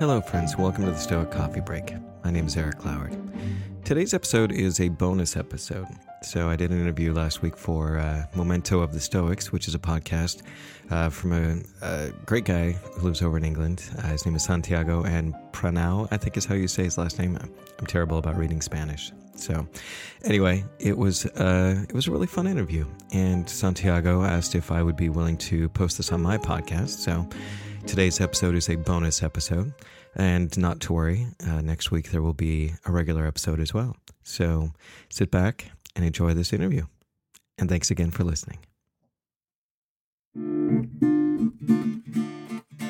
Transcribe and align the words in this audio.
Hello, 0.00 0.20
friends. 0.20 0.56
Welcome 0.56 0.84
to 0.84 0.92
the 0.92 0.96
Stoic 0.96 1.32
Coffee 1.32 1.60
Break. 1.60 1.92
My 2.22 2.30
name 2.30 2.46
is 2.46 2.56
Eric 2.56 2.78
Cloward. 2.78 3.18
Today's 3.84 4.14
episode 4.14 4.52
is 4.52 4.78
a 4.78 4.90
bonus 4.90 5.36
episode. 5.36 5.88
So, 6.22 6.48
I 6.48 6.54
did 6.54 6.70
an 6.70 6.80
interview 6.80 7.12
last 7.12 7.42
week 7.42 7.56
for 7.56 7.98
uh, 7.98 8.24
Memento 8.36 8.78
of 8.78 8.92
the 8.92 9.00
Stoics, 9.00 9.50
which 9.50 9.66
is 9.66 9.74
a 9.74 9.78
podcast 9.80 10.42
uh, 10.92 11.08
from 11.08 11.32
a, 11.32 11.60
a, 11.82 12.12
great 12.26 12.44
guy 12.44 12.72
who 12.72 13.06
lives 13.06 13.22
over 13.22 13.38
in 13.38 13.44
England. 13.44 13.90
Uh, 13.98 14.02
his 14.02 14.24
name 14.24 14.36
is 14.36 14.44
Santiago 14.44 15.02
and 15.02 15.34
Pranao, 15.50 16.06
I 16.12 16.16
think 16.16 16.36
is 16.36 16.44
how 16.44 16.54
you 16.54 16.68
say 16.68 16.84
his 16.84 16.96
last 16.96 17.18
name. 17.18 17.36
I'm 17.36 17.86
terrible 17.86 18.18
about 18.18 18.36
reading 18.36 18.60
Spanish. 18.60 19.10
So, 19.34 19.66
anyway, 20.22 20.64
it 20.78 20.96
was 20.96 21.26
uh, 21.26 21.84
it 21.88 21.92
was 21.92 22.06
a 22.06 22.12
really 22.12 22.28
fun 22.28 22.46
interview, 22.46 22.86
and 23.12 23.50
Santiago 23.50 24.22
asked 24.22 24.54
if 24.54 24.70
I 24.70 24.80
would 24.80 24.96
be 24.96 25.08
willing 25.08 25.38
to 25.38 25.68
post 25.70 25.96
this 25.96 26.12
on 26.12 26.22
my 26.22 26.38
podcast. 26.38 26.90
So, 26.90 27.28
today's 27.88 28.20
episode 28.20 28.54
is 28.54 28.68
a 28.68 28.76
bonus 28.76 29.22
episode, 29.22 29.72
and 30.14 30.56
not 30.58 30.78
to 30.78 30.92
worry, 30.92 31.26
uh, 31.48 31.62
next 31.62 31.90
week 31.90 32.10
there 32.10 32.20
will 32.20 32.34
be 32.34 32.74
a 32.84 32.92
regular 32.92 33.26
episode 33.26 33.60
as 33.60 33.72
well. 33.72 33.96
So, 34.22 34.72
sit 35.08 35.30
back 35.30 35.70
and 35.96 36.04
enjoy 36.04 36.34
this 36.34 36.52
interview, 36.52 36.84
and 37.56 37.66
thanks 37.68 37.90
again 37.90 38.10
for 38.10 38.24
listening. 38.24 38.58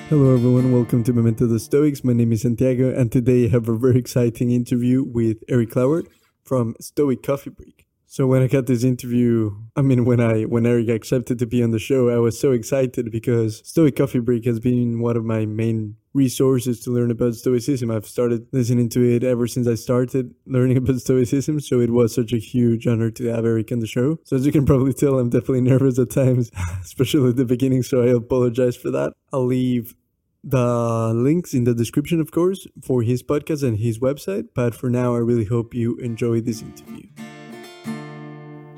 Hello, 0.08 0.34
everyone. 0.34 0.72
Welcome 0.72 1.04
to 1.04 1.12
Memento 1.12 1.46
the 1.46 1.60
Stoics. 1.60 2.02
My 2.02 2.12
name 2.12 2.32
is 2.32 2.42
Santiago, 2.42 2.92
and 2.92 3.12
today 3.12 3.44
I 3.44 3.48
have 3.50 3.68
a 3.68 3.76
very 3.76 3.98
exciting 3.98 4.50
interview 4.50 5.04
with 5.04 5.44
Eric 5.48 5.70
Cloward 5.70 6.08
from 6.42 6.74
Stoic 6.80 7.22
Coffee 7.22 7.50
Break. 7.50 7.87
So 8.10 8.26
when 8.26 8.42
I 8.42 8.46
got 8.46 8.64
this 8.64 8.84
interview, 8.84 9.54
I 9.76 9.82
mean 9.82 10.06
when 10.06 10.18
I 10.18 10.44
when 10.44 10.64
Eric 10.64 10.88
accepted 10.88 11.38
to 11.40 11.46
be 11.46 11.62
on 11.62 11.72
the 11.72 11.78
show, 11.78 12.08
I 12.08 12.16
was 12.16 12.40
so 12.40 12.52
excited 12.52 13.10
because 13.12 13.60
Stoic 13.68 13.96
Coffee 13.96 14.18
Break 14.18 14.46
has 14.46 14.58
been 14.58 15.00
one 15.00 15.18
of 15.18 15.26
my 15.26 15.44
main 15.44 15.96
resources 16.14 16.80
to 16.80 16.90
learn 16.90 17.10
about 17.10 17.34
Stoicism. 17.34 17.90
I've 17.90 18.06
started 18.06 18.46
listening 18.50 18.88
to 18.90 19.02
it 19.04 19.24
ever 19.24 19.46
since 19.46 19.68
I 19.68 19.74
started 19.74 20.34
learning 20.46 20.76
about 20.82 21.00
Stoicism, 21.00 21.60
so 21.60 21.80
it 21.80 21.90
was 21.90 22.14
such 22.14 22.32
a 22.32 22.38
huge 22.38 22.86
honor 22.86 23.10
to 23.10 23.26
have 23.26 23.44
Eric 23.44 23.72
on 23.72 23.80
the 23.80 23.86
show. 23.86 24.18
So 24.24 24.36
as 24.36 24.46
you 24.46 24.52
can 24.52 24.64
probably 24.64 24.94
tell, 24.94 25.18
I'm 25.18 25.28
definitely 25.28 25.60
nervous 25.72 25.98
at 25.98 26.08
times, 26.08 26.50
especially 26.80 27.28
at 27.28 27.36
the 27.36 27.44
beginning, 27.44 27.82
so 27.82 28.02
I 28.02 28.06
apologize 28.06 28.74
for 28.74 28.90
that. 28.90 29.12
I'll 29.34 29.44
leave 29.44 29.94
the 30.42 31.12
links 31.14 31.52
in 31.52 31.64
the 31.64 31.74
description, 31.74 32.22
of 32.22 32.30
course, 32.30 32.66
for 32.82 33.02
his 33.02 33.22
podcast 33.22 33.62
and 33.62 33.78
his 33.78 33.98
website. 33.98 34.48
But 34.54 34.74
for 34.74 34.88
now, 34.88 35.14
I 35.14 35.18
really 35.18 35.44
hope 35.44 35.74
you 35.74 35.96
enjoy 35.98 36.40
this 36.40 36.62
interview. 36.62 37.06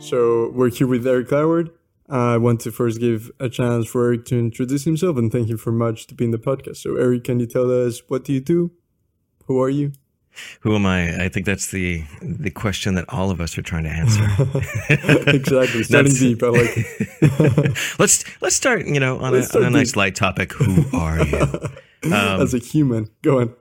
So 0.01 0.51
we're 0.55 0.71
here 0.71 0.87
with 0.87 1.07
Eric 1.07 1.29
Cloward. 1.29 1.71
I 2.09 2.39
want 2.39 2.61
to 2.63 2.73
first 2.73 2.99
give 2.99 3.31
a 3.39 3.51
chance 3.51 3.87
for 3.87 4.07
Eric 4.07 4.25
to 4.27 4.39
introduce 4.39 4.85
himself 4.85 5.19
and 5.19 5.31
thank 5.31 5.49
you 5.49 5.59
for 5.59 5.71
much 5.71 6.07
to 6.07 6.15
be 6.15 6.25
in 6.25 6.31
the 6.31 6.39
podcast. 6.39 6.79
So 6.79 6.97
Eric, 6.97 7.25
can 7.25 7.39
you 7.39 7.47
tell 7.47 7.71
us 7.71 8.03
what 8.09 8.25
do 8.25 8.33
you 8.33 8.41
do? 8.41 8.73
Who 9.45 9.61
are 9.61 9.69
you? 9.69 9.93
Who 10.61 10.75
am 10.75 10.87
I? 10.87 11.25
I 11.25 11.29
think 11.29 11.45
that's 11.45 11.71
the 11.71 12.05
the 12.23 12.51
question 12.51 12.95
that 12.95 13.05
all 13.11 13.31
of 13.31 13.43
us 13.43 13.59
are 13.59 13.63
trying 13.63 13.85
to 13.85 13.91
answer. 13.91 14.25
exactly. 15.37 15.83
Starting 15.85 16.15
deep. 16.15 16.43
I 16.43 16.47
like 16.47 16.77
let's 17.99 18.25
let's 18.41 18.57
start, 18.57 18.87
you 18.87 19.01
know, 19.01 19.19
on, 19.19 19.35
a, 19.35 19.43
on 19.55 19.65
a, 19.65 19.71
nice 19.71 19.97
light 19.97 20.15
topic. 20.15 20.53
Who 20.55 20.85
are 20.97 21.25
you? 21.27 21.43
Um, 22.05 22.41
As 22.41 22.55
a 22.55 22.59
human. 22.59 23.11
Go 23.23 23.41
on. 23.41 23.55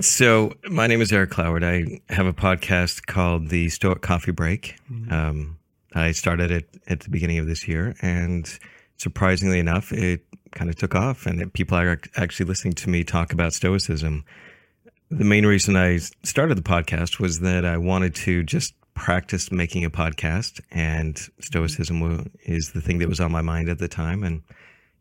So 0.00 0.52
my 0.70 0.86
name 0.86 1.00
is 1.00 1.12
Eric 1.12 1.30
Cloward. 1.30 1.64
I 1.64 2.00
have 2.12 2.26
a 2.26 2.32
podcast 2.32 3.06
called 3.06 3.48
the 3.48 3.68
Stoic 3.68 4.00
Coffee 4.00 4.32
Break. 4.32 4.76
Mm-hmm. 4.90 5.12
Um, 5.12 5.58
I 5.94 6.12
started 6.12 6.50
it 6.50 6.68
at 6.86 7.00
the 7.00 7.10
beginning 7.10 7.38
of 7.38 7.46
this 7.46 7.66
year, 7.68 7.94
and 8.00 8.48
surprisingly 8.96 9.58
enough, 9.58 9.92
it 9.92 10.24
kind 10.52 10.70
of 10.70 10.76
took 10.76 10.94
off, 10.94 11.26
and 11.26 11.52
people 11.52 11.76
are 11.76 12.00
actually 12.16 12.46
listening 12.46 12.74
to 12.74 12.90
me 12.90 13.04
talk 13.04 13.32
about 13.32 13.52
Stoicism. 13.52 14.24
The 15.10 15.24
main 15.24 15.44
reason 15.44 15.76
I 15.76 15.98
started 16.22 16.56
the 16.56 16.62
podcast 16.62 17.18
was 17.18 17.40
that 17.40 17.64
I 17.64 17.76
wanted 17.76 18.14
to 18.16 18.42
just 18.42 18.74
practice 18.94 19.50
making 19.50 19.84
a 19.84 19.90
podcast, 19.90 20.60
and 20.70 21.18
Stoicism 21.40 22.30
is 22.44 22.72
the 22.72 22.80
thing 22.80 22.98
that 22.98 23.08
was 23.08 23.20
on 23.20 23.32
my 23.32 23.42
mind 23.42 23.68
at 23.68 23.78
the 23.78 23.88
time, 23.88 24.22
and 24.22 24.42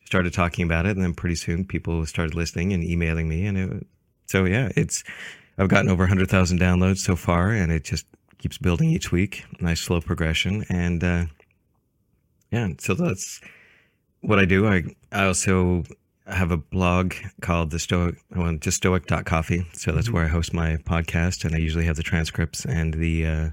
started 0.06 0.34
talking 0.34 0.66
about 0.66 0.86
it. 0.86 0.96
And 0.96 1.04
then 1.04 1.14
pretty 1.14 1.36
soon, 1.36 1.66
people 1.66 2.06
started 2.06 2.36
listening 2.36 2.74
and 2.74 2.84
emailing 2.84 3.30
me, 3.30 3.46
and 3.46 3.58
it, 3.58 3.88
so 4.29 4.45
yeah, 4.45 4.69
it's 4.75 5.03
I've 5.57 5.69
gotten 5.69 5.90
over 5.90 6.06
hundred 6.06 6.29
thousand 6.29 6.59
downloads 6.59 7.00
so 7.00 7.16
far, 7.16 7.50
and 7.50 7.72
it 7.72 7.84
just 7.84 8.06
keeps 8.38 8.59
building 8.59 8.91
each 8.91 9.12
week. 9.12 9.44
Nice 9.59 9.81
slow 9.81 10.01
progression, 10.01 10.63
and 10.69 11.03
uh, 11.03 11.25
yeah, 12.51 12.69
so 12.78 12.94
that's 12.94 13.41
what 14.22 14.38
I 14.38 14.45
do. 14.45 14.67
I 14.67 14.84
I 15.12 15.25
also 15.25 15.84
have 16.28 16.51
a 16.51 16.57
blog 16.57 17.16
called 17.41 17.72
the 17.72 17.79
Stoic, 17.79 18.17
well, 18.35 18.56
just 18.57 18.78
Stoic.coffee. 18.78 19.66
So 19.73 19.91
that's 19.91 20.06
mm-hmm. 20.06 20.16
where 20.16 20.25
I 20.25 20.28
host 20.28 20.53
my 20.53 20.78
podcast, 20.78 21.44
and 21.44 21.56
I 21.56 21.57
usually 21.57 21.85
have 21.85 21.96
the 21.96 22.03
transcripts 22.03 22.66
and 22.66 22.94
the 22.94 23.25
uh, 23.25 23.50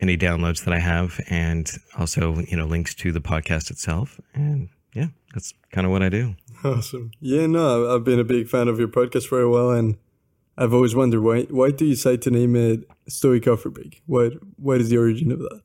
any 0.00 0.18
downloads 0.18 0.64
that 0.64 0.74
I 0.74 0.80
have, 0.80 1.20
and 1.30 1.70
also 1.96 2.38
you 2.40 2.56
know 2.56 2.66
links 2.66 2.92
to 2.96 3.12
the 3.12 3.20
podcast 3.20 3.70
itself. 3.70 4.20
And 4.34 4.68
yeah, 4.94 5.06
that's 5.32 5.54
kind 5.70 5.86
of 5.86 5.92
what 5.92 6.02
I 6.02 6.08
do. 6.08 6.34
Awesome. 6.72 7.10
Yeah, 7.20 7.46
no, 7.46 7.94
I've 7.94 8.04
been 8.04 8.20
a 8.20 8.24
big 8.24 8.48
fan 8.48 8.68
of 8.68 8.78
your 8.78 8.88
podcast 8.88 9.26
for 9.26 9.40
a 9.40 9.50
while, 9.50 9.70
and 9.70 9.96
I've 10.56 10.72
always 10.72 10.94
wondered 10.94 11.22
why 11.22 11.42
why 11.42 11.70
do 11.70 11.84
you 11.84 11.94
decide 11.94 12.22
to 12.22 12.30
name 12.30 12.56
it 12.56 12.88
Stoic 13.08 13.44
Coffee 13.44 13.70
Break? 13.70 14.02
What 14.06 14.34
what 14.56 14.80
is 14.80 14.88
the 14.88 14.98
origin 14.98 15.32
of 15.32 15.40
that? 15.40 15.60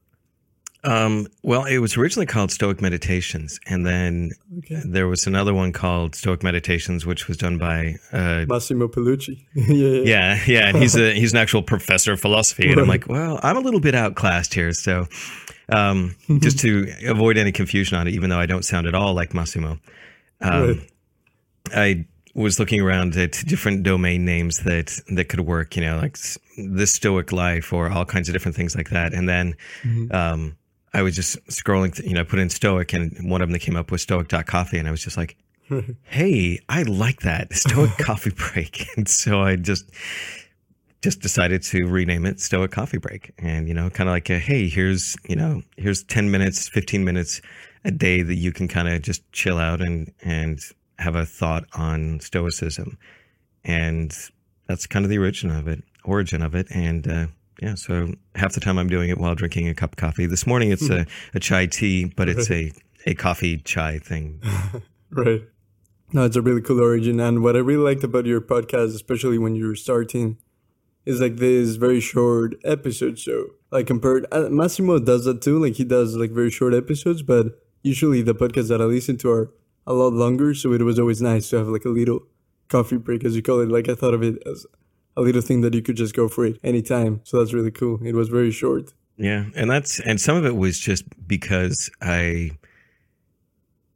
Um, 0.83 1.27
well, 1.43 1.65
it 1.65 1.77
was 1.77 1.95
originally 1.95 2.25
called 2.25 2.51
Stoic 2.51 2.81
Meditations, 2.81 3.59
and 3.67 3.85
then 3.85 4.31
okay. 4.59 4.81
there 4.83 5.07
was 5.07 5.27
another 5.27 5.53
one 5.53 5.71
called 5.71 6.15
Stoic 6.15 6.41
Meditations, 6.41 7.05
which 7.05 7.27
was 7.27 7.37
done 7.37 7.59
by 7.59 7.97
uh, 8.11 8.45
Massimo 8.47 8.87
Pigliucci. 8.87 9.45
yeah, 9.53 9.65
yeah, 9.65 10.03
yeah, 10.03 10.39
yeah, 10.47 10.67
and 10.69 10.77
he's 10.77 10.95
a 10.95 11.13
he's 11.19 11.33
an 11.33 11.37
actual 11.37 11.61
professor 11.61 12.13
of 12.13 12.19
philosophy, 12.19 12.67
and 12.67 12.77
right. 12.77 12.83
I'm 12.83 12.87
like, 12.87 13.07
well, 13.07 13.39
I'm 13.43 13.57
a 13.57 13.59
little 13.59 13.79
bit 13.79 13.93
outclassed 13.93 14.55
here, 14.55 14.73
so 14.73 15.07
um, 15.69 16.15
just 16.39 16.59
to 16.59 16.91
avoid 17.05 17.37
any 17.37 17.51
confusion 17.51 17.97
on 17.97 18.07
it, 18.07 18.15
even 18.15 18.31
though 18.31 18.39
I 18.39 18.47
don't 18.47 18.65
sound 18.65 18.87
at 18.87 18.95
all 18.95 19.13
like 19.13 19.35
Massimo, 19.35 19.77
um, 20.41 20.67
right. 20.67 20.90
I 21.73 22.05
was 22.33 22.59
looking 22.59 22.81
around 22.81 23.15
at 23.17 23.31
different 23.45 23.83
domain 23.83 24.25
names 24.25 24.59
that 24.59 24.97
that 25.09 25.25
could 25.25 25.41
work, 25.41 25.75
you 25.75 25.81
know, 25.81 25.97
like 25.97 26.17
the 26.57 26.87
Stoic 26.87 27.31
Life 27.31 27.73
or 27.73 27.89
all 27.89 28.05
kinds 28.05 28.29
of 28.29 28.33
different 28.33 28.55
things 28.55 28.75
like 28.75 28.89
that, 28.89 29.13
and 29.13 29.27
then. 29.27 29.55
Mm-hmm. 29.83 30.13
Um, 30.15 30.57
I 30.93 31.03
was 31.03 31.15
just 31.15 31.37
scrolling, 31.47 31.97
you 32.05 32.13
know, 32.13 32.25
put 32.25 32.39
in 32.39 32.49
Stoic, 32.49 32.93
and 32.93 33.29
one 33.29 33.41
of 33.41 33.47
them 33.47 33.53
that 33.53 33.59
came 33.59 33.75
up 33.75 33.91
was 33.91 34.01
Stoic.coffee, 34.01 34.77
and 34.77 34.87
I 34.87 34.91
was 34.91 35.01
just 35.01 35.15
like, 35.15 35.37
"Hey, 36.03 36.59
I 36.67 36.83
like 36.83 37.21
that 37.21 37.53
Stoic 37.53 37.97
Coffee 37.97 38.33
Break," 38.35 38.87
and 38.97 39.07
so 39.07 39.41
I 39.41 39.55
just 39.55 39.89
just 41.01 41.21
decided 41.21 41.63
to 41.63 41.85
rename 41.85 42.25
it 42.25 42.39
Stoic 42.39 42.71
Coffee 42.71 42.97
Break, 42.97 43.31
and 43.37 43.67
you 43.67 43.73
know, 43.73 43.89
kind 43.89 44.09
of 44.09 44.13
like, 44.13 44.29
a, 44.29 44.37
"Hey, 44.37 44.67
here's 44.67 45.15
you 45.27 45.35
know, 45.35 45.61
here's 45.77 46.03
ten 46.03 46.29
minutes, 46.29 46.67
fifteen 46.67 47.05
minutes 47.05 47.41
a 47.83 47.91
day 47.91 48.21
that 48.21 48.35
you 48.35 48.51
can 48.51 48.67
kind 48.67 48.87
of 48.87 49.01
just 49.01 49.29
chill 49.31 49.57
out 49.57 49.81
and 49.81 50.11
and 50.21 50.59
have 51.01 51.15
a 51.15 51.25
thought 51.25 51.65
on 51.73 52.19
Stoicism," 52.19 52.97
and 53.63 54.15
that's 54.67 54.87
kind 54.87 55.05
of 55.05 55.09
the 55.09 55.17
origin 55.17 55.51
of 55.51 55.67
it, 55.67 55.83
origin 56.03 56.41
of 56.41 56.55
it, 56.55 56.67
and. 56.71 57.07
Uh, 57.07 57.27
yeah, 57.61 57.75
so 57.75 58.11
half 58.33 58.53
the 58.53 58.59
time 58.59 58.79
I'm 58.79 58.87
doing 58.87 59.11
it 59.11 59.19
while 59.19 59.35
drinking 59.35 59.67
a 59.67 59.75
cup 59.75 59.91
of 59.91 59.97
coffee. 59.97 60.25
This 60.25 60.47
morning 60.47 60.71
it's 60.71 60.89
a, 60.89 61.05
a 61.35 61.39
chai 61.39 61.67
tea, 61.67 62.05
but 62.05 62.27
it's 62.27 62.49
a, 62.49 62.71
a 63.05 63.13
coffee 63.13 63.57
chai 63.57 63.99
thing. 63.99 64.41
right. 65.11 65.43
No, 66.11 66.25
it's 66.25 66.35
a 66.35 66.41
really 66.41 66.61
cool 66.61 66.81
origin. 66.81 67.19
And 67.19 67.43
what 67.43 67.55
I 67.55 67.59
really 67.59 67.83
liked 67.83 68.03
about 68.03 68.25
your 68.25 68.41
podcast, 68.41 68.95
especially 68.95 69.37
when 69.37 69.55
you 69.55 69.67
were 69.67 69.75
starting, 69.75 70.37
is 71.05 71.21
like 71.21 71.37
this 71.37 71.75
very 71.75 71.99
short 71.99 72.55
episode. 72.63 73.17
So, 73.17 73.51
like 73.71 73.87
compared, 73.87 74.25
uh, 74.31 74.49
Massimo 74.49 74.99
does 74.99 75.25
that 75.25 75.41
too. 75.41 75.63
Like 75.63 75.75
he 75.75 75.83
does 75.83 76.15
like 76.15 76.31
very 76.31 76.49
short 76.49 76.73
episodes, 76.73 77.21
but 77.21 77.59
usually 77.83 78.21
the 78.21 78.35
podcasts 78.35 78.67
that 78.69 78.81
I 78.81 78.85
listen 78.85 79.17
to 79.17 79.31
are 79.31 79.51
a 79.91 79.93
lot 79.93 80.13
longer. 80.13 80.53
So 80.53 80.73
it 80.73 80.81
was 80.81 80.99
always 80.99 81.21
nice 81.21 81.49
to 81.49 81.57
have 81.57 81.67
like 81.67 81.85
a 81.85 81.89
little 81.89 82.23
coffee 82.69 82.97
break, 82.97 83.23
as 83.23 83.35
you 83.35 83.41
call 83.41 83.59
it. 83.59 83.69
Like 83.69 83.89
I 83.89 83.95
thought 83.95 84.13
of 84.13 84.23
it 84.23 84.41
as 84.45 84.65
a 85.15 85.21
little 85.21 85.41
thing 85.41 85.61
that 85.61 85.73
you 85.73 85.81
could 85.81 85.97
just 85.97 86.15
go 86.15 86.27
for 86.27 86.45
it 86.45 86.59
anytime. 86.63 87.21
So 87.23 87.39
that's 87.39 87.53
really 87.53 87.71
cool. 87.71 87.99
It 88.03 88.15
was 88.15 88.29
very 88.29 88.51
short. 88.51 88.93
Yeah, 89.17 89.45
and 89.55 89.69
that's 89.69 89.99
and 89.99 90.19
some 90.19 90.37
of 90.37 90.45
it 90.45 90.55
was 90.55 90.79
just 90.79 91.03
because 91.27 91.91
I 92.01 92.51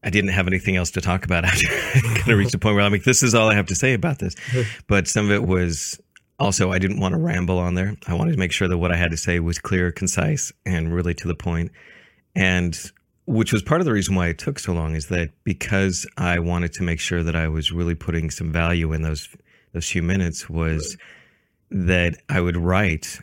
I 0.04 0.10
didn't 0.10 0.32
have 0.32 0.48
anything 0.48 0.76
else 0.76 0.92
to 0.92 1.02
talk 1.02 1.26
about 1.26 1.46
after 1.52 1.68
I 1.68 2.02
kind 2.02 2.32
of 2.32 2.38
reached 2.38 2.52
the 2.52 2.60
point 2.60 2.76
where 2.76 2.86
I'm 2.86 2.92
like, 2.92 3.06
this 3.06 3.24
is 3.24 3.34
all 3.34 3.50
I 3.50 3.56
have 3.56 3.68
to 3.68 3.76
say 3.76 3.94
about 3.94 4.20
this. 4.20 4.36
But 4.88 5.08
some 5.08 5.26
of 5.26 5.32
it 5.32 5.44
was 5.44 6.00
also 6.38 6.72
I 6.72 6.80
didn't 6.80 7.00
want 7.00 7.14
to 7.14 7.20
ramble 7.20 7.58
on 7.58 7.76
there. 7.76 7.96
I 8.08 8.14
wanted 8.14 8.34
to 8.34 8.38
make 8.38 8.52
sure 8.52 8.68
that 8.68 8.78
what 8.78 8.92
I 8.92 8.98
had 8.98 9.12
to 9.12 9.18
say 9.18 9.40
was 9.40 9.58
clear, 9.58 9.92
concise, 9.92 10.52
and 10.66 10.94
really 10.94 11.14
to 11.16 11.28
the 11.28 11.36
point. 11.36 11.72
And 12.36 12.78
which 13.26 13.52
was 13.52 13.64
part 13.64 13.82
of 13.82 13.86
the 13.86 13.94
reason 13.94 14.16
why 14.16 14.28
it 14.28 14.38
took 14.38 14.60
so 14.60 14.74
long 14.74 14.96
is 14.96 15.08
that 15.08 15.32
because 15.44 16.06
I 16.18 16.40
wanted 16.40 16.74
to 16.74 16.84
make 16.84 17.00
sure 17.00 17.24
that 17.24 17.36
I 17.36 17.48
was 17.48 17.72
really 17.72 17.96
putting 17.96 18.30
some 18.30 18.52
value 18.52 18.94
in 18.94 19.02
those 19.02 19.30
those 19.74 19.90
few 19.90 20.04
minutes 20.04 20.50
was 20.50 20.96
right. 21.70 21.88
that 21.88 22.18
I 22.30 22.40
would 22.40 22.56
write 22.56 23.20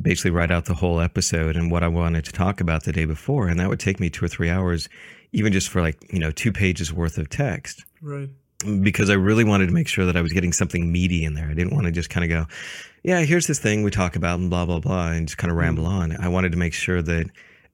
basically 0.00 0.30
write 0.30 0.50
out 0.50 0.66
the 0.66 0.74
whole 0.74 1.00
episode 1.00 1.56
and 1.56 1.70
what 1.70 1.82
I 1.82 1.88
wanted 1.88 2.24
to 2.26 2.32
talk 2.32 2.60
about 2.60 2.84
the 2.84 2.92
day 2.92 3.04
before. 3.04 3.48
And 3.48 3.58
that 3.60 3.68
would 3.68 3.80
take 3.80 4.00
me 4.00 4.10
two 4.10 4.24
or 4.24 4.28
three 4.28 4.48
hours, 4.48 4.88
even 5.32 5.52
just 5.52 5.68
for 5.68 5.82
like, 5.82 6.12
you 6.12 6.18
know, 6.18 6.30
two 6.30 6.52
pages 6.52 6.92
worth 6.92 7.18
of 7.18 7.28
text. 7.28 7.84
Right. 8.00 8.30
because 8.80 9.10
I 9.10 9.14
really 9.14 9.44
wanted 9.44 9.66
to 9.66 9.72
make 9.72 9.88
sure 9.88 10.06
that 10.06 10.16
I 10.16 10.22
was 10.22 10.32
getting 10.32 10.52
something 10.52 10.90
meaty 10.90 11.24
in 11.24 11.34
there. 11.34 11.48
I 11.48 11.54
didn't 11.54 11.74
want 11.74 11.86
to 11.86 11.92
just 11.92 12.10
kind 12.10 12.24
of 12.24 12.30
go, 12.30 12.52
yeah, 13.02 13.20
here's 13.22 13.48
this 13.48 13.58
thing 13.58 13.82
we 13.82 13.90
talk 13.90 14.14
about 14.14 14.38
and 14.38 14.50
blah, 14.50 14.64
blah, 14.64 14.78
blah, 14.78 15.08
and 15.08 15.26
just 15.26 15.36
kind 15.36 15.50
of 15.50 15.56
hmm. 15.56 15.62
ramble 15.62 15.86
on. 15.86 16.16
I 16.16 16.28
wanted 16.28 16.52
to 16.52 16.58
make 16.58 16.72
sure 16.72 17.02
that 17.02 17.28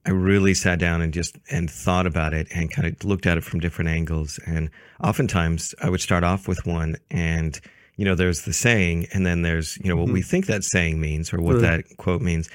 I 0.05 0.11
really 0.11 0.53
sat 0.53 0.79
down 0.79 1.01
and 1.01 1.13
just 1.13 1.37
and 1.51 1.69
thought 1.69 2.07
about 2.07 2.33
it 2.33 2.47
and 2.53 2.71
kind 2.71 2.87
of 2.87 3.03
looked 3.03 3.25
at 3.25 3.37
it 3.37 3.43
from 3.43 3.59
different 3.59 3.89
angles. 3.89 4.39
And 4.45 4.69
oftentimes 5.03 5.75
I 5.81 5.89
would 5.89 6.01
start 6.01 6.23
off 6.23 6.47
with 6.47 6.65
one 6.65 6.95
and 7.11 7.59
you 7.97 8.05
know, 8.05 8.15
there's 8.15 8.43
the 8.43 8.53
saying 8.53 9.07
and 9.13 9.25
then 9.25 9.41
there's, 9.41 9.77
you 9.83 9.89
know, 9.89 9.97
what 9.97 10.05
mm-hmm. 10.05 10.13
we 10.13 10.21
think 10.21 10.45
that 10.45 10.63
saying 10.63 11.01
means 11.01 11.33
or 11.33 11.41
what 11.41 11.59
that 11.59 11.83
quote 11.97 12.21
means. 12.21 12.49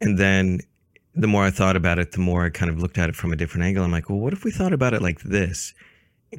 And 0.00 0.18
then 0.18 0.60
the 1.16 1.26
more 1.26 1.42
I 1.42 1.50
thought 1.50 1.74
about 1.74 1.98
it, 1.98 2.12
the 2.12 2.20
more 2.20 2.44
I 2.44 2.50
kind 2.50 2.70
of 2.70 2.78
looked 2.78 2.96
at 2.96 3.08
it 3.08 3.16
from 3.16 3.32
a 3.32 3.36
different 3.36 3.64
angle. 3.64 3.82
I'm 3.82 3.90
like, 3.90 4.08
well, 4.08 4.20
what 4.20 4.32
if 4.32 4.44
we 4.44 4.52
thought 4.52 4.72
about 4.72 4.94
it 4.94 5.02
like 5.02 5.20
this? 5.22 5.74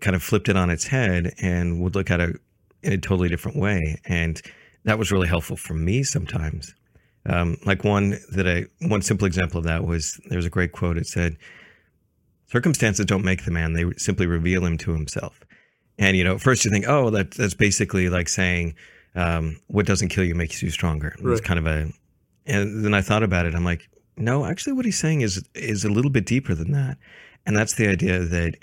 kind 0.02 0.16
of 0.16 0.24
flipped 0.24 0.50
it 0.50 0.58
on 0.58 0.70
its 0.70 0.88
head 0.88 1.34
and 1.42 1.82
would 1.82 1.96
look 1.96 2.12
at 2.12 2.20
it 2.20 2.36
in 2.84 2.94
a 2.94 2.98
totally 2.98 3.30
different 3.30 3.58
way. 3.58 4.00
And 4.06 4.42
that 4.84 5.00
was 5.00 5.12
really 5.12 5.28
helpful 5.28 5.58
for 5.58 5.74
me 5.74 6.04
sometimes. 6.04 6.74
Um, 7.28 7.58
like 7.66 7.84
one 7.84 8.18
that 8.32 8.48
I, 8.48 8.66
one 8.88 9.02
simple 9.02 9.26
example 9.26 9.58
of 9.58 9.64
that 9.66 9.86
was 9.86 10.20
there 10.28 10.38
was 10.38 10.46
a 10.46 10.50
great 10.50 10.72
quote. 10.72 10.98
It 10.98 11.08
said, 11.08 11.38
"Circumstances 12.48 13.06
don't 13.06 13.26
make 13.26 13.46
the 13.46 13.52
man; 13.52 13.74
they 13.74 13.86
simply 13.98 14.28
reveal 14.28 14.66
him 14.66 14.78
to 14.80 14.92
himself." 14.94 15.40
And 15.98 16.16
you 16.16 16.24
know, 16.24 16.38
first 16.38 16.66
you 16.66 16.72
think, 16.72 16.86
"Oh, 16.88 17.10
that 17.10 17.32
that's 17.32 17.56
basically 17.56 18.10
like 18.10 18.30
saying, 18.30 18.76
um, 19.16 19.60
what 19.68 19.86
doesn't 19.86 20.10
kill 20.10 20.24
you 20.24 20.36
makes 20.36 20.62
you 20.62 20.70
stronger." 20.70 21.16
Right. 21.20 21.32
It's 21.32 21.42
kind 21.42 21.60
of 21.60 21.66
a, 21.66 21.92
and 22.46 22.86
then 22.86 22.94
I 22.94 23.02
thought 23.02 23.24
about 23.24 23.46
it. 23.46 23.56
I'm 23.56 23.66
like, 23.66 23.90
no, 24.18 24.46
actually, 24.46 24.74
what 24.74 24.86
he's 24.86 25.00
saying 25.00 25.22
is 25.22 25.44
is 25.56 25.84
a 25.84 25.90
little 25.90 26.12
bit 26.12 26.26
deeper 26.26 26.54
than 26.54 26.72
that, 26.72 26.98
and 27.46 27.56
that's 27.56 27.74
the 27.74 27.88
idea 27.88 28.20
that 28.20 28.56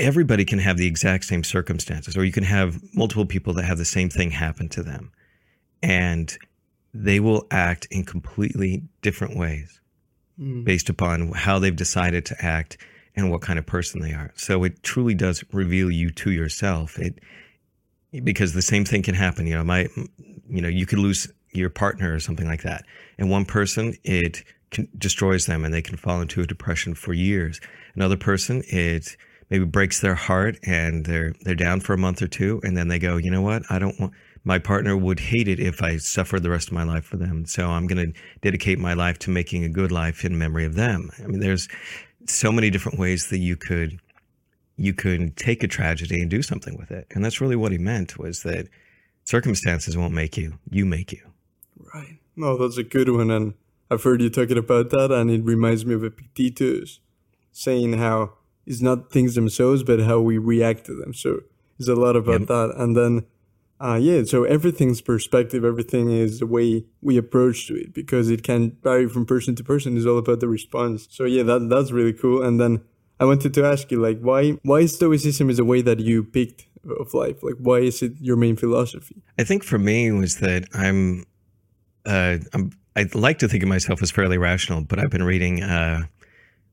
everybody 0.00 0.44
can 0.44 0.58
have 0.58 0.76
the 0.76 0.86
exact 0.86 1.24
same 1.24 1.44
circumstances, 1.44 2.16
or 2.16 2.24
you 2.24 2.32
can 2.32 2.44
have 2.44 2.80
multiple 2.94 3.26
people 3.26 3.52
that 3.52 3.64
have 3.64 3.78
the 3.78 3.84
same 3.84 4.08
thing 4.08 4.30
happen 4.30 4.68
to 4.70 4.82
them. 4.82 5.12
And 5.82 6.36
they 6.92 7.20
will 7.20 7.46
act 7.50 7.86
in 7.90 8.04
completely 8.04 8.82
different 9.02 9.36
ways 9.36 9.80
mm. 10.40 10.64
based 10.64 10.88
upon 10.88 11.32
how 11.32 11.58
they've 11.58 11.76
decided 11.76 12.24
to 12.26 12.44
act 12.44 12.78
and 13.16 13.30
what 13.30 13.42
kind 13.42 13.58
of 13.58 13.66
person 13.66 14.00
they 14.00 14.12
are. 14.12 14.32
So 14.36 14.64
it 14.64 14.82
truly 14.82 15.14
does 15.14 15.44
reveal 15.52 15.90
you 15.90 16.10
to 16.10 16.30
yourself. 16.30 16.98
It 16.98 17.20
because 18.24 18.54
the 18.54 18.62
same 18.62 18.84
thing 18.84 19.02
can 19.02 19.14
happen. 19.14 19.46
You 19.46 19.54
know, 19.56 19.64
my 19.64 19.88
you 20.48 20.60
know, 20.60 20.68
you 20.68 20.86
could 20.86 20.98
lose 20.98 21.30
your 21.52 21.70
partner 21.70 22.14
or 22.14 22.20
something 22.20 22.46
like 22.46 22.62
that. 22.62 22.84
And 23.18 23.30
one 23.30 23.44
person, 23.44 23.94
it 24.04 24.44
can, 24.70 24.88
destroys 24.98 25.46
them 25.46 25.64
and 25.64 25.74
they 25.74 25.82
can 25.82 25.96
fall 25.96 26.20
into 26.20 26.40
a 26.40 26.46
depression 26.46 26.94
for 26.94 27.12
years. 27.12 27.60
Another 27.94 28.16
person, 28.16 28.62
it 28.68 29.16
maybe 29.50 29.64
breaks 29.64 30.00
their 30.00 30.14
heart 30.14 30.58
and 30.64 31.04
they're 31.04 31.34
they're 31.42 31.54
down 31.54 31.80
for 31.80 31.92
a 31.92 31.98
month 31.98 32.22
or 32.22 32.28
two 32.28 32.60
and 32.62 32.76
then 32.76 32.88
they 32.88 32.98
go 32.98 33.16
you 33.16 33.30
know 33.30 33.42
what 33.42 33.62
i 33.68 33.78
don't 33.78 33.98
want 34.00 34.12
my 34.44 34.58
partner 34.58 34.96
would 34.96 35.20
hate 35.20 35.48
it 35.48 35.60
if 35.60 35.82
i 35.82 35.96
suffered 35.96 36.42
the 36.42 36.50
rest 36.50 36.68
of 36.68 36.74
my 36.74 36.82
life 36.82 37.04
for 37.04 37.16
them 37.16 37.44
so 37.44 37.68
i'm 37.68 37.86
going 37.86 38.12
to 38.12 38.20
dedicate 38.42 38.78
my 38.78 38.94
life 38.94 39.18
to 39.18 39.30
making 39.30 39.64
a 39.64 39.68
good 39.68 39.92
life 39.92 40.24
in 40.24 40.38
memory 40.38 40.64
of 40.64 40.74
them 40.74 41.10
i 41.22 41.26
mean 41.26 41.40
there's 41.40 41.68
so 42.26 42.52
many 42.52 42.70
different 42.70 42.98
ways 42.98 43.28
that 43.28 43.38
you 43.38 43.56
could 43.56 43.98
you 44.76 44.94
could 44.94 45.36
take 45.36 45.62
a 45.62 45.68
tragedy 45.68 46.20
and 46.20 46.30
do 46.30 46.42
something 46.42 46.76
with 46.78 46.90
it 46.90 47.06
and 47.10 47.24
that's 47.24 47.40
really 47.40 47.56
what 47.56 47.72
he 47.72 47.78
meant 47.78 48.18
was 48.18 48.42
that 48.42 48.66
circumstances 49.24 49.96
won't 49.96 50.14
make 50.14 50.36
you 50.36 50.58
you 50.70 50.84
make 50.84 51.12
you 51.12 51.30
right 51.94 52.18
no 52.36 52.56
that's 52.56 52.78
a 52.78 52.82
good 52.82 53.08
one 53.10 53.30
and 53.30 53.54
i've 53.90 54.02
heard 54.02 54.20
you 54.20 54.30
talking 54.30 54.58
about 54.58 54.90
that 54.90 55.10
and 55.10 55.30
it 55.30 55.42
reminds 55.44 55.84
me 55.84 55.94
of 55.94 56.02
epictetus 56.02 57.00
saying 57.52 57.94
how 57.94 58.32
it's 58.66 58.80
not 58.80 59.10
things 59.10 59.34
themselves, 59.34 59.82
but 59.82 60.00
how 60.00 60.20
we 60.20 60.38
react 60.38 60.86
to 60.86 60.94
them. 60.94 61.12
So 61.14 61.40
it's 61.78 61.88
a 61.88 61.94
lot 61.94 62.16
about 62.16 62.40
yep. 62.40 62.48
that. 62.48 62.74
And 62.76 62.96
then, 62.96 63.26
uh, 63.80 63.98
yeah, 64.00 64.22
so 64.24 64.44
everything's 64.44 65.00
perspective, 65.00 65.64
everything 65.64 66.10
is 66.10 66.38
the 66.40 66.46
way 66.46 66.84
we 67.00 67.16
approach 67.16 67.66
to 67.68 67.74
it 67.74 67.94
because 67.94 68.28
it 68.28 68.42
can 68.42 68.76
vary 68.82 69.08
from 69.08 69.24
person 69.24 69.54
to 69.54 69.64
person. 69.64 69.96
It's 69.96 70.04
all 70.04 70.18
about 70.18 70.40
the 70.40 70.48
response. 70.48 71.08
So 71.10 71.24
yeah, 71.24 71.42
that 71.44 71.68
that's 71.70 71.90
really 71.90 72.12
cool. 72.12 72.42
And 72.42 72.60
then 72.60 72.82
I 73.18 73.24
wanted 73.24 73.54
to 73.54 73.64
ask 73.64 73.90
you, 73.90 73.98
like, 73.98 74.20
why 74.20 74.58
why 74.64 74.84
stoicism 74.84 75.48
is 75.48 75.58
a 75.58 75.64
way 75.64 75.80
that 75.80 75.98
you 76.00 76.22
picked 76.22 76.66
of 76.98 77.14
life? 77.14 77.42
Like, 77.42 77.56
why 77.58 77.78
is 77.78 78.02
it 78.02 78.12
your 78.20 78.36
main 78.36 78.56
philosophy? 78.56 79.22
I 79.38 79.44
think 79.44 79.64
for 79.64 79.78
me 79.78 80.12
was 80.12 80.36
that 80.36 80.64
I'm, 80.74 81.24
uh, 82.04 82.38
I'm 82.52 82.72
I 82.96 83.06
like 83.14 83.38
to 83.38 83.48
think 83.48 83.62
of 83.62 83.68
myself 83.68 84.02
as 84.02 84.10
fairly 84.10 84.36
rational, 84.36 84.82
but 84.82 84.98
I've 84.98 85.10
been 85.10 85.22
reading. 85.24 85.62
Uh, 85.62 86.02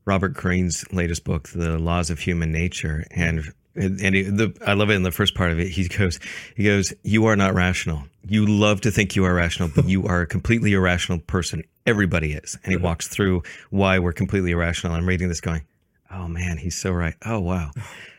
Robert 0.04 0.32
Greene's 0.32 0.90
latest 0.90 1.24
book, 1.24 1.50
The 1.50 1.78
Laws 1.78 2.08
of 2.08 2.20
Human 2.20 2.50
Nature, 2.50 3.04
and 3.10 3.52
and 3.78 4.14
he, 4.14 4.22
the, 4.22 4.56
I 4.66 4.74
love 4.74 4.90
it 4.90 4.94
in 4.94 5.02
the 5.02 5.12
first 5.12 5.34
part 5.34 5.50
of 5.50 5.58
it. 5.58 5.68
He 5.68 5.88
goes, 5.88 6.18
he 6.56 6.64
goes, 6.64 6.92
you 7.02 7.26
are 7.26 7.36
not 7.36 7.54
rational. 7.54 8.02
You 8.26 8.46
love 8.46 8.80
to 8.82 8.90
think 8.90 9.16
you 9.16 9.24
are 9.24 9.34
rational, 9.34 9.70
but 9.74 9.88
you 9.88 10.06
are 10.06 10.22
a 10.22 10.26
completely 10.26 10.72
irrational 10.72 11.18
person. 11.20 11.62
Everybody 11.86 12.32
is, 12.32 12.58
and 12.64 12.72
he 12.72 12.76
walks 12.76 13.08
through 13.08 13.42
why 13.70 13.98
we're 13.98 14.12
completely 14.12 14.50
irrational. 14.50 14.94
I'm 14.94 15.06
reading 15.06 15.28
this, 15.28 15.40
going, 15.40 15.62
oh 16.10 16.28
man, 16.28 16.58
he's 16.58 16.76
so 16.76 16.90
right. 16.90 17.14
Oh 17.24 17.40
wow. 17.40 17.70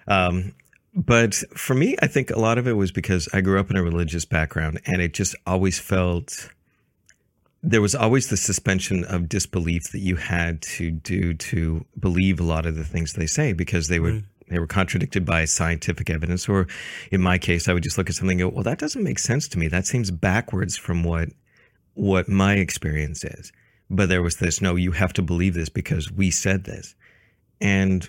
Um, 0.07 0.53
but 0.95 1.35
for 1.55 1.75
me, 1.75 1.95
I 2.01 2.07
think 2.07 2.31
a 2.31 2.39
lot 2.39 2.57
of 2.57 2.67
it 2.67 2.73
was 2.73 2.91
because 2.91 3.29
I 3.31 3.41
grew 3.41 3.59
up 3.59 3.69
in 3.69 3.77
a 3.77 3.83
religious 3.83 4.25
background, 4.25 4.81
and 4.85 5.01
it 5.01 5.13
just 5.13 5.35
always 5.45 5.79
felt 5.79 6.49
there 7.61 7.81
was 7.81 7.93
always 7.93 8.29
the 8.29 8.37
suspension 8.37 9.03
of 9.03 9.29
disbelief 9.29 9.91
that 9.91 9.99
you 9.99 10.15
had 10.15 10.61
to 10.61 10.91
do 10.91 11.33
to 11.33 11.85
believe 11.99 12.39
a 12.39 12.43
lot 12.43 12.65
of 12.65 12.75
the 12.75 12.85
things 12.85 13.13
they 13.13 13.27
say 13.27 13.53
because 13.53 13.87
they 13.87 13.99
were 13.99 14.21
they 14.49 14.59
were 14.59 14.67
contradicted 14.67 15.25
by 15.25 15.45
scientific 15.45 16.09
evidence 16.09 16.49
or 16.49 16.67
in 17.11 17.21
my 17.21 17.37
case 17.37 17.67
I 17.67 17.73
would 17.73 17.83
just 17.83 17.97
look 17.97 18.09
at 18.09 18.15
something 18.15 18.41
and 18.41 18.51
go 18.51 18.55
well 18.55 18.63
that 18.63 18.79
doesn't 18.79 19.03
make 19.03 19.19
sense 19.19 19.47
to 19.49 19.59
me. 19.59 19.67
That 19.67 19.85
seems 19.85 20.11
backwards 20.11 20.77
from 20.77 21.03
what 21.03 21.29
what 21.93 22.29
my 22.29 22.55
experience 22.55 23.23
is. 23.23 23.51
But 23.89 24.09
there 24.09 24.21
was 24.21 24.37
this 24.37 24.61
no 24.61 24.75
you 24.75 24.91
have 24.91 25.13
to 25.13 25.21
believe 25.21 25.53
this 25.53 25.69
because 25.69 26.11
we 26.11 26.31
said 26.31 26.63
this. 26.65 26.95
And 27.61 28.07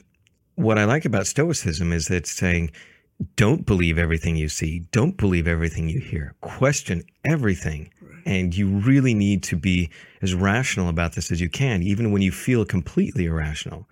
what 0.54 0.78
I 0.78 0.84
like 0.84 1.04
about 1.04 1.26
stoicism 1.26 1.92
is 1.92 2.08
that 2.08 2.16
it's 2.16 2.30
saying 2.30 2.70
don't 3.36 3.66
believe 3.66 3.98
everything 3.98 4.36
you 4.36 4.48
see. 4.48 4.80
Don't 4.92 5.16
believe 5.16 5.46
everything 5.46 5.88
you 5.88 6.00
hear. 6.00 6.34
Question 6.40 7.02
everything. 7.24 7.90
And 8.24 8.56
you 8.56 8.68
really 8.68 9.14
need 9.14 9.42
to 9.44 9.56
be 9.56 9.90
as 10.22 10.34
rational 10.34 10.88
about 10.88 11.14
this 11.14 11.30
as 11.30 11.40
you 11.40 11.50
can, 11.50 11.82
even 11.82 12.12
when 12.12 12.22
you 12.22 12.32
feel 12.32 12.64
completely 12.64 13.26
irrational. 13.26 13.86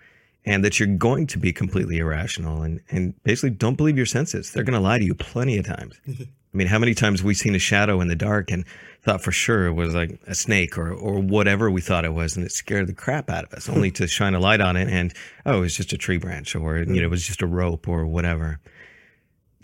And 0.49 0.65
that 0.65 0.81
you're 0.81 0.89
going 0.89 1.27
to 1.29 1.39
be 1.39 1.53
completely 1.53 1.99
irrational 1.99 2.63
and, 2.63 2.81
and 2.91 3.23
basically 3.23 3.51
don't 3.51 3.77
believe 3.77 3.97
your 3.97 4.07
senses. 4.07 4.53
They're 4.53 4.65
going 4.65 4.75
to 4.75 4.81
lie 4.81 4.99
to 4.99 5.05
you 5.05 5.15
plenty 5.15 5.59
of 5.59 5.67
times. 5.67 6.01
I 6.09 6.57
mean, 6.57 6.67
how 6.67 6.79
many 6.79 6.95
times 6.95 7.23
we've 7.23 7.29
we 7.29 7.35
seen 7.35 7.55
a 7.55 7.59
shadow 7.59 8.01
in 8.01 8.09
the 8.09 8.17
dark 8.17 8.51
and 8.51 8.65
thought 9.03 9.23
for 9.23 9.33
sure 9.33 9.67
it 9.67 9.73
was 9.73 9.95
like 9.95 10.19
a 10.27 10.35
snake 10.35 10.79
or, 10.79 10.91
or 10.91 11.21
whatever 11.21 11.71
we 11.71 11.83
thought 11.83 12.07
it 12.07 12.15
was, 12.15 12.37
and 12.37 12.47
it 12.47 12.53
scared 12.53 12.87
the 12.87 12.95
crap 12.95 13.29
out 13.29 13.45
of 13.45 13.53
us, 13.53 13.69
only 13.75 13.91
to 13.93 14.09
shine 14.09 14.35
a 14.35 14.41
light 14.41 14.63
on 14.63 14.77
it 14.77 14.89
and, 14.89 15.13
oh, 15.45 15.59
it 15.59 15.61
was 15.61 15.77
just 15.77 15.93
a 15.93 15.99
tree 15.99 16.17
branch 16.17 16.57
or, 16.57 16.79
you 16.79 17.01
know, 17.01 17.03
it 17.03 17.11
was 17.11 17.27
just 17.27 17.43
a 17.43 17.47
rope 17.47 17.87
or 17.87 18.07
whatever. 18.07 18.59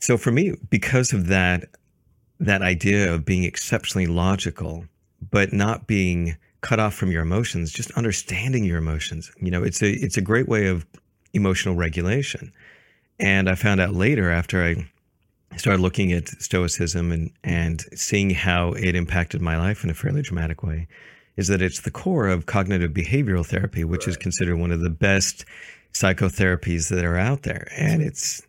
So 0.00 0.18
for 0.18 0.30
me, 0.30 0.54
because 0.68 1.14
of 1.14 1.28
that, 1.28 1.64
that 2.40 2.61
idea 2.61 3.12
of 3.12 3.25
being 3.25 3.44
exceptionally 3.44 4.06
logical, 4.06 4.85
but 5.30 5.54
not 5.54 5.87
being 5.87 6.37
cut 6.64 6.80
off 6.80 6.94
from 6.94 7.12
your 7.12 7.23
emotions, 7.23 7.71
just 7.71 7.90
understanding 7.92 8.64
your 8.64 8.78
emotions. 8.78 9.30
You 9.38 9.50
know, 9.50 9.62
it's 9.62 9.83
a 9.83 9.90
it's 9.90 10.16
a 10.16 10.23
great 10.23 10.49
way 10.49 10.66
of 10.66 10.87
emotional 11.35 11.75
regulation. 11.75 12.52
And 13.21 13.50
I 13.50 13.54
found 13.54 13.80
out 13.80 13.94
later 13.94 14.30
after 14.30 14.64
I 14.64 14.88
started 15.59 15.83
looking 15.83 16.11
at 16.12 16.28
stoicism 16.42 17.12
and 17.12 17.30
and 17.44 17.83
seeing 17.94 18.30
how 18.30 18.73
it 18.73 18.97
impacted 18.97 19.42
my 19.42 19.59
life 19.59 19.85
in 19.85 19.90
a 19.90 19.94
fairly 19.94 20.23
dramatic 20.23 20.62
way 20.62 20.88
is 21.37 21.49
that 21.49 21.61
it's 21.61 21.83
the 21.83 21.90
core 21.90 22.28
of 22.28 22.47
cognitive 22.47 22.92
behavioral 22.92 23.44
therapy, 23.44 23.85
which 23.85 24.06
right. 24.06 24.09
is 24.09 24.16
considered 24.16 24.56
one 24.56 24.73
of 24.73 24.80
the 24.80 24.90
best 24.90 25.44
psychotherapies 25.92 26.88
that 26.88 27.04
are 27.04 27.18
out 27.18 27.42
there. 27.42 27.68
And 27.76 28.00
it's 28.00 28.40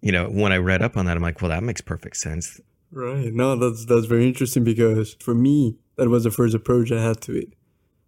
you 0.00 0.12
know, 0.12 0.26
when 0.28 0.52
I 0.52 0.58
read 0.58 0.80
up 0.80 0.96
on 0.96 1.06
that, 1.06 1.16
I'm 1.16 1.22
like, 1.24 1.42
well, 1.42 1.48
that 1.50 1.64
makes 1.64 1.80
perfect 1.80 2.18
sense. 2.18 2.60
Right. 2.90 3.32
No, 3.34 3.56
that's 3.56 3.84
that's 3.84 4.06
very 4.06 4.26
interesting 4.26 4.64
because 4.64 5.14
for 5.20 5.34
me, 5.34 5.76
that 5.96 6.08
was 6.08 6.24
the 6.24 6.30
first 6.30 6.54
approach 6.54 6.90
I 6.90 7.02
had 7.02 7.20
to 7.22 7.34
it. 7.34 7.52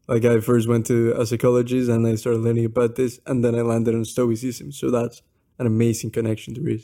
Like 0.08 0.25
I 0.25 0.40
first 0.40 0.68
went 0.68 0.87
to 0.87 1.12
a 1.20 1.26
psychologist 1.26 1.90
and 1.90 2.06
I 2.06 2.14
started 2.14 2.40
learning 2.40 2.64
about 2.64 2.96
this, 2.96 3.20
and 3.26 3.44
then 3.44 3.54
I 3.54 3.60
landed 3.60 3.94
on 3.94 4.04
Stoicism. 4.04 4.72
So 4.72 4.90
that's 4.90 5.22
an 5.58 5.66
amazing 5.66 6.10
connection 6.10 6.54
to 6.54 6.66
it. 6.66 6.82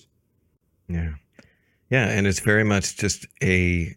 Yeah, 0.88 1.14
yeah, 1.90 2.08
and 2.08 2.26
it's 2.26 2.40
very 2.40 2.64
much 2.64 2.96
just 2.96 3.26
a. 3.42 3.94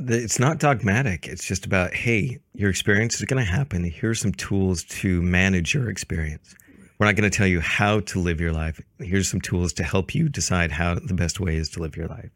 It's 0.00 0.38
not 0.38 0.60
dogmatic. 0.60 1.26
It's 1.26 1.44
just 1.44 1.66
about 1.66 1.94
hey, 1.94 2.38
your 2.54 2.70
experience 2.70 3.16
is 3.16 3.24
going 3.24 3.44
to 3.44 3.50
happen. 3.50 3.82
Here's 3.84 4.20
some 4.20 4.32
tools 4.32 4.84
to 4.84 5.20
manage 5.22 5.74
your 5.74 5.88
experience. 5.88 6.54
We're 6.98 7.06
not 7.06 7.16
going 7.16 7.28
to 7.28 7.36
tell 7.36 7.46
you 7.46 7.60
how 7.60 8.00
to 8.00 8.20
live 8.20 8.40
your 8.40 8.52
life. 8.52 8.80
Here's 8.98 9.28
some 9.28 9.40
tools 9.40 9.72
to 9.74 9.82
help 9.82 10.14
you 10.14 10.28
decide 10.28 10.72
how 10.72 10.96
the 10.96 11.14
best 11.14 11.40
way 11.40 11.56
is 11.56 11.68
to 11.70 11.80
live 11.80 11.96
your 11.96 12.08
life. 12.08 12.30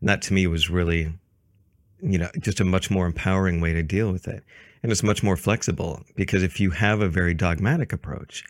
And 0.00 0.08
that 0.08 0.22
to 0.22 0.34
me 0.34 0.46
was 0.46 0.70
really, 0.70 1.12
you 2.00 2.18
know, 2.18 2.30
just 2.40 2.60
a 2.60 2.64
much 2.64 2.90
more 2.90 3.06
empowering 3.06 3.60
way 3.60 3.72
to 3.72 3.82
deal 3.82 4.12
with 4.12 4.28
it. 4.28 4.44
And 4.82 4.92
it's 4.92 5.02
much 5.02 5.22
more 5.22 5.36
flexible 5.36 6.04
because 6.14 6.42
if 6.42 6.60
you 6.60 6.70
have 6.70 7.00
a 7.00 7.08
very 7.08 7.34
dogmatic 7.34 7.92
approach, 7.92 8.44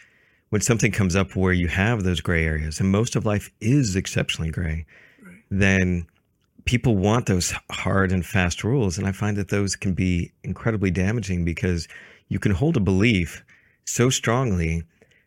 when 0.51 0.61
something 0.61 0.93
comes 0.93 1.17
up 1.17 1.37
where 1.37 1.53
you 1.53 1.69
have 1.69 2.03
those 2.03 2.21
gray 2.21 2.45
areas, 2.45 2.81
and 2.81 2.91
most 2.91 3.17
of 3.17 3.27
life 3.27 3.51
is 3.61 3.97
exceptionally 3.97 4.51
gray, 4.51 4.87
then 5.51 6.07
people 6.65 6.97
want 6.97 7.27
those 7.27 7.55
hard 7.71 8.13
and 8.13 8.25
fast 8.25 8.65
rules. 8.65 8.99
And 8.99 9.07
I 9.07 9.13
find 9.13 9.37
that 9.37 9.49
those 9.49 9.77
can 9.77 9.95
be 9.95 10.33
incredibly 10.43 10.91
damaging 10.91 11.45
because 11.45 11.89
you 12.29 12.39
can 12.39 12.53
hold 12.53 12.77
a 12.77 12.81
belief 12.81 13.43
so 13.85 14.11
strongly 14.11 14.83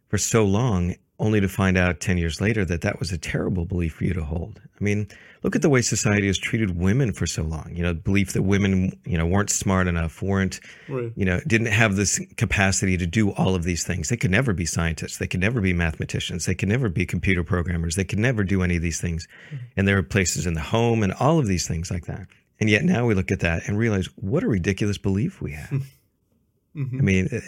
for 0.08 0.18
so 0.18 0.44
long 0.44 0.96
only 1.18 1.40
to 1.40 1.48
find 1.48 1.78
out 1.78 2.00
10 2.00 2.18
years 2.18 2.42
later 2.42 2.66
that 2.66 2.82
that 2.82 3.00
was 3.00 3.12
a 3.12 3.18
terrible 3.18 3.66
belief 3.66 3.94
for 3.94 4.04
you 4.04 4.14
to 4.14 4.24
hold. 4.24 4.60
I 4.64 4.84
mean, 4.84 5.08
look 5.44 5.56
at 5.56 5.62
the 5.62 5.70
way 5.70 5.82
society 5.82 6.28
has 6.28 6.38
treated 6.38 6.78
women 6.78 7.14
for 7.14 7.26
so 7.26 7.44
long. 7.44 7.72
You 7.74 7.84
know, 7.84 7.94
belief 7.94 8.34
that 8.34 8.44
women, 8.44 9.00
you 9.06 9.18
know, 9.18 9.26
weren't 9.26 9.50
smart 9.50 9.88
enough, 9.88 10.22
weren't, 10.22 10.60
right. 10.88 11.12
you 11.16 11.26
know, 11.26 11.40
didn't 11.48 11.68
have 11.68 11.96
this 11.96 12.20
capacity 12.38 12.98
to 12.98 13.08
do 13.08 13.32
all 13.32 13.56
of 13.56 13.64
these 13.64 13.84
things. 13.84 14.10
They 14.10 14.18
could 14.18 14.32
never 14.32 14.54
be 14.54 14.66
scientists. 14.66 15.18
They 15.18 15.28
could 15.28 15.40
never 15.40 15.62
be 15.62 15.74
mathematicians. 15.74 16.46
They 16.46 16.56
could 16.56 16.70
never 16.70 16.90
be 16.90 17.06
computer 17.06 17.44
programmers. 17.44 17.96
They 17.96 18.04
could 18.04 18.20
never 18.20 18.44
do 18.44 18.62
any 18.62 18.76
of 18.76 18.82
these 18.82 19.02
things. 19.02 19.28
Mm-hmm. 19.48 19.66
And 19.78 19.88
there 19.88 19.98
are 19.98 20.04
places 20.04 20.46
in 20.46 20.54
the 20.54 20.62
home 20.62 21.04
and 21.04 21.14
all 21.14 21.40
of 21.40 21.48
these 21.48 21.68
things 21.68 21.90
like 21.90 22.06
that. 22.06 22.28
And 22.60 22.70
yet 22.70 22.84
now 22.84 23.08
we 23.08 23.16
look 23.16 23.32
at 23.32 23.40
that 23.40 23.68
and 23.68 23.78
realize 23.78 24.08
what 24.18 24.44
a 24.44 24.48
ridiculous 24.48 25.00
belief 25.00 25.42
we 25.42 25.54
have. 25.54 25.70
mm-hmm. 26.76 26.98
I 26.98 27.02
mean, 27.02 27.42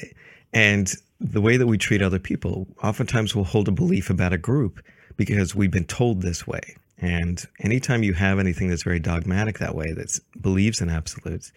and 0.51 0.91
the 1.19 1.41
way 1.41 1.57
that 1.57 1.67
we 1.67 1.77
treat 1.77 2.01
other 2.01 2.19
people, 2.19 2.67
oftentimes 2.81 3.35
we'll 3.35 3.45
hold 3.45 3.67
a 3.67 3.71
belief 3.71 4.09
about 4.09 4.33
a 4.33 4.37
group 4.37 4.83
because 5.15 5.53
we've 5.53 5.71
been 5.71 5.85
told 5.85 6.21
this 6.23 6.47
way. 6.47 6.75
And 7.03 7.43
anytime 7.59 8.01
you 8.01 8.13
have 8.13 8.39
anything 8.39 8.69
that's 8.69 8.83
very 8.83 8.99
dogmatic 8.99 9.59
that 9.59 9.75
way, 9.75 9.91
that 9.91 10.17
believes 10.39 10.79
in 10.79 10.89
absolutes, 10.89 11.51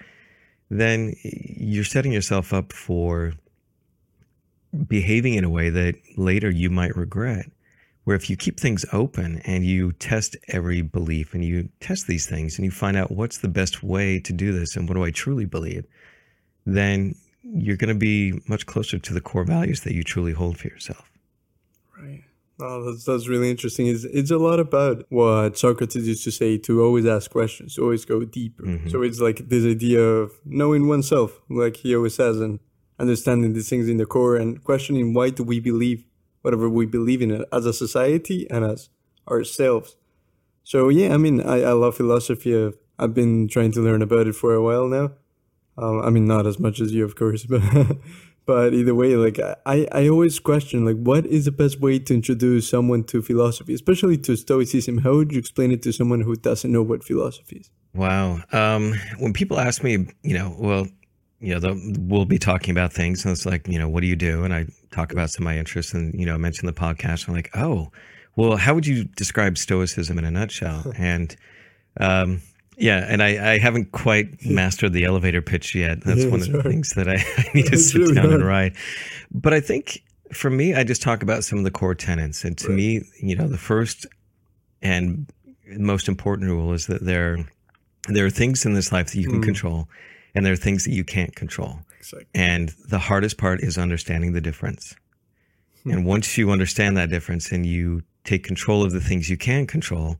then 0.70 1.14
you're 1.22 1.84
setting 1.84 2.10
yourself 2.10 2.52
up 2.52 2.72
for 2.72 3.32
behaving 4.88 5.34
in 5.34 5.44
a 5.44 5.48
way 5.48 5.70
that 5.70 5.94
later 6.16 6.50
you 6.50 6.68
might 6.68 6.96
regret. 6.96 7.46
Where 8.02 8.16
if 8.16 8.28
you 8.28 8.36
keep 8.36 8.58
things 8.58 8.84
open 8.92 9.40
and 9.44 9.64
you 9.64 9.92
test 9.92 10.36
every 10.48 10.82
belief 10.82 11.32
and 11.32 11.44
you 11.44 11.68
test 11.78 12.08
these 12.08 12.26
things 12.26 12.56
and 12.56 12.64
you 12.64 12.72
find 12.72 12.96
out 12.96 13.12
what's 13.12 13.38
the 13.38 13.48
best 13.48 13.84
way 13.84 14.18
to 14.20 14.32
do 14.32 14.52
this 14.52 14.74
and 14.74 14.88
what 14.88 14.94
do 14.94 15.04
I 15.04 15.12
truly 15.12 15.44
believe, 15.44 15.84
then 16.64 17.14
you're 17.42 17.76
going 17.76 17.94
to 17.94 17.98
be 17.98 18.40
much 18.48 18.66
closer 18.66 18.98
to 18.98 19.14
the 19.14 19.20
core 19.20 19.44
values 19.44 19.82
that 19.82 19.94
you 19.94 20.02
truly 20.02 20.32
hold 20.32 20.58
for 20.58 20.66
yourself. 20.66 21.08
Right. 21.96 22.24
Oh, 22.58 22.84
that's, 22.84 23.04
that's 23.04 23.28
really 23.28 23.50
interesting. 23.50 23.86
It's, 23.86 24.04
it's 24.04 24.30
a 24.30 24.38
lot 24.38 24.58
about 24.58 25.04
what 25.10 25.58
Socrates 25.58 26.08
used 26.08 26.24
to 26.24 26.30
say 26.30 26.56
to 26.58 26.82
always 26.82 27.04
ask 27.04 27.30
questions, 27.30 27.74
to 27.74 27.82
always 27.82 28.04
go 28.04 28.24
deeper. 28.24 28.62
Mm-hmm. 28.62 28.88
So 28.88 29.02
it's 29.02 29.20
like 29.20 29.48
this 29.48 29.64
idea 29.64 30.00
of 30.00 30.32
knowing 30.44 30.88
oneself, 30.88 31.38
like 31.50 31.76
he 31.76 31.94
always 31.94 32.14
says, 32.14 32.40
and 32.40 32.58
understanding 32.98 33.52
these 33.52 33.68
things 33.68 33.88
in 33.88 33.98
the 33.98 34.06
core 34.06 34.36
and 34.36 34.62
questioning 34.64 35.12
why 35.12 35.28
do 35.28 35.42
we 35.42 35.60
believe 35.60 36.04
whatever 36.40 36.68
we 36.68 36.86
believe 36.86 37.20
in 37.20 37.44
as 37.52 37.66
a 37.66 37.72
society 37.72 38.48
and 38.50 38.64
as 38.64 38.88
ourselves. 39.28 39.96
So 40.62 40.88
yeah, 40.88 41.12
I 41.12 41.16
mean, 41.16 41.40
I, 41.40 41.62
I 41.62 41.72
love 41.72 41.96
philosophy. 41.96 42.72
I've 42.98 43.14
been 43.14 43.48
trying 43.48 43.72
to 43.72 43.80
learn 43.80 44.00
about 44.00 44.26
it 44.26 44.34
for 44.34 44.54
a 44.54 44.62
while 44.62 44.86
now. 44.86 45.10
Um, 45.76 46.00
I 46.02 46.10
mean, 46.10 46.24
not 46.26 46.46
as 46.46 46.58
much 46.58 46.80
as 46.80 46.92
you, 46.92 47.04
of 47.04 47.16
course, 47.16 47.44
but 47.48 47.62
but 48.46 48.74
either 48.74 48.94
way, 48.94 49.16
like 49.16 49.40
I, 49.66 49.88
I 49.90 50.08
always 50.08 50.38
question, 50.38 50.84
like, 50.84 50.96
what 50.96 51.26
is 51.26 51.46
the 51.46 51.52
best 51.52 51.80
way 51.80 51.98
to 51.98 52.14
introduce 52.14 52.70
someone 52.70 53.02
to 53.04 53.20
philosophy, 53.20 53.74
especially 53.74 54.16
to 54.18 54.36
Stoicism? 54.36 54.98
How 54.98 55.14
would 55.14 55.32
you 55.32 55.38
explain 55.38 55.72
it 55.72 55.82
to 55.82 55.92
someone 55.92 56.20
who 56.20 56.36
doesn't 56.36 56.70
know 56.70 56.82
what 56.82 57.02
philosophy 57.02 57.56
is? 57.56 57.70
Wow. 57.92 58.40
Um, 58.52 58.94
when 59.18 59.32
people 59.32 59.58
ask 59.58 59.82
me, 59.82 60.06
you 60.22 60.34
know, 60.34 60.54
well, 60.58 60.86
you 61.40 61.58
know, 61.58 61.76
we'll 61.98 62.24
be 62.24 62.38
talking 62.38 62.70
about 62.70 62.92
things, 62.92 63.24
and 63.24 63.32
it's 63.32 63.44
like, 63.44 63.66
you 63.66 63.78
know, 63.78 63.88
what 63.88 64.00
do 64.00 64.06
you 64.06 64.16
do? 64.16 64.44
And 64.44 64.54
I 64.54 64.66
talk 64.92 65.12
about 65.12 65.30
some 65.30 65.42
of 65.42 65.52
my 65.52 65.58
interests, 65.58 65.92
and 65.92 66.14
you 66.18 66.24
know, 66.24 66.34
i 66.34 66.38
mention 66.38 66.66
the 66.66 66.72
podcast. 66.72 67.26
and 67.26 67.28
I'm 67.28 67.34
like, 67.34 67.50
oh, 67.56 67.90
well, 68.36 68.56
how 68.56 68.74
would 68.74 68.86
you 68.86 69.04
describe 69.16 69.58
Stoicism 69.58 70.18
in 70.18 70.24
a 70.24 70.30
nutshell? 70.30 70.92
and 70.98 71.34
um, 71.98 72.42
yeah, 72.76 73.06
and 73.08 73.22
I, 73.22 73.54
I 73.54 73.58
haven't 73.58 73.92
quite 73.92 74.44
mastered 74.44 74.92
the 74.92 75.04
elevator 75.04 75.40
pitch 75.40 75.74
yet. 75.74 76.02
That's 76.02 76.24
yeah, 76.24 76.30
one 76.30 76.42
of 76.42 76.52
the 76.52 76.62
things 76.62 76.92
that 76.94 77.08
I, 77.08 77.14
I 77.38 77.44
need 77.54 77.66
to 77.66 77.78
sit 77.78 77.98
really 77.98 78.14
down 78.14 78.26
hard. 78.26 78.40
and 78.40 78.46
write. 78.46 78.72
But 79.32 79.54
I 79.54 79.60
think 79.60 80.02
for 80.32 80.50
me, 80.50 80.74
I 80.74 80.84
just 80.84 81.02
talk 81.02 81.22
about 81.22 81.44
some 81.44 81.58
of 81.58 81.64
the 81.64 81.70
core 81.70 81.94
tenets. 81.94 82.44
And 82.44 82.56
to 82.58 82.68
right. 82.68 82.76
me, 82.76 83.02
you 83.20 83.36
know, 83.36 83.48
the 83.48 83.58
first 83.58 84.06
and 84.82 85.26
most 85.78 86.08
important 86.08 86.50
rule 86.50 86.72
is 86.72 86.86
that 86.86 87.04
there, 87.04 87.48
there 88.08 88.26
are 88.26 88.30
things 88.30 88.66
in 88.66 88.74
this 88.74 88.92
life 88.92 89.06
that 89.06 89.18
you 89.18 89.28
can 89.28 89.40
mm. 89.40 89.44
control, 89.44 89.88
and 90.34 90.44
there 90.44 90.52
are 90.52 90.56
things 90.56 90.84
that 90.84 90.92
you 90.92 91.04
can't 91.04 91.34
control. 91.34 91.78
Exactly. 91.98 92.26
And 92.34 92.74
the 92.88 92.98
hardest 92.98 93.38
part 93.38 93.60
is 93.60 93.78
understanding 93.78 94.32
the 94.32 94.40
difference. 94.40 94.94
Hmm. 95.82 95.92
And 95.92 96.06
once 96.06 96.36
you 96.36 96.50
understand 96.50 96.96
that 96.96 97.10
difference 97.10 97.50
and 97.50 97.64
you 97.64 98.02
take 98.24 98.44
control 98.44 98.84
of 98.84 98.92
the 98.92 99.00
things 99.00 99.30
you 99.30 99.36
can 99.36 99.66
control, 99.66 100.18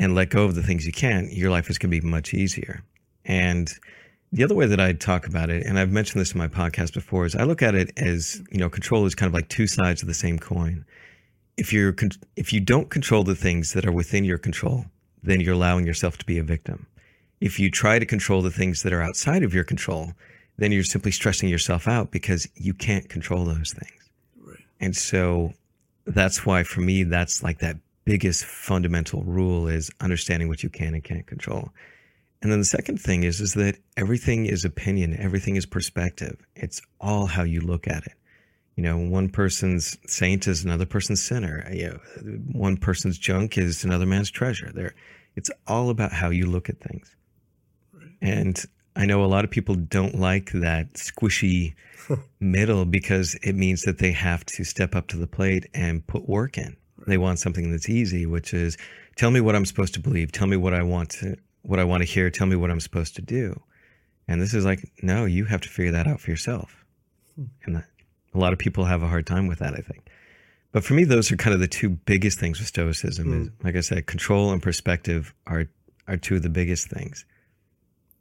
and 0.00 0.14
let 0.14 0.30
go 0.30 0.44
of 0.44 0.54
the 0.54 0.62
things 0.62 0.86
you 0.86 0.92
can't, 0.92 1.30
your 1.30 1.50
life 1.50 1.68
is 1.68 1.76
going 1.76 1.92
to 1.92 2.00
be 2.00 2.06
much 2.06 2.32
easier. 2.32 2.82
And 3.26 3.70
the 4.32 4.42
other 4.42 4.54
way 4.54 4.66
that 4.66 4.80
I 4.80 4.94
talk 4.94 5.26
about 5.26 5.50
it, 5.50 5.66
and 5.66 5.78
I've 5.78 5.92
mentioned 5.92 6.22
this 6.22 6.32
in 6.32 6.38
my 6.38 6.48
podcast 6.48 6.94
before, 6.94 7.26
is 7.26 7.36
I 7.36 7.44
look 7.44 7.60
at 7.60 7.74
it 7.74 7.92
as 7.98 8.42
you 8.50 8.58
know, 8.58 8.70
control 8.70 9.04
is 9.04 9.14
kind 9.14 9.28
of 9.28 9.34
like 9.34 9.48
two 9.48 9.66
sides 9.66 10.00
of 10.00 10.08
the 10.08 10.14
same 10.14 10.38
coin. 10.38 10.86
If 11.58 11.70
you're 11.70 11.94
if 12.34 12.50
you 12.50 12.60
don't 12.60 12.88
control 12.88 13.24
the 13.24 13.34
things 13.34 13.74
that 13.74 13.84
are 13.84 13.92
within 13.92 14.24
your 14.24 14.38
control, 14.38 14.86
then 15.22 15.40
you're 15.40 15.52
allowing 15.52 15.86
yourself 15.86 16.16
to 16.18 16.24
be 16.24 16.38
a 16.38 16.42
victim. 16.42 16.86
If 17.42 17.60
you 17.60 17.70
try 17.70 17.98
to 17.98 18.06
control 18.06 18.40
the 18.40 18.50
things 18.50 18.82
that 18.82 18.94
are 18.94 19.02
outside 19.02 19.42
of 19.42 19.52
your 19.52 19.64
control, 19.64 20.14
then 20.56 20.72
you're 20.72 20.82
simply 20.82 21.10
stressing 21.12 21.50
yourself 21.50 21.86
out 21.86 22.10
because 22.10 22.48
you 22.54 22.72
can't 22.72 23.10
control 23.10 23.44
those 23.44 23.74
things. 23.74 24.10
Right. 24.42 24.64
And 24.80 24.96
so 24.96 25.52
that's 26.06 26.46
why 26.46 26.62
for 26.62 26.80
me, 26.80 27.02
that's 27.02 27.42
like 27.42 27.58
that 27.58 27.76
biggest 28.10 28.44
fundamental 28.44 29.22
rule 29.22 29.68
is 29.68 29.88
understanding 30.00 30.48
what 30.48 30.64
you 30.64 30.68
can 30.68 30.94
and 30.94 31.04
can't 31.04 31.28
control. 31.28 31.70
And 32.42 32.50
then 32.50 32.58
the 32.58 32.64
second 32.64 33.00
thing 33.00 33.22
is 33.22 33.40
is 33.40 33.54
that 33.54 33.76
everything 33.96 34.46
is 34.46 34.64
opinion, 34.64 35.16
everything 35.16 35.54
is 35.54 35.64
perspective. 35.64 36.36
It's 36.56 36.82
all 37.00 37.26
how 37.26 37.44
you 37.44 37.60
look 37.60 37.86
at 37.86 38.04
it. 38.06 38.14
You 38.74 38.82
know, 38.82 38.98
one 38.98 39.28
person's 39.28 39.96
saint 40.08 40.48
is 40.48 40.64
another 40.64 40.86
person's 40.86 41.22
sinner. 41.22 41.64
Uh, 41.64 41.72
you 41.72 41.88
know, 41.88 41.98
one 42.50 42.76
person's 42.78 43.16
junk 43.16 43.56
is 43.56 43.84
another 43.84 44.06
man's 44.06 44.32
treasure. 44.32 44.72
There, 44.74 44.92
it's 45.36 45.52
all 45.68 45.88
about 45.88 46.10
how 46.10 46.30
you 46.30 46.46
look 46.46 46.68
at 46.68 46.80
things. 46.80 47.14
And 48.20 48.60
I 48.96 49.06
know 49.06 49.22
a 49.22 49.26
lot 49.26 49.44
of 49.44 49.52
people 49.52 49.76
don't 49.76 50.16
like 50.18 50.50
that 50.50 50.94
squishy 50.94 51.74
middle 52.40 52.86
because 52.86 53.36
it 53.36 53.54
means 53.54 53.82
that 53.82 53.98
they 53.98 54.10
have 54.10 54.44
to 54.46 54.64
step 54.64 54.96
up 54.96 55.06
to 55.08 55.16
the 55.16 55.28
plate 55.28 55.68
and 55.72 56.04
put 56.04 56.28
work 56.28 56.58
in. 56.58 56.76
They 57.06 57.18
want 57.18 57.38
something 57.38 57.70
that's 57.70 57.88
easy, 57.88 58.26
which 58.26 58.54
is 58.54 58.76
tell 59.16 59.30
me 59.30 59.40
what 59.40 59.54
I'm 59.56 59.64
supposed 59.64 59.94
to 59.94 60.00
believe, 60.00 60.32
tell 60.32 60.46
me 60.46 60.56
what 60.56 60.74
I 60.74 60.82
want 60.82 61.10
to 61.10 61.36
what 61.62 61.78
I 61.78 61.84
want 61.84 62.02
to 62.02 62.08
hear, 62.08 62.30
tell 62.30 62.46
me 62.46 62.56
what 62.56 62.70
I'm 62.70 62.80
supposed 62.80 63.16
to 63.16 63.22
do. 63.22 63.60
And 64.26 64.40
this 64.40 64.54
is 64.54 64.64
like, 64.64 64.90
no, 65.02 65.24
you 65.24 65.44
have 65.44 65.60
to 65.62 65.68
figure 65.68 65.92
that 65.92 66.06
out 66.06 66.20
for 66.20 66.30
yourself. 66.30 66.84
Hmm. 67.36 67.44
And 67.64 67.76
that, 67.76 67.84
a 68.32 68.38
lot 68.38 68.52
of 68.52 68.58
people 68.58 68.84
have 68.84 69.02
a 69.02 69.08
hard 69.08 69.26
time 69.26 69.46
with 69.46 69.58
that, 69.58 69.74
I 69.74 69.80
think. 69.80 70.08
But 70.72 70.84
for 70.84 70.94
me, 70.94 71.04
those 71.04 71.32
are 71.32 71.36
kind 71.36 71.52
of 71.52 71.60
the 71.60 71.66
two 71.66 71.88
biggest 71.90 72.38
things 72.38 72.58
with 72.58 72.68
Stoicism. 72.68 73.26
Hmm. 73.26 73.42
Is, 73.42 73.50
like 73.62 73.76
I 73.76 73.80
said, 73.80 74.06
control 74.06 74.52
and 74.52 74.62
perspective 74.62 75.34
are 75.46 75.66
are 76.06 76.16
two 76.16 76.36
of 76.36 76.42
the 76.42 76.48
biggest 76.48 76.88
things. 76.88 77.24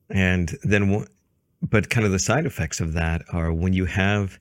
And 0.09 0.57
then, 0.63 1.05
but 1.62 1.89
kind 1.89 2.05
of 2.05 2.12
the 2.12 2.19
side 2.19 2.45
effects 2.45 2.79
of 2.79 2.93
that 2.93 3.24
are 3.31 3.53
when 3.53 3.74
you 3.74 3.86
have 3.86 4.39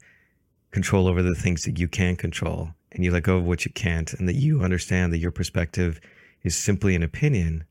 control 0.71 1.07
over 1.07 1.23
the 1.23 1.35
things 1.35 1.63
that 1.65 1.79
you 1.79 1.89
can 1.89 2.17
control, 2.17 2.71
and 2.99 3.05
you 3.05 3.13
let 3.13 3.23
go 3.23 3.37
of 3.37 3.45
what 3.45 3.65
you 3.65 3.71
can't 3.71 4.13
and 4.15 4.29
that 4.29 4.35
you 4.35 4.61
understand 4.61 5.13
that 5.13 5.19
your 5.19 5.31
perspective 5.31 6.01
is 6.43 6.57
simply 6.57 6.97
an 6.97 7.05
opinion, 7.05 7.63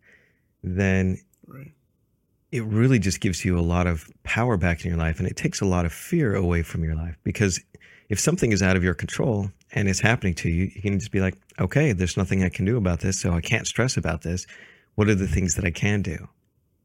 then 0.63 1.17
right. 1.45 1.73
it 2.49 2.63
really 2.63 2.97
just 2.97 3.19
gives 3.19 3.43
you 3.43 3.59
a 3.59 3.61
lot 3.61 3.87
of 3.87 4.09
power 4.23 4.55
back 4.55 4.85
in 4.85 4.89
your 4.89 4.97
life 4.97 5.19
and 5.19 5.27
it 5.27 5.35
takes 5.35 5.59
a 5.59 5.65
lot 5.65 5.85
of 5.85 5.91
fear 5.91 6.33
away 6.33 6.63
from 6.63 6.81
your 6.81 6.95
life 6.95 7.17
because 7.25 7.59
if 8.07 8.21
something 8.21 8.53
is 8.53 8.63
out 8.63 8.77
of 8.77 8.85
your 8.85 8.93
control 8.93 9.51
and 9.73 9.89
it's 9.89 9.99
happening 9.99 10.33
to 10.35 10.49
you, 10.49 10.71
you 10.73 10.81
can 10.81 10.97
just 10.97 11.11
be 11.11 11.19
like, 11.19 11.35
okay, 11.59 11.91
there's 11.91 12.15
nothing 12.15 12.41
I 12.41 12.49
can 12.49 12.63
do 12.63 12.77
about 12.77 13.01
this, 13.01 13.19
so 13.19 13.33
I 13.33 13.41
can't 13.41 13.67
stress 13.67 13.97
about 13.97 14.21
this. 14.21 14.47
What 14.95 15.09
are 15.09 15.15
the 15.15 15.27
things 15.27 15.55
that 15.55 15.65
I 15.65 15.71
can 15.71 16.01
do? 16.03 16.29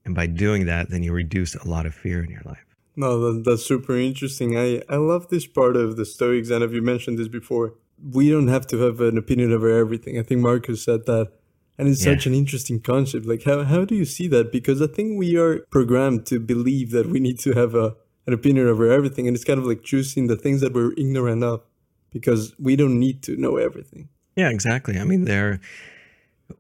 And 0.05 0.17
by 0.17 0.27
doing 0.27 0.67
that, 0.67 0.91
then 0.91 1.05
you 1.05 1.13
reduce 1.13 1.55
a 1.55 1.69
lot 1.69 1.87
of 1.87 1.95
fear 1.95 2.25
in 2.25 2.31
your 2.31 2.43
life. 2.45 2.67
No, 2.97 3.21
that, 3.21 3.45
that's 3.45 3.65
super 3.65 3.97
interesting. 3.97 4.59
I, 4.59 4.83
I 4.89 4.97
love 4.97 5.29
this 5.29 5.47
part 5.47 5.77
of 5.77 5.97
the 5.97 6.05
Stoics, 6.05 6.51
and 6.51 6.61
have 6.61 6.75
you 6.75 6.83
mentioned 6.83 7.21
this 7.21 7.29
before? 7.29 7.75
We 8.11 8.31
don't 8.31 8.49
have 8.49 8.67
to 8.69 8.79
have 8.79 9.01
an 9.01 9.17
opinion 9.17 9.53
over 9.53 9.71
everything. 9.71 10.19
I 10.19 10.23
think 10.23 10.41
Marcus 10.41 10.83
said 10.83 11.07
that. 11.07 11.33
And 11.79 11.89
it's 11.89 12.05
yeah. 12.05 12.13
such 12.13 12.27
an 12.27 12.35
interesting 12.35 12.81
concept. 12.81 13.27
Like, 13.27 13.45
how, 13.45 13.65
how 13.65 13.85
do 13.85 13.95
you 13.95 14.05
see 14.05 14.29
that? 14.29 14.53
Because 14.53 14.83
I 14.83 14.87
think 14.87 15.19
we 15.19 15.37
are 15.37 15.61
programmed 15.71 16.27
to 16.27 16.39
believe 16.39 16.91
that 16.91 17.07
we 17.07 17.19
need 17.19 17.39
to 17.41 17.53
have 17.53 17.75
a, 17.75 17.97
an 18.27 18.35
opinion 18.35 18.69
over 18.69 18.91
everything. 18.91 19.27
And 19.27 19.35
it's 19.35 19.45
kind 19.45 19.59
of 19.59 19.67
like 19.67 19.83
choosing 19.83 20.27
the 20.27 20.37
things 20.37 20.61
that 20.61 20.75
we're 20.75 20.93
ignorant 20.93 21.43
of 21.43 21.63
because 22.11 22.55
we 22.59 22.77
don't 22.77 23.01
need 23.01 23.23
to 23.25 23.37
know 23.37 23.57
everything. 23.57 24.09
Yeah, 24.37 24.51
exactly. 24.51 24.99
I 24.99 25.05
mean, 25.05 25.25
there, 25.25 25.61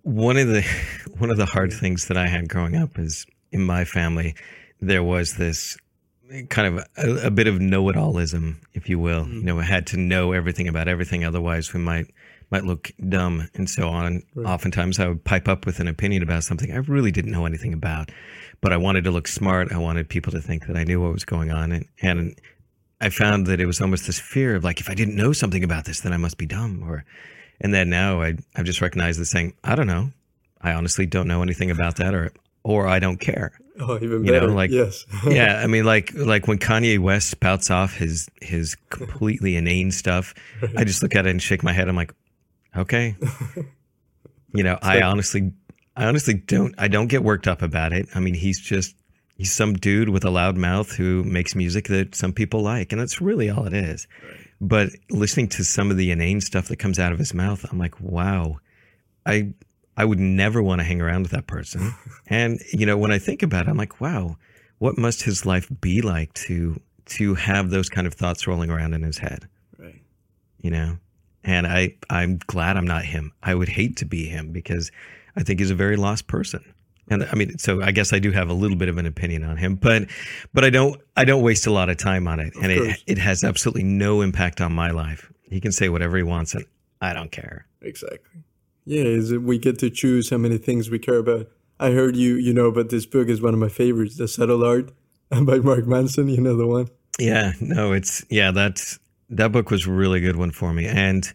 one 0.02 0.38
of 0.38 0.49
the, 0.49 0.62
one 1.18 1.30
of 1.30 1.37
the 1.37 1.46
hard 1.46 1.72
things 1.72 2.08
that 2.08 2.16
I 2.16 2.26
had 2.26 2.49
growing 2.49 2.75
up 2.75 2.99
is 2.99 3.26
in 3.50 3.62
my 3.62 3.84
family, 3.84 4.34
there 4.80 5.02
was 5.02 5.37
this 5.37 5.76
kind 6.49 6.79
of 6.79 6.87
a, 6.97 7.27
a 7.27 7.31
bit 7.31 7.47
of 7.47 7.61
know-it-allism, 7.61 8.61
if 8.75 8.89
you 8.89 8.99
will. 8.99 9.25
Mm. 9.25 9.35
You 9.35 9.43
know, 9.43 9.61
I 9.61 9.65
had 9.65 9.87
to 9.89 9.97
know 9.97 10.33
everything 10.33 10.69
about 10.69 10.89
everything, 10.89 11.25
otherwise 11.25 11.73
we 11.73 11.81
might 11.81 12.07
might 12.51 12.65
look 12.65 12.93
dumb 13.09 13.49
and 13.55 13.69
so 13.69 13.89
on. 13.89 14.23
Right. 14.35 14.47
Oftentimes 14.47 15.01
I 15.01 15.09
would 15.09 15.25
pipe 15.25 15.49
up 15.49 15.65
with 15.65 15.81
an 15.81 15.89
opinion 15.89 16.23
about 16.23 16.45
something 16.45 16.71
I 16.71 16.77
really 16.77 17.11
didn't 17.11 17.33
know 17.33 17.47
anything 17.47 17.73
about, 17.73 18.11
but 18.61 18.75
I 18.75 18.77
wanted 18.77 19.05
to 19.05 19.11
look 19.11 19.27
smart. 19.27 19.73
I 19.73 19.79
wanted 19.79 20.11
people 20.11 20.33
to 20.33 20.41
think 20.41 20.67
that 20.67 20.77
I 20.77 20.85
knew 20.85 21.01
what 21.01 21.15
was 21.15 21.25
going 21.25 21.51
on. 21.51 21.73
And, 21.73 21.89
and 22.03 22.39
I 23.01 23.09
found 23.09 23.47
that 23.47 23.59
it 23.59 23.65
was 23.65 23.81
almost 23.81 24.07
this 24.07 24.21
fear 24.21 24.55
of 24.55 24.65
like, 24.65 24.81
if 24.81 24.91
I 24.91 24.95
didn't 24.95 25.17
know 25.17 25.33
something 25.33 25.65
about 25.65 25.87
this, 25.87 26.03
then 26.03 26.12
I 26.12 26.19
must 26.19 26.37
be 26.37 26.45
dumb. 26.45 26.83
Or, 26.87 27.07
and 27.59 27.73
then 27.73 27.89
now 27.89 28.21
I, 28.21 28.35
I've 28.55 28.67
just 28.67 28.83
recognized 28.83 29.19
the 29.19 29.25
saying, 29.25 29.55
I 29.65 29.75
don't 29.75 29.87
know. 29.87 30.11
I 30.61 30.75
honestly 30.75 31.07
don't 31.07 31.29
know 31.29 31.43
anything 31.43 31.71
about 31.71 31.97
that 31.97 32.15
or, 32.15 32.33
or 32.65 32.87
I 32.87 32.99
don't 32.99 33.19
care. 33.19 33.59
Oh, 33.81 33.97
even 33.97 34.23
better. 34.23 34.41
You 34.41 34.47
know, 34.49 34.55
like, 34.55 34.71
yes. 34.71 35.07
yeah. 35.26 35.61
I 35.62 35.67
mean, 35.67 35.85
like, 35.85 36.12
like 36.14 36.47
when 36.47 36.59
Kanye 36.59 36.99
West 36.99 37.31
spouts 37.31 37.71
off 37.71 37.95
his, 37.95 38.29
his 38.43 38.76
completely 38.91 39.57
inane 39.57 39.91
stuff, 39.91 40.35
right. 40.61 40.76
I 40.76 40.85
just 40.85 41.02
look 41.02 41.17
at 41.17 41.26
it 41.26 41.31
and 41.31 41.43
shake 41.43 41.62
my 41.62 41.73
head. 41.73 41.88
I'm 41.88 41.97
like, 41.97 42.12
okay. 42.76 43.17
you 44.55 44.62
know, 44.62 44.79
I 44.83 45.00
honestly, 45.00 45.52
I 45.97 46.05
honestly 46.05 46.35
don't, 46.35 46.75
I 46.76 46.88
don't 46.88 47.07
get 47.07 47.23
worked 47.25 47.49
up 47.49 47.62
about 47.62 47.95
it. 47.95 48.09
I 48.14 48.21
mean, 48.21 48.35
he's 48.35 48.61
just, 48.61 48.95
he's 49.37 49.52
some 49.52 49.73
dude 49.75 50.11
with 50.11 50.25
a 50.26 50.31
loud 50.31 50.59
mouth 50.59 50.93
who 50.93 51.25
makes 51.25 51.55
music 51.55 51.88
that 51.88 52.14
some 52.14 52.35
people 52.35 52.61
like. 52.61 52.93
And 52.93 53.00
that's 53.00 53.23
really 53.23 53.49
all 53.49 53.64
it 53.64 53.75
is. 53.75 54.07
Right. 54.23 54.47
But 54.61 54.91
listening 55.11 55.49
to 55.49 55.64
some 55.64 55.91
of 55.91 55.97
the 55.97 56.11
inane 56.11 56.41
stuff 56.43 56.69
that 56.69 56.76
comes 56.76 56.99
out 56.99 57.12
of 57.12 57.19
his 57.19 57.33
mouth, 57.33 57.64
I'm 57.71 57.79
like, 57.79 57.99
wow, 58.00 58.59
I, 59.26 59.55
I 60.02 60.04
would 60.04 60.18
never 60.18 60.61
want 60.61 60.80
to 60.80 60.85
hang 60.85 61.00
around 61.00 61.23
with 61.23 61.30
that 61.30 61.47
person. 61.47 61.94
and, 62.26 62.61
you 62.73 62.85
know, 62.85 62.99
when 62.99 63.12
I 63.12 63.21
think 63.21 63.44
about 63.44 63.68
it, 63.68 63.71
I'm 63.71 63.76
like, 63.76 64.00
wow, 64.00 64.37
what 64.78 64.99
must 64.99 65.23
his 65.23 65.47
life 65.47 65.71
be 65.80 66.02
like 66.02 66.35
to, 66.35 66.80
to 67.06 67.37
have 67.37 67.71
those 67.71 67.88
kind 67.88 68.04
of 68.04 68.14
thoughts 68.14 68.49
rolling 68.49 68.68
around 68.68 68.94
in 68.94 69.02
his 69.04 69.18
head? 69.18 69.47
Right. 69.78 70.02
You 70.61 70.73
know? 70.73 70.99
And 71.44 71.68
I, 71.68 71.94
I'm 72.11 72.40
glad 72.49 72.76
I'm 72.76 72.85
not 72.85 73.04
him. 73.04 73.30
I 73.44 73.54
would 73.54 73.68
hate 73.68 73.97
to 73.99 74.04
be 74.04 74.26
him 74.26 74.50
because 74.50 74.90
I 75.37 75.44
think 75.44 75.61
he's 75.61 75.71
a 75.71 75.76
very 75.76 75.94
lost 75.94 76.26
person. 76.26 76.64
And 77.09 77.23
I 77.23 77.37
mean, 77.37 77.56
so 77.59 77.80
I 77.80 77.92
guess 77.92 78.12
I 78.12 78.18
do 78.18 78.32
have 78.32 78.50
a 78.50 78.54
little 78.54 78.76
bit 78.76 78.88
of 78.88 78.99
an 78.99 79.06
opinion 79.06 79.44
on 79.44 79.56
him, 79.56 79.76
but, 79.76 80.09
but 80.52 80.64
I 80.64 80.71
don't, 80.71 81.00
I 81.16 81.25
don't 81.25 81.42
waste 81.42 81.68
a 81.68 81.73
lot 81.73 81.90
of 81.90 81.97
time 81.97 82.26
on 82.26 82.40
it. 82.40 82.56
Of 82.56 82.64
and 82.64 82.73
it, 82.73 83.04
it 83.06 83.18
has 83.18 83.44
absolutely 83.44 83.85
no 83.85 84.21
impact 84.21 84.61
on 84.61 84.73
my 84.73 84.90
life. 84.90 85.32
He 85.44 85.61
can 85.61 85.71
say 85.71 85.88
whatever 85.88 86.16
he 86.16 86.25
wants 86.25 86.56
and 86.56 86.64
I 87.00 87.12
don't 87.12 87.30
care. 87.30 87.66
Exactly. 87.80 88.42
Yeah. 88.85 89.05
Is 89.05 89.31
it, 89.33 89.43
we 89.43 89.59
get 89.59 89.79
to 89.81 89.91
choose 89.91 90.31
how 90.31 90.39
many 90.39 90.59
things 90.59 90.91
we 90.91 90.99
care 90.99 91.19
about. 91.19 91.49
I 91.79 91.91
heard 91.91 92.17
you, 92.17 92.35
you 92.35 92.53
know, 92.53 92.71
but 92.71 92.91
this 92.91 93.07
book 93.07 93.29
is 93.29 93.43
one 93.43 93.55
of 93.55 93.61
my 93.61 93.69
favorites, 93.69 94.17
The 94.17 94.29
Subtle 94.29 94.65
Art 94.65 94.93
by 95.31 95.59
Mark 95.59 95.87
Manson. 95.87 96.29
You 96.29 96.41
know 96.41 96.57
the 96.57 96.67
one? 96.67 96.89
Yeah, 97.19 97.53
no, 97.61 97.93
it's, 97.93 98.25
yeah, 98.31 98.53
that's, 98.53 98.99
that 99.31 99.53
book 99.53 99.71
was 99.71 99.87
a 99.87 99.93
really 99.93 100.21
good 100.21 100.37
one 100.37 100.51
for 100.51 100.73
me. 100.73 100.87
And 100.87 101.31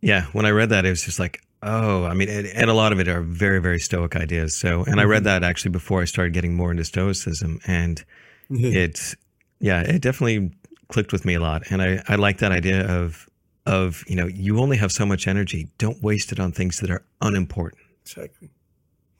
yeah, 0.00 0.26
when 0.32 0.46
I 0.46 0.50
read 0.50 0.70
that, 0.70 0.84
it 0.84 0.90
was 0.90 1.04
just 1.04 1.18
like, 1.18 1.40
oh, 1.62 2.04
I 2.04 2.14
mean, 2.14 2.28
and, 2.28 2.46
and 2.46 2.70
a 2.70 2.74
lot 2.74 2.92
of 2.92 3.00
it 3.00 3.08
are 3.08 3.22
very, 3.22 3.60
very 3.60 3.80
stoic 3.80 4.14
ideas. 4.16 4.54
So, 4.54 4.84
and 4.84 5.00
I 5.00 5.04
read 5.04 5.18
mm-hmm. 5.18 5.24
that 5.24 5.44
actually 5.44 5.72
before 5.72 6.02
I 6.02 6.04
started 6.04 6.34
getting 6.34 6.54
more 6.54 6.70
into 6.70 6.84
stoicism, 6.84 7.60
and 7.66 8.04
it's, 8.50 9.16
yeah, 9.60 9.80
it 9.80 10.02
definitely 10.02 10.52
clicked 10.88 11.12
with 11.12 11.24
me 11.24 11.34
a 11.34 11.40
lot. 11.40 11.62
And 11.70 11.82
I, 11.82 12.02
I 12.08 12.14
like 12.16 12.38
that 12.38 12.52
idea 12.52 12.86
of, 12.86 13.28
of, 13.68 14.02
you 14.08 14.16
know, 14.16 14.26
you 14.26 14.58
only 14.58 14.78
have 14.78 14.90
so 14.90 15.06
much 15.06 15.28
energy. 15.28 15.68
Don't 15.78 16.02
waste 16.02 16.32
it 16.32 16.40
on 16.40 16.52
things 16.52 16.80
that 16.80 16.90
are 16.90 17.04
unimportant. 17.20 17.82
Exactly. 18.02 18.48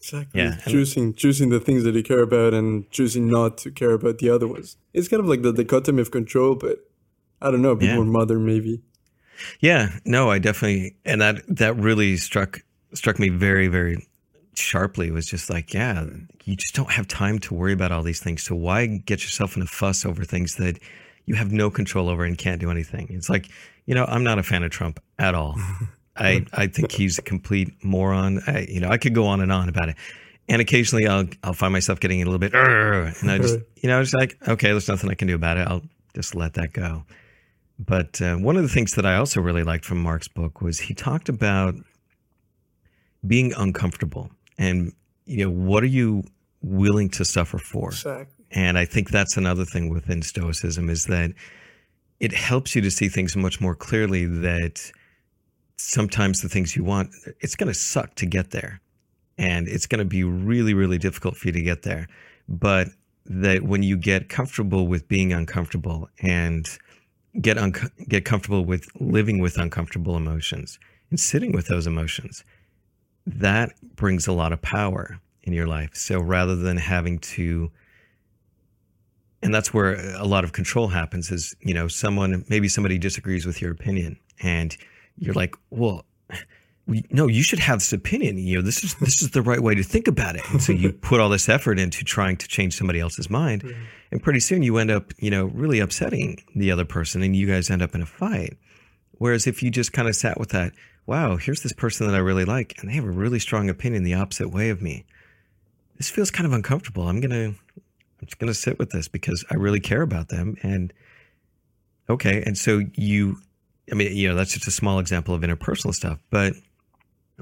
Exactly. 0.01 0.41
Yeah. 0.41 0.57
Choosing 0.67 1.13
choosing 1.15 1.51
the 1.51 1.61
things 1.61 1.85
that 1.85 1.95
you 1.95 2.03
care 2.03 2.23
about 2.23 2.55
and 2.55 2.91
choosing 2.91 3.29
not 3.29 3.59
to 3.59 3.71
care 3.71 3.93
about 3.93 4.19
the 4.19 4.31
other 4.31 4.47
ones. 4.47 4.77
It's 4.95 5.09
kind 5.09 5.21
of 5.21 5.29
like 5.29 5.43
the 5.43 5.53
dichotomy 5.53 6.01
of 6.01 6.11
control, 6.11 6.55
but 6.55 6.79
I 7.43 7.51
don't 7.51 7.63
know, 7.63 7.75
be 7.75 7.87
yeah. 7.87 7.97
more 7.97 8.05
modern 8.05 8.47
maybe. 8.47 8.81
Yeah, 9.61 9.91
no, 10.05 10.31
I 10.31 10.39
definitely, 10.39 10.97
and 11.05 11.21
that 11.21 11.43
that 11.49 11.77
really 11.77 12.17
struck 12.17 12.61
struck 12.95 13.19
me 13.19 13.29
very 13.29 13.69
very 13.69 14.09
sharply. 14.55 15.09
It 15.09 15.13
was 15.13 15.27
just 15.27 15.51
like, 15.51 15.75
yeah, 15.75 16.07
you 16.45 16.57
just 16.57 16.75
don't 16.75 16.91
have 16.91 17.07
time 17.07 17.39
to 17.41 17.55
worry 17.55 17.73
about 17.73 17.93
all 17.93 18.03
these 18.03 18.21
things. 18.21 18.43
So 18.43 18.55
why 18.55 18.87
get 18.87 19.23
yourself 19.23 19.57
in 19.57 19.63
a 19.63 19.67
fuss 19.67 20.05
over 20.05 20.25
things 20.25 20.57
that 20.57 20.79
you 21.27 21.35
have 21.35 21.53
no 21.53 21.71
control 21.71 22.09
over 22.09 22.25
and 22.25 22.39
can't 22.39 22.61
do 22.61 22.71
anything? 22.71 23.09
It's 23.11 23.29
like, 23.29 23.49
you 23.89 23.95
know, 23.95 24.05
I'm 24.05 24.23
not 24.23 24.39
a 24.39 24.43
fan 24.43 24.63
of 24.65 24.71
Trump 24.71 25.01
at 25.19 25.35
all. 25.35 25.57
I 26.17 26.45
I 26.53 26.67
think 26.67 26.93
he's 26.93 27.19
a 27.19 27.23
complete 27.23 27.73
moron. 27.83 28.41
I, 28.47 28.67
you 28.69 28.81
know, 28.81 28.91
I 28.91 28.99
could 28.99 29.15
go 29.15 29.27
on 29.27 29.41
and 29.41 29.51
on 29.51 29.69
about 29.71 29.89
it. 29.89 29.97
And 30.47 30.61
occasionally 30.61 31.07
I'll 31.07 31.25
I'll 31.43 31.55
find 31.55 31.73
myself 31.73 31.99
getting 31.99 32.21
a 32.21 32.25
little 32.27 32.39
bit, 32.39 32.53
and 32.55 33.31
I 33.31 33.39
just 33.39 33.61
you 33.77 33.89
know, 33.89 34.03
just 34.03 34.15
like, 34.15 34.37
okay, 34.47 34.69
there's 34.69 34.89
nothing 34.89 35.11
I 35.11 35.15
can 35.15 35.27
do 35.27 35.35
about 35.35 35.57
it. 35.57 35.67
I'll 35.67 35.83
just 36.15 36.35
let 36.35 36.55
that 36.55 36.75
go. 36.75 37.05
But 37.79 38.21
uh, 38.21 38.37
one 38.37 38.57
of 38.57 38.63
the 38.63 38.69
things 38.69 38.93
that 38.97 39.07
I 39.07 39.17
also 39.17 39.41
really 39.41 39.63
liked 39.63 39.87
from 39.87 40.03
Mark's 40.03 40.29
book 40.29 40.61
was 40.61 40.81
he 40.81 40.93
talked 40.93 41.31
about 41.31 41.75
being 43.27 43.55
uncomfortable 43.57 44.31
and 44.59 44.93
you 45.25 45.45
know 45.45 45.51
what 45.51 45.83
are 45.83 45.87
you 45.87 46.25
willing 46.61 47.09
to 47.11 47.25
suffer 47.25 47.57
for. 47.57 47.89
Exactly. 47.89 48.45
And 48.51 48.77
I 48.77 48.85
think 48.85 49.11
that's 49.11 49.37
another 49.37 49.65
thing 49.65 49.89
within 49.89 50.21
Stoicism 50.23 50.91
is 50.91 51.05
that 51.05 51.33
it 52.21 52.33
helps 52.33 52.75
you 52.75 52.83
to 52.83 52.91
see 52.91 53.09
things 53.09 53.37
much 53.37 53.61
more 53.61 53.75
clearly. 53.75 54.25
That 54.25 54.91
sometimes 55.77 56.43
the 56.43 56.49
things 56.49 56.77
you 56.77 56.85
want, 56.85 57.11
it's 57.41 57.55
going 57.55 57.69
to 57.69 57.79
suck 57.79 58.15
to 58.17 58.27
get 58.27 58.51
there, 58.51 58.81
and 59.37 59.69
it's 59.69 59.87
going 59.87 60.01
to 60.01 60.05
be 60.05 60.25
really, 60.25 60.75
really 60.75 60.99
difficult 60.99 61.37
for 61.37 61.49
you 61.49 61.53
to 61.53 61.63
get 61.63 61.83
there. 61.83 62.09
But 62.49 62.89
that 63.27 63.63
when 63.63 63.83
you 63.83 63.97
get 63.97 64.29
comfortable 64.29 64.87
with 64.87 65.07
being 65.07 65.33
uncomfortable 65.33 66.09
and 66.23 66.67
get 67.41 67.59
un- 67.59 67.75
get 68.09 68.25
comfortable 68.25 68.65
with 68.65 68.89
living 69.01 69.39
with 69.39 69.59
uncomfortable 69.59 70.17
emotions 70.17 70.79
and 71.11 71.21
sitting 71.21 71.53
with 71.53 71.67
those 71.67 71.87
emotions. 71.87 72.45
That 73.27 73.73
brings 73.97 74.27
a 74.27 74.33
lot 74.33 74.53
of 74.53 74.63
power 74.63 75.21
in 75.43 75.53
your 75.53 75.67
life. 75.67 75.91
So 75.95 76.21
rather 76.21 76.57
than 76.57 76.77
having 76.79 77.19
to 77.21 77.71
and 79.43 79.55
that's 79.55 79.73
where 79.73 79.95
a 80.17 80.25
lot 80.25 80.45
of 80.45 80.53
control 80.53 80.89
happens 80.89 81.31
is, 81.31 81.55
you 81.61 81.75
know, 81.75 81.89
someone 81.89 82.45
maybe 82.49 82.69
somebody 82.69 82.99
disagrees 82.99 83.47
with 83.47 83.63
your 83.63 83.71
opinion 83.71 84.19
and 84.43 84.77
you're 85.17 85.35
like, 85.35 85.55
"Well, 85.71 86.05
no, 87.11 87.27
you 87.27 87.43
should 87.43 87.59
have 87.59 87.81
this 87.81 87.93
opinion. 87.93 88.39
You 88.39 88.57
know, 88.57 88.63
this 88.63 88.83
is 88.83 88.95
this 88.97 89.21
is 89.21 89.31
the 89.31 89.43
right 89.43 89.61
way 89.61 89.75
to 89.75 89.83
think 89.83 90.09
about 90.09 90.37
it. 90.37 90.43
And 90.51 90.63
so 90.63 90.73
you 90.73 90.93
put 91.01 91.21
all 91.21 91.29
this 91.29 91.49
effort 91.49 91.79
into 91.79 92.05
trying 92.05 92.37
to 92.39 92.49
change 92.49 92.77
somebody 92.77 93.01
else's 93.01 93.29
mind, 93.29 93.63
mm-hmm. 93.63 93.83
and 94.11 94.23
pretty 94.23 94.41
soon 94.41 94.63
you 94.63 94.79
end 94.79 94.91
up, 94.91 95.13
you 95.19 95.31
know, 95.31 95.47
really 95.47 95.81
upsetting 95.81 96.43
the 96.57 96.73
other 96.73 96.85
person, 96.85 97.23
and 97.23 97.37
you 97.37 97.47
guys 97.47 97.71
end 97.71 97.83
up 97.83 97.95
in 97.95 98.03
a 98.03 98.07
fight. 98.07 98.57
Whereas 99.13 99.47
if 99.47 99.63
you 99.63 99.71
just 99.71 99.93
kind 99.93 100.09
of 100.09 100.17
sat 100.17 100.39
with 100.39 100.51
that, 100.51 100.73
wow, 101.07 101.37
here's 101.37 101.63
this 101.63 101.73
person 101.73 102.07
that 102.07 102.15
I 102.15 102.19
really 102.19 102.45
like, 102.45 102.77
and 102.81 102.89
they 102.89 102.95
have 102.95 103.05
a 103.05 103.11
really 103.11 103.39
strong 103.39 103.69
opinion 103.69 104.05
the 104.05 104.15
opposite 104.15 104.49
way 104.49 104.71
of 104.71 104.81
me. 104.81 105.05
This 105.97 106.09
feels 106.09 106.31
kind 106.31 106.47
of 106.47 106.53
uncomfortable. 106.53 107.09
I'm 107.09 107.21
gonna, 107.21 107.55
I'm 108.21 108.27
just 108.27 108.39
gonna 108.39 108.55
sit 108.55 108.79
with 108.79 108.91
this 108.91 109.09
because 109.09 109.45
I 109.51 109.55
really 109.55 109.81
care 109.81 110.03
about 110.03 110.29
them, 110.29 110.57
and 110.63 110.93
okay, 112.09 112.43
and 112.45 112.57
so 112.57 112.83
you, 112.95 113.39
I 113.91 113.95
mean, 113.95 114.17
you 114.17 114.29
know, 114.29 114.35
that's 114.35 114.55
just 114.55 114.67
a 114.67 114.73
small 114.73 114.99
example 114.99 115.35
of 115.35 115.43
interpersonal 115.43 115.95
stuff, 115.95 116.19
but 116.31 116.55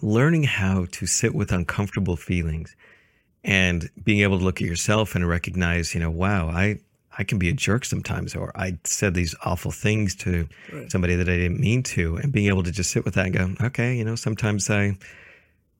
learning 0.02 0.44
how 0.44 0.86
to 0.92 1.06
sit 1.06 1.34
with 1.34 1.52
uncomfortable 1.52 2.16
feelings 2.16 2.76
and 3.44 3.88
being 4.02 4.20
able 4.20 4.38
to 4.38 4.44
look 4.44 4.60
at 4.60 4.66
yourself 4.66 5.14
and 5.14 5.26
recognize, 5.26 5.94
you 5.94 6.00
know, 6.00 6.10
wow, 6.10 6.48
I, 6.48 6.80
I 7.16 7.24
can 7.24 7.38
be 7.38 7.48
a 7.48 7.52
jerk 7.52 7.84
sometimes, 7.84 8.34
or 8.34 8.52
I 8.56 8.78
said 8.84 9.14
these 9.14 9.34
awful 9.44 9.70
things 9.70 10.14
to 10.16 10.48
right. 10.72 10.90
somebody 10.90 11.14
that 11.14 11.28
I 11.28 11.36
didn't 11.36 11.60
mean 11.60 11.82
to, 11.84 12.16
and 12.16 12.32
being 12.32 12.48
able 12.48 12.64
to 12.64 12.72
just 12.72 12.90
sit 12.90 13.04
with 13.04 13.14
that 13.14 13.26
and 13.26 13.34
go, 13.58 13.66
okay, 13.66 13.96
you 13.96 14.04
know, 14.04 14.16
sometimes 14.16 14.68
I, 14.68 14.98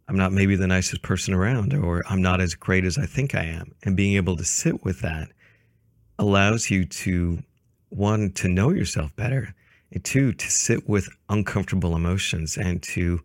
I'm 0.08 0.16
not 0.16 0.32
maybe 0.32 0.56
the 0.56 0.66
nicest 0.66 1.02
person 1.02 1.34
around, 1.34 1.74
or 1.74 2.04
I'm 2.08 2.22
not 2.22 2.40
as 2.40 2.54
great 2.54 2.84
as 2.84 2.96
I 2.96 3.06
think 3.06 3.34
I 3.34 3.44
am, 3.44 3.72
and 3.82 3.96
being 3.96 4.16
able 4.16 4.36
to 4.36 4.44
sit 4.44 4.84
with 4.84 5.00
that 5.00 5.28
allows 6.18 6.70
you 6.70 6.84
to 6.84 7.42
one 7.88 8.32
to 8.32 8.48
know 8.48 8.70
yourself 8.70 9.14
better, 9.16 9.54
and 9.92 10.04
two 10.04 10.32
to 10.32 10.50
sit 10.50 10.88
with 10.88 11.08
uncomfortable 11.28 11.96
emotions 11.96 12.56
and 12.56 12.82
to 12.82 13.20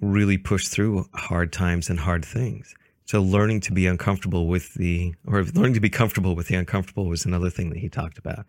really 0.00 0.38
push 0.38 0.68
through 0.68 1.06
hard 1.14 1.52
times 1.52 1.88
and 1.88 1.98
hard 1.98 2.24
things. 2.24 2.74
So 3.06 3.22
learning 3.22 3.60
to 3.62 3.72
be 3.72 3.86
uncomfortable 3.86 4.48
with 4.48 4.74
the, 4.74 5.14
or 5.26 5.44
learning 5.44 5.74
to 5.74 5.80
be 5.80 5.90
comfortable 5.90 6.34
with 6.34 6.48
the 6.48 6.56
uncomfortable 6.56 7.06
was 7.06 7.24
another 7.24 7.50
thing 7.50 7.70
that 7.70 7.78
he 7.78 7.88
talked 7.88 8.18
about. 8.18 8.46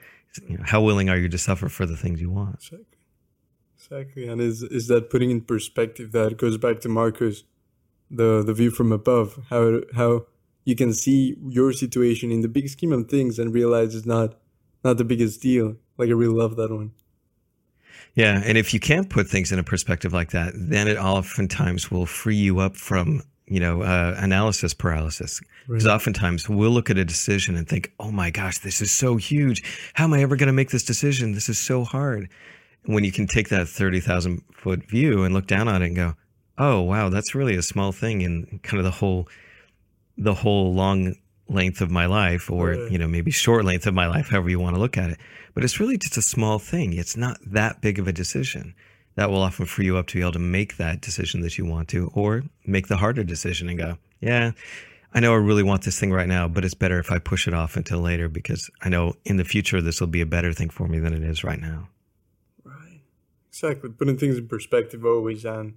You 0.47 0.57
know, 0.57 0.63
how 0.65 0.81
willing 0.81 1.09
are 1.09 1.17
you 1.17 1.29
to 1.29 1.37
suffer 1.37 1.69
for 1.69 1.85
the 1.85 1.95
things 1.95 2.19
you 2.21 2.31
want? 2.31 2.63
Exactly. 3.89 4.27
And 4.27 4.41
is, 4.41 4.63
is 4.63 4.87
that 4.87 5.09
putting 5.09 5.31
in 5.31 5.41
perspective 5.41 6.11
that 6.11 6.37
goes 6.37 6.57
back 6.57 6.81
to 6.81 6.89
Marcus, 6.89 7.43
the, 8.11 8.43
the 8.43 8.53
view 8.53 8.69
from 8.69 8.91
above, 8.91 9.39
how, 9.49 9.81
how 9.95 10.25
you 10.65 10.75
can 10.75 10.91
see 10.93 11.37
your 11.47 11.71
situation 11.71 12.31
in 12.31 12.41
the 12.41 12.49
big 12.49 12.67
scheme 12.67 12.91
of 12.91 13.09
things 13.09 13.39
and 13.39 13.53
realize 13.53 13.95
it's 13.95 14.05
not, 14.05 14.35
not 14.83 14.97
the 14.97 15.05
biggest 15.05 15.41
deal. 15.41 15.77
Like 15.97 16.09
I 16.09 16.13
really 16.13 16.33
love 16.33 16.57
that 16.57 16.69
one. 16.69 16.91
Yeah, 18.13 18.41
and 18.43 18.57
if 18.57 18.73
you 18.73 18.79
can't 18.79 19.09
put 19.09 19.27
things 19.27 19.51
in 19.51 19.59
a 19.59 19.63
perspective 19.63 20.11
like 20.11 20.31
that, 20.31 20.53
then 20.55 20.87
it 20.87 20.97
oftentimes 20.97 21.91
will 21.91 22.05
free 22.05 22.35
you 22.35 22.59
up 22.59 22.75
from 22.75 23.21
you 23.45 23.59
know 23.59 23.83
uh, 23.83 24.15
analysis 24.17 24.73
paralysis. 24.73 25.39
Because 25.67 25.85
right. 25.85 25.93
oftentimes 25.93 26.49
we'll 26.49 26.71
look 26.71 26.89
at 26.89 26.97
a 26.97 27.05
decision 27.05 27.55
and 27.55 27.69
think, 27.69 27.93
"Oh 27.99 28.09
my 28.09 28.31
gosh, 28.31 28.57
this 28.59 28.81
is 28.81 28.91
so 28.91 29.17
huge. 29.17 29.63
How 29.93 30.05
am 30.05 30.13
I 30.13 30.23
ever 30.23 30.35
going 30.35 30.47
to 30.47 30.53
make 30.53 30.71
this 30.71 30.83
decision? 30.83 31.33
This 31.33 31.47
is 31.47 31.59
so 31.59 31.83
hard." 31.83 32.27
When 32.87 33.03
you 33.03 33.11
can 33.11 33.27
take 33.27 33.49
that 33.49 33.67
30,000 33.67 34.41
foot 34.53 34.83
view 34.83 35.23
and 35.23 35.33
look 35.33 35.45
down 35.47 35.67
on 35.67 35.81
it 35.81 35.87
and 35.87 35.95
go, 35.95 36.15
oh, 36.57 36.81
wow, 36.81 37.09
that's 37.09 37.35
really 37.35 37.55
a 37.55 37.61
small 37.61 37.91
thing 37.91 38.21
in 38.21 38.59
kind 38.63 38.79
of 38.79 38.83
the 38.85 38.91
whole, 38.91 39.27
the 40.17 40.33
whole 40.33 40.73
long 40.73 41.15
length 41.47 41.81
of 41.81 41.91
my 41.91 42.05
life 42.05 42.49
or, 42.49 42.69
Right. 42.71 42.91
you 42.91 42.97
know, 42.97 43.07
maybe 43.07 43.31
short 43.31 43.63
length 43.63 43.85
of 43.87 43.93
my 43.93 44.07
life, 44.07 44.29
however 44.29 44.49
you 44.49 44.59
want 44.59 44.75
to 44.75 44.79
look 44.81 44.97
at 44.97 45.11
it. 45.11 45.19
But 45.53 45.63
it's 45.63 45.79
really 45.79 45.97
just 45.97 46.17
a 46.17 46.21
small 46.21 46.59
thing. 46.59 46.93
It's 46.93 47.15
not 47.15 47.37
that 47.45 47.81
big 47.81 47.99
of 47.99 48.07
a 48.07 48.13
decision. 48.13 48.73
That 49.15 49.29
will 49.29 49.41
often 49.41 49.65
free 49.65 49.85
you 49.85 49.97
up 49.97 50.07
to 50.07 50.15
be 50.15 50.21
able 50.21 50.33
to 50.33 50.39
make 50.39 50.77
that 50.77 51.01
decision 51.01 51.41
that 51.41 51.57
you 51.57 51.65
want 51.65 51.87
to 51.89 52.11
or 52.13 52.43
make 52.65 52.87
the 52.87 52.97
harder 52.97 53.23
decision 53.23 53.67
and 53.69 53.77
go, 53.77 53.97
yeah, 54.21 54.51
I 55.13 55.19
know 55.19 55.33
I 55.33 55.37
really 55.37 55.63
want 55.63 55.83
this 55.83 55.99
thing 55.99 56.11
right 56.11 56.27
now, 56.27 56.47
but 56.47 56.63
it's 56.63 56.75
better 56.75 56.99
if 56.99 57.11
I 57.11 57.17
push 57.17 57.47
it 57.47 57.53
off 57.53 57.75
until 57.75 57.99
later 57.99 58.29
because 58.29 58.69
I 58.81 58.89
know 58.89 59.15
in 59.25 59.37
the 59.37 59.45
future 59.45 59.81
this 59.81 59.99
will 59.99 60.07
be 60.07 60.21
a 60.21 60.25
better 60.25 60.53
thing 60.53 60.69
for 60.69 60.87
me 60.87 60.99
than 60.99 61.13
it 61.13 61.23
is 61.23 61.43
right 61.43 61.59
now. 61.59 61.87
Exactly. 63.57 63.89
Putting 63.89 64.17
things 64.17 64.37
in 64.37 64.47
perspective 64.47 65.03
always 65.03 65.43
and 65.43 65.73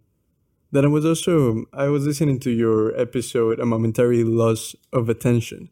then 0.72 0.84
I 0.84 0.88
was 0.88 1.04
also 1.04 1.64
I 1.72 1.88
was 1.88 2.06
listening 2.06 2.38
to 2.40 2.50
your 2.50 2.94
episode 2.98 3.58
A 3.58 3.66
Momentary 3.66 4.22
Loss 4.22 4.76
of 4.92 5.08
Attention. 5.08 5.70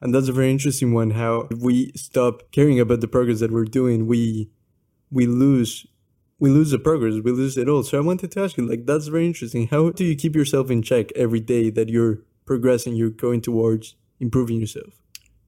And 0.00 0.14
that's 0.14 0.28
a 0.28 0.32
very 0.32 0.50
interesting 0.50 0.92
one 0.92 1.10
how 1.10 1.46
if 1.50 1.58
we 1.58 1.92
stop 1.94 2.50
caring 2.50 2.80
about 2.80 3.00
the 3.00 3.08
progress 3.08 3.40
that 3.40 3.52
we're 3.52 3.64
doing, 3.64 4.06
we 4.06 4.50
we 5.10 5.26
lose 5.26 5.86
we 6.38 6.50
lose 6.50 6.70
the 6.70 6.78
progress, 6.78 7.20
we 7.22 7.30
lose 7.30 7.56
it 7.56 7.68
all. 7.68 7.82
So 7.82 7.98
I 7.98 8.00
wanted 8.00 8.32
to 8.32 8.42
ask 8.42 8.56
you, 8.56 8.66
like 8.66 8.86
that's 8.86 9.06
very 9.08 9.26
interesting. 9.26 9.68
How 9.68 9.90
do 9.90 10.04
you 10.04 10.16
keep 10.16 10.34
yourself 10.34 10.70
in 10.70 10.82
check 10.82 11.12
every 11.14 11.40
day 11.40 11.70
that 11.70 11.88
you're 11.88 12.20
progressing, 12.46 12.96
you're 12.96 13.10
going 13.10 13.40
towards 13.40 13.94
improving 14.18 14.60
yourself? 14.60 14.94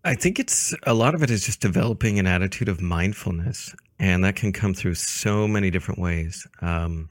I 0.04 0.14
think 0.14 0.38
it's 0.38 0.74
a 0.85 0.94
lot 0.94 1.16
of 1.16 1.22
it 1.24 1.30
is 1.30 1.44
just 1.44 1.61
developing 1.61 2.20
an 2.20 2.26
attitude 2.26 2.68
of 2.68 2.80
mindfulness, 2.80 3.74
and 3.98 4.24
that 4.24 4.37
can 4.37 4.52
come 4.52 4.74
through 4.74 4.94
so 4.94 5.48
many 5.48 5.70
different 5.70 6.00
ways. 6.00 6.46
Um, 6.61 7.11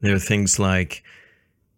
there 0.00 0.14
are 0.14 0.20
things 0.20 0.58
like, 0.58 1.02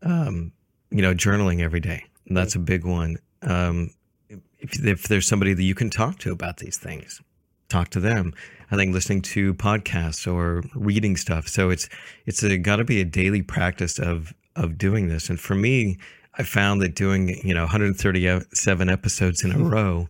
um, 0.02 0.52
you 0.90 1.02
know, 1.02 1.14
journaling 1.14 1.60
every 1.60 1.80
day. 1.80 2.04
That's 2.26 2.54
a 2.54 2.58
big 2.58 2.84
one. 2.84 3.16
Um, 3.42 3.90
if, 4.28 4.84
if 4.84 5.08
there's 5.08 5.26
somebody 5.26 5.54
that 5.54 5.62
you 5.62 5.74
can 5.74 5.90
talk 5.90 6.18
to 6.20 6.32
about 6.32 6.58
these 6.58 6.76
things, 6.76 7.20
talk 7.68 7.88
to 7.90 8.00
them. 8.00 8.32
I 8.70 8.76
think 8.76 8.92
listening 8.92 9.22
to 9.22 9.54
podcasts 9.54 10.30
or 10.32 10.62
reading 10.74 11.16
stuff. 11.16 11.48
So 11.48 11.70
it's 11.70 11.88
it's 12.26 12.42
got 12.58 12.76
to 12.76 12.84
be 12.84 13.00
a 13.00 13.04
daily 13.04 13.42
practice 13.42 13.98
of 13.98 14.32
of 14.56 14.78
doing 14.78 15.08
this. 15.08 15.30
And 15.30 15.40
for 15.40 15.54
me, 15.54 15.98
I 16.34 16.44
found 16.44 16.80
that 16.82 16.94
doing 16.94 17.40
you 17.44 17.54
know 17.54 17.62
137 17.62 18.88
episodes 18.88 19.44
in 19.44 19.52
a 19.52 19.58
row 19.58 20.08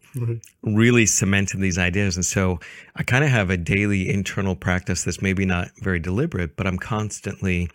really 0.63 1.07
cemented 1.07 1.61
these 1.61 1.79
ideas. 1.79 2.17
And 2.17 2.25
so 2.25 2.61
I 2.97 3.03
kind 3.03 3.25
of 3.25 3.31
have 3.31 3.51
a 3.51 3.57
daily 3.57 4.09
internal 4.09 4.55
practice 4.55 5.05
that's 5.05 5.23
maybe 5.23 5.47
not 5.47 5.71
very 5.81 5.99
deliberate, 5.99 6.57
but 6.57 6.67
I'm 6.67 6.79
constantly 6.79 7.71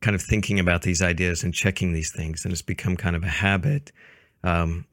kind 0.00 0.14
of 0.14 0.22
thinking 0.22 0.58
about 0.60 0.82
these 0.82 1.00
ideas 1.00 1.42
and 1.44 1.54
checking 1.54 1.92
these 1.92 2.12
things, 2.12 2.44
and 2.44 2.52
it's 2.52 2.62
become 2.62 2.96
kind 2.96 3.16
of 3.16 3.22
a 3.22 3.28
habit. 3.28 3.92
Um, 4.42 4.84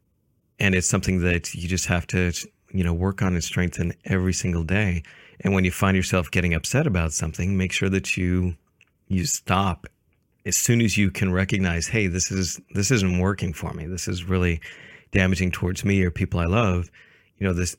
and 0.59 0.75
it's 0.75 0.87
something 0.87 1.21
that 1.21 1.53
you 1.53 1.67
just 1.67 1.87
have 1.87 2.07
to 2.07 2.31
you 2.71 2.83
know 2.83 2.93
work 2.93 3.21
on 3.21 3.33
and 3.33 3.43
strengthen 3.43 3.93
every 4.05 4.33
single 4.33 4.63
day. 4.63 5.03
And 5.41 5.53
when 5.53 5.65
you 5.65 5.71
find 5.71 5.97
yourself 5.97 6.29
getting 6.29 6.53
upset 6.53 6.85
about 6.85 7.13
something, 7.13 7.57
make 7.57 7.73
sure 7.73 7.89
that 7.89 8.15
you 8.15 8.55
you 9.07 9.25
stop 9.25 9.87
as 10.45 10.57
soon 10.57 10.81
as 10.81 10.97
you 10.97 11.11
can 11.11 11.31
recognize, 11.31 11.87
hey, 11.87 12.07
this 12.07 12.31
is 12.31 12.59
this 12.73 12.91
isn't 12.91 13.19
working 13.19 13.53
for 13.53 13.73
me. 13.73 13.85
This 13.85 14.07
is 14.07 14.23
really 14.23 14.61
damaging 15.11 15.51
towards 15.51 15.85
me 15.85 16.01
or 16.03 16.11
people 16.11 16.39
I 16.39 16.45
love. 16.45 16.89
You 17.37 17.47
know, 17.47 17.53
this 17.53 17.75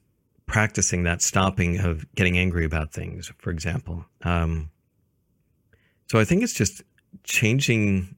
practicing 0.46 1.05
that 1.05 1.22
stopping 1.22 1.79
of 1.79 2.05
getting 2.14 2.37
angry 2.37 2.64
about 2.64 2.92
things, 2.92 3.33
for 3.38 3.51
example. 3.51 4.05
Um, 4.22 4.70
so 6.11 6.18
I 6.18 6.25
think 6.25 6.42
it's 6.42 6.53
just 6.53 6.83
changing 7.25 8.16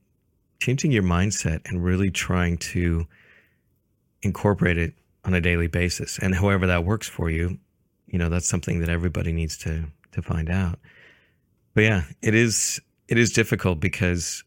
changing 0.60 0.92
your 0.92 1.02
mindset 1.02 1.60
and 1.66 1.84
really 1.84 2.10
trying 2.10 2.56
to 2.56 3.06
incorporate 4.22 4.78
it 4.78 4.94
on 5.24 5.34
a 5.34 5.40
daily 5.40 5.66
basis. 5.66 6.18
And 6.18 6.34
however 6.34 6.66
that 6.66 6.84
works 6.84 7.08
for 7.08 7.28
you, 7.28 7.58
you 8.06 8.18
know, 8.18 8.28
that's 8.28 8.48
something 8.48 8.80
that 8.80 8.88
everybody 8.88 9.32
needs 9.32 9.56
to 9.58 9.86
to 10.12 10.22
find 10.22 10.50
out. 10.50 10.78
But 11.74 11.82
yeah, 11.82 12.02
it 12.22 12.34
is 12.34 12.80
it 13.08 13.18
is 13.18 13.32
difficult 13.32 13.80
because 13.80 14.44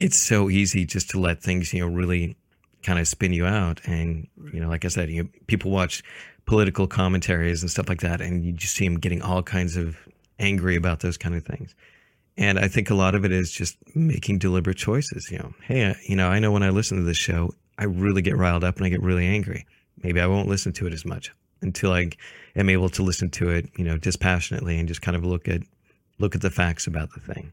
it's 0.00 0.18
so 0.18 0.50
easy 0.50 0.84
just 0.84 1.10
to 1.10 1.20
let 1.20 1.42
things, 1.42 1.72
you 1.72 1.80
know, 1.80 1.92
really 1.92 2.36
kind 2.82 2.98
of 2.98 3.06
spin 3.06 3.32
you 3.32 3.46
out. 3.46 3.80
And 3.84 4.28
you 4.52 4.60
know, 4.60 4.68
like 4.68 4.84
I 4.84 4.88
said, 4.88 5.10
you 5.10 5.28
people 5.46 5.70
watch 5.70 6.02
political 6.46 6.86
commentaries 6.86 7.62
and 7.62 7.70
stuff 7.70 7.88
like 7.88 8.00
that, 8.00 8.20
and 8.20 8.44
you 8.44 8.52
just 8.52 8.74
see 8.74 8.86
them 8.86 8.98
getting 8.98 9.22
all 9.22 9.42
kinds 9.42 9.76
of 9.76 9.96
angry 10.38 10.76
about 10.76 11.00
those 11.00 11.16
kind 11.16 11.34
of 11.34 11.44
things. 11.44 11.74
And 12.36 12.58
I 12.58 12.66
think 12.66 12.90
a 12.90 12.94
lot 12.94 13.14
of 13.14 13.24
it 13.24 13.32
is 13.32 13.52
just 13.52 13.76
making 13.94 14.38
deliberate 14.38 14.78
choices. 14.78 15.30
You 15.30 15.38
know, 15.38 15.54
hey, 15.62 15.94
you 16.08 16.16
know, 16.16 16.28
I 16.28 16.38
know 16.38 16.50
when 16.50 16.62
I 16.62 16.70
listen 16.70 16.96
to 16.96 17.04
this 17.04 17.16
show, 17.16 17.54
I 17.78 17.84
really 17.84 18.22
get 18.22 18.36
riled 18.36 18.64
up 18.64 18.76
and 18.76 18.86
I 18.86 18.88
get 18.88 19.02
really 19.02 19.26
angry. 19.26 19.66
Maybe 20.02 20.20
I 20.20 20.26
won't 20.26 20.48
listen 20.48 20.72
to 20.74 20.86
it 20.86 20.92
as 20.92 21.04
much 21.04 21.32
until 21.60 21.92
I 21.92 22.10
am 22.56 22.68
able 22.68 22.88
to 22.90 23.02
listen 23.02 23.30
to 23.30 23.50
it, 23.50 23.70
you 23.76 23.84
know, 23.84 23.96
dispassionately 23.96 24.78
and 24.78 24.88
just 24.88 25.02
kind 25.02 25.16
of 25.16 25.24
look 25.24 25.46
at 25.46 25.62
look 26.22 26.34
at 26.34 26.40
the 26.40 26.50
facts 26.50 26.86
about 26.86 27.10
the 27.12 27.20
thing. 27.20 27.52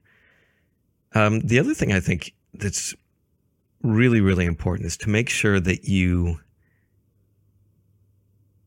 Um, 1.13 1.41
the 1.41 1.60
other 1.60 1.73
thing 1.73 1.91
I 1.91 1.99
think 1.99 2.34
that's 2.53 2.95
really 3.82 4.21
really 4.21 4.45
important 4.45 4.86
is 4.86 4.97
to 4.97 5.10
make 5.10 5.29
sure 5.29 5.60
that 5.60 5.86
you 5.86 6.39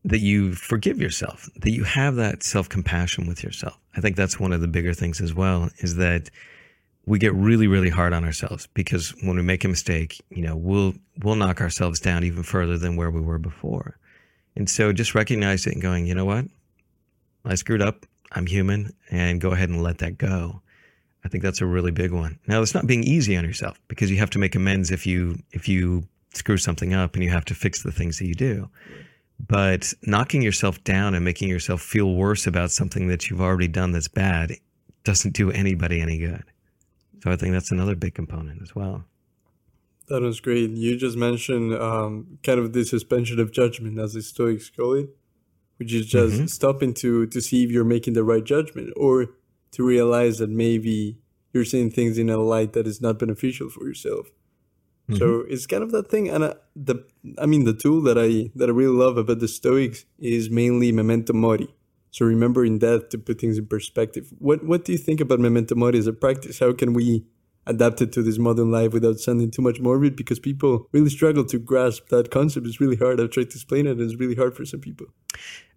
that 0.04 0.18
you 0.18 0.52
forgive 0.54 1.00
yourself, 1.00 1.48
that 1.56 1.70
you 1.70 1.84
have 1.84 2.16
that 2.16 2.42
self 2.42 2.68
compassion 2.68 3.26
with 3.26 3.42
yourself. 3.42 3.78
I 3.96 4.00
think 4.00 4.16
that's 4.16 4.40
one 4.40 4.52
of 4.52 4.60
the 4.60 4.68
bigger 4.68 4.92
things 4.92 5.20
as 5.20 5.32
well. 5.32 5.70
Is 5.78 5.96
that 5.96 6.28
we 7.06 7.18
get 7.18 7.34
really 7.34 7.68
really 7.68 7.90
hard 7.90 8.12
on 8.12 8.24
ourselves 8.24 8.68
because 8.74 9.10
when 9.22 9.36
we 9.36 9.42
make 9.42 9.64
a 9.64 9.68
mistake, 9.68 10.20
you 10.30 10.42
know, 10.42 10.56
we'll 10.56 10.94
we'll 11.22 11.36
knock 11.36 11.60
ourselves 11.60 12.00
down 12.00 12.24
even 12.24 12.42
further 12.42 12.76
than 12.76 12.96
where 12.96 13.10
we 13.10 13.20
were 13.20 13.38
before. 13.38 13.98
And 14.56 14.68
so 14.68 14.92
just 14.92 15.14
recognize 15.14 15.66
it 15.66 15.72
and 15.72 15.82
going, 15.82 16.06
you 16.06 16.14
know 16.14 16.26
what? 16.26 16.44
I 17.44 17.54
screwed 17.54 17.82
up. 17.82 18.06
I'm 18.32 18.46
human 18.46 18.94
and 19.10 19.40
go 19.40 19.52
ahead 19.52 19.68
and 19.68 19.82
let 19.82 19.98
that 19.98 20.18
go. 20.18 20.62
I 21.24 21.28
think 21.28 21.44
that's 21.44 21.60
a 21.60 21.66
really 21.66 21.92
big 21.92 22.12
one. 22.12 22.38
Now, 22.48 22.62
it's 22.62 22.74
not 22.74 22.86
being 22.86 23.04
easy 23.04 23.36
on 23.36 23.44
yourself 23.44 23.78
because 23.88 24.10
you 24.10 24.16
have 24.18 24.30
to 24.30 24.38
make 24.38 24.54
amends 24.54 24.90
if 24.90 25.06
you 25.06 25.38
if 25.52 25.68
you 25.68 26.04
screw 26.34 26.56
something 26.56 26.94
up 26.94 27.14
and 27.14 27.22
you 27.22 27.30
have 27.30 27.44
to 27.44 27.54
fix 27.54 27.82
the 27.82 27.92
things 27.92 28.18
that 28.18 28.26
you 28.26 28.34
do. 28.34 28.68
But 29.38 29.92
knocking 30.02 30.42
yourself 30.42 30.82
down 30.84 31.14
and 31.14 31.24
making 31.24 31.48
yourself 31.48 31.82
feel 31.82 32.14
worse 32.14 32.46
about 32.46 32.70
something 32.70 33.08
that 33.08 33.28
you've 33.28 33.40
already 33.40 33.68
done 33.68 33.92
that's 33.92 34.08
bad 34.08 34.52
doesn't 35.04 35.34
do 35.34 35.50
anybody 35.50 36.00
any 36.00 36.18
good. 36.18 36.44
So 37.22 37.30
I 37.30 37.36
think 37.36 37.52
that's 37.52 37.70
another 37.70 37.94
big 37.94 38.14
component 38.14 38.62
as 38.62 38.74
well. 38.74 39.04
That 40.08 40.22
was 40.22 40.40
great. 40.40 40.70
You 40.70 40.96
just 40.96 41.16
mentioned 41.16 41.74
um, 41.74 42.38
kind 42.42 42.58
of 42.58 42.72
the 42.72 42.84
suspension 42.84 43.38
of 43.38 43.52
judgment, 43.52 43.98
as 43.98 44.14
the 44.14 44.22
Stoics 44.22 44.70
call 44.70 44.94
it, 44.94 45.10
which 45.82 45.92
is 46.00 46.06
just 46.06 46.34
Mhm. 46.40 46.48
stopping 46.48 46.94
to 47.02 47.26
to 47.26 47.40
see 47.40 47.64
if 47.64 47.70
you're 47.72 47.92
making 47.96 48.14
the 48.14 48.22
right 48.32 48.44
judgment, 48.54 48.88
or 48.96 49.14
to 49.74 49.80
realize 49.94 50.38
that 50.38 50.50
maybe 50.50 51.16
you're 51.52 51.64
seeing 51.72 51.90
things 51.90 52.16
in 52.18 52.28
a 52.30 52.38
light 52.38 52.72
that 52.72 52.86
is 52.86 53.00
not 53.00 53.18
beneficial 53.18 53.68
for 53.68 53.82
yourself. 53.90 54.24
So 55.18 55.26
it's 55.52 55.66
kind 55.66 55.82
of 55.82 55.90
that 55.90 56.08
thing, 56.12 56.30
and 56.34 56.42
uh, 56.44 56.54
the 56.88 56.96
I 57.44 57.46
mean 57.52 57.64
the 57.64 57.74
tool 57.84 58.00
that 58.08 58.16
I 58.26 58.30
that 58.58 58.68
I 58.70 58.72
really 58.72 58.96
love 59.04 59.16
about 59.18 59.40
the 59.40 59.48
Stoics 59.48 60.06
is 60.18 60.48
mainly 60.48 60.90
memento 60.92 61.34
mori. 61.34 61.68
So 62.14 62.24
remembering 62.24 62.78
that 62.78 63.10
to 63.10 63.18
put 63.18 63.36
things 63.40 63.58
in 63.58 63.66
perspective. 63.66 64.24
What 64.38 64.64
what 64.70 64.84
do 64.86 64.92
you 64.92 64.98
think 65.06 65.20
about 65.20 65.40
memento 65.40 65.74
mori 65.74 65.98
as 65.98 66.06
a 66.06 66.12
practice? 66.24 66.60
How 66.60 66.72
can 66.80 66.90
we 66.94 67.24
adapt 67.66 68.00
it 68.04 68.10
to 68.12 68.22
this 68.22 68.38
modern 68.38 68.70
life 68.78 68.92
without 68.96 69.18
sounding 69.20 69.50
too 69.50 69.62
much 69.68 69.78
morbid? 69.80 70.14
Because 70.16 70.40
people 70.40 70.72
really 70.92 71.10
struggle 71.18 71.44
to 71.52 71.58
grasp 71.58 72.02
that 72.08 72.30
concept. 72.30 72.66
It's 72.66 72.80
really 72.84 73.00
hard. 73.04 73.20
I've 73.20 73.30
tried 73.36 73.50
to 73.50 73.56
explain 73.60 73.84
it, 73.86 73.98
and 73.98 74.04
it's 74.06 74.20
really 74.22 74.38
hard 74.42 74.54
for 74.56 74.64
some 74.64 74.80
people. 74.88 75.06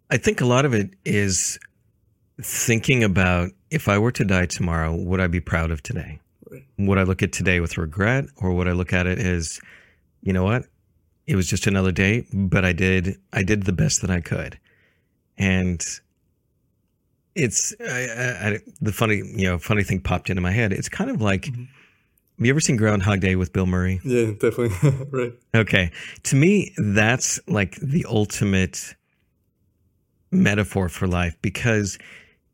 I 0.10 0.18
think 0.18 0.42
a 0.42 0.46
lot 0.46 0.66
of 0.66 0.74
it 0.74 0.92
is 1.04 1.60
thinking 2.42 3.04
about 3.04 3.52
if 3.72 3.88
I 3.88 3.98
were 3.98 4.12
to 4.12 4.26
die 4.26 4.46
tomorrow, 4.46 4.96
would 4.96 5.20
I 5.20 5.28
be 5.28 5.40
proud 5.40 5.72
of 5.72 5.82
today? 5.82 6.20
Right. 6.50 6.64
Would 6.78 6.98
I 6.98 7.04
look 7.04 7.24
at 7.24 7.32
today 7.32 7.60
with 7.60 7.78
regret, 7.78 8.26
or 8.38 8.54
would 8.54 8.68
I 8.68 8.74
look 8.74 8.94
at 8.94 9.08
it 9.08 9.20
as, 9.20 9.60
you 10.22 10.34
know 10.34 10.44
what, 10.44 10.66
it 11.28 11.36
was 11.36 11.48
just 11.48 11.68
another 11.68 11.92
day, 11.92 12.26
but 12.34 12.64
I 12.66 12.74
did 12.74 13.18
I 13.34 13.44
did 13.44 13.64
the 13.64 13.74
best 13.74 14.02
that 14.02 14.12
I 14.12 14.22
could, 14.22 14.60
and 15.38 15.84
it's 17.34 17.74
I, 17.80 18.08
I, 18.08 18.50
I, 18.50 18.60
the 18.80 18.92
funny 18.92 19.18
you 19.36 19.48
know 19.48 19.58
funny 19.58 19.84
thing 19.84 20.02
popped 20.02 20.30
into 20.30 20.42
my 20.42 20.52
head. 20.52 20.72
It's 20.72 20.90
kind 20.90 21.10
of 21.10 21.22
like, 21.22 21.44
mm-hmm. 21.44 21.62
have 21.62 22.46
you 22.46 22.50
ever 22.52 22.60
seen 22.60 22.78
Groundhog 22.78 23.22
Day 23.22 23.36
with 23.36 23.54
Bill 23.54 23.66
Murray? 23.66 24.02
Yeah, 24.04 24.34
definitely. 24.40 24.70
right. 25.12 25.34
Okay. 25.56 25.92
To 26.24 26.36
me, 26.36 26.74
that's 26.78 27.40
like 27.48 27.76
the 27.78 28.06
ultimate 28.08 28.96
metaphor 30.36 30.90
for 30.90 31.08
life 31.08 31.36
because, 31.42 31.98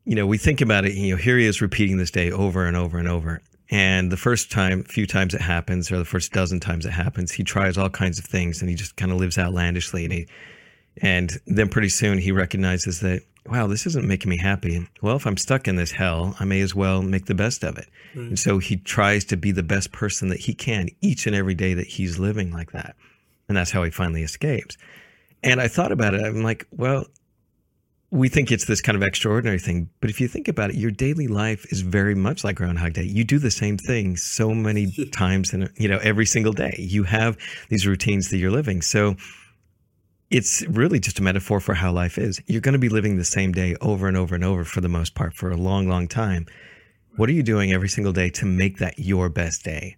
you 0.04 0.14
know, 0.14 0.26
we 0.26 0.38
think 0.38 0.60
about 0.60 0.84
it, 0.84 0.94
you 0.94 1.10
know, 1.10 1.16
here 1.16 1.38
he 1.38 1.46
is 1.46 1.60
repeating 1.60 1.96
this 1.96 2.10
day 2.10 2.30
over 2.30 2.66
and 2.66 2.76
over 2.76 2.98
and 2.98 3.08
over. 3.08 3.42
And 3.70 4.12
the 4.12 4.16
first 4.16 4.50
time, 4.50 4.84
few 4.84 5.06
times 5.06 5.32
it 5.32 5.40
happens, 5.40 5.90
or 5.90 5.98
the 5.98 6.04
first 6.04 6.32
dozen 6.32 6.60
times 6.60 6.84
it 6.84 6.90
happens, 6.90 7.32
he 7.32 7.42
tries 7.42 7.78
all 7.78 7.88
kinds 7.88 8.18
of 8.18 8.24
things 8.26 8.60
and 8.60 8.68
he 8.68 8.76
just 8.76 8.96
kind 8.96 9.10
of 9.10 9.18
lives 9.18 9.38
outlandishly. 9.38 10.04
And 10.04 10.12
he, 10.12 10.26
and 10.98 11.32
then 11.46 11.68
pretty 11.68 11.88
soon 11.88 12.18
he 12.18 12.32
recognizes 12.32 13.00
that 13.00 13.22
wow, 13.48 13.66
this 13.66 13.86
isn't 13.86 14.06
making 14.06 14.30
me 14.30 14.36
happy. 14.36 14.86
Well, 15.00 15.16
if 15.16 15.26
I'm 15.26 15.36
stuck 15.36 15.66
in 15.66 15.76
this 15.76 15.90
hell, 15.90 16.36
I 16.38 16.44
may 16.44 16.60
as 16.60 16.74
well 16.74 17.02
make 17.02 17.26
the 17.26 17.34
best 17.34 17.64
of 17.64 17.76
it. 17.76 17.88
Right. 18.14 18.28
And 18.28 18.38
so 18.38 18.58
he 18.58 18.76
tries 18.76 19.24
to 19.26 19.36
be 19.36 19.52
the 19.52 19.62
best 19.62 19.92
person 19.92 20.28
that 20.28 20.40
he 20.40 20.54
can 20.54 20.88
each 21.00 21.26
and 21.26 21.34
every 21.34 21.54
day 21.54 21.74
that 21.74 21.86
he's 21.86 22.18
living 22.18 22.52
like 22.52 22.72
that. 22.72 22.94
And 23.48 23.56
that's 23.56 23.70
how 23.70 23.82
he 23.82 23.90
finally 23.90 24.22
escapes. 24.22 24.76
And 25.42 25.60
I 25.60 25.68
thought 25.68 25.92
about 25.92 26.14
it. 26.14 26.22
I'm 26.24 26.42
like, 26.42 26.66
well, 26.70 27.06
we 28.12 28.28
think 28.28 28.52
it's 28.52 28.66
this 28.66 28.82
kind 28.82 28.94
of 28.94 29.02
extraordinary 29.02 29.58
thing, 29.58 29.88
but 30.02 30.10
if 30.10 30.20
you 30.20 30.28
think 30.28 30.46
about 30.46 30.68
it, 30.68 30.76
your 30.76 30.90
daily 30.90 31.28
life 31.28 31.64
is 31.72 31.80
very 31.80 32.14
much 32.14 32.44
like 32.44 32.56
Groundhog 32.56 32.92
Day. 32.92 33.04
You 33.04 33.24
do 33.24 33.38
the 33.38 33.50
same 33.50 33.78
thing 33.78 34.18
so 34.18 34.54
many 34.54 34.92
times, 35.12 35.54
and 35.54 35.70
you 35.76 35.88
know 35.88 35.98
every 36.02 36.26
single 36.26 36.52
day. 36.52 36.76
You 36.78 37.04
have 37.04 37.38
these 37.70 37.86
routines 37.86 38.28
that 38.28 38.36
you're 38.36 38.50
living. 38.50 38.82
So 38.82 39.16
it's 40.30 40.62
really 40.68 41.00
just 41.00 41.20
a 41.20 41.22
metaphor 41.22 41.58
for 41.58 41.72
how 41.72 41.90
life 41.90 42.18
is. 42.18 42.38
You're 42.46 42.60
going 42.60 42.74
to 42.74 42.78
be 42.78 42.90
living 42.90 43.16
the 43.16 43.24
same 43.24 43.50
day 43.50 43.76
over 43.80 44.08
and 44.08 44.16
over 44.16 44.34
and 44.34 44.44
over 44.44 44.64
for 44.64 44.82
the 44.82 44.90
most 44.90 45.14
part 45.14 45.32
for 45.32 45.50
a 45.50 45.56
long, 45.56 45.88
long 45.88 46.06
time. 46.06 46.44
What 47.16 47.30
are 47.30 47.32
you 47.32 47.42
doing 47.42 47.72
every 47.72 47.88
single 47.88 48.12
day 48.12 48.28
to 48.30 48.44
make 48.44 48.76
that 48.76 48.98
your 48.98 49.30
best 49.30 49.64
day? 49.64 49.96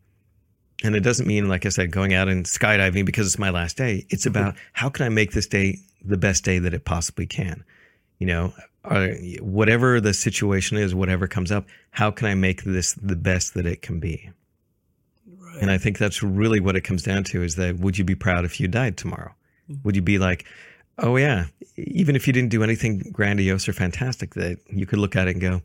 And 0.84 0.94
it 0.94 1.00
doesn't 1.00 1.26
mean, 1.26 1.48
like 1.48 1.66
I 1.66 1.68
said, 1.68 1.90
going 1.90 2.14
out 2.14 2.28
and 2.28 2.44
skydiving 2.44 3.06
because 3.06 3.26
it's 3.26 3.38
my 3.40 3.50
last 3.50 3.76
day. 3.76 4.06
It's 4.08 4.24
mm-hmm. 4.24 4.38
about 4.38 4.54
how 4.72 4.88
can 4.88 5.04
I 5.04 5.08
make 5.08 5.32
this 5.32 5.48
day 5.48 5.78
the 6.04 6.16
best 6.16 6.44
day 6.44 6.60
that 6.60 6.74
it 6.74 6.84
possibly 6.84 7.26
can? 7.26 7.64
You 8.18 8.26
know, 8.26 8.52
whatever 9.40 10.00
the 10.00 10.14
situation 10.14 10.76
is, 10.76 10.94
whatever 10.94 11.26
comes 11.26 11.50
up, 11.50 11.66
how 11.90 12.10
can 12.10 12.26
I 12.26 12.34
make 12.34 12.64
this 12.64 12.92
the 12.94 13.16
best 13.16 13.54
that 13.54 13.66
it 13.66 13.82
can 13.82 14.00
be? 14.00 14.30
Right. 15.26 15.62
And 15.62 15.70
I 15.70 15.78
think 15.78 15.98
that's 15.98 16.22
really 16.22 16.60
what 16.60 16.76
it 16.76 16.82
comes 16.82 17.02
down 17.02 17.24
to 17.24 17.42
is 17.42 17.56
that 17.56 17.78
would 17.78 17.98
you 17.98 18.04
be 18.04 18.14
proud 18.14 18.44
if 18.44 18.60
you 18.60 18.68
died 18.68 18.96
tomorrow? 18.96 19.34
Mm-hmm. 19.70 19.82
Would 19.84 19.96
you 19.96 20.02
be 20.02 20.18
like, 20.18 20.44
oh, 20.98 21.16
yeah, 21.16 21.46
even 21.76 22.14
if 22.14 22.26
you 22.26 22.32
didn't 22.32 22.50
do 22.50 22.62
anything 22.62 22.98
grandiose 23.12 23.68
or 23.68 23.72
fantastic, 23.72 24.34
that 24.34 24.58
you 24.70 24.86
could 24.86 24.98
look 24.98 25.16
at 25.16 25.28
it 25.28 25.32
and 25.32 25.40
go, 25.40 25.62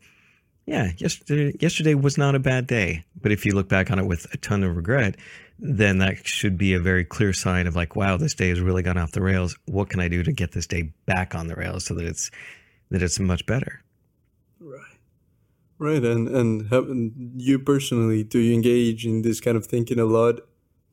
yeah, 0.65 0.91
yesterday, 0.97 1.55
yesterday 1.59 1.95
was 1.95 2.17
not 2.17 2.35
a 2.35 2.39
bad 2.39 2.67
day. 2.67 3.03
But 3.19 3.31
if 3.31 3.45
you 3.45 3.53
look 3.53 3.67
back 3.67 3.91
on 3.91 3.99
it 3.99 4.05
with 4.05 4.31
a 4.33 4.37
ton 4.37 4.63
of 4.63 4.75
regret, 4.75 5.15
then 5.59 5.97
that 5.99 6.25
should 6.25 6.57
be 6.57 6.73
a 6.73 6.79
very 6.79 7.03
clear 7.03 7.33
sign 7.33 7.67
of 7.67 7.75
like, 7.75 7.95
wow, 7.95 8.17
this 8.17 8.33
day 8.33 8.49
has 8.49 8.61
really 8.61 8.83
gone 8.83 8.97
off 8.97 9.11
the 9.11 9.21
rails. 9.21 9.57
What 9.65 9.89
can 9.89 9.99
I 9.99 10.07
do 10.07 10.23
to 10.23 10.31
get 10.31 10.53
this 10.53 10.67
day 10.67 10.93
back 11.05 11.35
on 11.35 11.47
the 11.47 11.55
rails 11.55 11.85
so 11.85 11.93
that 11.95 12.05
it's 12.05 12.31
that 12.89 13.03
it's 13.03 13.19
much 13.19 13.45
better? 13.45 13.81
Right, 14.59 14.97
right. 15.77 16.03
And 16.03 16.27
and, 16.27 17.33
you 17.37 17.59
personally, 17.59 18.23
do 18.23 18.39
you 18.39 18.53
engage 18.53 19.05
in 19.05 19.21
this 19.21 19.41
kind 19.41 19.57
of 19.57 19.65
thinking 19.65 19.99
a 19.99 20.05
lot? 20.05 20.41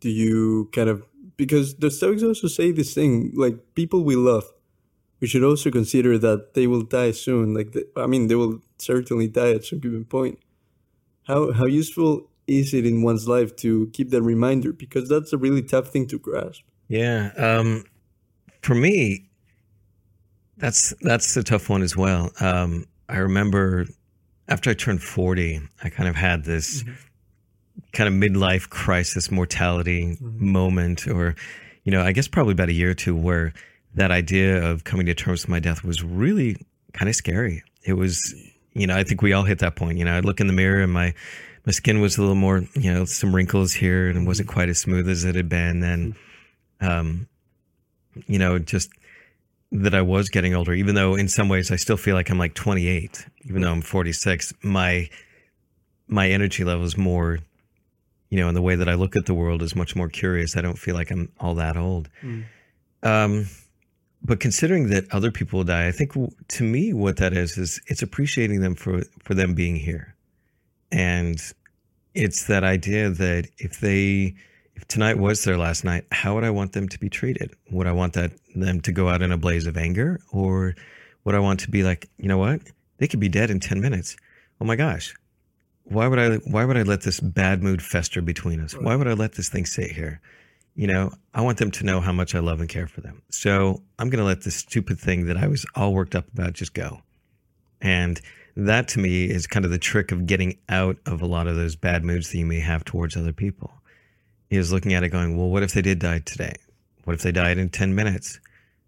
Do 0.01 0.11
you 0.11 0.69
kind 0.73 0.89
of 0.89 1.05
because 1.37 1.77
the 1.77 1.91
Stoics 1.91 2.23
also 2.23 2.49
say 2.49 2.73
this 2.73 2.93
thing 2.95 3.33
like 3.35 3.75
people 3.75 4.05
we 4.05 4.17
love 4.17 4.45
we 5.21 5.27
should 5.27 5.43
also 5.43 5.71
consider 5.71 6.19
that 6.19 6.55
they 6.55 6.67
will 6.67 6.83
die 6.83 7.11
soon. 7.11 7.55
Like, 7.55 7.73
the, 7.73 7.89
I 7.97 8.07
mean, 8.07 8.29
they 8.29 8.35
will 8.35 8.61
certainly 8.79 9.29
die 9.29 9.53
at 9.53 9.65
some 9.65 9.79
given 9.79 10.05
point. 10.05 10.39
How 11.25 11.53
how 11.53 11.65
useful 11.67 12.31
is 12.47 12.75
it 12.75 12.87
in 12.87 13.03
one's 13.03 13.29
life 13.29 13.57
to 13.57 13.89
keep 13.93 14.11
that 14.11 14.23
reminder? 14.23 14.73
Because 14.73 15.09
that's 15.09 15.33
a 15.33 15.39
really 15.39 15.63
tough 15.63 15.89
thing 15.89 16.07
to 16.09 16.19
grasp. 16.19 16.63
Yeah, 16.89 17.31
um, 17.37 17.85
for 18.63 18.75
me, 18.75 19.27
that's 20.57 20.95
that's 21.01 21.37
a 21.37 21.43
tough 21.43 21.69
one 21.69 21.83
as 21.83 21.97
well. 21.97 22.31
Um, 22.41 22.87
I 23.09 23.19
remember 23.19 23.87
after 24.49 24.71
I 24.71 24.75
turned 24.75 25.03
forty, 25.03 25.61
I 25.83 25.89
kind 25.89 26.09
of 26.09 26.17
had 26.17 26.45
this 26.45 26.83
mm-hmm. 26.83 26.93
kind 27.93 28.09
of 28.09 28.15
midlife 28.15 28.71
crisis, 28.71 29.31
mortality 29.31 30.17
mm-hmm. 30.21 30.53
moment, 30.53 31.07
or 31.09 31.35
you 31.85 31.93
know, 31.93 32.03
I 32.03 32.13
guess 32.13 32.29
probably 32.29 32.53
about 32.53 32.69
a 32.69 32.73
year 32.73 32.91
or 32.91 32.95
two 32.95 33.17
where 33.17 33.53
that 33.95 34.11
idea 34.11 34.63
of 34.65 34.85
coming 34.85 35.07
to 35.07 35.15
terms 35.15 35.43
with 35.43 35.49
my 35.49 35.61
death 35.61 35.83
was 35.83 36.03
really 36.03 36.57
kind 36.93 37.09
of 37.09 37.15
scary. 37.15 37.63
It 37.85 37.95
was, 37.95 38.35
you 38.75 38.87
know, 38.87 38.97
I 38.97 39.05
think 39.05 39.23
we 39.23 39.33
all 39.33 39.45
hit 39.45 39.61
that 39.61 39.77
point. 39.77 39.99
You 39.99 40.05
know, 40.05 40.17
I'd 40.17 40.25
look 40.25 40.41
in 40.41 40.49
the 40.49 40.53
mirror 40.53 40.83
and 40.83 40.93
my 40.93 41.15
my 41.67 41.73
skin 41.73 42.01
was 42.01 42.17
a 42.17 42.21
little 42.21 42.37
more, 42.37 42.65
you 42.75 42.93
know, 42.93 43.05
some 43.05 43.35
wrinkles 43.35 43.73
here 43.73 44.09
and 44.09 44.23
it 44.23 44.27
wasn't 44.27 44.49
quite 44.49 44.69
as 44.69 44.79
smooth 44.79 45.09
as 45.09 45.25
it 45.25 45.35
had 45.35 45.49
been. 45.49 45.83
And, 45.83 46.15
um, 46.81 47.29
you 48.27 48.39
know, 48.39 48.59
just 48.61 48.91
that 49.73 49.95
I 49.95 50.03
was 50.03 50.29
getting 50.29 50.55
older, 50.55 50.73
even 50.73 50.95
though 50.95 51.17
in 51.17 51.29
some 51.29 51.49
ways 51.49 51.71
I 51.71 51.77
still 51.77 51.97
feel 51.97 52.15
like 52.15 52.31
I'm 52.31 52.39
like 52.39 52.55
28, 52.55 53.27
even 53.47 53.63
though 53.63 53.73
I'm 53.73 53.83
46. 53.83 54.55
My 54.63 55.11
my 56.09 56.31
energy 56.31 56.63
level 56.63 56.85
is 56.85 56.97
more, 56.97 57.41
you 58.31 58.39
know, 58.39 58.47
and 58.47 58.57
the 58.57 58.63
way 58.63 58.77
that 58.77 58.89
I 58.89 58.95
look 58.95 59.17
at 59.17 59.27
the 59.27 59.35
world 59.35 59.61
is 59.61 59.75
much 59.75 59.97
more 59.97 60.09
curious. 60.09 60.57
I 60.57 60.61
don't 60.61 60.79
feel 60.79 60.95
like 60.95 61.11
I'm 61.11 61.33
all 61.41 61.57
that 61.57 61.77
old. 61.77 62.09
Mm. 62.23 62.45
Um, 63.03 63.49
but 64.23 64.39
considering 64.39 64.89
that 64.91 65.13
other 65.13 65.33
people 65.33 65.65
die, 65.65 65.89
I 65.89 65.93
think 65.93 66.13
to 66.49 66.65
me 66.65 66.93
what 66.93 67.17
that 67.17 67.33
is 67.33 67.59
is 67.59 67.81
it's 67.87 68.03
appreciating 68.03 68.61
them 68.61 68.77
for 68.77 69.03
for 69.25 69.35
them 69.35 69.55
being 69.55 69.77
here, 69.77 70.15
and 70.91 71.41
it's 72.15 72.47
that 72.47 72.65
idea 72.65 73.11
that 73.11 73.49
if 73.59 73.81
they 73.81 74.35
if 74.75 74.87
tonight 74.89 75.19
was 75.19 75.45
their 75.45 75.57
last 75.57 75.85
night, 75.85 76.05
how 76.13 76.35
would 76.35 76.45
I 76.45 76.51
want 76.51 76.73
them 76.73 76.89
to 76.89 76.99
be 76.99 77.09
treated? 77.09 77.55
Would 77.71 77.87
I 77.87 77.93
want 77.93 78.13
that 78.15 78.33
them 78.55 78.81
to 78.83 78.93
go 78.93 79.09
out 79.09 79.23
in 79.23 79.33
a 79.33 79.39
blaze 79.39 79.67
of 79.67 79.77
anger, 79.77 80.21
or 80.31 80.75
would 81.25 81.35
I 81.35 81.39
want 81.39 81.61
to 81.61 81.71
be 81.71 81.83
like, 81.83 82.09
you 82.19 82.29
know 82.29 82.39
what, 82.39 82.61
they 82.99 83.09
could 83.09 83.21
be 83.21 83.29
dead 83.29 83.51
in 83.51 83.61
ten 83.61 83.81
minutes? 83.81 84.17
Oh 84.61 84.65
my 84.65 84.77
gosh, 84.77 85.15
why 85.85 86.07
would 86.09 86.19
I 86.19 86.37
why 86.37 86.65
would 86.65 86.77
I 86.77 86.83
let 86.83 87.03
this 87.03 87.21
bad 87.21 87.63
mood 87.63 87.83
fester 87.83 88.23
between 88.23 88.61
us? 88.61 88.75
Why 88.75 88.97
would 88.97 89.09
I 89.09 89.15
let 89.15 89.35
this 89.35 89.49
thing 89.49 89.67
sit 89.67 89.91
here? 89.91 90.21
you 90.77 90.87
know, 90.87 91.11
I 91.33 91.41
want 91.41 91.57
them 91.59 91.71
to 91.73 91.85
know 91.85 92.01
how 92.01 92.13
much 92.13 92.35
I 92.35 92.39
love 92.39 92.61
and 92.61 92.69
care 92.69 92.87
for 92.87 93.01
them. 93.01 93.23
So 93.31 93.83
I'm 93.99 94.11
going 94.11 94.19
to 94.19 94.27
let 94.27 94.43
this 94.43 94.57
stupid 94.57 95.01
thing 95.01 95.27
that 95.27 95.39
I 95.39 95.49
was 95.49 95.65
all 95.75 95.95
worked 95.95 96.15
up 96.15 96.29
about 96.33 96.53
just 96.53 96.75
go. 96.75 97.01
And 97.81 98.21
that 98.57 98.89
to 98.89 98.99
me 98.99 99.27
is 99.27 99.47
kind 99.47 99.65
of 99.65 99.71
the 99.71 99.79
trick 99.79 100.13
of 100.13 100.27
getting 100.27 100.59
out 100.69 100.97
of 101.05 101.21
a 101.21 101.27
lot 101.27 101.47
of 101.47 101.57
those 101.57 101.77
bad 101.77 102.05
moods 102.05 102.31
that 102.31 102.39
you 102.39 102.47
may 102.47 102.61
have 102.61 102.85
towards 102.85 103.17
other 103.17 103.33
people. 103.33 103.73
Is 104.49 104.73
looking 104.73 104.95
at 104.95 105.03
it 105.03 105.11
going, 105.11 105.37
well, 105.37 105.51
what 105.51 105.63
if 105.63 105.73
they 105.73 105.83
did 105.83 105.99
die 105.99 106.21
today? 106.21 106.55
What 107.05 107.15
if 107.15 107.23
they 107.23 107.33
died 107.33 107.59
in 107.59 107.69
10 107.69 107.95
minutes? 107.95 108.41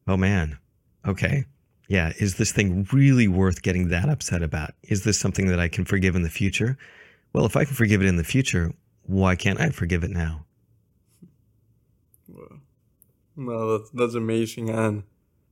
Oh 0.07 0.17
man. 0.17 0.59
Okay. 1.07 1.45
Yeah. 1.89 2.13
Is 2.19 2.37
this 2.37 2.53
thing 2.53 2.87
really 2.93 3.29
worth 3.29 3.63
getting 3.63 3.89
that 3.89 4.09
upset 4.09 4.43
about? 4.43 4.75
Is 4.85 5.05
this 5.05 5.19
something 5.19 5.49
that 5.49 5.61
I 5.61 5.69
can 5.69 5.85
forgive 5.85 6.17
in 6.17 6.23
the 6.23 6.31
future? 6.31 6.79
Well, 7.33 7.45
if 7.45 7.57
I 7.57 7.65
can 7.65 7.75
forgive 7.75 8.01
it 8.01 8.07
in 8.07 8.17
the 8.17 8.25
future, 8.25 8.73
why 9.03 9.37
can't 9.37 9.61
I 9.61 9.71
forgive 9.71 10.03
it 10.03 10.11
now? 10.11 10.45
No, 13.37 13.79
that's, 13.79 13.91
that's 13.91 14.15
amazing. 14.15 14.71
And 14.71 15.05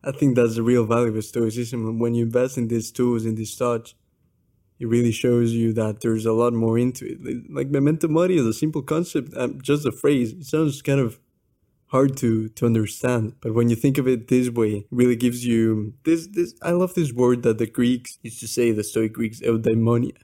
I 0.02 0.12
think 0.12 0.36
that's 0.36 0.56
the 0.56 0.62
real 0.62 0.84
value 0.86 1.16
of 1.16 1.24
Stoicism. 1.24 1.98
When 1.98 2.14
you 2.14 2.24
invest 2.24 2.58
in 2.58 2.68
these 2.68 2.90
tools, 2.90 3.26
in 3.26 3.34
these 3.34 3.54
thoughts, 3.54 3.94
it 4.78 4.86
really 4.86 5.12
shows 5.12 5.52
you 5.52 5.72
that 5.72 6.00
there's 6.00 6.26
a 6.26 6.32
lot 6.32 6.52
more 6.52 6.78
into 6.78 7.06
it. 7.06 7.50
Like 7.50 7.68
memento 7.68 8.08
mori 8.08 8.36
is 8.36 8.46
a 8.46 8.52
simple 8.52 8.82
concept, 8.82 9.32
um, 9.36 9.60
just 9.62 9.86
a 9.86 9.92
phrase. 9.92 10.32
It 10.32 10.44
sounds 10.44 10.82
kind 10.82 11.00
of 11.00 11.18
hard 11.86 12.16
to 12.18 12.48
to 12.48 12.66
understand, 12.66 13.34
but 13.40 13.54
when 13.54 13.70
you 13.70 13.76
think 13.76 13.96
of 13.98 14.06
it 14.08 14.28
this 14.28 14.50
way, 14.50 14.70
it 14.70 14.86
really 14.90 15.16
gives 15.16 15.46
you 15.46 15.94
this 16.04 16.26
this. 16.26 16.54
I 16.62 16.72
love 16.72 16.94
this 16.94 17.12
word 17.12 17.42
that 17.44 17.58
the 17.58 17.66
Greeks 17.66 18.18
used 18.22 18.40
to 18.40 18.48
say, 18.48 18.72
the 18.72 18.84
Stoic 18.84 19.12
Greeks, 19.14 19.40
eudaimonia, 19.40 20.16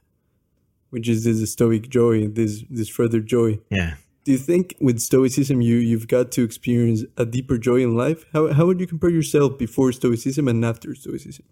which 0.89 1.07
is 1.09 1.23
this 1.23 1.51
Stoic 1.51 1.89
joy, 1.89 2.27
this 2.27 2.63
this 2.69 2.89
further 2.89 3.19
joy. 3.19 3.59
Yeah 3.69 3.95
do 4.23 4.31
you 4.31 4.37
think 4.37 4.75
with 4.79 4.99
stoicism 4.99 5.61
you 5.61 5.75
you've 5.75 6.07
got 6.07 6.31
to 6.31 6.43
experience 6.43 7.03
a 7.17 7.25
deeper 7.25 7.57
joy 7.57 7.81
in 7.81 7.95
life 7.95 8.25
how, 8.33 8.51
how 8.53 8.65
would 8.65 8.79
you 8.79 8.87
compare 8.87 9.09
yourself 9.09 9.57
before 9.57 9.91
stoicism 9.91 10.47
and 10.47 10.63
after 10.63 10.95
stoicism 10.95 11.45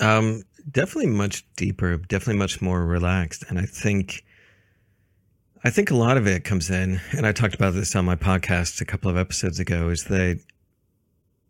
um 0.00 0.42
definitely 0.70 1.10
much 1.10 1.44
deeper 1.56 1.96
definitely 1.96 2.38
much 2.38 2.60
more 2.60 2.84
relaxed 2.84 3.44
and 3.48 3.58
i 3.58 3.64
think 3.64 4.24
i 5.64 5.70
think 5.70 5.90
a 5.90 5.96
lot 5.96 6.16
of 6.16 6.26
it 6.26 6.44
comes 6.44 6.70
in 6.70 7.00
and 7.12 7.26
i 7.26 7.32
talked 7.32 7.54
about 7.54 7.74
this 7.74 7.94
on 7.94 8.04
my 8.04 8.16
podcast 8.16 8.80
a 8.80 8.84
couple 8.84 9.10
of 9.10 9.16
episodes 9.16 9.60
ago 9.60 9.88
is 9.88 10.04
that 10.04 10.40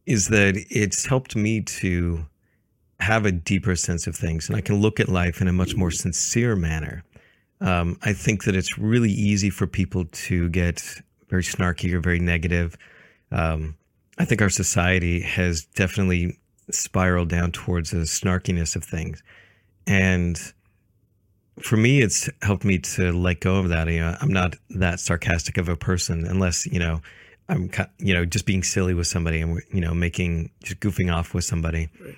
is 0.06 0.28
that 0.28 0.56
it's 0.70 1.06
helped 1.06 1.36
me 1.36 1.60
to 1.60 2.26
have 2.98 3.24
a 3.24 3.32
deeper 3.32 3.76
sense 3.76 4.06
of 4.06 4.14
things 4.14 4.48
and 4.48 4.56
i 4.56 4.60
can 4.60 4.76
look 4.76 5.00
at 5.00 5.08
life 5.08 5.40
in 5.40 5.48
a 5.48 5.52
much 5.52 5.76
more 5.76 5.90
sincere 5.90 6.54
manner 6.56 7.04
um, 7.60 7.98
I 8.02 8.12
think 8.12 8.44
that 8.44 8.56
it's 8.56 8.78
really 8.78 9.10
easy 9.10 9.50
for 9.50 9.66
people 9.66 10.06
to 10.06 10.48
get 10.48 10.82
very 11.28 11.42
snarky 11.42 11.92
or 11.92 12.00
very 12.00 12.18
negative. 12.18 12.76
Um, 13.30 13.76
I 14.18 14.24
think 14.24 14.40
our 14.42 14.48
society 14.48 15.20
has 15.20 15.64
definitely 15.64 16.38
spiraled 16.74 17.28
down 17.28 17.52
towards 17.52 17.90
the 17.90 17.98
snarkiness 17.98 18.76
of 18.76 18.84
things. 18.84 19.22
And 19.86 20.40
for 21.60 21.76
me, 21.76 22.00
it's 22.00 22.28
helped 22.42 22.64
me 22.64 22.78
to 22.78 23.12
let 23.12 23.40
go 23.40 23.56
of 23.56 23.68
that. 23.68 23.88
You 23.88 24.00
know, 24.00 24.16
I'm 24.20 24.32
not 24.32 24.56
that 24.70 25.00
sarcastic 25.00 25.58
of 25.58 25.68
a 25.68 25.76
person 25.76 26.26
unless, 26.26 26.66
you 26.66 26.78
know, 26.78 27.00
I'm, 27.48 27.70
you 27.98 28.14
know, 28.14 28.24
just 28.24 28.46
being 28.46 28.62
silly 28.62 28.94
with 28.94 29.06
somebody 29.06 29.40
and, 29.40 29.60
you 29.72 29.80
know, 29.80 29.92
making, 29.92 30.50
just 30.62 30.80
goofing 30.80 31.12
off 31.12 31.34
with 31.34 31.44
somebody. 31.44 31.88
Right. 32.04 32.14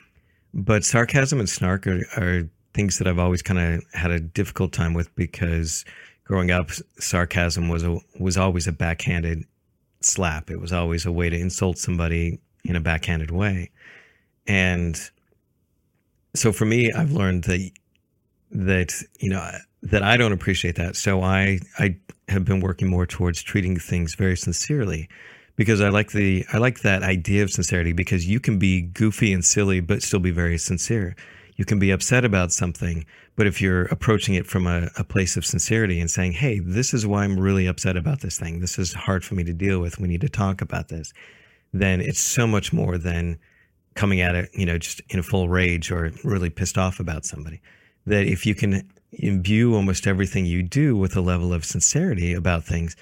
But 0.55 0.85
sarcasm 0.85 1.41
and 1.41 1.49
snark 1.49 1.87
are, 1.87 2.03
are 2.17 2.49
things 2.75 2.99
that 2.99 3.07
I've 3.07 3.19
always 3.19 3.43
kind 3.43 3.59
of 3.59 3.85
had 3.95 4.11
a 4.11 4.21
difficult 4.21 4.73
time 4.73 4.93
with 4.93 5.15
because 5.17 5.85
growing 6.25 6.51
up, 6.51 6.71
sarcasm 6.99 7.69
was 7.69 7.83
a, 7.83 7.99
was 8.19 8.37
always 8.37 8.67
a 8.67 8.73
backhanded 8.73 9.45
slap. 10.01 10.51
It 10.51 10.61
was 10.61 10.73
always 10.73 11.07
a 11.07 11.13
way 11.13 11.31
to 11.31 11.39
insult 11.39 11.79
somebody 11.79 12.39
in 12.65 12.77
a 12.77 12.81
backhanded 12.81 13.31
way. 13.31 13.71
And 14.47 14.99
so 16.35 16.53
for 16.53 16.65
me, 16.65 16.93
I've 16.93 17.13
learned 17.13 17.45
that 17.45 17.71
that 18.51 18.93
you 19.19 19.31
know 19.31 19.51
that 19.83 20.03
I 20.03 20.17
don't 20.17 20.33
appreciate 20.33 20.77
that. 20.77 20.97
So 20.97 21.23
I 21.23 21.61
I 21.79 21.97
have 22.29 22.45
been 22.45 22.61
working 22.61 22.89
more 22.89 23.07
towards 23.07 23.43
treating 23.43 23.79
things 23.79 24.15
very 24.15 24.37
sincerely 24.37 25.09
because 25.57 25.81
I 25.81 25.89
like 25.89 26.13
the 26.13 26.45
I 26.53 26.59
like 26.59 26.81
that 26.81 27.03
idea 27.03 27.43
of 27.43 27.51
sincerity 27.51 27.93
because 27.93 28.27
you 28.27 28.41
can 28.41 28.59
be 28.59 28.83
goofy 28.83 29.33
and 29.33 29.45
silly 29.45 29.81
but 29.81 30.03
still 30.03 30.21
be 30.21 30.31
very 30.31 30.59
sincere. 30.59 31.17
You 31.57 31.65
can 31.65 31.79
be 31.79 31.91
upset 31.91 32.25
about 32.25 32.51
something, 32.51 33.05
but 33.37 33.47
if 33.47 33.61
you're 33.61 33.85
approaching 33.85 34.35
it 34.35 34.47
from 34.47 34.67
a, 34.67 34.91
a 34.97 35.05
place 35.05 35.37
of 35.37 35.45
sincerity 35.45 36.01
and 36.01 36.11
saying, 36.11 36.33
"Hey, 36.33 36.59
this 36.61 36.95
is 36.95 37.07
why 37.07 37.25
I'm 37.25 37.39
really 37.39 37.67
upset 37.67 37.97
about 37.97 38.21
this 38.21 38.39
thing. 38.39 38.61
This 38.61 38.79
is 38.79 38.95
hard 38.95 39.25
for 39.25 39.35
me 39.35 39.45
to 39.45 39.53
deal 39.53 39.79
with. 39.81 39.99
We 39.99 40.09
need 40.09 40.23
to 40.23 40.29
talk 40.29 40.63
about 40.63 40.89
this," 40.89 41.13
then 41.73 42.01
it's 42.01 42.21
so 42.21 42.47
much 42.47 42.73
more 42.73 42.97
than 42.99 43.39
coming 43.95 44.21
at 44.21 44.35
it, 44.35 44.51
you 44.55 44.67
know, 44.67 44.79
just 44.79 45.01
in 45.09 45.19
a 45.19 45.23
full 45.23 45.49
rage 45.49 45.91
or 45.91 46.13
really 46.25 46.51
pissed 46.51 46.79
off 46.79 47.01
about 47.01 47.25
somebody. 47.25 47.61
That 48.07 48.27
if 48.27 48.47
you 48.47 48.55
can 48.55 48.91
imbue 49.13 49.75
almost 49.75 50.07
everything 50.07 50.47
you 50.47 50.63
do 50.63 50.97
with 50.97 51.17
a 51.17 51.21
level 51.21 51.53
of 51.53 51.65
sincerity 51.65 52.33
about 52.33 52.65
things, 52.65 52.97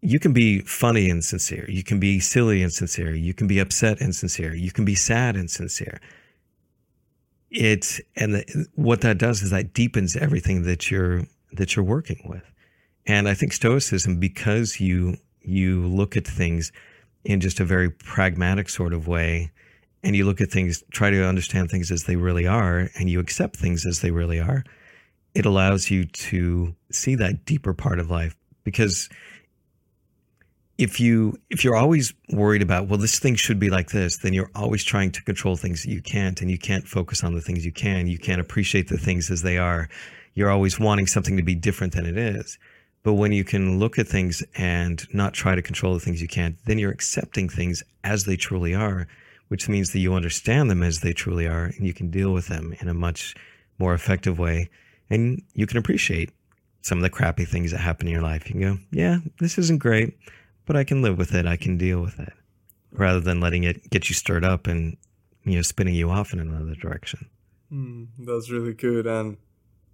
you 0.00 0.20
can 0.20 0.32
be 0.32 0.60
funny 0.60 1.10
and 1.10 1.24
sincere. 1.24 1.68
You 1.68 1.82
can 1.82 1.98
be 1.98 2.20
silly 2.20 2.62
and 2.62 2.72
sincere. 2.72 3.14
You 3.14 3.34
can 3.34 3.46
be 3.46 3.58
upset 3.58 4.00
and 4.00 4.14
sincere. 4.14 4.54
You 4.54 4.70
can 4.70 4.84
be 4.84 4.94
sad 4.94 5.34
and 5.36 5.50
sincere. 5.50 6.00
It 7.50 8.00
and 8.14 8.34
the, 8.34 8.66
what 8.74 9.00
that 9.00 9.18
does 9.18 9.42
is 9.42 9.50
that 9.50 9.72
deepens 9.72 10.16
everything 10.16 10.62
that 10.64 10.90
you're 10.90 11.24
that 11.52 11.74
you're 11.74 11.84
working 11.84 12.22
with. 12.26 12.44
And 13.06 13.26
I 13.26 13.34
think 13.34 13.52
stoicism, 13.52 14.20
because 14.20 14.80
you 14.80 15.16
you 15.40 15.86
look 15.86 16.16
at 16.16 16.26
things 16.26 16.70
in 17.24 17.40
just 17.40 17.58
a 17.58 17.64
very 17.64 17.90
pragmatic 17.90 18.68
sort 18.68 18.92
of 18.92 19.08
way, 19.08 19.50
and 20.02 20.14
you 20.14 20.24
look 20.24 20.40
at 20.40 20.50
things, 20.50 20.82
try 20.92 21.10
to 21.10 21.26
understand 21.26 21.70
things 21.70 21.90
as 21.90 22.04
they 22.04 22.16
really 22.16 22.46
are, 22.46 22.88
and 22.98 23.10
you 23.10 23.20
accept 23.20 23.56
things 23.56 23.86
as 23.86 24.00
they 24.00 24.10
really 24.10 24.40
are, 24.40 24.64
it 25.34 25.44
allows 25.46 25.90
you 25.90 26.04
to 26.04 26.74
see 26.90 27.14
that 27.16 27.44
deeper 27.44 27.74
part 27.74 27.98
of 27.98 28.10
life. 28.10 28.36
Because 28.64 29.08
if 30.78 31.00
you 31.00 31.36
if 31.50 31.64
you're 31.64 31.76
always 31.76 32.14
worried 32.30 32.62
about 32.62 32.86
well 32.86 32.98
this 32.98 33.18
thing 33.18 33.34
should 33.34 33.58
be 33.58 33.68
like 33.68 33.90
this 33.90 34.18
then 34.18 34.32
you're 34.32 34.50
always 34.54 34.84
trying 34.84 35.10
to 35.10 35.22
control 35.24 35.56
things 35.56 35.82
that 35.82 35.90
you 35.90 36.00
can't 36.00 36.40
and 36.40 36.50
you 36.50 36.58
can't 36.58 36.86
focus 36.86 37.24
on 37.24 37.34
the 37.34 37.40
things 37.40 37.66
you 37.66 37.72
can 37.72 38.06
you 38.06 38.18
can't 38.18 38.40
appreciate 38.40 38.88
the 38.88 38.96
things 38.96 39.28
as 39.30 39.42
they 39.42 39.58
are 39.58 39.88
you're 40.34 40.50
always 40.50 40.78
wanting 40.78 41.06
something 41.06 41.36
to 41.36 41.42
be 41.42 41.54
different 41.54 41.92
than 41.92 42.06
it 42.06 42.16
is 42.16 42.58
but 43.02 43.14
when 43.14 43.32
you 43.32 43.42
can 43.42 43.78
look 43.80 43.98
at 43.98 44.06
things 44.06 44.42
and 44.56 45.06
not 45.12 45.34
try 45.34 45.54
to 45.56 45.62
control 45.62 45.94
the 45.94 46.00
things 46.00 46.22
you 46.22 46.28
can't 46.28 46.56
then 46.66 46.78
you're 46.78 46.92
accepting 46.92 47.48
things 47.48 47.82
as 48.04 48.24
they 48.24 48.36
truly 48.36 48.72
are 48.72 49.08
which 49.48 49.68
means 49.68 49.92
that 49.92 49.98
you 49.98 50.14
understand 50.14 50.70
them 50.70 50.82
as 50.82 51.00
they 51.00 51.12
truly 51.12 51.46
are 51.46 51.64
and 51.64 51.86
you 51.86 51.94
can 51.94 52.10
deal 52.10 52.32
with 52.32 52.48
them 52.48 52.74
in 52.80 52.88
a 52.88 52.94
much 52.94 53.34
more 53.78 53.94
effective 53.94 54.38
way 54.38 54.68
and 55.10 55.42
you 55.54 55.66
can 55.66 55.78
appreciate 55.78 56.30
some 56.82 56.98
of 56.98 57.02
the 57.02 57.10
crappy 57.10 57.44
things 57.44 57.70
that 57.70 57.78
happen 57.78 58.06
in 58.06 58.12
your 58.12 58.22
life. 58.22 58.46
You 58.46 58.52
can 58.52 58.60
go, 58.60 58.78
yeah, 58.90 59.18
this 59.40 59.58
isn't 59.58 59.78
great, 59.78 60.16
but 60.66 60.76
I 60.76 60.84
can 60.84 61.02
live 61.02 61.18
with 61.18 61.34
it. 61.34 61.46
I 61.46 61.56
can 61.56 61.76
deal 61.76 62.00
with 62.00 62.18
it 62.18 62.32
rather 62.92 63.20
than 63.20 63.40
letting 63.40 63.64
it 63.64 63.90
get 63.90 64.08
you 64.08 64.14
stirred 64.14 64.44
up 64.44 64.66
and, 64.66 64.96
you 65.44 65.56
know, 65.56 65.62
spinning 65.62 65.94
you 65.94 66.10
off 66.10 66.32
in 66.32 66.40
another 66.40 66.74
direction. 66.74 67.28
Mm, 67.72 68.08
that's 68.18 68.50
really 68.50 68.72
good. 68.72 69.06
And 69.06 69.36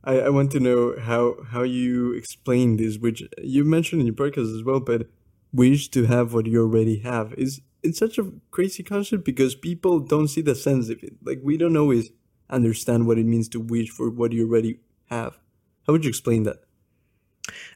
I, 0.05 0.21
I 0.21 0.29
want 0.29 0.53
to 0.53 0.61
know 0.61 0.95
how, 1.01 1.37
how 1.51 1.63
you 1.63 2.13
explain 2.13 2.77
this, 2.77 2.99
which 2.99 3.23
you 3.43 3.65
mentioned 3.65 4.01
in 4.01 4.07
your 4.07 4.17
podcast 4.17 4.55
as 4.55 4.63
well, 4.63 4.81
but 4.81 5.09
wish 5.53 5.89
to 5.89 6.07
have 6.07 6.35
what 6.35 6.47
you 6.47 6.61
already 6.61 6.99
have 7.01 7.33
is 7.35 7.61
it's 7.85 7.99
such 7.99 8.19
a 8.19 8.33
crazy 8.51 8.83
concept 8.83 9.25
because 9.25 9.55
people 9.55 10.01
don't 10.01 10.29
see 10.29 10.41
the 10.41 10.55
sense 10.55 10.89
of 10.89 11.03
it. 11.03 11.15
Like 11.23 11.41
we 11.43 11.57
don't 11.57 11.77
always 11.77 12.11
understand 12.51 13.07
what 13.07 13.19
it 13.19 13.27
means 13.27 13.49
to 13.51 13.61
wish 13.61 13.91
for 13.91 14.11
what 14.11 14.33
you 14.33 14.49
already 14.49 14.81
have. 15.11 15.39
How 15.87 15.93
would 15.93 16.05
you 16.05 16.09
explain 16.09 16.45
that? 16.45 16.57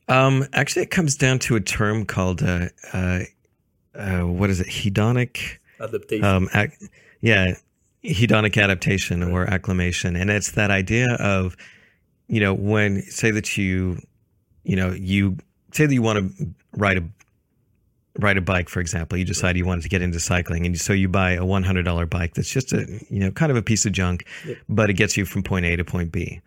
Um, 0.08 0.46
actually, 0.54 0.82
it 0.82 0.90
comes 0.90 1.14
down 1.14 1.38
to 1.40 1.56
a 1.56 1.60
term 1.60 2.06
called 2.06 2.42
uh, 2.42 2.68
uh, 2.92 3.20
uh, 3.94 4.20
what 4.20 4.48
is 4.48 4.60
it? 4.60 4.68
Hedonic 4.68 5.58
adaptation. 5.78 6.24
Um, 6.24 6.48
ac- 6.54 6.88
yeah, 7.20 7.54
hedonic 8.02 8.60
adaptation 8.60 9.20
right. 9.20 9.30
or 9.30 9.44
acclimation, 9.44 10.16
and 10.16 10.30
it's 10.30 10.52
that 10.52 10.70
idea 10.70 11.12
of 11.20 11.54
you 12.28 12.40
know 12.40 12.54
when 12.54 13.02
say 13.02 13.30
that 13.30 13.58
you 13.58 14.00
you 14.64 14.76
know 14.76 14.92
you 14.92 15.36
say 15.72 15.84
that 15.84 15.92
you 15.92 16.02
want 16.02 16.38
to 16.38 16.54
write 16.72 16.96
a 16.96 17.04
ride 18.18 18.36
a 18.36 18.40
bike, 18.40 18.68
for 18.68 18.80
example, 18.80 19.16
you 19.16 19.24
decide 19.24 19.56
you 19.56 19.64
wanted 19.64 19.82
to 19.82 19.88
get 19.88 20.02
into 20.02 20.20
cycling, 20.20 20.66
and 20.66 20.78
so 20.78 20.92
you 20.92 21.08
buy 21.08 21.32
a 21.32 21.44
one 21.44 21.62
hundred 21.62 21.84
dollar 21.84 22.06
bike 22.06 22.34
that's 22.34 22.50
just 22.52 22.72
a 22.72 22.86
you 23.08 23.20
know 23.20 23.30
kind 23.30 23.50
of 23.50 23.56
a 23.56 23.62
piece 23.62 23.86
of 23.86 23.92
junk, 23.92 24.26
but 24.68 24.90
it 24.90 24.94
gets 24.94 25.16
you 25.16 25.24
from 25.24 25.42
point 25.42 25.64
A 25.64 25.76
to 25.76 25.84
point 25.84 26.12
B. 26.12 26.40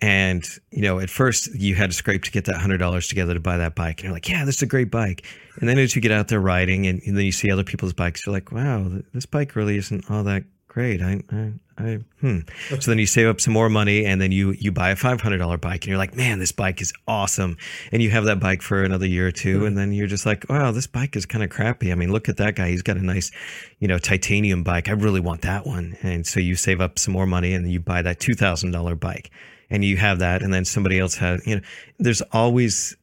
And 0.00 0.46
you 0.70 0.82
know, 0.82 0.98
at 0.98 1.08
first 1.08 1.54
you 1.54 1.74
had 1.74 1.90
to 1.90 1.96
scrape 1.96 2.22
to 2.24 2.30
get 2.30 2.44
that 2.44 2.56
hundred 2.56 2.78
dollars 2.78 3.08
together 3.08 3.34
to 3.34 3.40
buy 3.40 3.56
that 3.56 3.74
bike, 3.74 4.00
and 4.00 4.04
you're 4.04 4.12
like, 4.12 4.28
"Yeah, 4.28 4.44
this 4.44 4.56
is 4.56 4.62
a 4.62 4.66
great 4.66 4.90
bike." 4.90 5.24
And 5.60 5.68
then 5.68 5.78
as 5.78 5.96
you 5.96 6.02
get 6.02 6.12
out 6.12 6.28
there 6.28 6.40
riding, 6.40 6.86
and, 6.86 7.00
and 7.06 7.16
then 7.16 7.24
you 7.24 7.32
see 7.32 7.50
other 7.50 7.64
people's 7.64 7.92
bikes, 7.92 8.26
you're 8.26 8.34
like, 8.34 8.52
"Wow, 8.52 8.90
this 9.12 9.26
bike 9.26 9.56
really 9.56 9.78
isn't 9.78 10.10
all 10.10 10.24
that 10.24 10.44
great. 10.74 11.00
I, 11.00 11.20
I, 11.30 11.52
I, 11.78 11.98
hmm. 12.20 12.40
So 12.80 12.90
then 12.90 12.98
you 12.98 13.06
save 13.06 13.28
up 13.28 13.40
some 13.40 13.52
more 13.52 13.68
money 13.68 14.04
and 14.04 14.20
then 14.20 14.32
you, 14.32 14.50
you 14.58 14.72
buy 14.72 14.90
a 14.90 14.96
$500 14.96 15.60
bike 15.60 15.82
and 15.82 15.86
you're 15.86 15.98
like, 15.98 16.16
man, 16.16 16.40
this 16.40 16.50
bike 16.50 16.82
is 16.82 16.92
awesome. 17.06 17.56
And 17.92 18.02
you 18.02 18.10
have 18.10 18.24
that 18.24 18.40
bike 18.40 18.60
for 18.60 18.82
another 18.82 19.06
year 19.06 19.28
or 19.28 19.30
2 19.30 19.54
mm-hmm. 19.56 19.66
And 19.66 19.78
then 19.78 19.92
you're 19.92 20.08
just 20.08 20.26
like, 20.26 20.46
wow, 20.48 20.72
this 20.72 20.88
bike 20.88 21.14
is 21.14 21.26
kind 21.26 21.44
of 21.44 21.50
crappy. 21.50 21.92
I 21.92 21.94
mean, 21.94 22.10
look 22.10 22.28
at 22.28 22.38
that 22.38 22.56
guy. 22.56 22.70
He's 22.70 22.82
got 22.82 22.96
a 22.96 23.04
nice, 23.04 23.30
you 23.78 23.86
know, 23.86 23.98
titanium 23.98 24.64
bike. 24.64 24.88
I 24.88 24.92
really 24.92 25.20
want 25.20 25.42
that 25.42 25.64
one. 25.64 25.96
And 26.02 26.26
so 26.26 26.40
you 26.40 26.56
save 26.56 26.80
up 26.80 26.98
some 26.98 27.14
more 27.14 27.26
money 27.26 27.54
and 27.54 27.70
you 27.70 27.78
buy 27.78 28.02
that 28.02 28.18
$2,000 28.18 28.98
bike 28.98 29.30
and 29.70 29.84
you 29.84 29.96
have 29.96 30.18
that. 30.18 30.42
And 30.42 30.52
then 30.52 30.64
somebody 30.64 30.98
else 30.98 31.14
has, 31.18 31.46
you 31.46 31.54
know, 31.54 31.62
there's 32.00 32.20
always, 32.32 32.96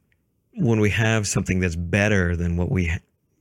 when 0.56 0.82
we 0.82 0.90
have 0.90 1.26
something 1.26 1.62
that's 1.62 1.78
better 1.78 2.36
than 2.36 2.58
what 2.58 2.70
we 2.70 2.92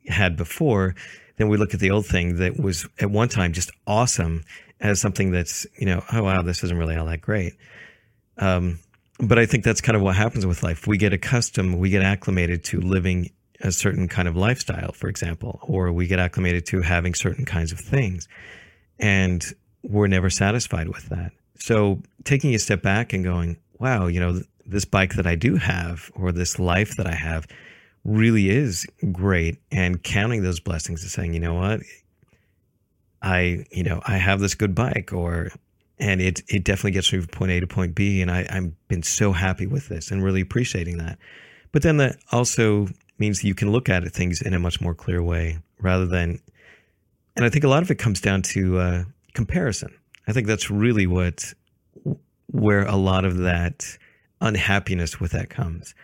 had 0.06 0.36
before, 0.36 0.94
then 1.40 1.48
we 1.48 1.56
look 1.56 1.72
at 1.72 1.80
the 1.80 1.90
old 1.90 2.04
thing 2.04 2.36
that 2.36 2.60
was 2.60 2.86
at 2.98 3.10
one 3.10 3.28
time 3.28 3.54
just 3.54 3.70
awesome 3.86 4.44
as 4.78 5.00
something 5.00 5.30
that's, 5.30 5.66
you 5.78 5.86
know, 5.86 6.04
oh, 6.12 6.24
wow, 6.24 6.42
this 6.42 6.62
isn't 6.62 6.76
really 6.76 6.96
all 6.96 7.06
that 7.06 7.22
great. 7.22 7.54
Um, 8.36 8.78
but 9.18 9.38
I 9.38 9.46
think 9.46 9.64
that's 9.64 9.80
kind 9.80 9.96
of 9.96 10.02
what 10.02 10.16
happens 10.16 10.44
with 10.44 10.62
life. 10.62 10.86
We 10.86 10.98
get 10.98 11.14
accustomed, 11.14 11.76
we 11.76 11.88
get 11.88 12.02
acclimated 12.02 12.62
to 12.64 12.80
living 12.80 13.30
a 13.62 13.72
certain 13.72 14.06
kind 14.06 14.28
of 14.28 14.36
lifestyle, 14.36 14.92
for 14.92 15.08
example, 15.08 15.60
or 15.62 15.92
we 15.92 16.06
get 16.06 16.18
acclimated 16.18 16.66
to 16.66 16.82
having 16.82 17.14
certain 17.14 17.46
kinds 17.46 17.72
of 17.72 17.80
things. 17.80 18.28
And 18.98 19.42
we're 19.82 20.08
never 20.08 20.28
satisfied 20.28 20.88
with 20.88 21.08
that. 21.08 21.32
So 21.58 22.00
taking 22.24 22.54
a 22.54 22.58
step 22.58 22.82
back 22.82 23.14
and 23.14 23.24
going, 23.24 23.56
wow, 23.78 24.08
you 24.08 24.20
know, 24.20 24.42
this 24.66 24.84
bike 24.84 25.14
that 25.14 25.26
I 25.26 25.36
do 25.36 25.56
have, 25.56 26.10
or 26.14 26.32
this 26.32 26.58
life 26.58 26.96
that 26.96 27.06
I 27.06 27.14
have, 27.14 27.46
really 28.04 28.48
is 28.48 28.86
great 29.12 29.58
and 29.70 30.02
counting 30.02 30.42
those 30.42 30.60
blessings 30.60 31.02
and 31.02 31.10
saying, 31.10 31.34
you 31.34 31.40
know 31.40 31.54
what, 31.54 31.80
I, 33.22 33.64
you 33.70 33.82
know, 33.82 34.00
I 34.06 34.16
have 34.16 34.40
this 34.40 34.54
good 34.54 34.74
bike 34.74 35.12
or, 35.12 35.50
and 35.98 36.20
it, 36.20 36.42
it 36.48 36.64
definitely 36.64 36.92
gets 36.92 37.12
me 37.12 37.20
from 37.20 37.28
point 37.28 37.52
A 37.52 37.60
to 37.60 37.66
point 37.66 37.94
B. 37.94 38.22
And 38.22 38.30
I, 38.30 38.46
I've 38.50 38.88
been 38.88 39.02
so 39.02 39.32
happy 39.32 39.66
with 39.66 39.88
this 39.88 40.10
and 40.10 40.24
really 40.24 40.40
appreciating 40.40 40.96
that. 40.98 41.18
But 41.72 41.82
then 41.82 41.98
that 41.98 42.16
also 42.32 42.88
means 43.18 43.40
that 43.40 43.46
you 43.46 43.54
can 43.54 43.70
look 43.70 43.88
at 43.88 44.10
things 44.10 44.40
in 44.40 44.54
a 44.54 44.58
much 44.58 44.80
more 44.80 44.94
clear 44.94 45.22
way 45.22 45.58
rather 45.78 46.06
than, 46.06 46.40
and 47.36 47.44
I 47.44 47.50
think 47.50 47.64
a 47.64 47.68
lot 47.68 47.82
of 47.82 47.90
it 47.90 47.96
comes 47.96 48.20
down 48.20 48.42
to 48.42 48.78
uh, 48.78 49.04
comparison. 49.34 49.94
I 50.26 50.32
think 50.32 50.46
that's 50.46 50.70
really 50.70 51.06
what, 51.06 51.52
where 52.46 52.86
a 52.86 52.96
lot 52.96 53.24
of 53.24 53.38
that 53.38 53.84
unhappiness 54.40 55.20
with 55.20 55.32
that 55.32 55.50
comes 55.50 55.94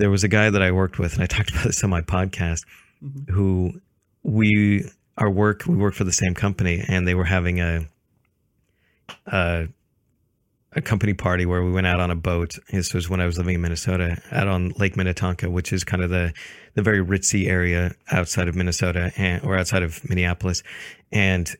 there 0.00 0.10
was 0.10 0.24
a 0.24 0.28
guy 0.28 0.50
that 0.50 0.62
I 0.62 0.70
worked 0.70 0.98
with, 0.98 1.14
and 1.14 1.22
I 1.22 1.26
talked 1.26 1.50
about 1.52 1.64
this 1.64 1.82
on 1.84 1.90
my 1.90 2.02
podcast, 2.02 2.64
mm-hmm. 3.02 3.32
who 3.32 3.80
we 4.22 4.90
our 5.16 5.30
work 5.30 5.64
we 5.66 5.76
worked 5.76 5.96
for 5.96 6.04
the 6.04 6.12
same 6.12 6.34
company, 6.34 6.84
and 6.86 7.06
they 7.06 7.14
were 7.14 7.24
having 7.24 7.60
a 7.60 7.86
a, 9.26 9.68
a 10.76 10.82
company 10.82 11.14
party 11.14 11.46
where 11.46 11.62
we 11.62 11.70
went 11.70 11.86
out 11.86 12.00
on 12.00 12.10
a 12.10 12.16
boat. 12.16 12.58
This 12.70 12.92
was 12.92 13.08
when 13.08 13.20
I 13.20 13.26
was 13.26 13.38
living 13.38 13.54
in 13.54 13.60
Minnesota, 13.60 14.20
out 14.32 14.48
on 14.48 14.70
Lake 14.70 14.96
Minnetonka, 14.96 15.48
which 15.48 15.72
is 15.72 15.84
kind 15.84 16.02
of 16.02 16.10
the 16.10 16.32
the 16.74 16.82
very 16.82 17.04
ritzy 17.04 17.46
area 17.46 17.94
outside 18.10 18.48
of 18.48 18.56
Minnesota 18.56 19.12
and 19.16 19.44
or 19.44 19.56
outside 19.56 19.84
of 19.84 20.08
Minneapolis, 20.08 20.64
and 21.12 21.54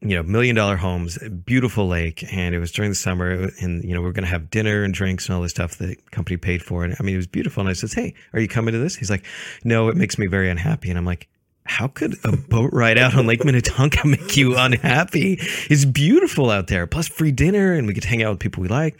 you 0.00 0.14
know 0.14 0.22
million 0.22 0.54
dollar 0.54 0.76
homes, 0.76 1.18
beautiful 1.46 1.88
lake, 1.88 2.24
and 2.32 2.54
it 2.54 2.58
was 2.58 2.70
during 2.70 2.90
the 2.90 2.96
summer, 2.96 3.50
and 3.60 3.82
you 3.84 3.94
know 3.94 4.02
we 4.02 4.08
are 4.08 4.12
going 4.12 4.24
to 4.24 4.30
have 4.30 4.50
dinner 4.50 4.84
and 4.84 4.92
drinks 4.92 5.26
and 5.26 5.34
all 5.34 5.42
this 5.42 5.52
stuff 5.52 5.78
the 5.78 5.96
company 6.10 6.36
paid 6.36 6.62
for, 6.62 6.84
and 6.84 6.94
I 7.00 7.02
mean 7.02 7.14
it 7.14 7.18
was 7.18 7.26
beautiful. 7.26 7.62
And 7.62 7.70
I 7.70 7.72
says, 7.72 7.94
"Hey, 7.94 8.14
are 8.34 8.40
you 8.40 8.48
coming 8.48 8.72
to 8.72 8.78
this?" 8.78 8.96
He's 8.96 9.10
like, 9.10 9.24
"No, 9.64 9.88
it 9.88 9.96
makes 9.96 10.18
me 10.18 10.26
very 10.26 10.50
unhappy," 10.50 10.90
and 10.90 10.98
I'm 10.98 11.06
like. 11.06 11.28
How 11.68 11.86
could 11.88 12.16
a 12.24 12.36
boat 12.36 12.70
ride 12.72 12.98
out 12.98 13.14
on 13.14 13.26
Lake 13.26 13.44
Minnetonka 13.44 14.06
make 14.06 14.36
you 14.36 14.56
unhappy? 14.56 15.38
It's 15.70 15.84
beautiful 15.84 16.50
out 16.50 16.66
there, 16.66 16.86
plus 16.86 17.06
free 17.06 17.32
dinner, 17.32 17.74
and 17.74 17.86
we 17.86 17.94
to 17.94 18.08
hang 18.08 18.22
out 18.22 18.30
with 18.30 18.40
people 18.40 18.62
we 18.62 18.68
like. 18.68 18.98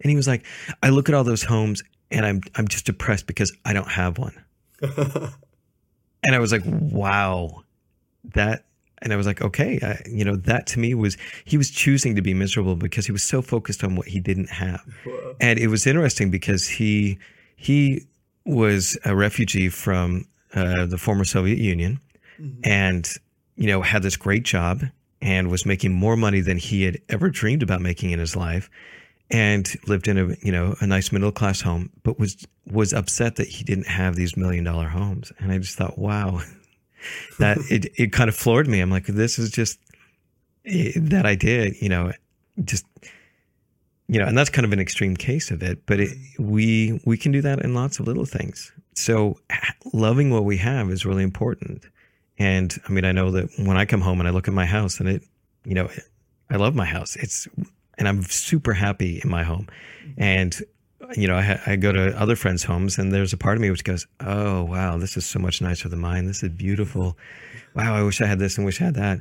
And 0.00 0.10
he 0.10 0.16
was 0.16 0.28
like, 0.28 0.44
I 0.82 0.90
look 0.90 1.08
at 1.08 1.14
all 1.14 1.24
those 1.24 1.42
homes 1.42 1.82
and 2.10 2.24
I'm 2.24 2.40
I'm 2.54 2.68
just 2.68 2.86
depressed 2.86 3.26
because 3.26 3.52
I 3.64 3.72
don't 3.72 3.88
have 3.88 4.18
one. 4.18 4.34
and 4.82 6.34
I 6.34 6.38
was 6.38 6.52
like, 6.52 6.62
wow, 6.64 7.64
that 8.34 8.64
and 9.02 9.12
I 9.12 9.16
was 9.16 9.26
like, 9.26 9.42
okay, 9.42 9.78
I, 9.82 10.02
you 10.08 10.24
know, 10.24 10.36
that 10.36 10.66
to 10.68 10.78
me 10.78 10.94
was 10.94 11.16
he 11.44 11.56
was 11.56 11.70
choosing 11.70 12.16
to 12.16 12.22
be 12.22 12.34
miserable 12.34 12.76
because 12.76 13.06
he 13.06 13.12
was 13.12 13.22
so 13.22 13.42
focused 13.42 13.84
on 13.84 13.96
what 13.96 14.08
he 14.08 14.20
didn't 14.20 14.50
have, 14.50 14.82
and 15.40 15.58
it 15.58 15.68
was 15.68 15.86
interesting 15.86 16.30
because 16.30 16.68
he 16.68 17.18
he 17.56 18.06
was 18.46 18.98
a 19.04 19.16
refugee 19.16 19.68
from 19.68 20.26
uh, 20.54 20.86
the 20.86 20.98
former 20.98 21.24
Soviet 21.24 21.58
Union, 21.58 22.00
mm-hmm. 22.40 22.60
and 22.64 23.08
you 23.56 23.66
know 23.66 23.82
had 23.82 24.02
this 24.02 24.16
great 24.16 24.44
job 24.44 24.82
and 25.20 25.50
was 25.50 25.64
making 25.64 25.92
more 25.92 26.16
money 26.16 26.40
than 26.40 26.58
he 26.58 26.82
had 26.82 27.00
ever 27.08 27.30
dreamed 27.30 27.62
about 27.62 27.80
making 27.80 28.10
in 28.10 28.18
his 28.18 28.36
life 28.36 28.68
and 29.30 29.74
lived 29.86 30.06
in 30.06 30.18
a 30.18 30.36
you 30.42 30.52
know 30.52 30.76
a 30.80 30.86
nice 30.86 31.10
middle 31.10 31.32
class 31.32 31.60
home 31.60 31.90
but 32.02 32.18
was 32.18 32.46
was 32.66 32.92
upset 32.92 33.36
that 33.36 33.48
he 33.48 33.64
didn't 33.64 33.86
have 33.86 34.16
these 34.16 34.36
million 34.36 34.64
dollar 34.64 34.88
homes. 34.88 35.32
And 35.38 35.50
i 35.50 35.58
just 35.58 35.76
thought 35.76 35.98
wow 35.98 36.40
that 37.38 37.58
it, 37.70 37.86
it 37.96 38.12
kind 38.12 38.28
of 38.28 38.36
floored 38.36 38.68
me. 38.68 38.80
I'm 38.80 38.90
like 38.90 39.06
this 39.06 39.38
is 39.38 39.50
just 39.50 39.78
eh, 40.66 40.92
that 40.96 41.26
i 41.26 41.34
did 41.34 41.74
you 41.80 41.88
know 41.88 42.12
just 42.62 42.84
you 44.08 44.20
know 44.20 44.26
and 44.26 44.36
that's 44.36 44.50
kind 44.50 44.64
of 44.64 44.72
an 44.72 44.80
extreme 44.80 45.16
case 45.16 45.50
of 45.50 45.62
it 45.62 45.84
but 45.86 46.00
it, 46.00 46.10
we 46.38 47.00
we 47.04 47.16
can 47.16 47.32
do 47.32 47.40
that 47.40 47.60
in 47.60 47.74
lots 47.74 47.98
of 47.98 48.06
little 48.06 48.26
things 48.26 48.72
so 48.94 49.38
loving 49.92 50.30
what 50.30 50.44
we 50.44 50.56
have 50.58 50.90
is 50.90 51.04
really 51.04 51.22
important 51.22 51.84
and 52.38 52.76
I 52.88 52.92
mean, 52.92 53.04
I 53.04 53.12
know 53.12 53.30
that 53.30 53.48
when 53.58 53.76
I 53.76 53.84
come 53.84 54.00
home 54.00 54.18
and 54.20 54.28
I 54.28 54.32
look 54.32 54.48
at 54.48 54.54
my 54.54 54.66
house 54.66 54.98
and 54.98 55.08
it, 55.08 55.22
you 55.64 55.74
know, 55.74 55.88
I 56.50 56.56
love 56.56 56.74
my 56.74 56.84
house. 56.84 57.16
It's, 57.16 57.46
and 57.96 58.08
I'm 58.08 58.22
super 58.24 58.72
happy 58.72 59.20
in 59.22 59.30
my 59.30 59.44
home. 59.44 59.68
And, 60.16 60.58
you 61.16 61.28
know, 61.28 61.36
I, 61.36 61.60
I 61.66 61.76
go 61.76 61.92
to 61.92 62.18
other 62.20 62.34
friends' 62.34 62.64
homes 62.64 62.98
and 62.98 63.12
there's 63.12 63.32
a 63.32 63.36
part 63.36 63.56
of 63.56 63.62
me 63.62 63.70
which 63.70 63.84
goes, 63.84 64.06
oh, 64.20 64.64
wow, 64.64 64.98
this 64.98 65.16
is 65.16 65.24
so 65.24 65.38
much 65.38 65.62
nicer 65.62 65.88
than 65.88 66.00
mine. 66.00 66.26
This 66.26 66.42
is 66.42 66.50
beautiful. 66.50 67.16
Wow, 67.74 67.94
I 67.94 68.02
wish 68.02 68.20
I 68.20 68.26
had 68.26 68.40
this 68.40 68.56
and 68.56 68.66
wish 68.66 68.80
I 68.80 68.86
had 68.86 68.94
that. 68.94 69.20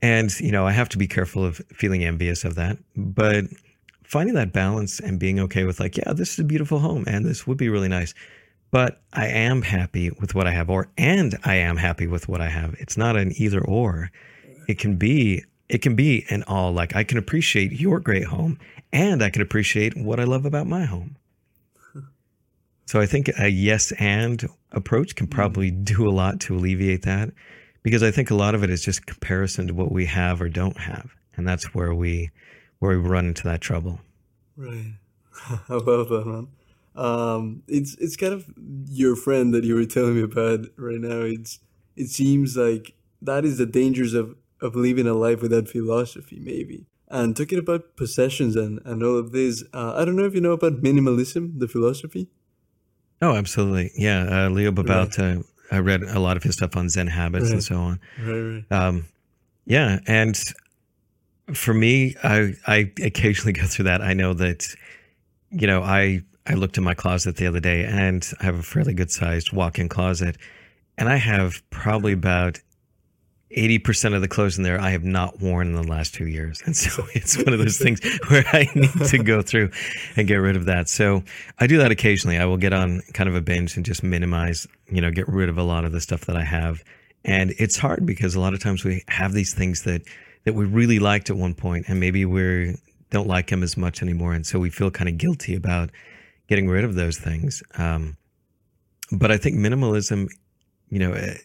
And, 0.00 0.38
you 0.40 0.50
know, 0.50 0.66
I 0.66 0.72
have 0.72 0.88
to 0.90 0.98
be 0.98 1.06
careful 1.06 1.44
of 1.44 1.60
feeling 1.72 2.02
envious 2.02 2.44
of 2.44 2.56
that. 2.56 2.76
But 2.96 3.44
finding 4.02 4.34
that 4.34 4.52
balance 4.52 4.98
and 4.98 5.20
being 5.20 5.38
okay 5.38 5.62
with, 5.62 5.78
like, 5.78 5.96
yeah, 5.96 6.12
this 6.12 6.32
is 6.32 6.38
a 6.40 6.44
beautiful 6.44 6.80
home 6.80 7.04
and 7.06 7.24
this 7.24 7.46
would 7.46 7.56
be 7.56 7.68
really 7.68 7.88
nice 7.88 8.14
but 8.72 9.02
I 9.12 9.28
am 9.28 9.62
happy 9.62 10.10
with 10.18 10.34
what 10.34 10.48
I 10.48 10.50
have, 10.50 10.68
or 10.68 10.88
and 10.96 11.38
I 11.44 11.56
am 11.56 11.76
happy 11.76 12.08
with 12.08 12.26
what 12.26 12.40
I 12.40 12.48
have. 12.48 12.74
It's 12.80 12.96
not 12.96 13.16
an 13.16 13.32
either 13.36 13.62
or. 13.62 14.10
It 14.66 14.78
can 14.78 14.96
be 14.96 15.44
it 15.68 15.82
can 15.82 15.94
be 15.94 16.24
an 16.30 16.42
all. 16.44 16.72
Like 16.72 16.96
I 16.96 17.04
can 17.04 17.18
appreciate 17.18 17.70
your 17.70 18.00
great 18.00 18.24
home, 18.24 18.58
and 18.92 19.22
I 19.22 19.30
can 19.30 19.42
appreciate 19.42 19.96
what 19.96 20.18
I 20.18 20.24
love 20.24 20.44
about 20.44 20.66
my 20.66 20.84
home. 20.86 21.16
So 22.84 23.00
I 23.00 23.06
think 23.06 23.30
a 23.38 23.48
yes 23.48 23.92
and 23.92 24.44
approach 24.72 25.14
can 25.14 25.26
probably 25.26 25.70
mm. 25.70 25.82
do 25.82 26.06
a 26.06 26.10
lot 26.10 26.40
to 26.40 26.56
alleviate 26.56 27.02
that, 27.02 27.30
because 27.82 28.02
I 28.02 28.10
think 28.10 28.30
a 28.30 28.34
lot 28.34 28.54
of 28.54 28.64
it 28.64 28.68
is 28.68 28.84
just 28.84 29.06
comparison 29.06 29.68
to 29.68 29.72
what 29.72 29.92
we 29.92 30.04
have 30.06 30.42
or 30.42 30.50
don't 30.50 30.76
have, 30.76 31.14
and 31.34 31.48
that's 31.48 31.74
where 31.74 31.94
we 31.94 32.30
where 32.80 32.98
we 32.98 33.08
run 33.08 33.26
into 33.26 33.44
that 33.44 33.62
trouble. 33.62 34.00
Right. 34.56 34.94
I 35.48 35.74
love 35.74 36.08
that, 36.08 36.26
man. 36.26 36.48
Um, 36.94 37.62
it's 37.68 37.96
it's 37.96 38.16
kind 38.16 38.32
of 38.32 38.46
your 38.88 39.16
friend 39.16 39.54
that 39.54 39.64
you 39.64 39.74
were 39.74 39.86
telling 39.86 40.16
me 40.16 40.22
about 40.22 40.66
right 40.76 41.00
now. 41.00 41.20
It's 41.20 41.58
it 41.96 42.08
seems 42.08 42.56
like 42.56 42.94
that 43.22 43.44
is 43.44 43.58
the 43.58 43.66
dangers 43.66 44.14
of 44.14 44.36
of 44.60 44.76
living 44.76 45.06
a 45.06 45.14
life 45.14 45.42
without 45.42 45.68
philosophy, 45.68 46.38
maybe. 46.40 46.86
And 47.08 47.36
talking 47.36 47.58
about 47.58 47.96
possessions 47.96 48.56
and, 48.56 48.80
and 48.86 49.02
all 49.02 49.18
of 49.18 49.32
this, 49.32 49.62
uh, 49.74 49.94
I 49.96 50.04
don't 50.06 50.16
know 50.16 50.24
if 50.24 50.34
you 50.34 50.40
know 50.40 50.52
about 50.52 50.82
minimalism, 50.82 51.58
the 51.58 51.68
philosophy. 51.68 52.28
Oh, 53.20 53.34
absolutely. 53.36 53.90
Yeah. 53.96 54.46
Uh, 54.46 54.48
Leo 54.48 54.72
Babauta, 54.72 55.36
right. 55.36 55.44
uh, 55.70 55.76
I 55.76 55.78
read 55.80 56.02
a 56.02 56.18
lot 56.18 56.38
of 56.38 56.42
his 56.42 56.54
stuff 56.54 56.74
on 56.74 56.88
Zen 56.88 57.08
habits 57.08 57.46
right. 57.46 57.52
and 57.52 57.62
so 57.62 57.76
on. 57.76 58.00
Right, 58.18 58.64
right. 58.70 58.72
Um, 58.72 59.04
yeah. 59.66 59.98
And 60.06 60.40
for 61.52 61.74
me, 61.74 62.16
I, 62.24 62.54
I 62.66 62.92
occasionally 63.02 63.52
go 63.52 63.66
through 63.66 63.84
that. 63.84 64.00
I 64.00 64.14
know 64.14 64.32
that, 64.34 64.66
you 65.50 65.66
know, 65.66 65.82
I 65.82 66.22
I 66.46 66.54
looked 66.54 66.76
in 66.76 66.84
my 66.84 66.94
closet 66.94 67.36
the 67.36 67.46
other 67.46 67.60
day 67.60 67.84
and 67.84 68.26
I 68.40 68.44
have 68.44 68.58
a 68.58 68.62
fairly 68.62 68.94
good 68.94 69.10
sized 69.10 69.52
walk 69.52 69.78
in 69.78 69.88
closet. 69.88 70.36
And 70.98 71.08
I 71.08 71.16
have 71.16 71.62
probably 71.70 72.12
about 72.12 72.60
80% 73.56 74.14
of 74.14 74.22
the 74.22 74.28
clothes 74.28 74.56
in 74.56 74.64
there 74.64 74.80
I 74.80 74.90
have 74.90 75.04
not 75.04 75.40
worn 75.40 75.68
in 75.68 75.74
the 75.74 75.82
last 75.82 76.14
two 76.14 76.26
years. 76.26 76.62
And 76.64 76.76
so 76.76 77.06
it's 77.14 77.36
one 77.36 77.52
of 77.52 77.58
those 77.58 77.78
things 77.78 78.00
where 78.28 78.44
I 78.52 78.68
need 78.74 79.06
to 79.06 79.18
go 79.18 79.42
through 79.42 79.70
and 80.16 80.26
get 80.26 80.36
rid 80.36 80.56
of 80.56 80.66
that. 80.66 80.88
So 80.88 81.22
I 81.58 81.66
do 81.66 81.78
that 81.78 81.90
occasionally. 81.90 82.38
I 82.38 82.44
will 82.44 82.56
get 82.56 82.72
on 82.72 83.02
kind 83.14 83.28
of 83.28 83.34
a 83.34 83.40
binge 83.40 83.76
and 83.76 83.84
just 83.84 84.02
minimize, 84.02 84.66
you 84.90 85.00
know, 85.00 85.10
get 85.10 85.28
rid 85.28 85.48
of 85.48 85.58
a 85.58 85.62
lot 85.62 85.84
of 85.84 85.92
the 85.92 86.00
stuff 86.00 86.22
that 86.22 86.36
I 86.36 86.44
have. 86.44 86.82
And 87.24 87.52
it's 87.58 87.76
hard 87.76 88.04
because 88.04 88.34
a 88.34 88.40
lot 88.40 88.52
of 88.54 88.60
times 88.60 88.84
we 88.84 89.04
have 89.08 89.32
these 89.32 89.54
things 89.54 89.82
that, 89.82 90.02
that 90.44 90.54
we 90.54 90.64
really 90.64 90.98
liked 90.98 91.30
at 91.30 91.36
one 91.36 91.54
point 91.54 91.84
and 91.88 92.00
maybe 92.00 92.24
we 92.24 92.76
don't 93.10 93.28
like 93.28 93.48
them 93.48 93.62
as 93.62 93.76
much 93.76 94.02
anymore. 94.02 94.32
And 94.32 94.46
so 94.46 94.58
we 94.58 94.70
feel 94.70 94.90
kind 94.90 95.08
of 95.08 95.18
guilty 95.18 95.54
about 95.54 95.90
getting 96.48 96.68
rid 96.68 96.84
of 96.84 96.94
those 96.94 97.18
things. 97.18 97.62
Um, 97.76 98.16
but 99.10 99.30
I 99.30 99.36
think 99.36 99.56
minimalism, 99.56 100.28
you 100.88 100.98
know, 100.98 101.12
eh, 101.12 101.36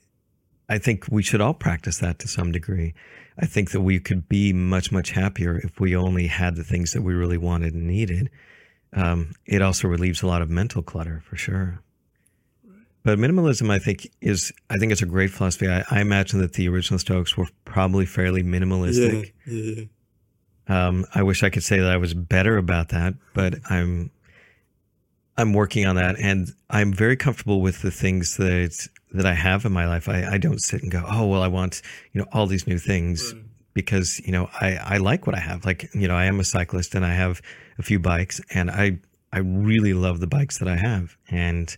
I 0.69 0.77
think 0.77 1.05
we 1.09 1.23
should 1.23 1.41
all 1.41 1.53
practice 1.53 1.99
that 1.99 2.19
to 2.19 2.27
some 2.27 2.51
degree. 2.51 2.93
I 3.39 3.45
think 3.45 3.71
that 3.71 3.81
we 3.81 3.99
could 3.99 4.27
be 4.27 4.51
much, 4.51 4.91
much 4.91 5.11
happier 5.11 5.57
if 5.57 5.79
we 5.79 5.95
only 5.95 6.27
had 6.27 6.55
the 6.55 6.63
things 6.63 6.93
that 6.93 7.03
we 7.03 7.13
really 7.13 7.37
wanted 7.37 7.73
and 7.73 7.87
needed. 7.87 8.29
Um, 8.93 9.33
it 9.45 9.61
also 9.61 9.87
relieves 9.87 10.21
a 10.21 10.27
lot 10.27 10.41
of 10.41 10.49
mental 10.49 10.81
clutter 10.81 11.21
for 11.25 11.35
sure. 11.35 11.81
But 13.03 13.19
minimalism, 13.19 13.69
I 13.69 13.79
think, 13.79 14.09
is 14.19 14.51
I 14.69 14.77
think 14.77 14.91
it's 14.91 15.01
a 15.01 15.05
great 15.05 15.29
philosophy. 15.29 15.69
I, 15.69 15.83
I 15.89 16.01
imagine 16.01 16.39
that 16.39 16.53
the 16.53 16.67
original 16.67 16.99
Stoics 16.99 17.37
were 17.37 17.47
probably 17.63 18.05
fairly 18.05 18.43
minimalistic. 18.43 19.31
Yeah, 19.45 19.85
yeah. 20.67 20.87
Um, 20.87 21.05
I 21.15 21.23
wish 21.23 21.43
I 21.43 21.49
could 21.49 21.63
say 21.63 21.79
that 21.79 21.89
I 21.89 21.95
was 21.95 22.13
better 22.13 22.57
about 22.57 22.89
that, 22.89 23.13
but 23.33 23.55
I'm 23.69 24.11
I'm 25.37 25.53
working 25.53 25.85
on 25.85 25.95
that, 25.97 26.17
and 26.19 26.51
I'm 26.69 26.91
very 26.91 27.15
comfortable 27.15 27.61
with 27.61 27.81
the 27.81 27.91
things 27.91 28.37
that 28.37 28.87
that 29.11 29.25
I 29.25 29.33
have 29.33 29.65
in 29.65 29.71
my 29.71 29.87
life. 29.87 30.09
I, 30.09 30.33
I 30.33 30.37
don't 30.37 30.59
sit 30.59 30.81
and 30.81 30.91
go, 30.91 31.03
oh 31.07 31.27
well, 31.27 31.43
I 31.43 31.47
want 31.47 31.81
you 32.11 32.21
know 32.21 32.27
all 32.33 32.47
these 32.47 32.65
new 32.65 32.79
things 32.79 33.33
right. 33.33 33.43
because 33.73 34.19
you 34.21 34.31
know 34.31 34.49
I 34.59 34.77
I 34.77 34.97
like 34.97 35.27
what 35.27 35.35
I 35.35 35.39
have. 35.39 35.63
Like 35.63 35.93
you 35.93 36.07
know 36.07 36.15
I 36.15 36.25
am 36.25 36.39
a 36.39 36.43
cyclist 36.43 36.95
and 36.95 37.05
I 37.05 37.13
have 37.13 37.41
a 37.77 37.83
few 37.83 37.99
bikes, 37.99 38.41
and 38.53 38.71
I 38.71 38.99
I 39.31 39.39
really 39.39 39.93
love 39.93 40.19
the 40.19 40.27
bikes 40.27 40.57
that 40.57 40.67
I 40.67 40.75
have, 40.75 41.15
and 41.29 41.75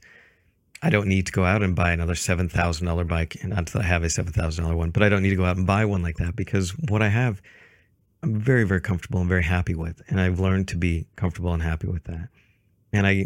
I 0.82 0.90
don't 0.90 1.08
need 1.08 1.26
to 1.26 1.34
go 1.34 1.44
out 1.44 1.62
and 1.62 1.76
buy 1.76 1.92
another 1.92 2.16
seven 2.16 2.48
thousand 2.48 2.88
dollar 2.88 3.04
bike. 3.04 3.36
And 3.42 3.50
not 3.50 3.66
that 3.68 3.82
I 3.82 3.86
have 3.86 4.04
a 4.04 4.10
seven 4.10 4.32
thousand 4.32 4.64
dollar 4.64 4.78
one, 4.78 4.92
but 4.92 5.04
I 5.04 5.10
don't 5.10 5.22
need 5.22 5.32
to 5.32 5.36
go 5.36 5.46
out 5.46 5.58
and 5.58 5.68
buy 5.68 5.84
one 5.84 6.02
like 6.02 6.16
that 6.18 6.38
because 6.38 6.72
what 6.88 7.02
I 7.02 7.10
have, 7.10 7.42
I'm 8.24 8.40
very 8.40 8.64
very 8.64 8.82
comfortable 8.82 9.20
and 9.20 9.28
very 9.28 9.44
happy 9.44 9.76
with, 9.76 10.02
and 10.08 10.22
I've 10.22 10.40
learned 10.40 10.70
to 10.70 10.78
be 10.78 11.08
comfortable 11.18 11.54
and 11.54 11.62
happy 11.62 11.88
with 11.88 12.06
that 12.06 12.30
and 12.92 13.08
I 13.08 13.26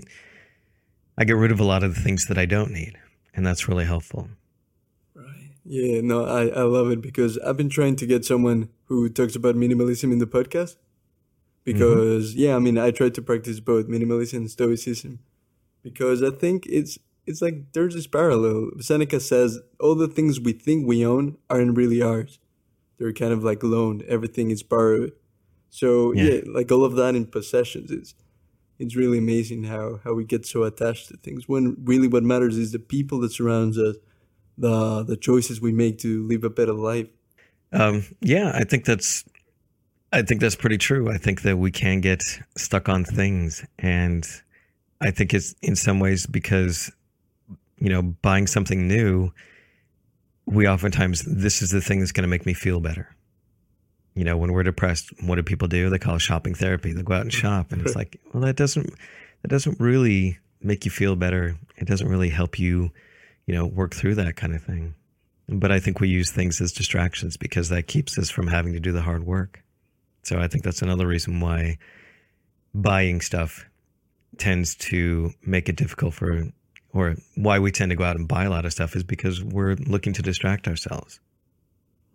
I 1.17 1.25
get 1.25 1.35
rid 1.35 1.51
of 1.51 1.59
a 1.59 1.63
lot 1.63 1.83
of 1.83 1.95
the 1.95 2.01
things 2.01 2.25
that 2.27 2.37
I 2.37 2.45
don't 2.45 2.71
need, 2.71 2.97
and 3.33 3.45
that's 3.45 3.67
really 3.67 3.85
helpful. 3.85 4.29
Right. 5.15 5.51
Yeah. 5.65 6.01
No, 6.01 6.25
I 6.25 6.47
I 6.47 6.63
love 6.63 6.89
it 6.91 7.01
because 7.01 7.37
I've 7.39 7.57
been 7.57 7.69
trying 7.69 7.95
to 7.97 8.05
get 8.05 8.25
someone 8.25 8.69
who 8.85 9.09
talks 9.09 9.35
about 9.35 9.55
minimalism 9.55 10.11
in 10.11 10.19
the 10.19 10.27
podcast. 10.27 10.75
Because 11.63 12.31
mm-hmm. 12.31 12.39
yeah, 12.39 12.55
I 12.55 12.59
mean, 12.59 12.77
I 12.77 12.91
try 12.91 13.09
to 13.09 13.21
practice 13.21 13.61
both 13.61 13.87
minimalism 13.87 14.33
and 14.33 14.51
stoicism, 14.51 15.19
because 15.81 16.21
I 16.21 16.29
think 16.29 16.65
it's 16.67 16.99
it's 17.25 17.41
like 17.41 17.71
there's 17.71 17.93
this 17.95 18.07
parallel. 18.07 18.71
Seneca 18.79 19.19
says 19.19 19.59
all 19.79 19.95
the 19.95 20.09
things 20.09 20.39
we 20.39 20.51
think 20.51 20.85
we 20.85 21.05
own 21.05 21.37
aren't 21.49 21.77
really 21.77 22.01
ours; 22.01 22.39
they're 22.97 23.13
kind 23.13 23.31
of 23.31 23.43
like 23.43 23.63
loaned. 23.63 24.03
Everything 24.03 24.51
is 24.51 24.61
borrowed. 24.61 25.13
So 25.69 26.13
yeah, 26.13 26.23
yeah 26.23 26.41
like 26.47 26.71
all 26.71 26.83
of 26.83 26.95
that 26.95 27.15
in 27.15 27.25
possessions 27.27 27.91
is 27.91 28.13
it's 28.79 28.95
really 28.95 29.17
amazing 29.17 29.63
how 29.63 29.99
how 30.03 30.13
we 30.13 30.23
get 30.23 30.45
so 30.45 30.63
attached 30.63 31.07
to 31.09 31.17
things 31.17 31.47
when 31.47 31.77
really 31.83 32.07
what 32.07 32.23
matters 32.23 32.57
is 32.57 32.71
the 32.71 32.79
people 32.79 33.19
that 33.19 33.31
surrounds 33.31 33.77
us 33.77 33.95
the 34.57 35.03
the 35.03 35.17
choices 35.17 35.61
we 35.61 35.71
make 35.71 35.97
to 35.99 36.27
live 36.27 36.43
a 36.43 36.49
better 36.49 36.73
life. 36.73 37.07
Um, 37.71 38.05
yeah 38.21 38.51
i 38.53 38.63
think 38.63 38.85
that's 38.85 39.23
i 40.11 40.21
think 40.21 40.41
that's 40.41 40.55
pretty 40.55 40.77
true. 40.77 41.09
I 41.09 41.17
think 41.17 41.41
that 41.41 41.57
we 41.57 41.71
can 41.71 42.01
get 42.01 42.21
stuck 42.55 42.87
on 42.87 43.03
things. 43.03 43.65
And 43.79 44.25
i 45.01 45.11
think 45.11 45.33
it's 45.33 45.55
in 45.61 45.75
some 45.75 45.99
ways 45.99 46.27
because 46.27 46.91
you 47.79 47.89
know 47.89 48.01
buying 48.01 48.47
something 48.47 48.87
new 48.87 49.31
we 50.45 50.67
oftentimes 50.67 51.23
this 51.23 51.61
is 51.61 51.71
the 51.71 51.81
thing 51.81 51.99
that's 51.99 52.11
going 52.11 52.23
to 52.23 52.29
make 52.29 52.45
me 52.45 52.53
feel 52.53 52.79
better 52.79 53.15
you 54.15 54.23
know, 54.23 54.37
when 54.37 54.51
we're 54.51 54.63
depressed, 54.63 55.11
what 55.23 55.35
do 55.35 55.43
people 55.43 55.67
do? 55.67 55.89
They 55.89 55.97
call 55.97 56.15
it 56.15 56.19
shopping 56.21 56.53
therapy. 56.53 56.93
They 56.93 57.01
go 57.01 57.15
out 57.15 57.21
and 57.21 57.31
mm-hmm. 57.31 57.39
shop, 57.39 57.71
and 57.71 57.81
it's 57.81 57.95
like, 57.95 58.19
well, 58.31 58.43
that 58.43 58.55
doesn't 58.55 58.93
that 59.41 59.47
doesn't 59.49 59.79
really 59.79 60.39
make 60.61 60.85
you 60.85 60.91
feel 60.91 61.15
better. 61.15 61.55
It 61.77 61.87
doesn't 61.87 62.07
really 62.07 62.29
help 62.29 62.59
you, 62.59 62.91
you 63.45 63.53
know, 63.53 63.65
work 63.65 63.93
through 63.93 64.15
that 64.15 64.35
kind 64.35 64.55
of 64.55 64.63
thing. 64.63 64.95
But 65.49 65.71
I 65.71 65.79
think 65.79 65.99
we 65.99 66.07
use 66.07 66.31
things 66.31 66.61
as 66.61 66.71
distractions 66.71 67.35
because 67.37 67.69
that 67.69 67.87
keeps 67.87 68.17
us 68.17 68.29
from 68.29 68.47
having 68.47 68.73
to 68.73 68.79
do 68.79 68.91
the 68.91 69.01
hard 69.01 69.25
work. 69.25 69.61
So 70.23 70.39
I 70.39 70.47
think 70.47 70.63
that's 70.63 70.81
another 70.81 71.05
reason 71.05 71.41
why 71.41 71.77
buying 72.73 73.19
stuff 73.19 73.65
tends 74.37 74.75
to 74.75 75.31
make 75.45 75.67
it 75.67 75.75
difficult 75.75 76.13
for, 76.13 76.47
or 76.93 77.15
why 77.35 77.59
we 77.59 77.71
tend 77.71 77.89
to 77.89 77.95
go 77.95 78.05
out 78.05 78.15
and 78.15 78.27
buy 78.27 78.45
a 78.45 78.49
lot 78.49 78.65
of 78.65 78.71
stuff 78.71 78.95
is 78.95 79.03
because 79.03 79.43
we're 79.43 79.75
looking 79.75 80.13
to 80.13 80.21
distract 80.21 80.67
ourselves. 80.67 81.19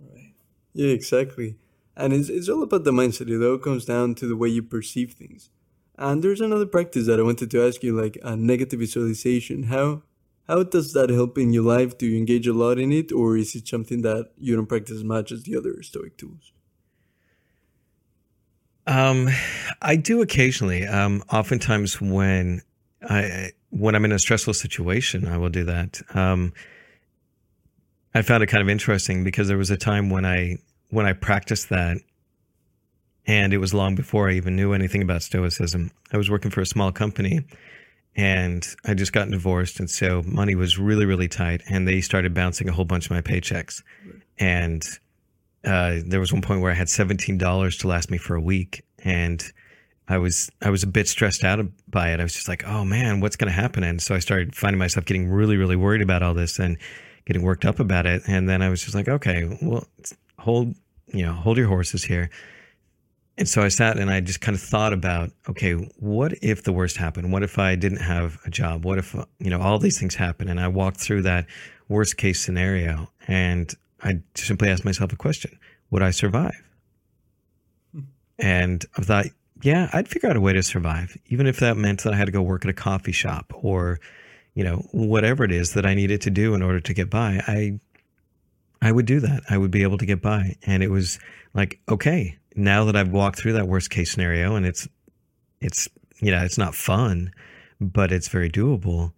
Right. 0.00 0.32
Yeah, 0.72 0.92
exactly. 0.92 1.56
And 1.98 2.12
it's, 2.12 2.28
it's 2.28 2.48
all 2.48 2.62
about 2.62 2.84
the 2.84 2.92
mindset. 2.92 3.28
It 3.28 3.44
all 3.44 3.58
comes 3.58 3.84
down 3.84 4.14
to 4.16 4.26
the 4.26 4.36
way 4.36 4.48
you 4.48 4.62
perceive 4.62 5.12
things. 5.12 5.50
And 5.98 6.22
there's 6.22 6.40
another 6.40 6.64
practice 6.64 7.06
that 7.06 7.18
I 7.18 7.24
wanted 7.24 7.50
to 7.50 7.66
ask 7.66 7.82
you, 7.82 8.00
like 8.00 8.16
a 8.22 8.36
negative 8.36 8.78
visualization. 8.78 9.64
How 9.64 10.02
how 10.46 10.62
does 10.62 10.94
that 10.94 11.10
help 11.10 11.36
in 11.36 11.52
your 11.52 11.64
life? 11.64 11.98
Do 11.98 12.06
you 12.06 12.16
engage 12.16 12.46
a 12.46 12.54
lot 12.54 12.78
in 12.78 12.92
it, 12.92 13.12
or 13.12 13.36
is 13.36 13.54
it 13.54 13.68
something 13.68 14.02
that 14.02 14.30
you 14.38 14.54
don't 14.56 14.66
practice 14.66 14.96
as 14.96 15.04
much 15.04 15.32
as 15.32 15.42
the 15.42 15.56
other 15.56 15.82
Stoic 15.82 16.16
tools? 16.16 16.52
Um, 18.86 19.28
I 19.82 19.96
do 19.96 20.22
occasionally. 20.22 20.86
Um, 20.86 21.22
oftentimes 21.30 22.00
when 22.00 22.62
I 23.02 23.50
when 23.70 23.96
I'm 23.96 24.04
in 24.04 24.12
a 24.12 24.18
stressful 24.20 24.54
situation, 24.54 25.26
I 25.26 25.36
will 25.36 25.50
do 25.50 25.64
that. 25.64 26.00
Um, 26.14 26.54
I 28.14 28.22
found 28.22 28.42
it 28.42 28.46
kind 28.46 28.62
of 28.62 28.68
interesting 28.68 29.24
because 29.24 29.48
there 29.48 29.58
was 29.58 29.70
a 29.70 29.76
time 29.76 30.08
when 30.08 30.24
I 30.24 30.58
when 30.90 31.06
I 31.06 31.12
practiced 31.12 31.68
that, 31.70 31.98
and 33.26 33.52
it 33.52 33.58
was 33.58 33.74
long 33.74 33.94
before 33.94 34.28
I 34.28 34.34
even 34.34 34.56
knew 34.56 34.72
anything 34.72 35.02
about 35.02 35.22
Stoicism. 35.22 35.90
I 36.12 36.16
was 36.16 36.30
working 36.30 36.50
for 36.50 36.60
a 36.60 36.66
small 36.66 36.92
company, 36.92 37.44
and 38.16 38.66
I 38.84 38.94
just 38.94 39.12
got 39.12 39.30
divorced, 39.30 39.80
and 39.80 39.90
so 39.90 40.22
money 40.24 40.54
was 40.54 40.78
really 40.78 41.06
really 41.06 41.28
tight, 41.28 41.62
and 41.68 41.86
they 41.86 42.00
started 42.00 42.34
bouncing 42.34 42.68
a 42.68 42.72
whole 42.72 42.84
bunch 42.84 43.06
of 43.06 43.10
my 43.10 43.20
paychecks, 43.20 43.82
and 44.38 44.84
uh, 45.64 45.96
there 46.06 46.20
was 46.20 46.32
one 46.32 46.42
point 46.42 46.60
where 46.60 46.72
I 46.72 46.74
had 46.74 46.88
seventeen 46.88 47.38
dollars 47.38 47.76
to 47.78 47.88
last 47.88 48.10
me 48.10 48.18
for 48.18 48.34
a 48.34 48.40
week, 48.40 48.84
and 48.98 49.42
I 50.08 50.18
was 50.18 50.50
I 50.62 50.70
was 50.70 50.82
a 50.82 50.86
bit 50.86 51.06
stressed 51.06 51.44
out 51.44 51.60
by 51.86 52.12
it. 52.12 52.20
I 52.20 52.22
was 52.22 52.32
just 52.32 52.48
like, 52.48 52.66
oh 52.66 52.84
man, 52.84 53.20
what's 53.20 53.36
going 53.36 53.52
to 53.52 53.60
happen? 53.60 53.84
And 53.84 54.00
so 54.00 54.14
I 54.14 54.20
started 54.20 54.54
finding 54.54 54.78
myself 54.78 55.04
getting 55.04 55.28
really 55.28 55.56
really 55.56 55.76
worried 55.76 56.00
about 56.00 56.22
all 56.22 56.34
this 56.34 56.58
and 56.58 56.78
getting 57.26 57.42
worked 57.42 57.66
up 57.66 57.78
about 57.78 58.06
it. 58.06 58.22
And 58.26 58.48
then 58.48 58.62
I 58.62 58.70
was 58.70 58.82
just 58.82 58.94
like, 58.94 59.08
okay, 59.08 59.58
well, 59.60 59.86
hold 60.38 60.74
you 61.06 61.24
know 61.24 61.32
hold 61.32 61.56
your 61.56 61.68
horses 61.68 62.04
here. 62.04 62.30
And 63.36 63.48
so 63.48 63.62
I 63.62 63.68
sat 63.68 63.98
and 63.98 64.10
I 64.10 64.20
just 64.20 64.40
kind 64.40 64.56
of 64.56 64.60
thought 64.60 64.92
about, 64.92 65.30
okay, 65.48 65.74
what 66.00 66.32
if 66.42 66.64
the 66.64 66.72
worst 66.72 66.96
happened? 66.96 67.32
What 67.32 67.44
if 67.44 67.56
I 67.56 67.76
didn't 67.76 68.00
have 68.00 68.38
a 68.44 68.50
job? 68.50 68.84
What 68.84 68.98
if 68.98 69.14
you 69.38 69.50
know 69.50 69.60
all 69.60 69.78
these 69.78 69.98
things 69.98 70.16
happen? 70.16 70.48
And 70.48 70.58
I 70.58 70.66
walked 70.66 70.96
through 70.98 71.22
that 71.22 71.46
worst 71.88 72.16
case 72.16 72.40
scenario, 72.40 73.10
and 73.28 73.72
I 74.02 74.20
simply 74.34 74.70
asked 74.70 74.84
myself 74.84 75.12
a 75.12 75.16
question: 75.16 75.58
Would 75.90 76.02
I 76.02 76.10
survive? 76.10 76.62
And 78.38 78.84
I 78.96 79.02
thought, 79.02 79.26
yeah, 79.62 79.90
I'd 79.92 80.08
figure 80.08 80.30
out 80.30 80.36
a 80.36 80.40
way 80.40 80.52
to 80.52 80.62
survive, 80.62 81.16
even 81.26 81.46
if 81.46 81.58
that 81.58 81.76
meant 81.76 82.02
that 82.04 82.14
I 82.14 82.16
had 82.16 82.26
to 82.26 82.32
go 82.32 82.42
work 82.42 82.64
at 82.64 82.70
a 82.70 82.74
coffee 82.74 83.12
shop 83.12 83.52
or, 83.54 83.98
you 84.54 84.62
know, 84.62 84.86
whatever 84.92 85.44
it 85.44 85.50
is 85.50 85.72
that 85.72 85.84
I 85.84 85.94
needed 85.94 86.20
to 86.22 86.30
do 86.30 86.54
in 86.54 86.62
order 86.62 86.80
to 86.80 86.94
get 86.94 87.10
by. 87.10 87.42
I, 87.46 87.80
I 88.80 88.92
would 88.92 89.06
do 89.06 89.20
that. 89.20 89.42
I 89.50 89.58
would 89.58 89.70
be 89.70 89.82
able 89.82 89.98
to 89.98 90.06
get 90.06 90.22
by. 90.22 90.56
And 90.62 90.82
it 90.82 90.90
was 90.90 91.18
like, 91.54 91.80
okay, 91.88 92.38
now 92.54 92.84
that 92.84 92.96
I've 92.96 93.10
walked 93.10 93.38
through 93.38 93.54
that 93.54 93.68
worst 93.68 93.90
case 93.90 94.10
scenario 94.10 94.54
and 94.54 94.66
it's, 94.66 94.88
it's, 95.60 95.88
you 96.20 96.30
know, 96.30 96.44
it's 96.44 96.58
not 96.58 96.74
fun, 96.74 97.32
but 97.80 98.12
it's 98.12 98.28
very 98.28 98.50
doable. 98.50 99.12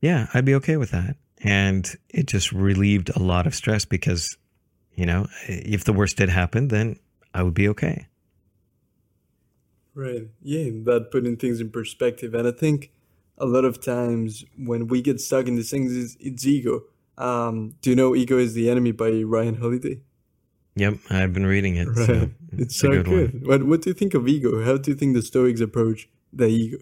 Yeah, 0.00 0.26
I'd 0.34 0.44
be 0.44 0.54
okay 0.56 0.76
with 0.76 0.90
that. 0.90 1.16
And 1.44 1.88
it 2.10 2.26
just 2.26 2.52
relieved 2.52 3.10
a 3.16 3.18
lot 3.18 3.46
of 3.46 3.54
stress 3.54 3.84
because, 3.84 4.36
you 4.94 5.06
know, 5.06 5.26
if 5.48 5.84
the 5.84 5.92
worst 5.92 6.16
did 6.16 6.28
happen, 6.28 6.68
then 6.68 6.98
I 7.34 7.42
would 7.42 7.54
be 7.54 7.68
okay. 7.68 8.06
Right. 9.94 10.28
Yeah, 10.42 10.70
that 10.84 11.10
putting 11.10 11.36
things 11.36 11.60
in 11.60 11.70
perspective. 11.70 12.34
And 12.34 12.46
I 12.46 12.52
think 12.52 12.92
a 13.38 13.46
lot 13.46 13.64
of 13.64 13.80
times 13.80 14.44
when 14.56 14.86
we 14.86 15.02
get 15.02 15.20
stuck 15.20 15.46
in 15.46 15.56
these 15.56 15.70
things, 15.70 15.94
it's, 15.96 16.16
it's 16.20 16.46
ego. 16.46 16.82
Um, 17.18 17.74
do 17.82 17.90
you 17.90 17.96
know 17.96 18.14
Ego 18.14 18.38
is 18.38 18.54
the 18.54 18.70
Enemy 18.70 18.92
by 18.92 19.22
Ryan 19.22 19.56
Holiday? 19.56 20.00
Yep, 20.76 20.94
I've 21.10 21.32
been 21.32 21.46
reading 21.46 21.76
it. 21.76 21.88
Right. 21.88 22.06
So 22.06 22.12
it's, 22.52 22.62
it's 22.62 22.76
so 22.76 22.88
good. 22.90 23.04
good. 23.04 23.46
What, 23.46 23.64
what 23.64 23.82
do 23.82 23.90
you 23.90 23.94
think 23.94 24.14
of 24.14 24.26
ego? 24.26 24.64
How 24.64 24.76
do 24.78 24.90
you 24.90 24.96
think 24.96 25.14
the 25.14 25.22
Stoics 25.22 25.60
approach 25.60 26.08
the 26.32 26.46
ego? 26.46 26.78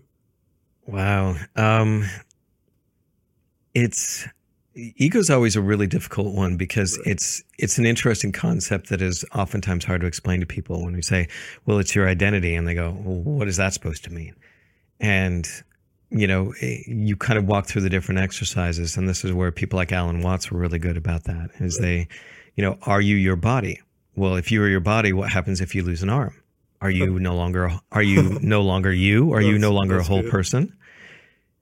Wow. 0.86 1.36
Um, 1.56 2.08
it's 3.74 4.26
ego 4.74 5.18
is 5.18 5.30
always 5.30 5.56
a 5.56 5.60
really 5.60 5.86
difficult 5.86 6.34
one 6.34 6.56
because 6.56 6.96
right. 6.98 7.08
it's 7.08 7.42
it's 7.58 7.78
an 7.78 7.86
interesting 7.86 8.32
concept 8.32 8.88
that 8.88 9.02
is 9.02 9.24
oftentimes 9.34 9.84
hard 9.84 10.00
to 10.00 10.06
explain 10.06 10.40
to 10.40 10.46
people 10.46 10.84
when 10.84 10.94
we 10.94 11.02
say 11.02 11.28
well 11.66 11.78
it's 11.78 11.94
your 11.94 12.08
identity 12.08 12.54
and 12.54 12.66
they 12.68 12.74
go 12.74 12.90
well, 13.04 13.16
what 13.16 13.48
is 13.48 13.56
that 13.56 13.74
supposed 13.74 14.04
to 14.04 14.10
mean 14.10 14.34
and 15.00 15.62
you 16.10 16.26
know 16.26 16.52
eh, 16.60 16.82
you 16.86 17.16
kind 17.16 17.38
of 17.38 17.46
walk 17.46 17.66
through 17.66 17.82
the 17.82 17.90
different 17.90 18.20
exercises 18.20 18.96
and 18.96 19.08
this 19.08 19.24
is 19.24 19.32
where 19.32 19.50
people 19.52 19.76
like 19.76 19.92
alan 19.92 20.20
watts 20.20 20.50
were 20.50 20.58
really 20.58 20.78
good 20.78 20.96
about 20.96 21.24
that 21.24 21.50
is 21.58 21.78
they 21.78 22.06
you 22.56 22.64
know 22.64 22.78
are 22.82 23.00
you 23.00 23.16
your 23.16 23.36
body 23.36 23.80
well 24.16 24.34
if 24.36 24.50
you 24.50 24.62
are 24.62 24.68
your 24.68 24.80
body 24.80 25.12
what 25.12 25.30
happens 25.30 25.60
if 25.60 25.74
you 25.74 25.82
lose 25.82 26.02
an 26.02 26.10
arm 26.10 26.34
are 26.80 26.90
you 26.90 27.18
no 27.20 27.34
longer 27.34 27.70
are 27.92 28.02
you 28.02 28.38
no 28.42 28.62
longer 28.62 28.92
you 28.92 29.32
are 29.32 29.40
you 29.40 29.58
no 29.58 29.72
longer 29.72 29.98
a 29.98 30.02
whole 30.02 30.22
good. 30.22 30.30
person 30.30 30.76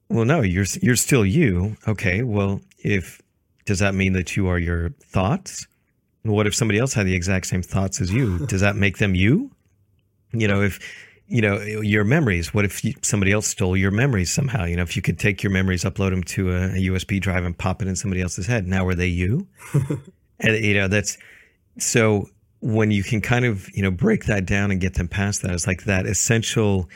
well 0.09 0.25
no 0.25 0.41
you're 0.41 0.65
you're 0.81 0.95
still 0.95 1.25
you 1.25 1.77
okay 1.87 2.23
well 2.23 2.61
if 2.79 3.21
does 3.69 3.77
that 3.77 3.93
mean 3.93 4.13
that 4.13 4.35
you 4.35 4.47
are 4.47 4.57
your 4.57 4.89
thoughts? 4.99 5.67
What 6.23 6.47
if 6.47 6.55
somebody 6.55 6.79
else 6.79 6.95
had 6.95 7.05
the 7.05 7.13
exact 7.13 7.45
same 7.45 7.61
thoughts 7.61 8.01
as 8.01 8.11
you? 8.11 8.39
Does 8.47 8.61
that 8.61 8.75
make 8.75 8.97
them 8.97 9.13
you? 9.13 9.51
You 10.33 10.47
know, 10.47 10.63
if 10.63 10.79
you 11.29 11.41
know 11.41 11.59
your 11.61 12.03
memories. 12.03 12.53
What 12.53 12.65
if 12.65 12.83
you, 12.83 12.93
somebody 13.01 13.31
else 13.31 13.47
stole 13.47 13.77
your 13.77 13.91
memories 13.91 14.31
somehow? 14.31 14.65
You 14.65 14.75
know, 14.75 14.83
if 14.83 14.95
you 14.95 15.01
could 15.01 15.19
take 15.19 15.43
your 15.43 15.51
memories, 15.51 15.83
upload 15.83 16.09
them 16.09 16.23
to 16.23 16.51
a, 16.51 16.65
a 16.65 16.87
USB 16.87 17.21
drive, 17.21 17.45
and 17.45 17.57
pop 17.57 17.81
it 17.81 17.87
in 17.87 17.95
somebody 17.95 18.21
else's 18.21 18.47
head. 18.47 18.67
Now, 18.67 18.87
are 18.87 18.95
they 18.95 19.07
you? 19.07 19.47
and 20.39 20.65
you 20.65 20.73
know, 20.73 20.87
that's 20.87 21.17
so 21.77 22.29
when 22.61 22.91
you 22.91 23.03
can 23.03 23.21
kind 23.21 23.45
of 23.45 23.69
you 23.75 23.83
know 23.83 23.91
break 23.91 24.25
that 24.25 24.45
down 24.45 24.71
and 24.71 24.81
get 24.81 24.95
them 24.95 25.07
past 25.07 25.43
that. 25.43 25.51
It's 25.51 25.67
like 25.67 25.83
that 25.83 26.05
essential 26.05 26.89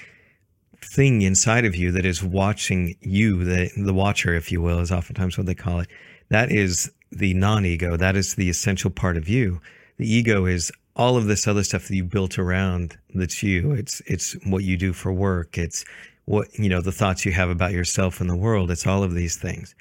thing 0.81 1.21
inside 1.21 1.65
of 1.65 1.75
you 1.75 1.91
that 1.91 2.05
is 2.05 2.23
watching 2.23 2.95
you, 3.01 3.43
the 3.43 3.71
the 3.77 3.93
watcher, 3.93 4.33
if 4.33 4.51
you 4.51 4.61
will, 4.61 4.79
is 4.79 4.91
oftentimes 4.91 5.37
what 5.37 5.45
they 5.45 5.55
call 5.55 5.79
it. 5.79 5.87
That 6.29 6.51
is 6.51 6.91
the 7.11 7.35
non-ego. 7.35 7.97
That 7.97 8.15
is 8.15 8.33
the 8.33 8.49
essential 8.49 8.89
part 8.89 9.15
of 9.17 9.29
you. 9.29 9.61
The 9.97 10.11
ego 10.11 10.45
is 10.47 10.71
all 10.95 11.17
of 11.17 11.25
this 11.25 11.47
other 11.47 11.63
stuff 11.63 11.87
that 11.87 11.95
you 11.95 12.03
built 12.03 12.37
around 12.37 12.97
that's 13.13 13.41
you. 13.41 13.73
It's 13.73 14.01
it's 14.05 14.33
what 14.45 14.63
you 14.63 14.77
do 14.77 14.93
for 14.93 15.11
work. 15.11 15.57
It's 15.57 15.85
what 16.25 16.47
you 16.57 16.69
know, 16.69 16.81
the 16.81 16.91
thoughts 16.91 17.25
you 17.25 17.31
have 17.31 17.49
about 17.49 17.71
yourself 17.71 18.21
and 18.21 18.29
the 18.29 18.35
world. 18.35 18.71
It's 18.71 18.87
all 18.87 19.03
of 19.03 19.13
these 19.13 19.37
things. 19.37 19.75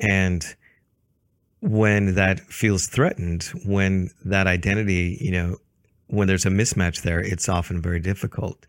And 0.00 0.44
when 1.60 2.14
that 2.14 2.40
feels 2.40 2.86
threatened, 2.86 3.44
when 3.64 4.10
that 4.24 4.46
identity, 4.46 5.18
you 5.20 5.32
know, 5.32 5.56
when 6.08 6.28
there's 6.28 6.46
a 6.46 6.50
mismatch 6.50 7.02
there, 7.02 7.20
it's 7.20 7.48
often 7.48 7.80
very 7.80 8.00
difficult 8.00 8.66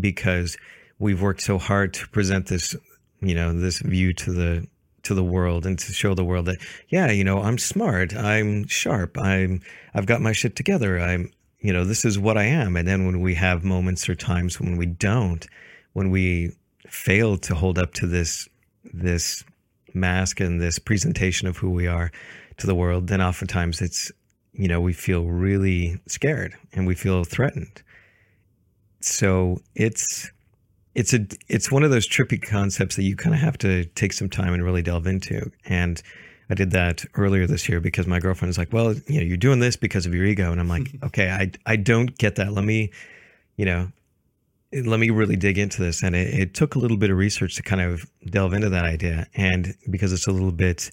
because 0.00 0.56
we've 0.98 1.20
worked 1.20 1.42
so 1.42 1.58
hard 1.58 1.92
to 1.94 2.08
present 2.08 2.46
this, 2.46 2.74
you 3.20 3.34
know, 3.34 3.52
this 3.52 3.80
view 3.80 4.12
to 4.14 4.32
the 4.32 4.66
to 5.04 5.14
the 5.14 5.24
world 5.24 5.66
and 5.66 5.78
to 5.78 5.92
show 5.92 6.14
the 6.14 6.24
world 6.24 6.46
that 6.46 6.58
yeah, 6.88 7.10
you 7.10 7.24
know, 7.24 7.42
I'm 7.42 7.58
smart, 7.58 8.14
I'm 8.14 8.66
sharp, 8.66 9.18
I'm 9.18 9.60
I've 9.94 10.06
got 10.06 10.20
my 10.20 10.32
shit 10.32 10.56
together. 10.56 10.98
I'm, 10.98 11.32
you 11.60 11.72
know, 11.72 11.84
this 11.84 12.04
is 12.04 12.18
what 12.18 12.36
I 12.38 12.44
am. 12.44 12.76
And 12.76 12.86
then 12.86 13.06
when 13.06 13.20
we 13.20 13.34
have 13.34 13.64
moments 13.64 14.08
or 14.08 14.14
times 14.14 14.60
when 14.60 14.76
we 14.76 14.86
don't, 14.86 15.46
when 15.92 16.10
we 16.10 16.52
fail 16.88 17.36
to 17.38 17.54
hold 17.54 17.78
up 17.78 17.94
to 17.94 18.06
this 18.06 18.48
this 18.84 19.44
mask 19.94 20.40
and 20.40 20.60
this 20.60 20.78
presentation 20.78 21.48
of 21.48 21.56
who 21.56 21.70
we 21.70 21.86
are 21.86 22.10
to 22.58 22.66
the 22.66 22.74
world, 22.74 23.08
then 23.08 23.20
oftentimes 23.20 23.80
it's 23.80 24.12
you 24.52 24.68
know, 24.68 24.80
we 24.80 24.92
feel 24.92 25.24
really 25.24 25.98
scared 26.06 26.54
and 26.72 26.86
we 26.86 26.94
feel 26.94 27.24
threatened. 27.24 27.82
So 29.00 29.60
it's 29.74 30.30
it's 30.94 31.14
a 31.14 31.26
it's 31.48 31.70
one 31.70 31.82
of 31.82 31.90
those 31.90 32.06
trippy 32.06 32.40
concepts 32.40 32.96
that 32.96 33.02
you 33.02 33.16
kind 33.16 33.34
of 33.34 33.40
have 33.40 33.58
to 33.58 33.84
take 33.86 34.12
some 34.12 34.28
time 34.28 34.52
and 34.52 34.62
really 34.64 34.82
delve 34.82 35.06
into. 35.06 35.50
And 35.64 36.02
I 36.50 36.54
did 36.54 36.72
that 36.72 37.04
earlier 37.14 37.46
this 37.46 37.68
year 37.68 37.80
because 37.80 38.06
my 38.06 38.18
girlfriend 38.18 38.50
was 38.50 38.58
like, 38.58 38.72
"Well, 38.72 38.94
you 39.06 39.20
know, 39.20 39.26
you're 39.26 39.36
doing 39.36 39.60
this 39.60 39.76
because 39.76 40.04
of 40.04 40.14
your 40.14 40.24
ego," 40.24 40.52
and 40.52 40.60
I'm 40.60 40.68
like, 40.68 40.88
"Okay, 41.02 41.30
I 41.30 41.50
I 41.64 41.76
don't 41.76 42.16
get 42.18 42.36
that. 42.36 42.52
Let 42.52 42.64
me, 42.64 42.90
you 43.56 43.64
know." 43.64 43.92
Let 44.74 45.00
me 45.00 45.10
really 45.10 45.36
dig 45.36 45.58
into 45.58 45.82
this. 45.82 46.02
And 46.02 46.16
it, 46.16 46.32
it 46.32 46.54
took 46.54 46.76
a 46.76 46.78
little 46.78 46.96
bit 46.96 47.10
of 47.10 47.18
research 47.18 47.56
to 47.56 47.62
kind 47.62 47.82
of 47.82 48.10
delve 48.24 48.54
into 48.54 48.70
that 48.70 48.86
idea. 48.86 49.26
And 49.34 49.74
because 49.90 50.14
it's 50.14 50.26
a 50.26 50.30
little 50.30 50.50
bit, 50.50 50.90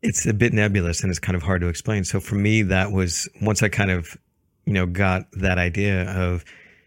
it's 0.00 0.24
a 0.24 0.32
bit 0.32 0.54
nebulous 0.54 1.02
and 1.02 1.10
it's 1.10 1.18
kind 1.18 1.36
of 1.36 1.42
hard 1.42 1.60
to 1.60 1.68
explain. 1.68 2.04
So 2.04 2.20
for 2.20 2.36
me, 2.36 2.62
that 2.62 2.90
was 2.90 3.28
once 3.42 3.62
I 3.62 3.68
kind 3.68 3.90
of, 3.90 4.16
you 4.64 4.72
know, 4.72 4.86
got 4.86 5.30
that 5.32 5.58
idea 5.58 6.10
of 6.10 6.42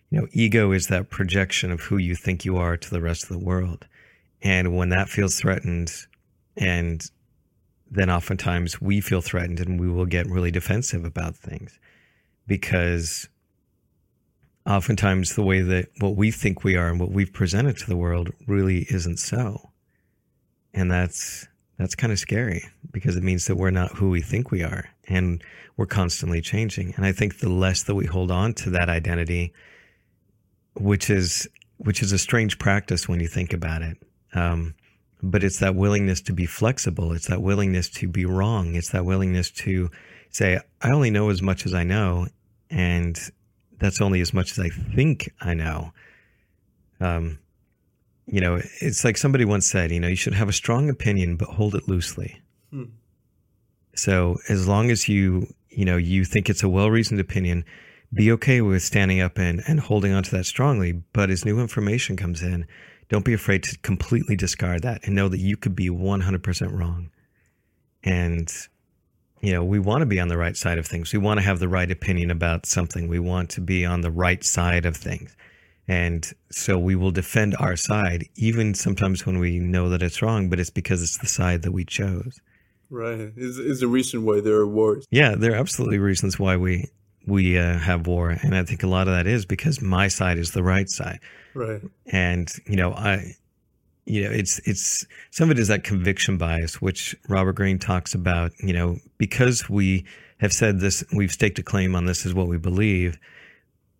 you 0.10 0.22
know, 0.22 0.28
ego 0.32 0.72
is 0.72 0.88
that 0.88 1.10
projection 1.10 1.72
of 1.72 1.82
who 1.82 1.98
you 1.98 2.16
think 2.16 2.46
you 2.46 2.58
are 2.58 2.78
to 2.78 2.90
the 2.90 3.02
rest 3.02 3.24
of 3.24 3.30
the 3.30 3.44
world. 3.44 3.86
And 4.42 4.76
when 4.76 4.90
that 4.90 5.10
feels 5.10 5.36
threatened, 5.40 5.92
and 6.56 7.04
then 7.90 8.10
oftentimes 8.10 8.82
we 8.82 9.02
feel 9.02 9.22
threatened 9.22 9.60
and 9.60 9.80
we 9.80 9.90
will 9.90 10.06
get 10.06 10.28
really 10.28 10.52
defensive 10.52 11.06
about 11.06 11.36
things 11.36 11.80
because 12.46 13.30
oftentimes 14.66 15.36
the 15.36 15.44
way 15.44 15.62
that 15.62 15.88
what 16.00 16.16
we 16.16 16.32
think 16.32 16.64
we 16.64 16.76
are 16.76 16.90
and 16.90 17.00
what 17.00 17.12
we've 17.12 17.32
presented 17.32 17.78
to 17.78 17.88
the 17.88 17.96
world 17.96 18.32
really 18.48 18.86
isn't 18.90 19.18
so. 19.18 19.72
And 20.74 20.92
that's 20.92 21.48
that's 21.78 21.96
kind 21.96 22.12
of 22.12 22.20
scary 22.20 22.66
because 22.92 23.16
it 23.16 23.24
means 23.24 23.46
that 23.46 23.56
we're 23.56 23.70
not 23.70 23.92
who 23.92 24.10
we 24.10 24.22
think 24.22 24.52
we 24.52 24.64
are 24.64 24.90
and 25.08 25.44
we're 25.78 25.86
constantly 25.86 26.42
changing. 26.42 26.94
And 26.96 27.06
I 27.06 27.12
think 27.12 27.38
the 27.38 27.50
less 27.50 27.84
that 27.84 27.96
we 27.96 28.06
hold 28.06 28.32
on 28.32 28.54
to 28.56 28.72
that 28.72 28.90
identity, 28.90 29.54
which 30.80 31.10
is 31.10 31.48
which 31.78 32.02
is 32.02 32.12
a 32.12 32.18
strange 32.18 32.58
practice 32.58 33.08
when 33.08 33.20
you 33.20 33.28
think 33.28 33.54
about 33.54 33.82
it. 33.82 33.98
Um, 34.34 34.74
but 35.22 35.44
it's 35.44 35.60
that 35.60 35.76
willingness 35.76 36.22
to 36.22 36.34
be 36.34 36.46
flexible. 36.46 37.14
It's 37.14 37.28
that 37.28 37.42
willingness 37.42 37.90
to 37.90 38.08
be 38.08 38.26
wrong. 38.26 38.76
It's 38.76 38.90
that 38.92 39.06
willingness 39.06 39.52
to 39.52 39.90
say, 40.30 40.60
I 40.82 40.92
only 40.92 41.10
know 41.10 41.30
as 41.30 41.42
much 41.42 41.66
as 41.66 41.74
I 41.74 41.84
know, 41.84 42.28
and 42.70 43.18
that's 43.80 44.02
only 44.02 44.22
as 44.22 44.34
much 44.34 44.52
as 44.52 44.60
I 44.60 44.70
think 44.70 45.32
I 45.42 45.54
know. 45.54 45.92
Um, 47.00 47.40
you 48.26 48.42
know, 48.42 48.62
it's 48.82 49.04
like 49.04 49.18
somebody 49.18 49.46
once 49.46 49.66
said, 49.66 49.92
you 49.92 50.00
know, 50.00 50.08
you 50.08 50.16
should 50.16 50.34
have 50.34 50.50
a 50.50 50.54
strong 50.54 50.90
opinion, 50.90 51.38
but 51.38 51.48
hold 51.50 51.76
it 51.76 51.88
loosely. 51.88 52.42
Hmm. 52.72 52.86
So 53.96 54.38
as 54.50 54.68
long 54.68 54.92
as 54.92 55.08
you, 55.08 55.48
you 55.70 55.86
know, 55.86 55.98
you 55.98 56.26
think 56.26 56.50
it's 56.50 56.64
a 56.64 56.70
well 56.70 56.92
reasoned 56.92 57.20
opinion, 57.20 57.66
be 58.14 58.32
okay 58.34 58.62
with 58.62 58.84
standing 58.84 59.22
up 59.22 59.38
and, 59.38 59.62
and 59.68 59.80
holding 59.80 60.14
on 60.14 60.24
to 60.24 60.32
that 60.32 60.46
strongly. 60.46 60.94
But 61.14 61.30
as 61.30 61.46
new 61.46 61.60
information 61.60 62.16
comes 62.16 62.42
in, 62.42 62.66
don't 63.10 63.26
be 63.26 63.34
afraid 63.34 63.64
to 63.64 63.78
completely 63.80 64.36
discard 64.36 64.84
that 64.84 65.02
and 65.06 65.16
know 65.16 65.30
that 65.30 65.40
you 65.40 65.58
could 65.58 65.76
be 65.76 65.90
100% 65.90 66.78
wrong. 66.78 67.10
And, 68.04 68.52
you 69.42 69.54
know, 69.54 69.64
we 69.64 69.80
want 69.80 70.02
to 70.02 70.06
be 70.06 70.20
on 70.20 70.28
the 70.28 70.38
right 70.38 70.56
side 70.56 70.78
of 70.78 70.86
things. 70.86 71.14
We 71.14 71.20
want 71.20 71.40
to 71.40 71.46
have 71.46 71.60
the 71.60 71.70
right 71.70 71.90
opinion 71.90 72.32
about 72.32 72.66
something. 72.66 73.08
We 73.08 73.20
want 73.20 73.50
to 73.52 73.62
be 73.62 73.86
on 73.86 74.02
the 74.02 74.12
right 74.12 74.44
side 74.44 74.86
of 74.86 74.96
things. 74.96 75.36
And 75.88 76.30
so 76.52 76.78
we 76.78 76.96
will 76.96 77.12
defend 77.12 77.56
our 77.60 77.78
side, 77.78 78.26
even 78.36 78.74
sometimes 78.74 79.26
when 79.26 79.40
we 79.40 79.60
know 79.60 79.90
that 79.90 80.04
it's 80.04 80.22
wrong, 80.22 80.50
but 80.50 80.60
it's 80.60 80.70
because 80.70 81.02
it's 81.02 81.18
the 81.18 81.28
side 81.28 81.62
that 81.62 81.72
we 81.72 81.86
chose. 81.86 82.42
Right. 82.90 83.32
Is 83.36 83.58
is 83.58 83.82
a 83.82 83.88
reason 83.88 84.24
why 84.24 84.40
there 84.42 84.56
are 84.56 84.68
wars. 84.68 85.06
Yeah, 85.12 85.36
there 85.36 85.54
are 85.54 85.58
absolutely 85.58 86.00
reasons 86.00 86.40
why 86.40 86.56
we 86.56 86.90
we 87.28 87.60
uh, 87.60 87.78
have 87.78 88.08
war, 88.08 88.30
and 88.30 88.56
I 88.56 88.64
think 88.64 88.84
a 88.84 88.88
lot 88.88 89.08
of 89.08 89.14
that 89.14 89.28
is 89.28 89.46
because 89.46 89.82
my 89.82 90.08
side 90.08 90.38
is 90.40 90.52
the 90.52 90.64
right 90.64 90.90
side. 90.90 91.20
Right. 91.54 91.82
And 92.08 92.50
you 92.66 92.78
know, 92.78 92.94
I, 92.94 93.36
you 94.06 94.24
know, 94.24 94.32
it's 94.32 94.60
it's 94.66 95.06
some 95.32 95.52
of 95.52 95.58
it 95.58 95.60
is 95.60 95.68
that 95.68 95.84
conviction 95.84 96.38
bias, 96.38 96.82
which 96.82 97.16
Robert 97.28 97.54
Greene 97.54 97.80
talks 97.80 98.16
about. 98.16 98.52
You 98.60 98.74
know, 98.74 98.98
because 99.18 99.70
we 99.70 100.06
have 100.38 100.54
said 100.54 100.80
this, 100.80 101.04
we've 101.14 101.32
staked 101.32 101.60
a 101.60 101.64
claim 101.64 101.96
on 101.96 102.06
this 102.06 102.26
is 102.26 102.34
what 102.34 102.48
we 102.48 102.58
believe. 102.58 103.18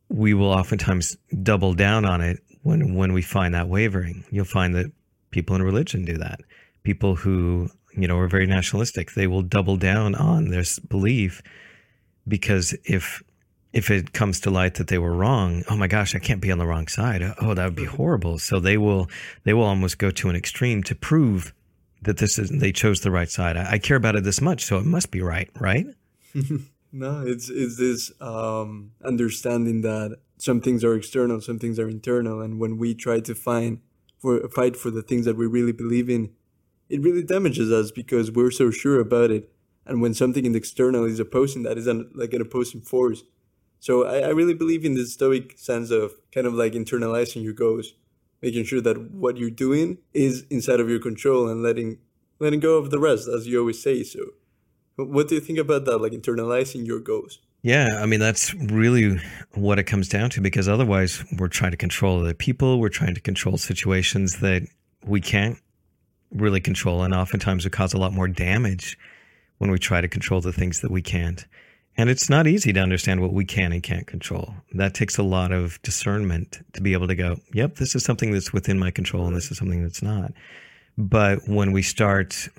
We 0.10 0.34
will 0.34 0.52
oftentimes 0.52 1.18
double 1.44 1.74
down 1.74 2.06
on 2.06 2.22
it 2.22 2.40
when 2.64 2.96
when 2.96 3.12
we 3.12 3.22
find 3.22 3.54
that 3.54 3.68
wavering. 3.68 4.24
You'll 4.32 4.46
find 4.46 4.74
that 4.76 4.90
people 5.32 5.56
in 5.58 5.64
religion 5.64 6.06
do 6.06 6.18
that. 6.18 6.40
People 6.84 7.16
who 7.16 7.70
you 7.92 8.08
know 8.08 8.18
are 8.18 8.30
very 8.30 8.48
nationalistic, 8.48 9.12
they 9.12 9.28
will 9.28 9.42
double 9.42 9.76
down 9.76 10.16
on 10.16 10.48
this 10.48 10.80
belief 10.80 11.42
because 12.28 12.76
if 12.84 13.24
if 13.74 13.92
it 13.92 14.14
comes 14.14 14.40
to 14.40 14.50
light 14.50 14.76
that 14.76 14.88
they 14.88 14.98
were 14.98 15.14
wrong, 15.14 15.64
oh 15.70 15.76
my 15.76 15.88
gosh, 15.88 16.16
I 16.16 16.20
can't 16.20 16.42
be 16.42 16.52
on 16.52 16.58
the 16.58 16.66
wrong 16.66 16.88
side. 16.88 17.22
Oh, 17.40 17.54
that 17.54 17.66
would 17.66 17.76
be 17.76 17.86
horrible. 17.86 18.40
So 18.40 18.60
they 18.60 18.78
will 18.78 19.10
they 19.44 19.54
will 19.54 19.66
almost 19.66 19.98
go 19.98 20.10
to 20.12 20.30
an 20.30 20.36
extreme 20.36 20.84
to 20.84 20.96
prove 20.96 21.54
that 22.02 22.18
this 22.18 22.40
is 22.40 22.50
they 22.50 22.72
chose 22.72 23.02
the 23.02 23.12
right 23.12 23.30
side. 23.30 23.58
I, 23.58 23.74
I 23.74 23.78
care 23.80 23.98
about 23.98 24.16
it 24.16 24.24
this 24.24 24.42
much, 24.42 24.64
so 24.64 24.78
it 24.78 24.86
must 24.86 25.12
be 25.12 25.22
right, 25.22 25.50
right? 25.60 25.86
no, 26.92 27.24
it's 27.26 27.50
it's 27.50 27.78
this 27.78 28.12
um, 28.22 28.92
understanding 29.04 29.82
that 29.82 30.18
some 30.38 30.62
things 30.62 30.84
are 30.84 30.96
external, 30.96 31.42
some 31.42 31.60
things 31.60 31.80
are 31.80 31.90
internal, 31.90 32.42
and 32.42 32.60
when 32.60 32.78
we 32.78 32.94
try 32.94 33.20
to 33.20 33.36
find 33.36 33.80
for 34.20 34.48
fight 34.50 34.76
for 34.76 34.92
the 34.92 35.02
things 35.02 35.26
that 35.26 35.36
we 35.36 35.46
really 35.46 35.72
believe 35.72 36.10
in, 36.10 36.32
it 36.90 37.02
really 37.02 37.24
damages 37.24 37.72
us 37.72 37.92
because 37.92 38.32
we're 38.32 38.52
so 38.52 38.72
sure 38.72 39.00
about 39.00 39.32
it 39.32 39.52
and 39.88 40.02
when 40.02 40.14
something 40.14 40.46
in 40.46 40.52
the 40.52 40.58
external 40.58 41.06
is 41.06 41.20
opposing 41.20 41.64
that 41.64 41.78
is 41.78 41.88
an, 41.88 42.10
like 42.14 42.34
an 42.34 42.42
opposing 42.42 42.82
force. 42.82 43.24
So 43.80 44.06
I, 44.06 44.20
I 44.20 44.30
really 44.30 44.54
believe 44.54 44.86
in 44.86 44.96
this 44.96 45.14
stoic 45.14 45.58
sense 45.58 45.92
of 45.92 46.14
kind 46.34 46.48
of 46.48 46.54
like 46.54 46.74
internalizing 46.74 47.44
your 47.44 47.54
goals 47.54 47.94
making 48.42 48.64
sure 48.66 48.82
that 48.82 49.12
what 49.12 49.38
you're 49.38 49.50
doing 49.50 49.98
is 50.14 50.46
inside 50.50 50.80
of 50.80 50.90
your 50.90 51.00
control 51.00 51.48
and 51.48 51.64
letting 51.64 51.98
letting 52.40 52.60
go 52.60 52.78
of 52.78 52.92
the 52.92 53.00
rest 53.00 53.28
as 53.28 53.48
you 53.48 53.60
always 53.60 53.82
say. 53.82 54.04
So 54.04 54.20
what 54.96 55.28
do 55.28 55.36
you 55.36 55.42
think 55.42 55.60
about 55.60 55.86
that 55.86 55.98
like 56.00 56.12
internalizing 56.12 56.86
your 56.86 57.00
goals? 57.00 57.40
Yeah, 57.64 58.00
I 58.00 58.06
mean 58.06 58.20
that's 58.20 58.54
really 58.54 59.20
what 59.54 59.80
it 59.80 59.84
comes 59.84 60.08
down 60.08 60.30
to 60.32 60.42
because 60.42 60.68
otherwise 60.68 61.24
we're 61.38 61.48
trying 61.48 61.72
to 61.72 61.78
control 61.78 62.20
other 62.20 62.34
people, 62.34 62.80
we're 62.80 62.90
trying 62.90 63.16
to 63.16 63.22
control 63.22 63.58
situations 63.58 64.40
that 64.40 64.68
we 65.04 65.22
can't 65.22 65.58
really 66.32 66.60
control 66.60 67.04
and 67.04 67.14
oftentimes 67.14 67.66
it 67.66 67.72
cause 67.72 67.94
a 67.94 67.98
lot 67.98 68.12
more 68.12 68.28
damage 68.28 68.98
when 69.58 69.72
we 69.72 69.80
try 69.80 70.02
to 70.02 70.08
control 70.08 70.42
the 70.42 70.54
things 70.54 70.82
that 70.82 70.92
we 70.92 71.02
can't. 71.02 71.46
And 71.98 72.10
it's 72.12 72.30
not 72.30 72.46
easy 72.46 72.72
to 72.74 72.80
understand 72.80 73.22
what 73.22 73.34
we 73.34 73.44
can 73.44 73.72
and 73.72 73.82
can't 73.82 74.06
control. 74.06 74.54
That 74.74 74.94
takes 74.94 75.18
a 75.18 75.24
lot 75.24 75.52
of 75.52 75.82
discernment 75.82 76.60
to 76.74 76.82
be 76.82 76.94
able 76.94 77.08
to 77.08 77.16
go, 77.16 77.38
yep, 77.54 77.76
this 77.76 77.96
is 77.96 78.04
something 78.04 78.32
that's 78.32 78.54
within 78.54 78.78
my 78.78 78.92
control 78.92 79.26
and 79.26 79.36
this 79.36 79.50
is 79.50 79.58
something 79.58 79.82
that's 79.82 80.04
not. 80.04 80.32
But 80.98 81.48
when 81.48 81.72
we 81.72 81.82
start 81.82 82.50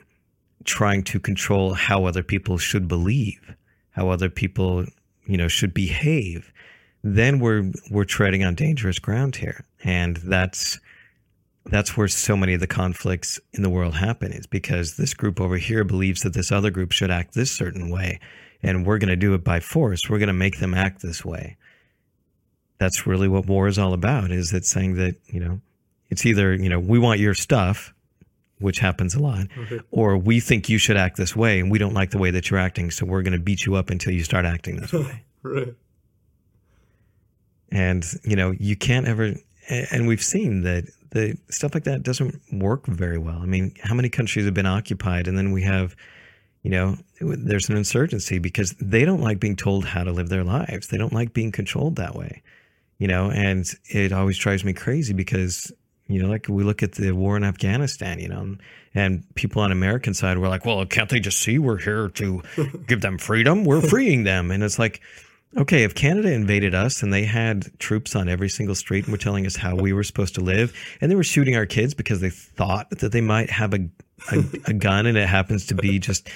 trying 0.64 1.04
to 1.04 1.20
control 1.20 1.74
how 1.74 2.04
other 2.04 2.24
people 2.24 2.58
should 2.58 2.88
believe, 2.88 3.54
how 3.92 4.10
other 4.10 4.28
people, 4.28 4.84
you 5.26 5.36
know, 5.36 5.48
should 5.48 5.72
behave, 5.72 6.52
then 7.04 7.38
we're 7.38 7.70
we're 7.90 8.04
treading 8.04 8.42
on 8.42 8.56
dangerous 8.56 8.98
ground 8.98 9.36
here. 9.36 9.64
And 9.84 10.16
that's 10.16 10.80
that's 11.68 11.96
where 11.96 12.08
so 12.08 12.36
many 12.36 12.54
of 12.54 12.60
the 12.60 12.66
conflicts 12.66 13.38
in 13.52 13.62
the 13.62 13.70
world 13.70 13.94
happen 13.94 14.32
is 14.32 14.46
because 14.46 14.96
this 14.96 15.14
group 15.14 15.40
over 15.40 15.56
here 15.56 15.84
believes 15.84 16.22
that 16.22 16.34
this 16.34 16.50
other 16.50 16.70
group 16.70 16.92
should 16.92 17.10
act 17.10 17.34
this 17.34 17.50
certain 17.50 17.90
way 17.90 18.20
and 18.62 18.86
we're 18.86 18.98
going 18.98 19.08
to 19.08 19.16
do 19.16 19.34
it 19.34 19.44
by 19.44 19.60
force. 19.60 20.08
We're 20.08 20.18
going 20.18 20.28
to 20.28 20.32
make 20.32 20.58
them 20.58 20.74
act 20.74 21.02
this 21.02 21.24
way. 21.24 21.56
That's 22.78 23.06
really 23.06 23.28
what 23.28 23.46
war 23.46 23.66
is 23.68 23.78
all 23.78 23.92
about 23.92 24.30
is 24.30 24.52
it 24.52 24.64
saying 24.64 24.94
that 24.94 25.16
you 25.26 25.40
know 25.40 25.60
it's 26.10 26.24
either 26.24 26.54
you 26.54 26.68
know 26.68 26.78
we 26.78 26.98
want 26.98 27.18
your 27.18 27.34
stuff 27.34 27.92
which 28.60 28.78
happens 28.78 29.14
a 29.14 29.18
lot 29.20 29.46
okay. 29.56 29.80
or 29.90 30.16
we 30.16 30.38
think 30.40 30.68
you 30.68 30.78
should 30.78 30.96
act 30.96 31.16
this 31.16 31.34
way 31.34 31.58
and 31.58 31.70
we 31.70 31.78
don't 31.78 31.94
like 31.94 32.10
the 32.10 32.18
way 32.18 32.30
that 32.30 32.50
you're 32.50 32.58
acting 32.58 32.90
so 32.90 33.04
we're 33.04 33.22
going 33.22 33.32
to 33.32 33.38
beat 33.38 33.66
you 33.66 33.74
up 33.74 33.90
until 33.90 34.12
you 34.12 34.22
start 34.22 34.44
acting 34.44 34.76
this 34.76 34.92
way. 34.92 35.24
Right. 35.40 35.74
And 37.70 38.04
you 38.24 38.34
know 38.34 38.50
you 38.52 38.76
can't 38.76 39.06
ever 39.06 39.34
and 39.68 40.08
we've 40.08 40.22
seen 40.22 40.62
that 40.62 40.84
the 41.10 41.36
stuff 41.50 41.74
like 41.74 41.84
that 41.84 42.02
doesn't 42.02 42.40
work 42.52 42.86
very 42.86 43.18
well. 43.18 43.38
I 43.40 43.46
mean, 43.46 43.74
how 43.82 43.94
many 43.94 44.08
countries 44.08 44.44
have 44.44 44.54
been 44.54 44.66
occupied, 44.66 45.28
and 45.28 45.36
then 45.36 45.52
we 45.52 45.62
have, 45.62 45.96
you 46.62 46.70
know, 46.70 46.96
there's 47.20 47.68
an 47.68 47.76
insurgency 47.76 48.38
because 48.38 48.74
they 48.80 49.04
don't 49.04 49.20
like 49.20 49.40
being 49.40 49.56
told 49.56 49.84
how 49.84 50.04
to 50.04 50.12
live 50.12 50.28
their 50.28 50.44
lives. 50.44 50.88
They 50.88 50.98
don't 50.98 51.12
like 51.12 51.32
being 51.32 51.52
controlled 51.52 51.96
that 51.96 52.14
way, 52.14 52.42
you 52.98 53.08
know. 53.08 53.30
And 53.30 53.66
it 53.86 54.12
always 54.12 54.38
drives 54.38 54.64
me 54.64 54.72
crazy 54.72 55.14
because 55.14 55.72
you 56.08 56.22
know, 56.22 56.28
like 56.28 56.46
we 56.48 56.64
look 56.64 56.82
at 56.82 56.92
the 56.92 57.12
war 57.12 57.36
in 57.36 57.44
Afghanistan, 57.44 58.18
you 58.18 58.28
know, 58.28 58.56
and 58.94 59.22
people 59.34 59.60
on 59.60 59.70
American 59.70 60.14
side 60.14 60.38
were 60.38 60.48
like, 60.48 60.64
well, 60.64 60.84
can't 60.86 61.10
they 61.10 61.20
just 61.20 61.38
see 61.38 61.58
we're 61.58 61.78
here 61.78 62.08
to 62.08 62.42
give 62.86 63.02
them 63.02 63.18
freedom? 63.18 63.64
We're 63.64 63.82
freeing 63.82 64.24
them, 64.24 64.50
and 64.50 64.62
it's 64.62 64.78
like 64.78 65.02
Okay, 65.56 65.82
if 65.82 65.94
Canada 65.94 66.30
invaded 66.30 66.74
us 66.74 67.02
and 67.02 67.12
they 67.12 67.24
had 67.24 67.66
troops 67.78 68.14
on 68.14 68.28
every 68.28 68.50
single 68.50 68.74
street 68.74 69.04
and 69.04 69.12
were 69.12 69.18
telling 69.18 69.46
us 69.46 69.56
how 69.56 69.74
we 69.74 69.94
were 69.94 70.04
supposed 70.04 70.34
to 70.34 70.42
live, 70.42 70.74
and 71.00 71.10
they 71.10 71.16
were 71.16 71.24
shooting 71.24 71.56
our 71.56 71.64
kids 71.64 71.94
because 71.94 72.20
they 72.20 72.28
thought 72.28 72.90
that 72.90 73.12
they 73.12 73.22
might 73.22 73.48
have 73.48 73.72
a, 73.72 73.88
a, 74.30 74.44
a 74.66 74.72
gun 74.74 75.06
and 75.06 75.16
it 75.16 75.26
happens 75.26 75.66
to 75.66 75.74
be 75.74 75.98
just, 75.98 76.28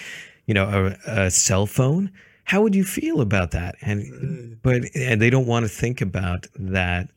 you 0.47 0.55
know, 0.55 0.97
a, 1.07 1.25
a, 1.25 1.31
cell 1.31 1.67
phone, 1.67 2.11
how 2.45 2.63
would 2.63 2.75
you 2.75 2.85
feel 2.85 3.21
about 3.21 3.51
that? 3.51 3.77
And 3.83 4.59
but 4.63 4.85
and 4.95 5.21
they 5.21 5.31
don't 5.31 5.47
want 5.47 5.65
to 5.65 5.69
think 5.69 6.01
about 6.01 6.47
that 6.57 7.11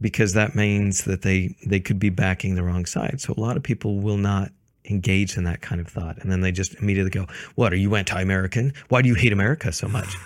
because 0.00 0.34
that 0.34 0.56
means 0.56 1.04
that 1.04 1.22
they 1.22 1.56
they 1.64 1.80
could 1.80 1.98
be 2.00 2.10
backing 2.10 2.56
the 2.56 2.64
wrong 2.64 2.84
side. 2.84 3.20
So 3.20 3.32
a 3.36 3.40
lot 3.40 3.56
of 3.56 3.62
people 3.62 4.00
will 4.00 4.16
not 4.16 4.50
engage 4.84 5.36
in 5.36 5.44
that 5.44 5.60
kind 5.60 5.80
of 5.80 5.86
thought, 5.86 6.18
and 6.18 6.30
then 6.30 6.40
they 6.40 6.52
just 6.52 6.74
immediately 6.76 7.10
go, 7.10 7.26
"What 7.54 7.72
are 7.72 7.76
you 7.76 7.94
anti-American? 7.94 8.72
Why 8.88 9.02
do 9.02 9.08
you 9.08 9.14
hate 9.14 9.32
America 9.32 9.72
so 9.72 9.88
much?" 9.88 10.16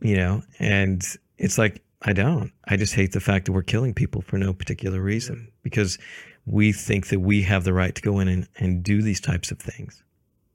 You 0.00 0.16
know, 0.16 0.42
and 0.58 1.02
it's 1.38 1.58
like, 1.58 1.82
I 2.02 2.12
don't. 2.12 2.52
I 2.66 2.76
just 2.76 2.94
hate 2.94 3.12
the 3.12 3.20
fact 3.20 3.46
that 3.46 3.52
we're 3.52 3.62
killing 3.62 3.94
people 3.94 4.22
for 4.22 4.38
no 4.38 4.52
particular 4.52 5.00
reason 5.00 5.36
mm. 5.36 5.52
because 5.62 5.98
we 6.44 6.72
think 6.72 7.08
that 7.08 7.20
we 7.20 7.42
have 7.42 7.64
the 7.64 7.72
right 7.72 7.94
to 7.94 8.02
go 8.02 8.20
in 8.20 8.28
and, 8.28 8.48
and 8.56 8.82
do 8.82 9.02
these 9.02 9.20
types 9.20 9.50
of 9.50 9.58
things. 9.58 10.02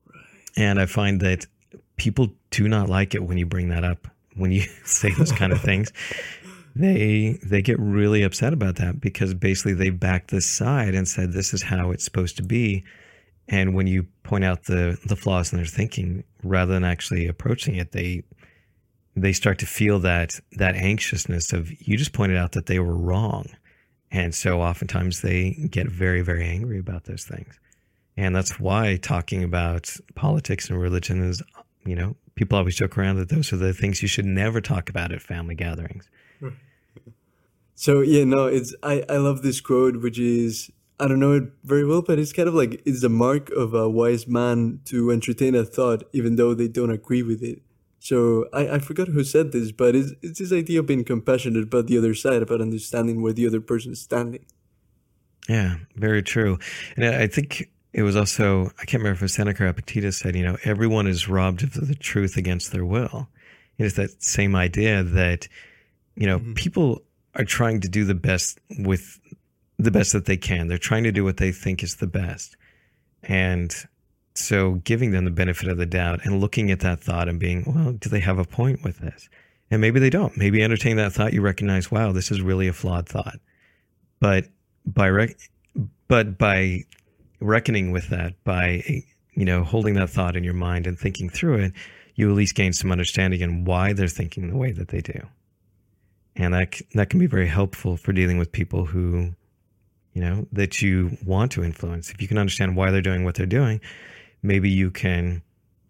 Right. 0.07 0.23
And 0.55 0.79
I 0.79 0.85
find 0.85 1.19
that 1.21 1.45
people 1.97 2.29
do 2.49 2.67
not 2.67 2.89
like 2.89 3.13
it 3.13 3.23
when 3.23 3.37
you 3.37 3.45
bring 3.45 3.69
that 3.69 3.83
up, 3.83 4.07
when 4.35 4.51
you 4.51 4.61
say 4.85 5.11
those 5.11 5.31
kind 5.31 5.51
of 5.51 5.61
things. 5.69 5.91
They 6.73 7.37
they 7.43 7.61
get 7.61 7.77
really 7.79 8.23
upset 8.23 8.53
about 8.53 8.77
that 8.77 9.01
because 9.01 9.33
basically 9.33 9.73
they 9.73 9.89
backed 9.89 10.31
this 10.31 10.45
side 10.45 10.95
and 10.95 11.05
said 11.05 11.33
this 11.33 11.53
is 11.53 11.63
how 11.63 11.91
it's 11.91 12.05
supposed 12.05 12.37
to 12.37 12.43
be. 12.43 12.85
And 13.49 13.75
when 13.75 13.87
you 13.87 14.07
point 14.23 14.45
out 14.45 14.63
the 14.63 14.97
the 15.05 15.17
flaws 15.17 15.51
in 15.51 15.57
their 15.57 15.65
thinking, 15.65 16.23
rather 16.43 16.71
than 16.71 16.85
actually 16.85 17.27
approaching 17.27 17.75
it, 17.75 17.91
they 17.91 18.23
they 19.15 19.33
start 19.33 19.59
to 19.59 19.65
feel 19.65 19.99
that 19.99 20.39
that 20.53 20.75
anxiousness 20.75 21.53
of 21.53 21.71
you 21.81 21.97
just 21.97 22.13
pointed 22.13 22.37
out 22.37 22.53
that 22.53 22.65
they 22.67 22.79
were 22.79 22.95
wrong 22.97 23.45
and 24.11 24.33
so 24.35 24.61
oftentimes 24.61 25.21
they 25.21 25.67
get 25.69 25.87
very 25.87 26.21
very 26.21 26.45
angry 26.45 26.79
about 26.79 27.05
those 27.05 27.25
things 27.25 27.59
And 28.17 28.35
that's 28.35 28.59
why 28.59 28.97
talking 28.97 29.43
about 29.43 29.95
politics 30.15 30.69
and 30.69 30.79
religion 30.79 31.23
is, 31.23 31.41
you 31.85 31.95
know, 31.95 32.15
people 32.35 32.57
always 32.57 32.75
joke 32.75 32.97
around 32.97 33.17
that 33.17 33.29
those 33.29 33.51
are 33.53 33.57
the 33.57 33.73
things 33.73 34.01
you 34.01 34.07
should 34.07 34.25
never 34.25 34.61
talk 34.61 34.89
about 34.89 35.11
at 35.11 35.21
family 35.21 35.55
gatherings. 35.55 36.09
So 37.73 38.01
yeah, 38.01 38.25
no, 38.25 38.45
it's 38.45 38.75
I, 38.83 39.03
I 39.09 39.17
love 39.17 39.41
this 39.41 39.59
quote, 39.59 40.03
which 40.03 40.19
is 40.19 40.69
I 40.99 41.07
don't 41.07 41.19
know 41.19 41.31
it 41.31 41.45
very 41.63 41.83
well, 41.83 42.03
but 42.03 42.19
it's 42.19 42.31
kind 42.31 42.47
of 42.47 42.53
like 42.53 42.79
it's 42.85 43.01
the 43.01 43.09
mark 43.09 43.49
of 43.49 43.73
a 43.73 43.89
wise 43.89 44.27
man 44.27 44.81
to 44.85 45.09
entertain 45.09 45.55
a 45.55 45.65
thought 45.65 46.03
even 46.13 46.35
though 46.35 46.53
they 46.53 46.67
don't 46.67 46.91
agree 46.91 47.23
with 47.23 47.41
it. 47.41 47.63
So 48.03 48.47
I, 48.51 48.67
I 48.67 48.79
forgot 48.79 49.09
who 49.09 49.23
said 49.23 49.51
this, 49.51 49.71
but 49.71 49.95
it's 49.95 50.13
it's 50.23 50.39
this 50.39 50.51
idea 50.51 50.79
of 50.79 50.87
being 50.87 51.03
compassionate 51.03 51.65
about 51.65 51.85
the 51.85 51.99
other 51.99 52.15
side, 52.15 52.41
about 52.41 52.59
understanding 52.59 53.21
where 53.21 53.31
the 53.31 53.45
other 53.45 53.61
person 53.61 53.91
is 53.91 54.01
standing. 54.01 54.43
Yeah, 55.47 55.75
very 55.95 56.23
true. 56.23 56.57
And 56.95 57.05
I 57.05 57.27
think 57.27 57.69
it 57.93 58.01
was 58.01 58.15
also 58.15 58.71
I 58.79 58.85
can't 58.85 59.03
remember 59.03 59.17
if 59.17 59.21
it 59.21 59.25
was 59.25 59.35
Seneca 59.35 59.65
or 59.65 59.67
Epictetus 59.67 60.17
said, 60.17 60.35
you 60.35 60.43
know, 60.43 60.57
everyone 60.63 61.05
is 61.05 61.29
robbed 61.29 61.61
of 61.61 61.73
the 61.73 61.93
truth 61.93 62.37
against 62.37 62.71
their 62.71 62.85
will. 62.85 63.29
It 63.77 63.85
is 63.85 63.93
that 63.97 64.23
same 64.23 64.55
idea 64.55 65.03
that, 65.03 65.47
you 66.15 66.25
know, 66.25 66.39
mm-hmm. 66.39 66.53
people 66.53 67.03
are 67.35 67.45
trying 67.45 67.81
to 67.81 67.87
do 67.87 68.03
the 68.03 68.15
best 68.15 68.59
with 68.79 69.19
the 69.77 69.91
best 69.91 70.11
that 70.13 70.25
they 70.25 70.37
can. 70.37 70.69
They're 70.69 70.79
trying 70.79 71.03
to 71.03 71.11
do 71.11 71.23
what 71.23 71.37
they 71.37 71.51
think 71.51 71.83
is 71.83 71.97
the 71.97 72.07
best. 72.07 72.57
And 73.21 73.71
so 74.33 74.73
giving 74.83 75.11
them 75.11 75.25
the 75.25 75.31
benefit 75.31 75.69
of 75.69 75.77
the 75.77 75.85
doubt 75.85 76.21
and 76.23 76.39
looking 76.39 76.71
at 76.71 76.79
that 76.81 77.01
thought 77.01 77.27
and 77.27 77.39
being, 77.39 77.63
well, 77.65 77.93
do 77.93 78.09
they 78.09 78.19
have 78.19 78.39
a 78.39 78.45
point 78.45 78.83
with 78.83 78.99
this? 78.99 79.29
And 79.69 79.81
maybe 79.81 79.99
they 79.99 80.09
don't. 80.09 80.35
Maybe 80.37 80.63
entertaining 80.63 80.97
that 80.97 81.13
thought, 81.13 81.33
you 81.33 81.41
recognize, 81.41 81.91
wow, 81.91 82.11
this 82.11 82.31
is 82.31 82.41
really 82.41 82.67
a 82.67 82.73
flawed 82.73 83.07
thought. 83.07 83.39
But 84.19 84.45
by 84.85 85.09
rec- 85.09 85.37
but 86.07 86.37
by 86.37 86.83
reckoning 87.39 87.91
with 87.91 88.09
that, 88.09 88.41
by 88.43 88.83
you 89.33 89.45
know 89.45 89.63
holding 89.63 89.93
that 89.95 90.09
thought 90.09 90.35
in 90.35 90.43
your 90.43 90.53
mind 90.53 90.87
and 90.87 90.99
thinking 90.99 91.29
through 91.29 91.59
it, 91.59 91.73
you 92.15 92.29
at 92.29 92.35
least 92.35 92.55
gain 92.55 92.73
some 92.73 92.91
understanding 92.91 93.41
in 93.41 93.65
why 93.65 93.93
they're 93.93 94.07
thinking 94.07 94.49
the 94.49 94.57
way 94.57 94.71
that 94.71 94.89
they 94.89 94.99
do 94.99 95.21
and 96.35 96.53
that 96.53 96.81
that 96.93 97.09
can 97.09 97.19
be 97.19 97.27
very 97.27 97.47
helpful 97.47 97.97
for 97.97 98.13
dealing 98.13 98.37
with 98.37 98.51
people 98.51 98.85
who 98.85 99.33
you 100.13 100.21
know 100.21 100.47
that 100.51 100.81
you 100.81 101.17
want 101.25 101.51
to 101.51 101.63
influence 101.63 102.09
if 102.09 102.21
you 102.21 102.27
can 102.27 102.37
understand 102.37 102.75
why 102.75 102.91
they're 102.91 103.01
doing 103.01 103.23
what 103.23 103.35
they're 103.35 103.45
doing 103.45 103.79
maybe 104.41 104.69
you 104.69 104.91
can 104.91 105.41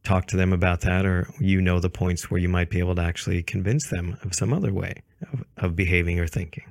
talk 0.04 0.28
to 0.28 0.38
them 0.38 0.52
about 0.52 0.82
that 0.82 1.06
or 1.06 1.28
you 1.39 1.62
know 1.62 1.80
the 1.80 1.89
points 1.89 2.30
where 2.30 2.39
you 2.39 2.49
might 2.49 2.70
be 2.70 2.80
able 2.80 2.95
to 2.95 3.02
actually 3.02 3.43
convince 3.43 3.88
them 3.89 4.18
of 4.24 4.34
some 4.34 4.52
other 4.52 4.74
way 4.74 5.02
of, 5.32 5.43
of 5.58 5.76
behaving 5.76 6.20
or 6.20 6.28
thinking 6.28 6.64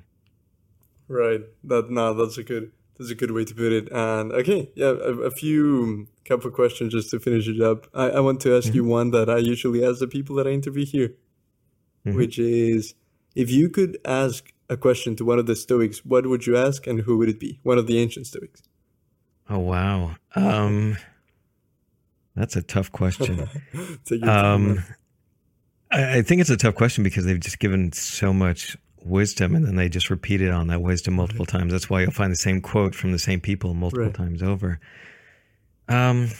right 1.08 1.42
that 1.62 1.90
no 1.90 2.12
that's 2.14 2.38
a 2.38 2.42
good 2.42 2.72
that's 2.98 3.10
a 3.10 3.14
good 3.14 3.30
way 3.30 3.44
to 3.44 3.54
put 3.54 3.72
it 3.72 3.88
and 3.92 4.32
okay 4.32 4.68
yeah 4.74 4.88
a, 4.88 5.12
a 5.20 5.30
few 5.30 6.08
couple 6.24 6.50
questions 6.50 6.92
just 6.92 7.10
to 7.10 7.20
finish 7.20 7.46
it 7.46 7.60
up 7.60 7.86
i, 7.94 8.10
I 8.10 8.20
want 8.20 8.40
to 8.40 8.56
ask 8.56 8.68
mm-hmm. 8.68 8.76
you 8.76 8.84
one 8.84 9.10
that 9.12 9.30
i 9.30 9.38
usually 9.38 9.84
ask 9.84 10.00
the 10.00 10.08
people 10.08 10.34
that 10.36 10.46
i 10.46 10.50
interview 10.50 10.84
here 10.84 11.14
mm-hmm. 12.04 12.16
which 12.16 12.38
is 12.38 12.94
if 13.34 13.50
you 13.50 13.68
could 13.68 13.98
ask 14.04 14.52
a 14.68 14.76
question 14.76 15.16
to 15.16 15.24
one 15.24 15.38
of 15.38 15.46
the 15.46 15.56
Stoics, 15.56 16.04
what 16.04 16.26
would 16.26 16.46
you 16.46 16.56
ask 16.56 16.86
and 16.86 17.00
who 17.00 17.18
would 17.18 17.28
it 17.28 17.40
be? 17.40 17.58
One 17.62 17.76
of 17.76 17.86
the 17.86 17.98
ancient 17.98 18.26
Stoics. 18.26 18.62
Oh, 19.48 19.58
wow. 19.58 20.14
Um, 20.36 20.96
that's 22.34 22.56
a 22.56 22.62
tough 22.62 22.92
question. 22.92 23.48
um, 24.22 24.84
I, 25.90 26.18
I 26.18 26.22
think 26.22 26.40
it's 26.40 26.50
a 26.50 26.56
tough 26.56 26.74
question 26.74 27.04
because 27.04 27.24
they've 27.24 27.40
just 27.40 27.58
given 27.58 27.92
so 27.92 28.32
much 28.32 28.76
wisdom 29.02 29.54
and 29.54 29.66
then 29.66 29.76
they 29.76 29.88
just 29.88 30.10
repeat 30.10 30.40
it 30.42 30.50
on 30.50 30.66
that 30.68 30.82
wisdom 30.82 31.14
multiple 31.14 31.46
right. 31.46 31.60
times. 31.60 31.72
That's 31.72 31.88
why 31.88 32.02
you'll 32.02 32.10
find 32.10 32.32
the 32.32 32.36
same 32.36 32.60
quote 32.60 32.94
from 32.94 33.12
the 33.12 33.18
same 33.18 33.40
people 33.40 33.74
multiple 33.74 34.06
right. 34.06 34.14
times 34.14 34.42
over. 34.42 34.78
Um, 35.88 36.30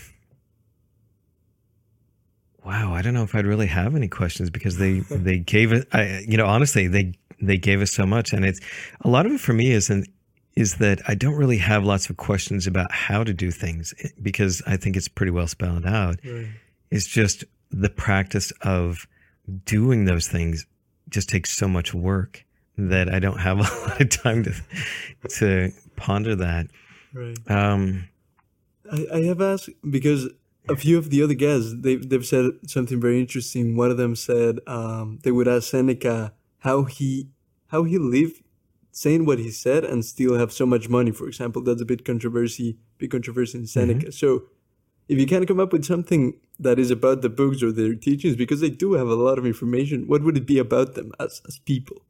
Wow, 2.64 2.92
I 2.94 3.02
don't 3.02 3.14
know 3.14 3.22
if 3.22 3.34
I'd 3.34 3.46
really 3.46 3.66
have 3.68 3.96
any 3.96 4.08
questions 4.08 4.50
because 4.50 4.76
they 4.76 5.00
they 5.10 5.38
gave 5.38 5.72
it. 5.72 5.88
I, 5.92 6.24
you 6.26 6.36
know, 6.36 6.46
honestly, 6.46 6.86
they 6.86 7.14
they 7.40 7.56
gave 7.56 7.80
us 7.80 7.92
so 7.92 8.06
much, 8.06 8.32
and 8.32 8.44
it's 8.44 8.60
a 9.00 9.08
lot 9.08 9.26
of 9.26 9.32
it 9.32 9.40
for 9.40 9.52
me 9.52 9.70
isn't 9.72 10.08
is 10.56 10.76
that 10.76 11.00
I 11.08 11.14
don't 11.14 11.36
really 11.36 11.58
have 11.58 11.84
lots 11.84 12.10
of 12.10 12.16
questions 12.16 12.66
about 12.66 12.92
how 12.92 13.24
to 13.24 13.32
do 13.32 13.50
things 13.50 13.94
eh, 14.02 14.08
because 14.22 14.62
I 14.66 14.76
think 14.76 14.96
it's 14.96 15.08
pretty 15.08 15.32
well 15.32 15.46
spelled 15.46 15.86
out. 15.86 16.18
Right. 16.24 16.48
It's 16.90 17.06
just 17.06 17.44
the 17.70 17.88
practice 17.88 18.52
of 18.62 19.06
doing 19.64 20.04
those 20.04 20.28
things 20.28 20.66
just 21.08 21.28
takes 21.28 21.50
so 21.50 21.68
much 21.68 21.94
work 21.94 22.44
that 22.76 23.12
I 23.12 23.18
don't 23.18 23.38
have 23.38 23.58
a 23.60 23.62
lot 23.62 24.00
of 24.00 24.10
time 24.10 24.44
to 24.44 24.54
to 25.38 25.72
ponder 25.96 26.36
that. 26.36 26.66
Right. 27.12 27.38
Um, 27.48 28.08
I, 28.90 29.06
I 29.12 29.22
have 29.24 29.40
asked 29.40 29.70
because 29.88 30.28
a 30.68 30.76
few 30.76 30.98
of 30.98 31.10
the 31.10 31.22
other 31.22 31.34
guests 31.34 31.74
they've, 31.76 32.08
they've 32.08 32.24
said 32.24 32.50
something 32.66 33.00
very 33.00 33.18
interesting 33.18 33.76
one 33.76 33.90
of 33.90 33.96
them 33.96 34.14
said 34.14 34.60
um, 34.66 35.18
they 35.22 35.32
would 35.32 35.48
ask 35.48 35.70
seneca 35.70 36.32
how 36.58 36.84
he 36.84 37.28
how 37.68 37.82
he 37.84 37.98
lived 37.98 38.42
saying 38.92 39.24
what 39.24 39.38
he 39.38 39.50
said 39.50 39.84
and 39.84 40.04
still 40.04 40.38
have 40.38 40.52
so 40.52 40.66
much 40.66 40.88
money 40.88 41.10
for 41.10 41.26
example 41.26 41.62
that's 41.62 41.80
a 41.80 41.84
bit 41.84 42.04
controversy 42.04 42.76
big 42.98 43.10
controversy 43.10 43.58
in 43.58 43.66
seneca 43.66 44.06
mm-hmm. 44.06 44.10
so 44.10 44.44
if 45.08 45.18
you 45.18 45.26
can 45.26 45.44
come 45.44 45.58
up 45.58 45.72
with 45.72 45.84
something 45.84 46.38
that 46.58 46.78
is 46.78 46.90
about 46.90 47.22
the 47.22 47.28
books 47.28 47.62
or 47.62 47.72
their 47.72 47.94
teachings 47.94 48.36
because 48.36 48.60
they 48.60 48.70
do 48.70 48.92
have 48.92 49.08
a 49.08 49.14
lot 49.14 49.38
of 49.38 49.46
information 49.46 50.06
what 50.06 50.22
would 50.22 50.36
it 50.36 50.46
be 50.46 50.58
about 50.58 50.94
them 50.94 51.12
as, 51.18 51.42
as 51.46 51.58
people 51.60 52.02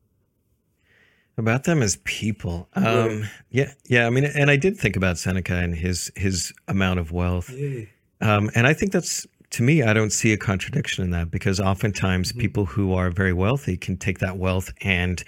about 1.38 1.64
them 1.64 1.82
as 1.82 1.96
people 2.04 2.68
um, 2.74 2.84
right. 2.84 3.30
yeah 3.50 3.72
yeah 3.86 4.06
i 4.06 4.10
mean 4.10 4.24
and 4.24 4.50
i 4.50 4.56
did 4.56 4.76
think 4.76 4.96
about 4.96 5.18
seneca 5.18 5.54
and 5.54 5.74
his 5.76 6.10
his 6.16 6.52
amount 6.68 6.98
of 6.98 7.12
wealth 7.12 7.50
yeah 7.50 7.84
um, 8.20 8.50
and 8.54 8.66
I 8.66 8.74
think 8.74 8.92
that's, 8.92 9.26
to 9.50 9.62
me, 9.62 9.82
I 9.82 9.92
don't 9.92 10.10
see 10.12 10.32
a 10.32 10.36
contradiction 10.36 11.04
in 11.04 11.10
that 11.10 11.30
because 11.30 11.58
oftentimes 11.58 12.30
mm-hmm. 12.30 12.40
people 12.40 12.66
who 12.66 12.92
are 12.92 13.10
very 13.10 13.32
wealthy 13.32 13.76
can 13.76 13.96
take 13.96 14.18
that 14.18 14.36
wealth 14.36 14.72
and, 14.82 15.22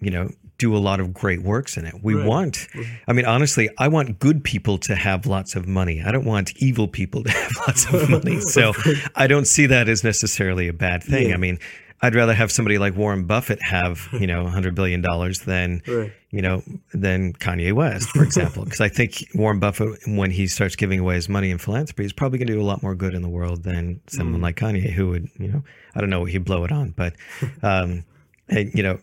you 0.00 0.10
know, 0.10 0.30
do 0.64 0.74
a 0.74 0.78
lot 0.78 0.98
of 0.98 1.12
great 1.12 1.42
works 1.42 1.76
in 1.76 1.84
it. 1.84 2.02
We 2.02 2.14
right. 2.14 2.26
want, 2.26 2.54
mm-hmm. 2.54 2.94
I 3.06 3.12
mean, 3.12 3.26
honestly, 3.26 3.68
I 3.76 3.88
want 3.88 4.18
good 4.18 4.42
people 4.42 4.78
to 4.78 4.94
have 4.94 5.26
lots 5.26 5.56
of 5.56 5.68
money. 5.68 6.02
I 6.02 6.10
don't 6.10 6.24
want 6.24 6.56
evil 6.56 6.88
people 6.88 7.22
to 7.24 7.30
have 7.42 7.52
lots 7.66 7.84
of 7.92 8.08
money. 8.08 8.40
So 8.54 8.72
I 9.14 9.26
don't 9.26 9.46
see 9.46 9.66
that 9.66 9.88
as 9.88 10.04
necessarily 10.04 10.68
a 10.68 10.72
bad 10.72 11.02
thing. 11.02 11.28
Yeah. 11.28 11.34
I 11.34 11.38
mean, 11.38 11.58
I'd 12.00 12.14
rather 12.14 12.34
have 12.34 12.52
somebody 12.52 12.78
like 12.78 12.96
Warren 12.96 13.24
Buffett 13.24 13.60
have, 13.62 14.08
you 14.12 14.26
know, 14.26 14.44
$100 14.44 14.74
billion 14.74 15.02
than, 15.44 15.82
right. 15.86 16.12
you 16.30 16.42
know, 16.42 16.62
than 16.92 17.32
Kanye 17.34 17.72
West, 17.72 18.10
for 18.10 18.22
example. 18.22 18.64
Because 18.64 18.80
I 18.80 18.88
think 18.88 19.26
Warren 19.34 19.58
Buffett, 19.58 19.98
when 20.06 20.30
he 20.30 20.46
starts 20.46 20.76
giving 20.76 21.00
away 21.00 21.16
his 21.16 21.28
money 21.28 21.50
in 21.50 21.58
philanthropy, 21.58 22.04
is 22.04 22.12
probably 22.12 22.38
going 22.38 22.48
to 22.48 22.54
do 22.54 22.60
a 22.60 22.62
lot 22.62 22.82
more 22.82 22.94
good 22.94 23.14
in 23.14 23.22
the 23.22 23.28
world 23.28 23.64
than 23.64 24.00
someone 24.08 24.40
mm. 24.40 24.44
like 24.44 24.56
Kanye, 24.56 24.90
who 24.90 25.08
would, 25.08 25.28
you 25.38 25.48
know, 25.48 25.62
I 25.94 26.00
don't 26.00 26.10
know 26.10 26.20
what 26.20 26.30
he'd 26.30 26.44
blow 26.44 26.64
it 26.64 26.72
on. 26.72 26.90
But, 26.90 27.14
um, 27.62 28.04
you 28.48 28.82
know, 28.82 28.98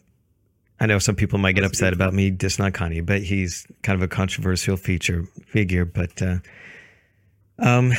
I 0.81 0.87
know 0.87 0.97
some 0.97 1.15
people 1.15 1.37
might 1.37 1.51
get 1.51 1.61
That's 1.61 1.73
upset 1.73 1.93
about 1.93 2.11
me 2.11 2.31
dissing 2.31 2.65
on 2.65 2.71
Kanye, 2.71 3.05
but 3.05 3.21
he's 3.21 3.67
kind 3.83 3.95
of 3.95 4.01
a 4.01 4.07
controversial 4.07 4.77
feature 4.77 5.25
figure. 5.45 5.85
But 5.85 6.19
uh, 6.19 6.37
um, 7.59 7.93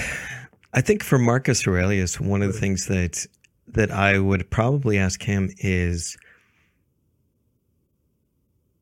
I 0.74 0.80
think 0.80 1.04
for 1.04 1.16
Marcus 1.16 1.64
Aurelius, 1.64 2.20
one 2.20 2.42
of 2.42 2.52
the 2.52 2.58
things 2.58 2.86
that 2.86 3.24
that 3.68 3.92
I 3.92 4.18
would 4.18 4.50
probably 4.50 4.98
ask 4.98 5.22
him 5.22 5.50
is 5.58 6.16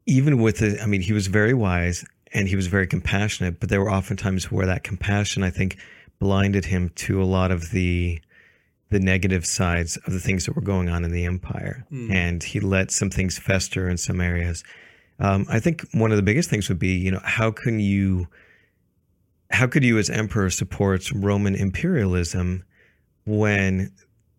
even 0.07 0.41
with 0.41 0.63
it, 0.63 0.81
I 0.81 0.87
mean, 0.87 1.03
he 1.03 1.13
was 1.13 1.27
very 1.27 1.53
wise 1.53 2.03
and 2.33 2.49
he 2.49 2.57
was 2.57 2.69
very 2.69 2.87
compassionate, 2.87 3.61
but 3.61 3.69
there 3.69 3.83
were 3.83 3.91
often 3.91 4.17
times 4.17 4.51
where 4.51 4.67
that 4.67 4.83
compassion, 4.83 5.43
I 5.43 5.51
think, 5.51 5.77
blinded 6.19 6.65
him 6.65 6.89
to 6.97 7.23
a 7.23 7.25
lot 7.25 7.51
of 7.51 7.71
the 7.71 8.19
the 8.91 9.01
negative 9.01 9.47
sides 9.47 9.97
of 9.99 10.13
the 10.13 10.21
things 10.21 10.47
that 10.47 10.57
were 10.57 10.63
going 10.63 10.89
on 10.89 11.05
in 11.05 11.13
the 11.13 11.25
empire, 11.25 11.87
mm. 11.93 12.13
and 12.13 12.43
he 12.43 12.61
let 12.61 12.91
some 12.91 13.11
things 13.11 13.39
fester 13.39 13.89
in 13.89 13.97
some 13.97 14.21
areas. 14.21 14.65
Um, 15.21 15.47
I 15.49 15.61
think 15.61 15.87
one 15.93 16.11
of 16.11 16.17
the 16.17 16.23
biggest 16.23 16.51
things 16.51 16.69
would 16.69 16.79
be, 16.79 16.95
you 16.95 17.11
know, 17.11 17.21
how 17.23 17.51
can 17.51 17.79
you, 17.79 18.27
how 19.51 19.67
could 19.67 19.85
you 19.85 19.99
as 19.99 20.11
emperor 20.11 20.51
support 20.51 21.11
Roman 21.13 21.55
imperialism 21.55 22.65
when 23.27 23.93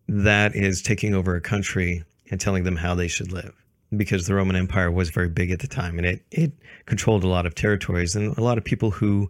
that 0.08 0.56
is 0.56 0.82
taking 0.82 1.14
over 1.14 1.36
a 1.36 1.42
country 1.42 2.04
and 2.30 2.42
telling 2.42 2.64
them 2.64 2.76
how 2.76 2.96
they 2.96 3.08
should 3.08 3.32
live 3.32 3.54
because 3.96 4.26
the 4.26 4.34
Roman 4.34 4.56
Empire 4.56 4.90
was 4.90 5.10
very 5.10 5.30
big 5.30 5.52
at 5.52 5.60
the 5.60 5.68
time 5.68 5.98
and 5.98 6.06
it, 6.06 6.26
it 6.32 6.52
controlled 6.86 7.24
a 7.24 7.28
lot 7.28 7.46
of 7.46 7.56
territories 7.56 8.16
and 8.16 8.36
a 8.38 8.42
lot 8.42 8.58
of 8.58 8.64
people 8.64 8.92
who 8.92 9.30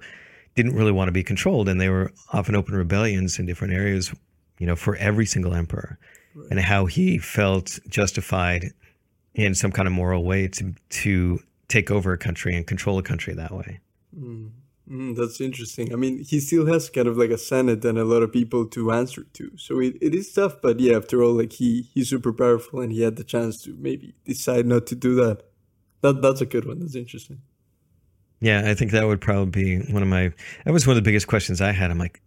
didn't 0.55 0.75
really 0.75 0.91
want 0.91 1.07
to 1.07 1.11
be 1.11 1.23
controlled 1.23 1.67
and 1.67 1.81
they 1.81 1.89
were 1.89 2.11
often 2.33 2.55
open 2.55 2.75
rebellions 2.75 3.39
in 3.39 3.45
different 3.45 3.73
areas, 3.73 4.13
you 4.61 4.67
know, 4.67 4.75
for 4.75 4.95
every 4.97 5.25
single 5.25 5.55
emperor 5.55 5.97
right. 6.35 6.47
and 6.51 6.59
how 6.59 6.85
he 6.85 7.17
felt 7.17 7.79
justified 7.89 8.73
in 9.33 9.55
some 9.55 9.71
kind 9.71 9.87
of 9.87 9.93
moral 9.93 10.23
way 10.23 10.47
to 10.47 10.75
to 10.89 11.39
take 11.67 11.89
over 11.89 12.13
a 12.13 12.17
country 12.17 12.55
and 12.55 12.67
control 12.67 12.99
a 12.99 13.03
country 13.03 13.33
that 13.33 13.51
way. 13.51 13.79
Mm. 14.15 14.51
Mm, 14.89 15.15
that's 15.15 15.39
interesting. 15.41 15.93
I 15.93 15.95
mean, 15.95 16.23
he 16.23 16.39
still 16.39 16.67
has 16.67 16.89
kind 16.89 17.07
of 17.07 17.17
like 17.17 17.29
a 17.31 17.37
senate 17.37 17.83
and 17.85 17.97
a 17.97 18.03
lot 18.03 18.23
of 18.23 18.31
people 18.31 18.65
to 18.67 18.91
answer 18.91 19.23
to. 19.33 19.51
So 19.55 19.79
it, 19.79 19.95
it 20.01 20.13
is 20.13 20.31
tough, 20.33 20.61
but 20.61 20.79
yeah, 20.79 20.97
after 20.97 21.23
all, 21.23 21.33
like 21.33 21.53
he 21.53 21.89
he's 21.93 22.09
super 22.09 22.33
powerful 22.33 22.81
and 22.81 22.91
he 22.91 23.01
had 23.01 23.15
the 23.15 23.23
chance 23.23 23.63
to 23.63 23.75
maybe 23.79 24.13
decide 24.25 24.67
not 24.67 24.85
to 24.87 24.95
do 24.95 25.15
that. 25.15 25.43
That 26.01 26.21
that's 26.21 26.41
a 26.41 26.45
good 26.45 26.65
one. 26.65 26.79
That's 26.79 26.95
interesting. 26.95 27.41
Yeah, 28.41 28.69
I 28.69 28.75
think 28.75 28.91
that 28.91 29.07
would 29.07 29.21
probably 29.21 29.79
be 29.79 29.91
one 29.91 30.03
of 30.03 30.09
my. 30.09 30.33
That 30.65 30.73
was 30.73 30.85
one 30.85 30.97
of 30.97 31.03
the 31.03 31.07
biggest 31.09 31.27
questions 31.27 31.61
I 31.61 31.71
had. 31.71 31.89
I'm 31.89 31.99
like, 31.99 32.21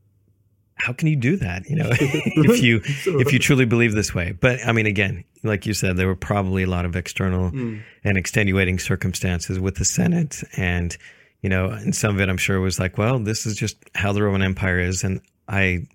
how 0.77 0.93
can 0.93 1.09
you 1.09 1.17
do 1.17 1.37
that? 1.37 1.69
You 1.69 1.77
know, 1.77 1.89
if 1.91 2.63
you 2.63 2.81
if 2.85 3.33
you 3.33 3.39
truly 3.39 3.65
believe 3.65 3.95
this 3.95 4.15
way. 4.15 4.33
But 4.33 4.61
I 4.67 4.73
mean, 4.73 4.87
again, 4.87 5.25
like 5.43 5.67
you 5.67 5.75
said, 5.75 5.97
there 5.97 6.07
were 6.07 6.17
probably 6.17 6.63
a 6.65 6.67
lot 6.67 6.85
of 6.85 6.97
external 6.97 7.51
mm. 7.51 7.83
and 8.03 8.19
extenuating 8.19 8.79
circumstances 8.79 9.59
with 9.59 9.77
the 9.77 9.85
Senate, 9.85 10.43
and 10.57 10.97
you 11.43 11.49
know, 11.49 11.67
and 11.67 11.95
some 11.95 12.15
of 12.15 12.21
it, 12.21 12.29
I'm 12.29 12.37
sure, 12.37 12.61
was 12.61 12.79
like, 12.79 12.99
well, 12.99 13.19
this 13.19 13.47
is 13.47 13.57
just 13.57 13.77
how 13.95 14.13
the 14.13 14.23
Roman 14.23 14.43
Empire 14.43 14.79
is, 14.79 15.05
and 15.05 15.21
I. 15.49 15.87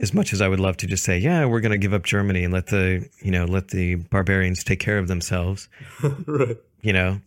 As 0.00 0.12
much 0.12 0.32
as 0.32 0.40
I 0.40 0.48
would 0.48 0.58
love 0.58 0.76
to 0.78 0.88
just 0.88 1.04
say, 1.04 1.18
yeah, 1.18 1.44
we're 1.44 1.60
going 1.60 1.70
to 1.70 1.78
give 1.78 1.94
up 1.94 2.02
Germany 2.02 2.42
and 2.42 2.52
let 2.52 2.66
the, 2.66 3.08
you 3.20 3.30
know, 3.30 3.44
let 3.44 3.68
the 3.68 3.94
barbarians 3.94 4.64
take 4.64 4.80
care 4.80 4.98
of 4.98 5.06
themselves. 5.06 5.68
right. 6.26 6.56
You 6.80 6.92
know, 6.92 7.20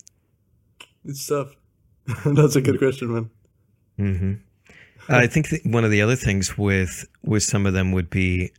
it's 1.05 1.25
tough. 1.25 1.55
That's 2.25 2.57
a 2.57 2.61
good 2.61 2.77
question, 2.77 3.13
man. 3.13 3.29
Mm-hmm. 3.97 4.33
I 5.09 5.27
think 5.27 5.49
one 5.63 5.83
of 5.83 5.91
the 5.91 6.01
other 6.01 6.15
things 6.15 6.57
with 6.57 7.07
with 7.23 7.43
some 7.43 7.65
of 7.65 7.73
them 7.73 7.91
would 7.91 8.09
be, 8.09 8.51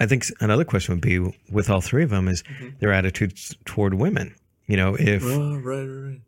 I 0.00 0.06
think 0.06 0.26
another 0.40 0.64
question 0.64 0.94
would 0.94 1.02
be 1.02 1.18
with 1.50 1.70
all 1.70 1.80
three 1.80 2.04
of 2.04 2.10
them 2.10 2.28
is 2.28 2.42
mm-hmm. 2.42 2.70
their 2.78 2.92
attitudes 2.92 3.54
toward 3.64 3.94
women. 3.94 4.34
You 4.66 4.76
know, 4.76 4.96
if 4.98 5.22
oh, 5.24 5.56
right, 5.56 5.84
right. 5.84 6.20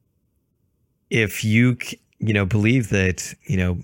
if 1.11 1.45
you 1.45 1.79
you 2.19 2.35
know 2.35 2.45
believe 2.45 2.91
that 2.91 3.35
you 3.45 3.57
know 3.57 3.79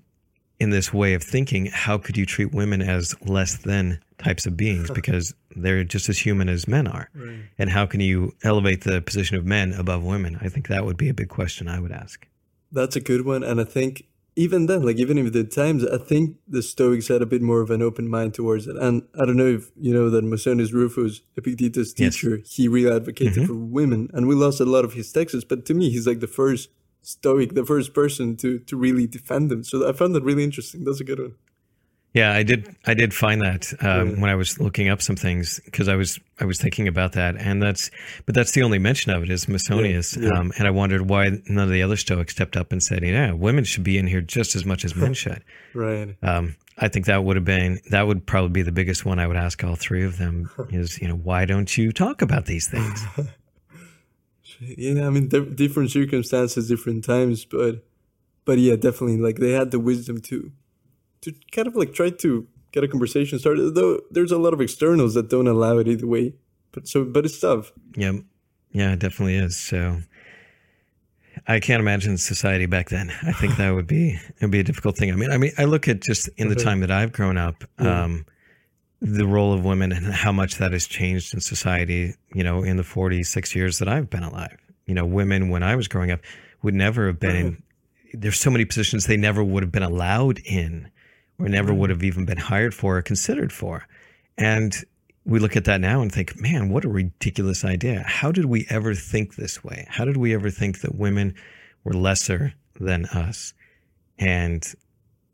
in 0.63 0.71
this 0.71 0.93
way 0.93 1.15
of 1.15 1.23
thinking, 1.25 1.67
how 1.67 1.99
could 1.99 2.17
you 2.17 2.25
treat 2.25 2.53
women 2.53 2.83
as 2.83 3.17
less 3.23 3.57
than 3.57 3.99
types 4.19 4.47
of 4.47 4.57
beings 4.57 4.89
because 4.93 5.35
they're 5.57 5.83
just 5.83 6.09
as 6.09 6.19
human 6.19 6.49
as 6.49 6.69
men 6.69 6.87
are? 6.87 7.09
Right. 7.15 7.41
And 7.59 7.69
how 7.69 7.85
can 7.85 7.99
you 7.99 8.33
elevate 8.45 8.85
the 8.85 9.03
position 9.03 9.37
of 9.37 9.45
men 9.45 9.73
above 9.73 10.05
women? 10.05 10.39
I 10.41 10.49
think 10.49 10.69
that 10.69 10.85
would 10.85 10.97
be 10.97 11.09
a 11.09 11.15
big 11.15 11.29
question 11.29 11.67
I 11.67 11.81
would 11.81 11.91
ask. 11.91 12.29
That's 12.71 12.95
a 12.95 13.01
good 13.01 13.27
one. 13.27 13.43
And 13.43 13.61
I 13.61 13.65
think 13.65 14.07
even 14.35 14.67
then, 14.67 14.83
like 14.83 14.97
even 14.97 15.19
in 15.19 15.31
the 15.31 15.45
times, 15.45 15.85
I 15.85 15.99
think 15.99 16.37
the 16.49 16.63
Stoics 16.63 17.09
had 17.09 17.23
a 17.23 17.27
bit 17.27 17.43
more 17.43 17.61
of 17.61 17.71
an 17.71 17.83
open 17.83 18.09
mind 18.09 18.35
towards 18.35 18.67
it. 18.67 18.77
And 18.77 19.03
I 19.21 19.27
don't 19.27 19.37
know 19.37 19.47
if 19.47 19.71
you 19.79 19.93
know 19.93 20.09
that 20.11 20.25
Musonius 20.25 20.73
Rufus, 20.73 21.21
Epictetus' 21.37 21.93
teacher, 21.93 22.39
yes. 22.39 22.55
he 22.55 22.69
really 22.69 22.95
advocated 22.95 23.35
mm-hmm. 23.35 23.47
for 23.47 23.55
women, 23.55 24.11
and 24.15 24.27
we 24.27 24.35
lost 24.35 24.61
a 24.61 24.65
lot 24.65 24.85
of 24.85 24.95
his 24.95 25.13
texts. 25.13 25.45
But 25.45 25.67
to 25.67 25.75
me, 25.75 25.91
he's 25.91 26.07
like 26.07 26.21
the 26.21 26.27
first 26.27 26.71
Stoic, 27.03 27.55
the 27.55 27.67
first 27.67 27.95
person 27.95 28.37
to 28.37 28.59
to 28.61 28.77
really 28.77 29.07
defend 29.07 29.51
them. 29.51 29.65
So 29.65 29.89
I 29.89 29.93
found 29.93 30.15
that 30.15 30.23
really 30.23 30.45
interesting. 30.45 30.85
That's 30.85 31.01
a 31.01 31.05
good 31.05 31.19
one. 31.19 31.35
Yeah, 32.15 32.33
I 32.33 32.43
did. 32.43 32.77
I 32.85 32.93
did 32.93 33.15
find 33.15 33.41
that 33.41 33.73
um, 33.81 34.21
when 34.21 34.29
I 34.29 34.35
was 34.35 34.61
looking 34.61 34.91
up 34.91 35.01
some 35.01 35.17
things 35.17 35.61
because 35.65 35.89
I 35.89 35.97
was 35.97 36.21
I 36.39 36.45
was 36.45 36.61
thinking 36.61 36.87
about 36.87 37.13
that, 37.13 37.37
and 37.37 37.63
that's 37.63 37.91
but 38.27 38.35
that's 38.35 38.53
the 38.53 38.63
only 38.63 38.79
mention 38.79 39.13
of 39.13 39.23
it 39.23 39.31
is 39.31 39.47
Musonius, 39.47 40.17
yeah, 40.17 40.29
yeah. 40.29 40.39
Um, 40.39 40.53
and 40.59 40.69
I 40.69 40.71
wondered 40.71 41.09
why 41.09 41.31
none 41.49 41.65
of 41.65 41.71
the 41.71 41.83
other 41.83 41.97
Stoics 41.97 42.35
stepped 42.35 42.57
up 42.57 42.71
and 42.71 42.83
said, 42.83 43.03
"Yeah, 43.03 43.33
women 43.33 43.65
should 43.65 43.83
be 43.83 43.97
in 43.97 44.07
here 44.07 44.21
just 44.21 44.55
as 44.55 44.67
much 44.67 44.85
as 44.85 44.95
men 44.95 45.15
should." 45.23 45.43
right. 45.73 46.15
Um, 46.23 46.57
I 46.77 46.89
think 46.89 47.07
that 47.07 47.25
would 47.25 47.37
have 47.37 47.47
been 47.47 47.81
that 47.91 48.07
would 48.07 48.27
probably 48.27 48.51
be 48.51 48.63
the 48.63 48.73
biggest 48.73 49.07
one 49.07 49.19
I 49.19 49.27
would 49.27 49.37
ask 49.37 49.65
all 49.65 49.77
three 49.77 50.05
of 50.05 50.19
them 50.19 50.51
is 50.71 51.01
you 51.01 51.09
know 51.09 51.17
why 51.17 51.47
don't 51.47 51.77
you 51.79 51.93
talk 51.93 52.21
about 52.21 52.45
these 52.45 52.69
things? 52.71 53.07
yeah, 54.61 55.07
I 55.07 55.11
mean 55.11 55.29
different 55.29 55.91
circumstances, 55.91 56.69
different 56.69 57.05
times, 57.05 57.47
but 57.47 57.85
but 58.45 58.59
yeah, 58.59 58.77
definitely 58.77 59.17
like 59.17 59.37
they 59.37 59.53
had 59.53 59.71
the 59.71 59.79
wisdom 59.79 60.21
to 60.23 60.53
to 61.23 61.33
kind 61.53 61.67
of 61.67 61.75
like 61.75 61.95
try 61.95 62.11
to 62.11 62.47
get 62.73 62.85
a 62.85 62.89
conversation 62.89 63.39
started. 63.39 63.75
Though 63.75 64.01
there's 64.11 64.33
a 64.33 64.39
lot 64.39 64.53
of 64.53 64.61
externals 64.61 65.15
that 65.15 65.29
don't 65.29 65.47
allow 65.47 65.79
it 65.79 65.89
either 65.89 66.07
way. 66.07 66.35
But 66.73 66.89
so, 66.89 67.05
but 67.05 67.25
it's 67.25 67.41
tough. 67.41 67.73
Yeah, 67.97 68.13
yeah, 68.73 68.93
it 68.93 68.99
definitely 68.99 69.37
is. 69.37 69.57
So 69.57 69.99
I 71.47 71.61
can't 71.61 71.81
imagine 71.81 72.17
society 72.19 72.67
back 72.67 72.89
then. 72.89 73.13
I 73.23 73.33
think 73.33 73.57
that 73.57 73.71
would 73.71 73.87
be 73.87 74.13
it 74.13 74.41
would 74.41 74.51
be 74.51 74.61
a 74.61 74.65
difficult 74.65 74.97
thing. 74.97 75.13
I 75.13 75.17
mean, 75.17 75.31
I 75.31 75.39
mean, 75.39 75.53
I 75.59 75.65
look 75.65 75.89
at 75.89 76.01
just 76.01 76.29
in 76.37 76.49
the 76.49 76.55
time 76.55 76.81
that 76.81 76.91
I've 76.91 77.13
grown 77.13 77.37
up, 77.37 77.65
um, 77.79 78.25
the 79.01 79.27
role 79.27 79.53
of 79.53 79.65
women 79.65 79.93
and 79.93 80.07
how 80.13 80.33
much 80.33 80.57
that 80.57 80.73
has 80.73 80.87
changed 80.87 81.35
in 81.35 81.41
society. 81.41 82.15
You 82.35 82.43
know, 82.43 82.63
in 82.63 82.77
the 82.77 82.85
46 82.85 83.55
years 83.55 83.79
that 83.79 83.89
I've 83.89 84.09
been 84.09 84.23
alive, 84.23 84.59
you 84.87 84.95
know, 84.95 85.05
women 85.05 85.51
when 85.51 85.63
I 85.63 85.77
was 85.77 85.89
growing 85.89 86.11
up 86.11 86.21
would 86.63 86.75
never 86.75 87.07
have 87.07 87.21
been 87.21 87.37
in. 87.37 87.63
There's 88.15 88.39
so 88.39 88.51
many 88.51 88.65
positions 88.67 89.07
they 89.07 89.17
never 89.17 89.43
would 89.43 89.63
have 89.63 89.73
been 89.73 89.83
allowed 89.83 90.39
in 90.45 90.91
or 91.39 91.49
never 91.49 91.73
mm. 91.73 91.79
would 91.79 91.91
have 91.91 92.03
even 92.03 92.25
been 92.25 92.39
hired 92.39 92.75
for 92.75 92.99
or 92.99 93.03
considered 93.03 93.53
for. 93.53 93.87
And 94.39 94.75
we 95.25 95.39
look 95.39 95.57
at 95.57 95.65
that 95.65 95.81
now 95.81 96.03
and 96.03 96.11
think, 96.11 96.41
man, 96.41 96.69
what 96.69 96.85
a 96.85 96.89
ridiculous 96.89 97.65
idea. 97.65 98.03
How 98.07 98.33
did 98.33 98.47
we 98.47 98.67
ever 98.69 98.95
think 98.95 99.37
this 99.37 99.63
way? 99.63 99.87
How 99.89 100.05
did 100.05 100.17
we 100.17 100.35
ever 100.35 100.51
think 100.51 100.81
that 100.81 100.97
women 100.97 101.35
were 101.85 101.95
lesser 101.95 102.55
than 102.81 103.07
us? 103.07 103.55
And, 104.19 104.67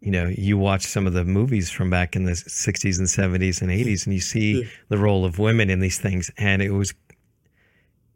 you 0.01 0.11
know, 0.11 0.27
you 0.27 0.59
watch 0.59 0.83
some 0.85 1.07
of 1.07 1.15
the 1.15 1.25
movies 1.25 1.71
from 1.71 1.89
back 1.89 2.17
in 2.17 2.25
the 2.25 2.33
60s 2.33 2.99
and 2.99 3.09
70s 3.09 3.63
and 3.63 3.71
80s, 3.71 4.05
and 4.05 4.15
you 4.15 4.21
see 4.21 4.63
yeah. 4.63 4.69
the 4.89 4.99
role 4.99 5.25
of 5.25 5.39
women 5.39 5.71
in 5.71 5.81
these 5.81 5.99
things. 5.99 6.31
And 6.37 6.61
it 6.61 6.71
was, 6.71 6.93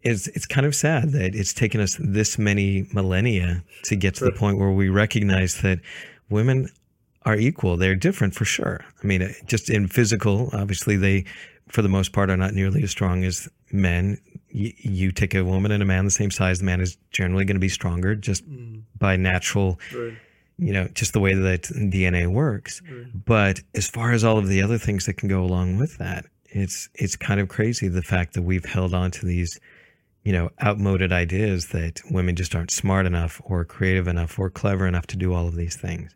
it's, 0.02 0.28
it's 0.28 0.46
kind 0.46 0.66
of 0.66 0.74
sad 0.74 1.12
that 1.12 1.34
it's 1.34 1.54
taken 1.54 1.80
us 1.80 1.96
this 1.98 2.38
many 2.38 2.86
millennia 2.92 3.64
to 3.84 3.96
get 3.96 4.16
to 4.16 4.24
right. 4.26 4.34
the 4.34 4.38
point 4.38 4.58
where 4.58 4.70
we 4.70 4.90
recognize 4.90 5.62
that 5.62 5.80
women 6.28 6.68
are 7.24 7.36
equal. 7.36 7.76
They're 7.76 7.94
different 7.94 8.34
for 8.34 8.44
sure. 8.44 8.84
I 9.02 9.06
mean, 9.06 9.34
just 9.46 9.70
in 9.70 9.88
physical, 9.88 10.50
obviously, 10.52 10.96
they, 10.96 11.24
for 11.68 11.82
the 11.82 11.88
most 11.88 12.12
part, 12.12 12.30
are 12.30 12.36
not 12.36 12.54
nearly 12.54 12.82
as 12.82 12.90
strong 12.90 13.24
as 13.24 13.48
men. 13.70 14.18
You, 14.48 14.72
you 14.78 15.12
take 15.12 15.34
a 15.34 15.44
woman 15.44 15.72
and 15.72 15.82
a 15.82 15.86
man 15.86 16.04
the 16.04 16.10
same 16.10 16.30
size, 16.30 16.58
the 16.58 16.64
man 16.64 16.80
is 16.80 16.96
generally 17.10 17.44
going 17.44 17.56
to 17.56 17.60
be 17.60 17.68
stronger 17.68 18.14
just 18.14 18.48
mm. 18.48 18.82
by 18.98 19.16
natural, 19.16 19.78
right. 19.94 20.14
you 20.58 20.72
know, 20.72 20.88
just 20.88 21.12
the 21.12 21.20
way 21.20 21.34
that 21.34 21.62
DNA 21.62 22.26
works. 22.26 22.82
Right. 22.82 23.06
But 23.14 23.60
as 23.74 23.88
far 23.88 24.12
as 24.12 24.24
all 24.24 24.38
of 24.38 24.48
the 24.48 24.62
other 24.62 24.78
things 24.78 25.06
that 25.06 25.14
can 25.14 25.28
go 25.28 25.42
along 25.42 25.78
with 25.78 25.98
that, 25.98 26.26
it's 26.54 26.88
it's 26.94 27.16
kind 27.16 27.40
of 27.40 27.48
crazy 27.48 27.88
the 27.88 28.02
fact 28.02 28.34
that 28.34 28.42
we've 28.42 28.66
held 28.66 28.92
on 28.92 29.10
to 29.12 29.26
these 29.26 29.58
you 30.24 30.32
know, 30.32 30.50
outmoded 30.62 31.12
ideas 31.12 31.68
that 31.68 32.00
women 32.10 32.36
just 32.36 32.54
aren't 32.54 32.70
smart 32.70 33.06
enough 33.06 33.40
or 33.44 33.64
creative 33.64 34.06
enough 34.06 34.38
or 34.38 34.50
clever 34.50 34.86
enough 34.86 35.06
to 35.08 35.16
do 35.16 35.34
all 35.34 35.48
of 35.48 35.56
these 35.56 35.76
things. 35.76 36.14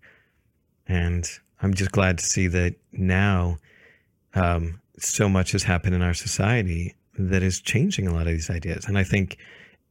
And 0.88 1.28
I'm 1.60 1.74
just 1.74 1.92
glad 1.92 2.18
to 2.18 2.24
see 2.24 2.46
that 2.48 2.74
now 2.92 3.58
um, 4.34 4.80
so 4.98 5.28
much 5.28 5.52
has 5.52 5.62
happened 5.62 5.94
in 5.94 6.02
our 6.02 6.14
society 6.14 6.94
that 7.18 7.42
is 7.42 7.60
changing 7.60 8.06
a 8.06 8.12
lot 8.12 8.26
of 8.26 8.32
these 8.32 8.50
ideas. 8.50 8.84
And 8.86 8.98
I 8.98 9.04
think 9.04 9.38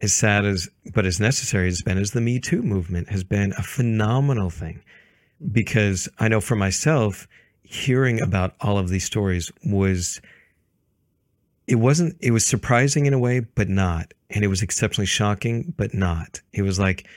as 0.02 0.14
sad 0.14 0.46
as, 0.46 0.70
but 0.94 1.06
as 1.06 1.20
necessary 1.20 1.68
as 1.68 1.82
been 1.82 1.98
as 1.98 2.12
the 2.12 2.22
Me 2.22 2.40
Too 2.40 2.62
movement 2.62 3.10
has 3.10 3.24
been 3.24 3.54
a 3.58 3.64
phenomenal 3.64 4.50
thing. 4.50 4.82
Because 5.52 6.08
I 6.20 6.28
know 6.28 6.40
for 6.40 6.56
myself, 6.56 7.28
hearing 7.64 8.22
about 8.22 8.56
all 8.62 8.78
of 8.78 8.90
these 8.90 9.04
stories 9.04 9.52
was, 9.66 10.22
it 11.68 11.76
wasn't, 11.76 12.16
it 12.22 12.32
was 12.32 12.46
surprising 12.46 13.06
in 13.06 13.14
a 13.14 13.20
way, 13.20 13.40
but 13.42 13.68
not. 13.68 14.14
And 14.30 14.44
it 14.44 14.48
was 14.48 14.62
exceptionally 14.62 15.08
shocking, 15.08 15.74
but 15.76 15.94
not. 15.94 16.42
It 16.54 16.62
was 16.62 16.80
like, 16.80 17.08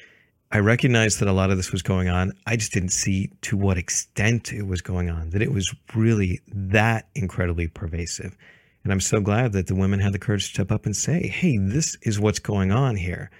I 0.50 0.60
recognized 0.60 1.20
that 1.20 1.28
a 1.28 1.32
lot 1.32 1.50
of 1.50 1.58
this 1.58 1.72
was 1.72 1.82
going 1.82 2.08
on. 2.08 2.32
I 2.46 2.56
just 2.56 2.72
didn't 2.72 2.90
see 2.90 3.30
to 3.42 3.56
what 3.56 3.76
extent 3.76 4.52
it 4.52 4.66
was 4.66 4.80
going 4.80 5.10
on, 5.10 5.30
that 5.30 5.42
it 5.42 5.52
was 5.52 5.74
really 5.94 6.40
that 6.48 7.08
incredibly 7.14 7.68
pervasive. 7.68 8.36
And 8.82 8.92
I'm 8.92 9.00
so 9.00 9.20
glad 9.20 9.52
that 9.52 9.66
the 9.66 9.74
women 9.74 10.00
had 10.00 10.14
the 10.14 10.18
courage 10.18 10.46
to 10.46 10.54
step 10.54 10.72
up 10.72 10.86
and 10.86 10.96
say, 10.96 11.28
hey, 11.28 11.58
this 11.58 11.96
is 12.02 12.18
what's 12.18 12.38
going 12.38 12.72
on 12.72 12.96
here. 12.96 13.30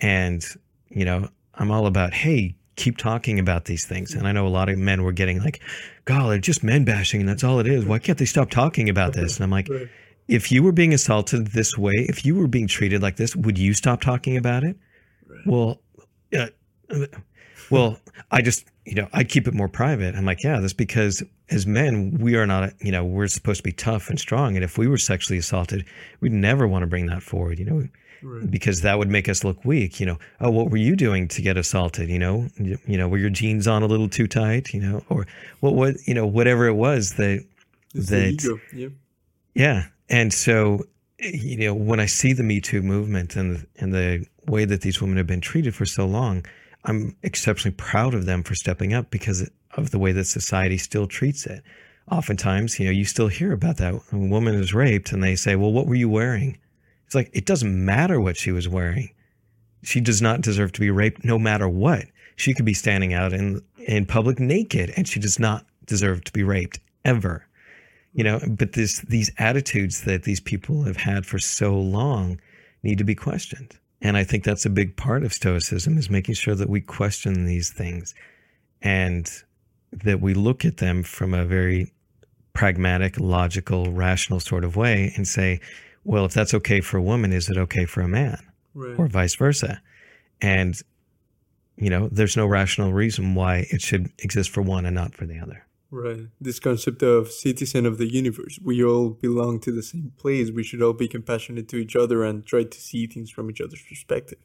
And, 0.00 0.42
you 0.88 1.04
know, 1.04 1.28
I'm 1.54 1.70
all 1.70 1.86
about, 1.86 2.14
hey, 2.14 2.56
keep 2.76 2.96
talking 2.96 3.38
about 3.38 3.66
these 3.66 3.84
things. 3.84 4.14
And 4.14 4.26
I 4.26 4.32
know 4.32 4.46
a 4.46 4.48
lot 4.48 4.70
of 4.70 4.78
men 4.78 5.02
were 5.02 5.12
getting 5.12 5.40
like, 5.40 5.60
God, 6.06 6.30
they're 6.30 6.38
just 6.38 6.64
men 6.64 6.84
bashing 6.84 7.20
and 7.20 7.28
that's 7.28 7.44
all 7.44 7.60
it 7.60 7.66
is. 7.66 7.84
Why 7.84 7.98
can't 7.98 8.18
they 8.18 8.24
stop 8.24 8.48
talking 8.50 8.88
about 8.88 9.12
this? 9.12 9.36
And 9.36 9.44
I'm 9.44 9.50
like, 9.50 9.68
if 10.28 10.50
you 10.50 10.62
were 10.62 10.72
being 10.72 10.94
assaulted 10.94 11.48
this 11.48 11.76
way, 11.76 11.92
if 12.08 12.24
you 12.24 12.34
were 12.34 12.48
being 12.48 12.66
treated 12.66 13.02
like 13.02 13.16
this, 13.16 13.36
would 13.36 13.58
you 13.58 13.74
stop 13.74 14.00
talking 14.00 14.38
about 14.38 14.64
it? 14.64 14.76
Well, 15.44 15.80
uh, 16.34 16.46
well, 17.70 17.98
I 18.30 18.42
just, 18.42 18.66
you 18.84 18.94
know, 18.94 19.08
I 19.12 19.24
keep 19.24 19.48
it 19.48 19.54
more 19.54 19.68
private. 19.68 20.14
I'm 20.14 20.24
like, 20.24 20.42
yeah, 20.42 20.60
that's 20.60 20.72
because 20.72 21.22
as 21.50 21.66
men, 21.66 22.18
we 22.18 22.36
are 22.36 22.46
not, 22.46 22.72
you 22.80 22.92
know, 22.92 23.04
we're 23.04 23.28
supposed 23.28 23.58
to 23.58 23.62
be 23.62 23.72
tough 23.72 24.10
and 24.10 24.18
strong. 24.18 24.54
And 24.54 24.64
if 24.64 24.78
we 24.78 24.86
were 24.86 24.98
sexually 24.98 25.38
assaulted, 25.38 25.84
we'd 26.20 26.32
never 26.32 26.66
want 26.66 26.82
to 26.82 26.86
bring 26.86 27.06
that 27.06 27.22
forward, 27.22 27.58
you 27.58 27.64
know, 27.64 27.88
right. 28.22 28.50
because 28.50 28.82
that 28.82 28.98
would 28.98 29.08
make 29.08 29.28
us 29.28 29.44
look 29.44 29.64
weak. 29.64 30.00
You 30.00 30.06
know, 30.06 30.18
oh, 30.40 30.50
what 30.50 30.70
were 30.70 30.76
you 30.76 30.96
doing 30.96 31.28
to 31.28 31.42
get 31.42 31.56
assaulted? 31.56 32.08
You 32.08 32.18
know, 32.18 32.48
you, 32.58 32.78
you 32.86 32.98
know, 32.98 33.08
were 33.08 33.18
your 33.18 33.30
jeans 33.30 33.66
on 33.66 33.82
a 33.82 33.86
little 33.86 34.08
too 34.08 34.26
tight? 34.26 34.74
You 34.74 34.80
know, 34.80 35.04
or 35.08 35.26
what, 35.60 35.74
what, 35.74 35.96
you 36.06 36.14
know, 36.14 36.26
whatever 36.26 36.66
it 36.66 36.74
was 36.74 37.14
that, 37.14 37.44
it's 37.94 38.10
that, 38.10 38.60
yeah. 38.74 38.88
yeah. 39.54 39.84
And 40.10 40.32
so, 40.32 40.84
you 41.24 41.56
know, 41.56 41.74
when 41.74 42.00
I 42.00 42.06
see 42.06 42.32
the 42.32 42.42
Me 42.42 42.60
Too 42.60 42.82
movement 42.82 43.36
and 43.36 43.66
and 43.76 43.92
the 43.92 44.26
way 44.46 44.64
that 44.64 44.82
these 44.82 45.00
women 45.00 45.16
have 45.16 45.26
been 45.26 45.40
treated 45.40 45.74
for 45.74 45.86
so 45.86 46.06
long, 46.06 46.44
I'm 46.84 47.16
exceptionally 47.22 47.74
proud 47.76 48.14
of 48.14 48.26
them 48.26 48.42
for 48.42 48.54
stepping 48.54 48.92
up 48.92 49.10
because 49.10 49.50
of 49.76 49.90
the 49.90 49.98
way 49.98 50.12
that 50.12 50.24
society 50.26 50.78
still 50.78 51.06
treats 51.06 51.46
it. 51.46 51.62
Oftentimes, 52.10 52.78
you 52.78 52.84
know, 52.86 52.92
you 52.92 53.04
still 53.04 53.28
hear 53.28 53.52
about 53.52 53.78
that. 53.78 53.94
A 54.12 54.16
woman 54.16 54.54
is 54.54 54.74
raped 54.74 55.12
and 55.12 55.22
they 55.22 55.36
say, 55.36 55.56
well, 55.56 55.72
what 55.72 55.86
were 55.86 55.94
you 55.94 56.08
wearing? 56.08 56.58
It's 57.06 57.14
like, 57.14 57.30
it 57.32 57.46
doesn't 57.46 57.84
matter 57.84 58.20
what 58.20 58.36
she 58.36 58.52
was 58.52 58.68
wearing. 58.68 59.10
She 59.82 60.00
does 60.00 60.20
not 60.20 60.42
deserve 60.42 60.72
to 60.72 60.80
be 60.80 60.90
raped 60.90 61.24
no 61.24 61.38
matter 61.38 61.68
what. 61.68 62.04
she 62.36 62.54
could 62.54 62.64
be 62.64 62.74
standing 62.74 63.14
out 63.14 63.32
in 63.32 63.62
in 63.86 64.06
public 64.06 64.38
naked 64.40 64.92
and 64.96 65.06
she 65.08 65.20
does 65.20 65.38
not 65.38 65.66
deserve 65.86 66.24
to 66.24 66.32
be 66.32 66.42
raped 66.42 66.80
ever. 67.04 67.46
You 68.14 68.24
know, 68.24 68.40
but 68.48 68.72
this 68.72 69.00
these 69.00 69.30
attitudes 69.38 70.02
that 70.04 70.22
these 70.22 70.40
people 70.40 70.84
have 70.84 70.96
had 70.96 71.26
for 71.26 71.38
so 71.38 71.78
long 71.78 72.40
need 72.82 72.98
to 72.98 73.04
be 73.04 73.14
questioned. 73.14 73.78
And 74.00 74.16
I 74.16 74.24
think 74.24 74.44
that's 74.44 74.66
a 74.66 74.70
big 74.70 74.96
part 74.96 75.24
of 75.24 75.32
stoicism 75.32 75.98
is 75.98 76.10
making 76.10 76.34
sure 76.34 76.54
that 76.54 76.68
we 76.68 76.80
question 76.80 77.46
these 77.46 77.72
things 77.72 78.14
and 78.82 79.30
that 79.90 80.20
we 80.20 80.34
look 80.34 80.64
at 80.64 80.76
them 80.76 81.02
from 81.02 81.32
a 81.32 81.44
very 81.44 81.90
pragmatic, 82.52 83.18
logical, 83.18 83.90
rational 83.90 84.40
sort 84.40 84.64
of 84.64 84.76
way 84.76 85.12
and 85.16 85.26
say, 85.26 85.60
well, 86.04 86.26
if 86.26 86.34
that's 86.34 86.54
okay 86.54 86.80
for 86.80 86.98
a 86.98 87.02
woman, 87.02 87.32
is 87.32 87.48
it 87.48 87.56
okay 87.56 87.86
for 87.86 88.02
a 88.02 88.08
man? 88.08 88.38
Right. 88.74 88.98
Or 88.98 89.06
vice 89.08 89.34
versa. 89.34 89.80
And, 90.42 90.78
you 91.76 91.88
know, 91.88 92.08
there's 92.12 92.36
no 92.36 92.46
rational 92.46 92.92
reason 92.92 93.34
why 93.34 93.66
it 93.70 93.80
should 93.80 94.12
exist 94.18 94.50
for 94.50 94.60
one 94.62 94.84
and 94.84 94.94
not 94.94 95.14
for 95.14 95.24
the 95.24 95.38
other. 95.38 95.64
Right. 95.90 96.26
This 96.40 96.58
concept 96.58 97.02
of 97.02 97.30
citizen 97.30 97.86
of 97.86 97.98
the 97.98 98.06
universe. 98.06 98.58
We 98.62 98.82
all 98.84 99.10
belong 99.10 99.60
to 99.60 99.72
the 99.72 99.82
same 99.82 100.12
place. 100.16 100.50
We 100.50 100.64
should 100.64 100.82
all 100.82 100.92
be 100.92 101.06
compassionate 101.06 101.68
to 101.68 101.76
each 101.76 101.94
other 101.94 102.24
and 102.24 102.44
try 102.44 102.64
to 102.64 102.80
see 102.80 103.06
things 103.06 103.30
from 103.30 103.50
each 103.50 103.60
other's 103.60 103.82
perspective. 103.88 104.38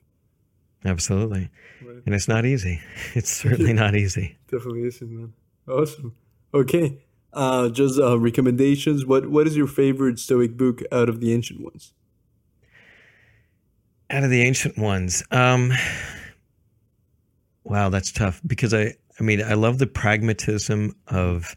Absolutely. 0.86 1.50
Right. 1.84 2.04
And 2.06 2.16
it's 2.16 2.28
not 2.28 2.46
easy. 2.46 2.82
It's 3.16 3.32
certainly 3.32 3.74
not 3.74 3.96
easy. 3.96 4.38
Definitely 4.52 4.84
isn't, 4.84 5.10
man. 5.10 5.34
Awesome. 5.68 6.16
Okay. 6.54 7.00
Uh, 7.34 7.70
just 7.70 8.00
uh, 8.00 8.18
recommendations. 8.20 9.06
What 9.06 9.30
What 9.30 9.48
is 9.48 9.56
your 9.58 9.68
favorite 9.68 10.20
Stoic 10.20 10.58
book 10.58 10.82
out 10.92 11.10
of 11.10 11.20
the 11.20 11.34
ancient 11.34 11.62
ones? 11.62 11.94
Out 14.10 14.24
of 14.24 14.32
the 14.32 14.42
ancient 14.42 14.78
ones, 14.78 15.24
um, 15.30 15.72
wow, 17.64 17.90
that's 17.90 18.12
tough 18.12 18.42
because 18.46 18.74
I, 18.74 18.96
I 19.20 19.24
mean, 19.24 19.44
I 19.44 19.54
love 19.54 19.80
the 19.80 19.88
pragmatism 19.88 20.96
of 21.08 21.56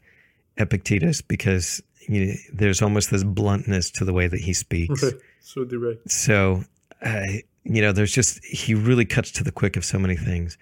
Epictetus 0.56 1.22
because 1.22 1.82
you 2.08 2.26
know, 2.26 2.32
there's 2.52 2.82
almost 2.82 3.10
this 3.10 3.24
bluntness 3.24 3.90
to 3.92 4.04
the 4.04 4.12
way 4.12 4.26
that 4.26 4.40
he 4.40 4.52
speaks. 4.52 5.02
Right. 5.02 5.14
So 5.40 5.64
direct. 5.64 6.10
So, 6.10 6.64
uh, 7.02 7.26
you 7.64 7.82
know, 7.82 7.92
there's 7.92 8.12
just, 8.12 8.44
he 8.44 8.74
really 8.74 9.04
cuts 9.04 9.30
to 9.32 9.44
the 9.44 9.52
quick 9.52 9.76
of 9.76 9.84
so 9.84 9.98
many 9.98 10.16
things. 10.16 10.58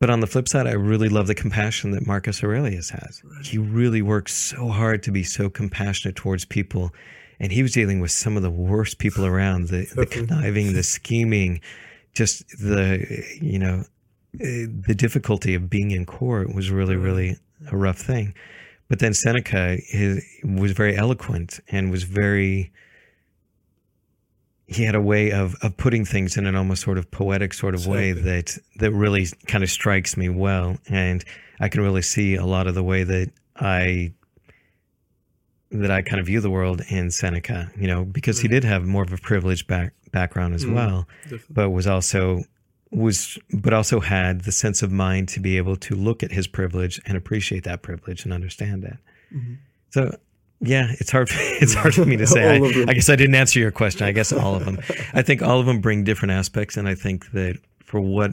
But 0.00 0.10
on 0.10 0.20
the 0.20 0.26
flip 0.26 0.48
side, 0.48 0.66
I 0.66 0.72
really 0.72 1.08
love 1.08 1.28
the 1.28 1.34
compassion 1.34 1.92
that 1.92 2.06
Marcus 2.06 2.42
Aurelius 2.42 2.90
has. 2.90 3.22
He 3.42 3.58
really 3.58 4.02
works 4.02 4.34
so 4.34 4.68
hard 4.68 5.02
to 5.04 5.12
be 5.12 5.22
so 5.22 5.48
compassionate 5.48 6.16
towards 6.16 6.44
people. 6.44 6.92
And 7.40 7.52
he 7.52 7.62
was 7.62 7.72
dealing 7.72 8.00
with 8.00 8.10
some 8.10 8.36
of 8.36 8.42
the 8.42 8.50
worst 8.50 8.98
people 8.98 9.24
around 9.24 9.68
the, 9.68 9.86
the 9.94 10.06
conniving, 10.06 10.74
the 10.74 10.82
scheming, 10.82 11.60
just 12.12 12.46
the, 12.48 13.24
you 13.40 13.58
know, 13.58 13.84
Uh, 14.34 14.66
the 14.86 14.94
difficulty 14.96 15.54
of 15.54 15.70
being 15.70 15.90
in 15.92 16.04
court 16.04 16.54
was 16.54 16.70
really, 16.70 16.94
mm-hmm. 16.94 17.04
really 17.04 17.36
a 17.70 17.76
rough 17.76 17.98
thing. 17.98 18.34
But 18.88 18.98
then 18.98 19.14
Seneca 19.14 19.78
his, 19.86 20.24
was 20.44 20.72
very 20.72 20.96
eloquent 20.96 21.60
and 21.68 21.90
was 21.90 22.02
very, 22.02 22.72
he 24.66 24.84
had 24.84 24.94
a 24.94 25.00
way 25.00 25.32
of, 25.32 25.54
of 25.62 25.76
putting 25.76 26.04
things 26.04 26.36
in 26.36 26.46
an 26.46 26.54
almost 26.54 26.82
sort 26.82 26.98
of 26.98 27.10
poetic 27.10 27.54
sort 27.54 27.74
of 27.74 27.86
way 27.86 28.12
that, 28.12 28.58
that 28.76 28.90
really 28.90 29.26
kind 29.46 29.64
of 29.64 29.70
strikes 29.70 30.16
me 30.16 30.28
well. 30.28 30.76
And 30.88 31.24
I 31.60 31.68
can 31.68 31.80
really 31.80 32.02
see 32.02 32.34
a 32.34 32.44
lot 32.44 32.66
of 32.66 32.74
the 32.74 32.82
way 32.82 33.04
that 33.04 33.30
I, 33.56 34.12
that 35.70 35.90
I 35.90 36.02
kind 36.02 36.20
of 36.20 36.26
view 36.26 36.40
the 36.40 36.50
world 36.50 36.82
in 36.88 37.10
Seneca, 37.10 37.70
you 37.76 37.86
know, 37.86 38.04
because 38.04 38.40
he 38.40 38.48
did 38.48 38.64
have 38.64 38.84
more 38.84 39.02
of 39.02 39.12
a 39.12 39.18
privileged 39.18 39.66
back, 39.66 39.92
background 40.12 40.54
as 40.54 40.64
mm-hmm. 40.64 40.74
well, 40.74 41.08
Definitely. 41.24 41.54
but 41.54 41.70
was 41.70 41.86
also 41.86 42.44
was 42.94 43.38
but 43.52 43.72
also 43.72 44.00
had 44.00 44.42
the 44.42 44.52
sense 44.52 44.82
of 44.82 44.92
mind 44.92 45.28
to 45.28 45.40
be 45.40 45.56
able 45.56 45.76
to 45.76 45.94
look 45.94 46.22
at 46.22 46.30
his 46.30 46.46
privilege 46.46 47.00
and 47.06 47.16
appreciate 47.16 47.64
that 47.64 47.82
privilege 47.82 48.24
and 48.24 48.32
understand 48.32 48.84
it. 48.84 48.96
Mhm. 49.34 49.56
So 49.90 50.16
yeah, 50.60 50.92
it's 51.00 51.10
hard. 51.10 51.28
It's 51.34 51.74
hard 51.82 51.94
for 51.94 52.04
me 52.04 52.16
to 52.16 52.26
say. 52.26 52.56
I. 52.56 52.84
I 52.88 52.94
guess 52.94 53.08
I 53.08 53.16
didn't 53.16 53.34
answer 53.34 53.58
your 53.58 53.70
question. 53.70 54.06
I 54.06 54.12
guess 54.12 54.32
all 54.32 54.54
of 54.54 54.64
them. 54.64 54.78
I 55.12 55.22
think 55.22 55.42
all 55.42 55.60
of 55.60 55.66
them 55.66 55.80
bring 55.80 56.04
different 56.04 56.32
aspects, 56.32 56.76
and 56.76 56.88
I 56.88 56.94
think 56.94 57.32
that 57.32 57.58
for 57.84 58.00
what 58.00 58.32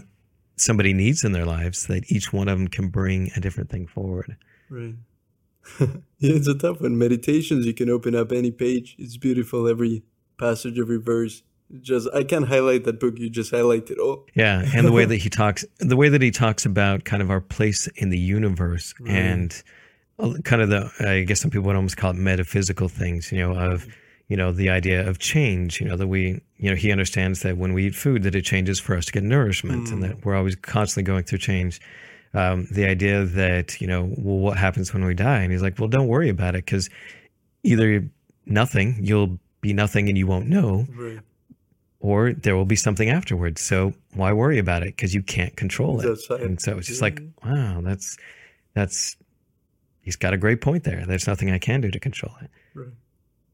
somebody 0.56 0.94
needs 0.94 1.24
in 1.24 1.32
their 1.32 1.46
lives, 1.46 1.88
that 1.88 2.12
each 2.12 2.32
one 2.32 2.48
of 2.48 2.58
them 2.58 2.68
can 2.68 2.90
bring 2.90 3.32
a 3.36 3.40
different 3.40 3.70
thing 3.70 3.88
forward. 3.88 4.38
Right. 4.70 4.96
yeah, 5.80 5.88
it's 6.20 6.48
a 6.48 6.58
tough 6.58 6.82
one. 6.82 6.98
Meditations, 6.98 7.66
you 7.66 7.74
can 7.74 7.90
open 7.90 8.16
up 8.16 8.32
any 8.32 8.52
page. 8.52 8.96
It's 8.98 9.18
beautiful. 9.18 9.68
Every 9.68 10.04
passage, 10.38 10.80
every 10.80 11.00
verse. 11.00 11.44
Just 11.80 12.08
I 12.14 12.24
can't 12.24 12.48
highlight 12.48 12.84
that 12.84 13.00
book. 13.00 13.18
You 13.18 13.30
just 13.30 13.52
highlighted 13.52 13.98
all. 14.00 14.28
Yeah, 14.36 14.64
and 14.76 14.86
the 14.86 14.92
way 14.92 15.06
that 15.06 15.18
he 15.26 15.30
talks, 15.30 15.64
the 15.80 15.96
way 15.96 16.10
that 16.10 16.22
he 16.22 16.32
talks 16.32 16.66
about 16.66 17.06
kind 17.06 17.22
of 17.22 17.30
our 17.32 17.42
place 17.42 17.88
in 17.96 18.10
the 18.10 18.20
universe 18.20 18.94
and 19.08 19.64
uh, 20.20 20.34
kind 20.44 20.62
of 20.62 20.70
the, 20.70 20.92
I 21.00 21.24
guess 21.24 21.42
some 21.42 21.52
people 21.52 21.68
would 21.68 21.76
almost 21.76 21.98
call 21.98 22.12
it 22.12 22.18
metaphysical 22.18 22.88
things, 22.88 23.32
you 23.32 23.40
know, 23.40 23.54
of, 23.54 23.88
you 24.28 24.38
know, 24.38 24.52
the 24.52 24.70
idea 24.70 25.08
of 25.08 25.20
change, 25.20 25.82
you 25.82 25.88
know, 25.88 25.98
that 25.98 26.08
we, 26.08 26.42
you 26.58 26.70
know, 26.70 26.76
he 26.76 26.92
understands 26.92 27.42
that 27.42 27.58
when 27.58 27.74
we 27.74 27.88
eat 27.88 27.96
food, 27.96 28.24
that 28.24 28.36
it 28.36 28.44
changes 28.44 28.80
for 28.80 28.96
us 28.96 29.06
to 29.06 29.12
get 29.12 29.24
nourishment 29.24 29.90
and 29.90 30.04
that 30.04 30.24
we're 30.24 30.36
always 30.36 30.56
constantly 30.56 31.04
going 31.04 31.24
through 31.24 31.40
change. 31.40 31.82
Um, 32.34 32.68
the 32.72 32.86
idea 32.86 33.26
that, 33.26 33.82
you 33.82 33.88
know, 33.88 34.04
well, 34.18 34.38
what 34.38 34.58
happens 34.58 34.94
when 34.94 35.04
we 35.04 35.14
die? 35.14 35.42
And 35.42 35.52
he's 35.52 35.62
like, 35.62 35.80
well, 35.80 35.90
don't 35.90 36.08
worry 36.08 36.30
about 36.30 36.56
it 36.56 36.66
because 36.66 36.90
either 37.64 38.08
nothing, 38.46 39.00
you'll 39.02 39.38
be 39.60 39.74
nothing 39.74 40.08
and 40.08 40.18
you 40.18 40.28
won't 40.28 40.48
know, 40.48 40.88
Right. 40.96 41.20
Or 42.02 42.34
there 42.34 42.56
will 42.56 42.66
be 42.66 42.76
something 42.76 43.10
afterwards. 43.10 43.62
So 43.62 43.94
why 44.14 44.34
worry 44.34 44.58
about 44.58 44.82
it? 44.82 44.96
Because 44.96 45.14
you 45.14 45.22
can't 45.22 45.56
control 45.56 46.02
it. 46.02 46.20
Right. 46.30 46.42
And 46.42 46.60
so 46.60 46.78
it's 46.78 46.88
just 46.88 47.02
like, 47.02 47.22
wow, 47.46 47.82
that's 47.82 48.18
that's 48.74 49.16
he's 50.02 50.16
got 50.16 50.34
a 50.34 50.38
great 50.38 50.62
point 50.62 50.84
there. 50.84 51.06
There's 51.06 51.28
nothing 51.28 51.52
I 51.52 51.60
can 51.60 51.80
do 51.82 51.92
to 51.92 52.00
control 52.00 52.34
it. 52.42 52.50
Right. 52.74 52.90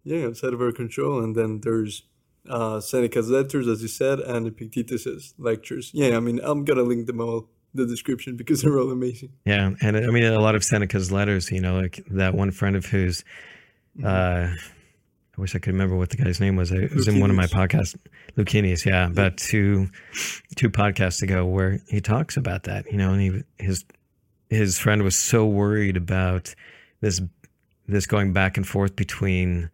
Yeah, 0.04 0.28
it's 0.28 0.44
out 0.44 0.54
of 0.54 0.62
our 0.62 0.72
control. 0.72 1.22
And 1.22 1.36
then 1.36 1.60
there's 1.62 2.04
uh, 2.50 2.80
Seneca's 2.80 3.30
letters, 3.30 3.68
as 3.68 3.82
you 3.82 3.90
said, 3.90 4.20
and 4.22 4.48
Epictetus's 4.48 5.34
lectures. 5.38 5.92
Yeah, 5.94 6.16
I 6.16 6.22
mean, 6.22 6.40
I'm 6.42 6.64
gonna 6.64 6.84
link 6.84 7.06
them 7.06 7.20
all 7.20 7.50
in 7.74 7.82
the 7.82 7.86
description 7.86 8.38
because 8.38 8.62
they're 8.62 8.80
all 8.80 8.92
amazing. 8.92 9.34
Yeah, 9.46 9.72
and 9.82 9.98
I 9.98 10.08
mean 10.08 10.24
a 10.24 10.40
lot 10.40 10.56
of 10.56 10.64
Seneca's 10.64 11.12
letters. 11.12 11.52
You 11.52 11.60
know, 11.60 11.80
like 11.82 12.02
that 12.12 12.34
one 12.34 12.52
friend 12.52 12.76
of 12.76 12.86
whose. 12.86 13.26
Uh, 14.02 14.54
I 15.38 15.42
wish 15.42 15.56
I 15.56 15.60
could 15.60 15.74
remember 15.74 15.96
what 15.96 16.10
the 16.10 16.18
guy's 16.18 16.40
name 16.40 16.56
was. 16.56 16.72
It 16.72 16.94
was 16.94 17.08
in 17.08 17.20
one 17.20 17.30
of 17.30 17.36
my 17.36 17.46
podcasts, 17.46 17.96
Lucinius. 18.38 18.86
Yeah, 18.86 19.06
about 19.06 19.38
two 19.38 19.88
two 20.56 20.70
podcasts 20.70 21.22
ago, 21.22 21.46
where 21.46 21.80
he 21.88 22.02
talks 22.02 22.38
about 22.38 22.64
that. 22.64 22.92
You 22.92 22.98
know, 22.98 23.14
and 23.14 23.22
he 23.22 23.44
his 23.64 23.86
his 24.50 24.80
friend 24.80 25.04
was 25.04 25.16
so 25.16 25.46
worried 25.46 25.96
about 25.96 26.56
this 27.02 27.22
this 27.88 28.06
going 28.06 28.34
back 28.34 28.58
and 28.58 28.68
forth 28.68 28.96
between 28.96 29.70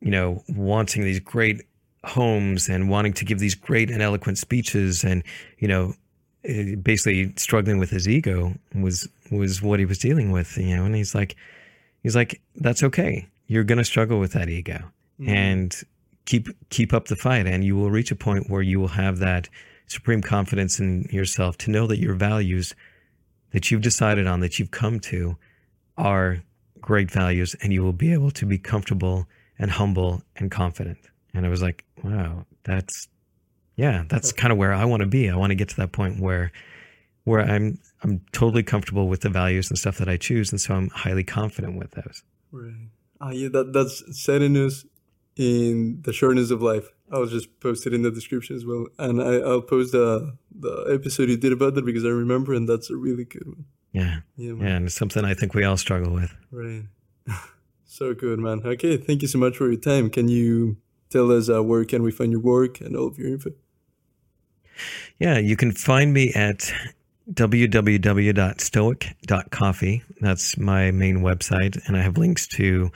you 0.00 0.10
know 0.10 0.42
wanting 0.48 1.04
these 1.04 1.20
great 1.20 1.62
homes 2.04 2.68
and 2.68 2.88
wanting 2.88 3.12
to 3.12 3.24
give 3.24 3.38
these 3.38 3.54
great 3.54 3.90
and 3.90 4.02
eloquent 4.02 4.38
speeches 4.38 5.04
and 5.04 5.22
you 5.58 5.68
know 5.68 5.94
eh, 6.44 6.74
basically 6.76 7.32
struggling 7.36 7.78
with 7.78 7.90
his 7.90 8.08
ego 8.08 8.54
was 8.74 9.08
was 9.30 9.60
what 9.60 9.78
he 9.78 9.84
was 9.84 9.98
dealing 9.98 10.30
with 10.30 10.56
you 10.56 10.76
know 10.76 10.84
and 10.84 10.94
he's 10.94 11.14
like 11.14 11.36
he's 12.02 12.14
like 12.14 12.40
that's 12.56 12.82
okay 12.82 13.26
you're 13.48 13.64
going 13.64 13.78
to 13.78 13.84
struggle 13.84 14.20
with 14.20 14.32
that 14.32 14.48
ego 14.48 14.90
mm-hmm. 15.18 15.28
and 15.28 15.82
keep 16.26 16.48
keep 16.68 16.92
up 16.92 17.06
the 17.06 17.16
fight. 17.16 17.46
And 17.46 17.64
you 17.64 17.74
will 17.76 17.90
reach 17.90 18.12
a 18.12 18.16
point 18.16 18.48
where 18.48 18.62
you 18.62 18.78
will 18.78 18.88
have 18.88 19.18
that 19.18 19.48
supreme 19.86 20.22
confidence 20.22 20.78
in 20.78 21.08
yourself 21.10 21.56
to 21.58 21.70
know 21.70 21.86
that 21.86 21.98
your 21.98 22.14
values 22.14 22.74
that 23.52 23.70
you've 23.70 23.80
decided 23.80 24.26
on 24.26 24.40
that 24.40 24.58
you've 24.58 24.70
come 24.70 25.00
to 25.00 25.36
are 25.96 26.42
great 26.80 27.10
values 27.10 27.56
and 27.62 27.72
you 27.72 27.82
will 27.82 27.94
be 27.94 28.12
able 28.12 28.30
to 28.30 28.44
be 28.46 28.58
comfortable 28.58 29.26
and 29.58 29.70
humble 29.70 30.22
and 30.36 30.50
confident. 30.50 30.98
And 31.34 31.46
i 31.46 31.48
was 31.48 31.62
like 31.62 31.84
wow 32.04 32.44
that's 32.64 33.08
yeah 33.76 34.04
that's 34.08 34.32
kind 34.32 34.52
of 34.52 34.58
where 34.58 34.72
i 34.74 34.84
want 34.84 35.00
to 35.00 35.06
be. 35.06 35.30
I 35.30 35.36
want 35.36 35.50
to 35.50 35.54
get 35.54 35.70
to 35.70 35.76
that 35.76 35.92
point 35.92 36.20
where 36.20 36.52
where 37.24 37.40
i'm 37.40 37.78
i'm 38.02 38.20
totally 38.32 38.62
comfortable 38.62 39.08
with 39.08 39.22
the 39.22 39.30
values 39.30 39.70
and 39.70 39.78
stuff 39.78 39.96
that 39.98 40.08
i 40.08 40.18
choose. 40.18 40.50
And 40.52 40.60
so 40.60 40.74
i'm 40.74 40.90
highly 40.90 41.24
confident 41.24 41.78
with 41.78 41.92
those. 41.92 42.22
Right. 42.52 42.74
Ah, 43.20 43.30
yeah, 43.30 43.48
that 43.48 43.72
that's 43.72 44.02
Serenus 44.12 44.86
in 45.36 46.02
the 46.02 46.12
shortness 46.12 46.50
of 46.50 46.62
life. 46.62 46.88
I'll 47.10 47.26
just 47.26 47.58
post 47.60 47.86
it 47.86 47.94
in 47.94 48.02
the 48.02 48.10
description 48.10 48.54
as 48.56 48.64
well, 48.66 48.86
and 48.98 49.20
I, 49.22 49.34
I'll 49.38 49.62
post 49.62 49.92
the 49.92 50.36
the 50.58 50.86
episode 50.92 51.28
you 51.30 51.36
did 51.36 51.52
about 51.52 51.74
that 51.74 51.84
because 51.84 52.04
I 52.04 52.08
remember, 52.10 52.52
and 52.54 52.68
that's 52.68 52.90
a 52.90 52.96
really 52.96 53.24
good 53.24 53.46
one. 53.46 53.64
yeah 53.92 54.20
Yeah, 54.36 54.52
man. 54.52 54.66
yeah 54.68 54.76
and 54.76 54.86
it's 54.86 54.94
something 54.96 55.24
i 55.24 55.32
think 55.34 55.54
we 55.54 55.64
all 55.64 55.76
struggle 55.78 56.12
with 56.12 56.32
Right. 56.52 56.84
so 57.84 58.12
good, 58.14 58.38
man. 58.38 58.60
Okay, 58.64 58.96
thank 58.98 59.22
you 59.22 59.28
so 59.28 59.38
much 59.38 59.56
for 59.56 59.66
your 59.70 59.80
time. 59.80 60.10
Can 60.10 60.28
you 60.28 60.76
tell 61.10 61.30
us 61.32 61.48
uh, 61.48 61.62
where 61.62 61.84
can 61.86 62.02
we 62.02 62.10
find 62.12 62.30
your 62.32 62.40
work 62.42 62.80
and 62.80 62.94
all 62.96 63.06
of 63.08 63.18
your 63.18 63.28
info? 63.28 63.50
Yeah, 65.18 65.38
you 65.38 65.56
can 65.56 65.72
find 65.72 66.12
me 66.12 66.32
at 66.34 66.72
www.stoic.coffee. 67.32 70.02
That's 70.20 70.58
my 70.58 70.90
main 70.90 71.18
website, 71.18 71.86
and 71.86 71.96
I 71.96 72.02
have 72.02 72.18
links 72.18 72.48
to 72.48 72.90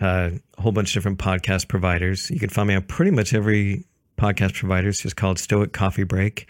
uh, 0.00 0.30
a 0.56 0.62
whole 0.62 0.72
bunch 0.72 0.90
of 0.90 0.94
different 0.94 1.18
podcast 1.18 1.68
providers. 1.68 2.30
You 2.30 2.40
can 2.40 2.48
find 2.48 2.68
me 2.68 2.74
on 2.74 2.82
pretty 2.82 3.10
much 3.10 3.34
every 3.34 3.84
podcast 4.18 4.54
provider. 4.54 4.88
It's 4.88 5.00
just 5.00 5.16
called 5.16 5.38
Stoic 5.38 5.72
Coffee 5.72 6.04
Break. 6.04 6.46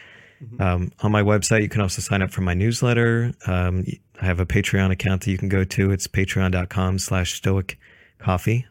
Um, 0.59 0.93
on 1.01 1.11
my 1.11 1.23
website, 1.23 1.63
you 1.63 1.69
can 1.69 1.81
also 1.81 2.03
sign 2.03 2.23
up 2.23 2.31
for 2.31 2.43
my 2.43 2.55
newsletter. 2.55 3.33
Um, 3.47 3.85
I 4.21 4.27
have 4.27 4.41
a 4.41 4.47
Patreon 4.47 4.91
account 4.91 5.23
that 5.23 5.31
you 5.31 5.39
can 5.39 5.49
go 5.49 5.65
to. 5.65 5.91
It's 5.91 6.07
patreon.com 6.07 6.99
slash 6.99 7.35
stoic 7.35 7.79
coffee. 8.19 8.67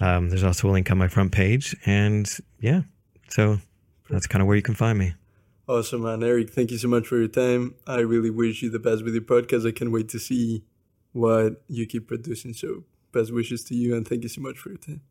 Um, 0.00 0.28
there's 0.28 0.44
also 0.44 0.68
a 0.68 0.72
link 0.72 0.90
on 0.90 0.98
my 0.98 1.08
front 1.08 1.32
page. 1.32 1.76
And 1.86 2.28
yeah, 2.60 2.82
so 3.28 3.58
that's 4.08 4.26
kind 4.26 4.42
of 4.42 4.48
where 4.48 4.56
you 4.56 4.62
can 4.62 4.74
find 4.74 4.98
me. 4.98 5.14
Awesome, 5.70 6.02
man. 6.02 6.24
Eric, 6.24 6.50
thank 6.50 6.72
you 6.72 6.78
so 6.78 6.88
much 6.88 7.06
for 7.06 7.16
your 7.16 7.28
time. 7.28 7.76
I 7.86 8.00
really 8.00 8.28
wish 8.28 8.60
you 8.60 8.70
the 8.70 8.80
best 8.80 9.04
with 9.04 9.14
your 9.14 9.22
podcast. 9.22 9.64
I 9.64 9.70
can't 9.70 9.92
wait 9.92 10.08
to 10.08 10.18
see 10.18 10.64
what 11.12 11.62
you 11.68 11.86
keep 11.86 12.08
producing. 12.08 12.54
So, 12.54 12.82
best 13.12 13.32
wishes 13.32 13.62
to 13.66 13.76
you 13.76 13.94
and 13.94 14.04
thank 14.06 14.24
you 14.24 14.28
so 14.28 14.40
much 14.40 14.58
for 14.58 14.70
your 14.70 14.78
time. 14.78 15.02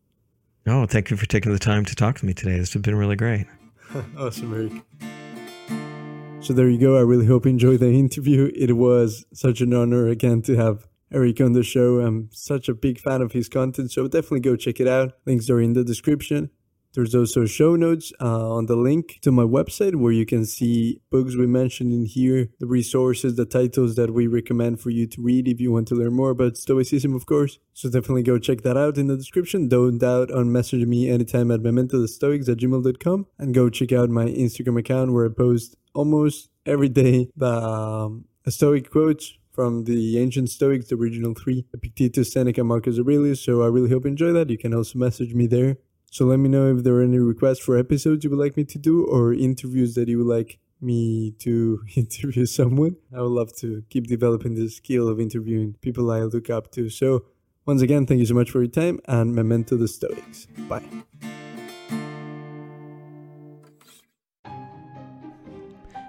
Oh, 0.66 0.84
thank 0.84 1.10
you 1.10 1.16
for 1.16 1.24
taking 1.24 1.50
the 1.50 1.58
time 1.58 1.86
to 1.86 1.94
talk 1.94 2.18
to 2.18 2.26
me 2.26 2.34
today. 2.34 2.58
This 2.58 2.74
has 2.74 2.82
been 2.82 2.94
really 2.94 3.16
great. 3.16 3.46
awesome, 4.18 4.52
Eric. 4.52 6.44
So 6.44 6.52
there 6.52 6.68
you 6.68 6.78
go. 6.78 6.98
I 6.98 7.00
really 7.00 7.24
hope 7.24 7.46
you 7.46 7.52
enjoyed 7.52 7.80
the 7.80 7.88
interview. 7.88 8.52
It 8.54 8.76
was 8.76 9.24
such 9.32 9.62
an 9.62 9.72
honor 9.72 10.08
again 10.08 10.42
to 10.42 10.56
have 10.56 10.86
Eric 11.10 11.40
on 11.40 11.54
the 11.54 11.62
show. 11.62 12.00
I'm 12.00 12.28
such 12.32 12.68
a 12.68 12.74
big 12.74 13.00
fan 13.00 13.22
of 13.22 13.32
his 13.32 13.48
content, 13.48 13.92
so 13.92 14.08
definitely 14.08 14.40
go 14.40 14.56
check 14.56 14.78
it 14.78 14.86
out. 14.86 15.14
Links 15.24 15.48
are 15.48 15.58
in 15.58 15.72
the 15.72 15.84
description. 15.84 16.50
There's 16.92 17.14
also 17.14 17.46
show 17.46 17.76
notes 17.76 18.12
uh, 18.20 18.50
on 18.52 18.66
the 18.66 18.76
link 18.76 19.20
to 19.22 19.30
my 19.30 19.44
website 19.44 19.94
where 19.94 20.12
you 20.12 20.26
can 20.26 20.44
see 20.44 21.00
books 21.10 21.36
we 21.36 21.46
mentioned 21.46 21.92
in 21.92 22.04
here, 22.04 22.48
the 22.58 22.66
resources, 22.66 23.36
the 23.36 23.46
titles 23.46 23.94
that 23.94 24.12
we 24.12 24.26
recommend 24.26 24.80
for 24.80 24.90
you 24.90 25.06
to 25.06 25.22
read 25.22 25.46
if 25.46 25.60
you 25.60 25.70
want 25.70 25.86
to 25.88 25.94
learn 25.94 26.14
more 26.14 26.30
about 26.30 26.56
Stoicism, 26.56 27.14
of 27.14 27.26
course. 27.26 27.58
So 27.74 27.88
definitely 27.88 28.24
go 28.24 28.38
check 28.38 28.62
that 28.62 28.76
out 28.76 28.98
in 28.98 29.06
the 29.06 29.16
description. 29.16 29.68
Don't 29.68 29.98
doubt 29.98 30.32
on 30.32 30.46
messaging 30.46 30.88
me 30.88 31.08
anytime 31.08 31.52
at 31.52 31.60
mementothestoics 31.60 32.48
at 32.48 32.58
gmail.com 32.58 33.26
and 33.38 33.54
go 33.54 33.70
check 33.70 33.92
out 33.92 34.10
my 34.10 34.26
Instagram 34.26 34.78
account 34.78 35.12
where 35.12 35.26
I 35.26 35.28
post 35.28 35.76
almost 35.94 36.50
every 36.66 36.88
day 36.88 37.30
the 37.36 37.46
um, 37.46 38.24
Stoic 38.48 38.90
quotes 38.90 39.38
from 39.52 39.84
the 39.84 40.18
ancient 40.18 40.50
Stoics, 40.50 40.88
the 40.88 40.96
original 40.96 41.34
three, 41.34 41.66
Epictetus, 41.74 42.32
Seneca, 42.32 42.64
Marcus 42.64 42.98
Aurelius. 42.98 43.44
So 43.44 43.62
I 43.62 43.66
really 43.66 43.90
hope 43.90 44.04
you 44.04 44.10
enjoy 44.10 44.32
that. 44.32 44.50
You 44.50 44.58
can 44.58 44.74
also 44.74 44.98
message 44.98 45.34
me 45.34 45.46
there. 45.46 45.76
So 46.12 46.24
let 46.24 46.40
me 46.40 46.48
know 46.48 46.76
if 46.76 46.82
there 46.82 46.94
are 46.96 47.02
any 47.02 47.18
requests 47.18 47.60
for 47.60 47.78
episodes 47.78 48.24
you 48.24 48.30
would 48.30 48.38
like 48.38 48.56
me 48.56 48.64
to 48.64 48.78
do 48.78 49.04
or 49.04 49.32
interviews 49.32 49.94
that 49.94 50.08
you 50.08 50.18
would 50.18 50.26
like 50.26 50.58
me 50.80 51.30
to 51.38 51.82
interview 51.96 52.46
someone. 52.46 52.96
I 53.16 53.22
would 53.22 53.30
love 53.30 53.54
to 53.58 53.84
keep 53.90 54.08
developing 54.08 54.56
the 54.56 54.68
skill 54.68 55.08
of 55.08 55.20
interviewing 55.20 55.76
people 55.80 56.10
I 56.10 56.22
look 56.22 56.50
up 56.50 56.72
to. 56.72 56.90
So 56.90 57.26
once 57.64 57.80
again, 57.80 58.06
thank 58.06 58.18
you 58.18 58.26
so 58.26 58.34
much 58.34 58.50
for 58.50 58.60
your 58.60 58.70
time 58.70 58.98
and 59.06 59.34
memento 59.36 59.76
the 59.76 59.86
Stoics. 59.86 60.46
Bye. 60.68 60.82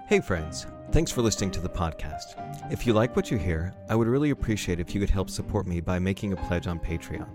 Hey, 0.08 0.20
friends. 0.20 0.66
Thanks 0.90 1.12
for 1.12 1.22
listening 1.22 1.52
to 1.52 1.60
the 1.60 1.70
podcast. 1.70 2.34
If 2.72 2.86
you 2.86 2.92
like 2.92 3.14
what 3.14 3.30
you 3.30 3.38
hear, 3.38 3.72
I 3.88 3.94
would 3.94 4.08
really 4.08 4.30
appreciate 4.30 4.80
if 4.80 4.94
you 4.94 5.00
could 5.00 5.10
help 5.10 5.30
support 5.30 5.66
me 5.66 5.80
by 5.80 6.00
making 6.00 6.32
a 6.32 6.36
pledge 6.36 6.66
on 6.66 6.80
Patreon. 6.80 7.28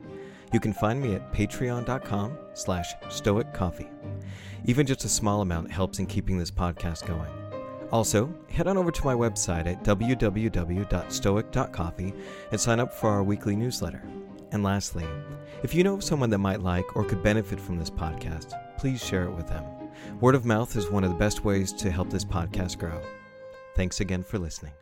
You 0.54 0.60
can 0.60 0.74
find 0.74 1.02
me 1.02 1.16
at 1.16 1.34
patreon.com 1.34 2.38
slash 2.54 2.94
stoiccoffee. 3.10 3.90
Even 4.66 4.86
just 4.86 5.06
a 5.06 5.10
small 5.10 5.42
amount 5.42 5.72
helps 5.72 6.00
in 6.00 6.06
keeping 6.06 6.38
this 6.38 6.52
podcast 6.52 7.06
going. 7.06 7.32
Also, 7.92 8.34
head 8.50 8.68
on 8.68 8.78
over 8.78 8.92
to 8.92 9.06
my 9.06 9.14
website 9.14 9.66
at 9.66 9.84
www.stoic.coffee 9.84 12.14
and 12.52 12.60
sign 12.60 12.80
up 12.80 12.94
for 12.94 13.10
our 13.10 13.24
weekly 13.24 13.56
newsletter. 13.56 14.04
And 14.52 14.64
lastly, 14.64 15.06
if 15.64 15.74
you 15.74 15.84
know 15.84 16.00
someone 16.00 16.30
that 16.30 16.38
might 16.38 16.62
like 16.62 16.96
or 16.96 17.04
could 17.04 17.24
benefit 17.24 17.60
from 17.60 17.78
this 17.78 17.90
podcast, 17.90 18.54
please 18.78 19.04
share 19.04 19.26
it 19.26 19.32
with 19.32 19.48
them. 19.48 19.64
Word 20.20 20.36
of 20.36 20.46
mouth 20.46 20.76
is 20.76 20.90
one 20.90 21.04
of 21.04 21.10
the 21.10 21.18
best 21.18 21.44
ways 21.44 21.74
to 21.74 21.92
help 21.92 22.10
this 22.10 22.26
podcast 22.26 22.78
grow. 22.78 23.02
Thanks 23.76 24.00
again 24.00 24.24
for 24.24 24.40
listening. 24.40 24.74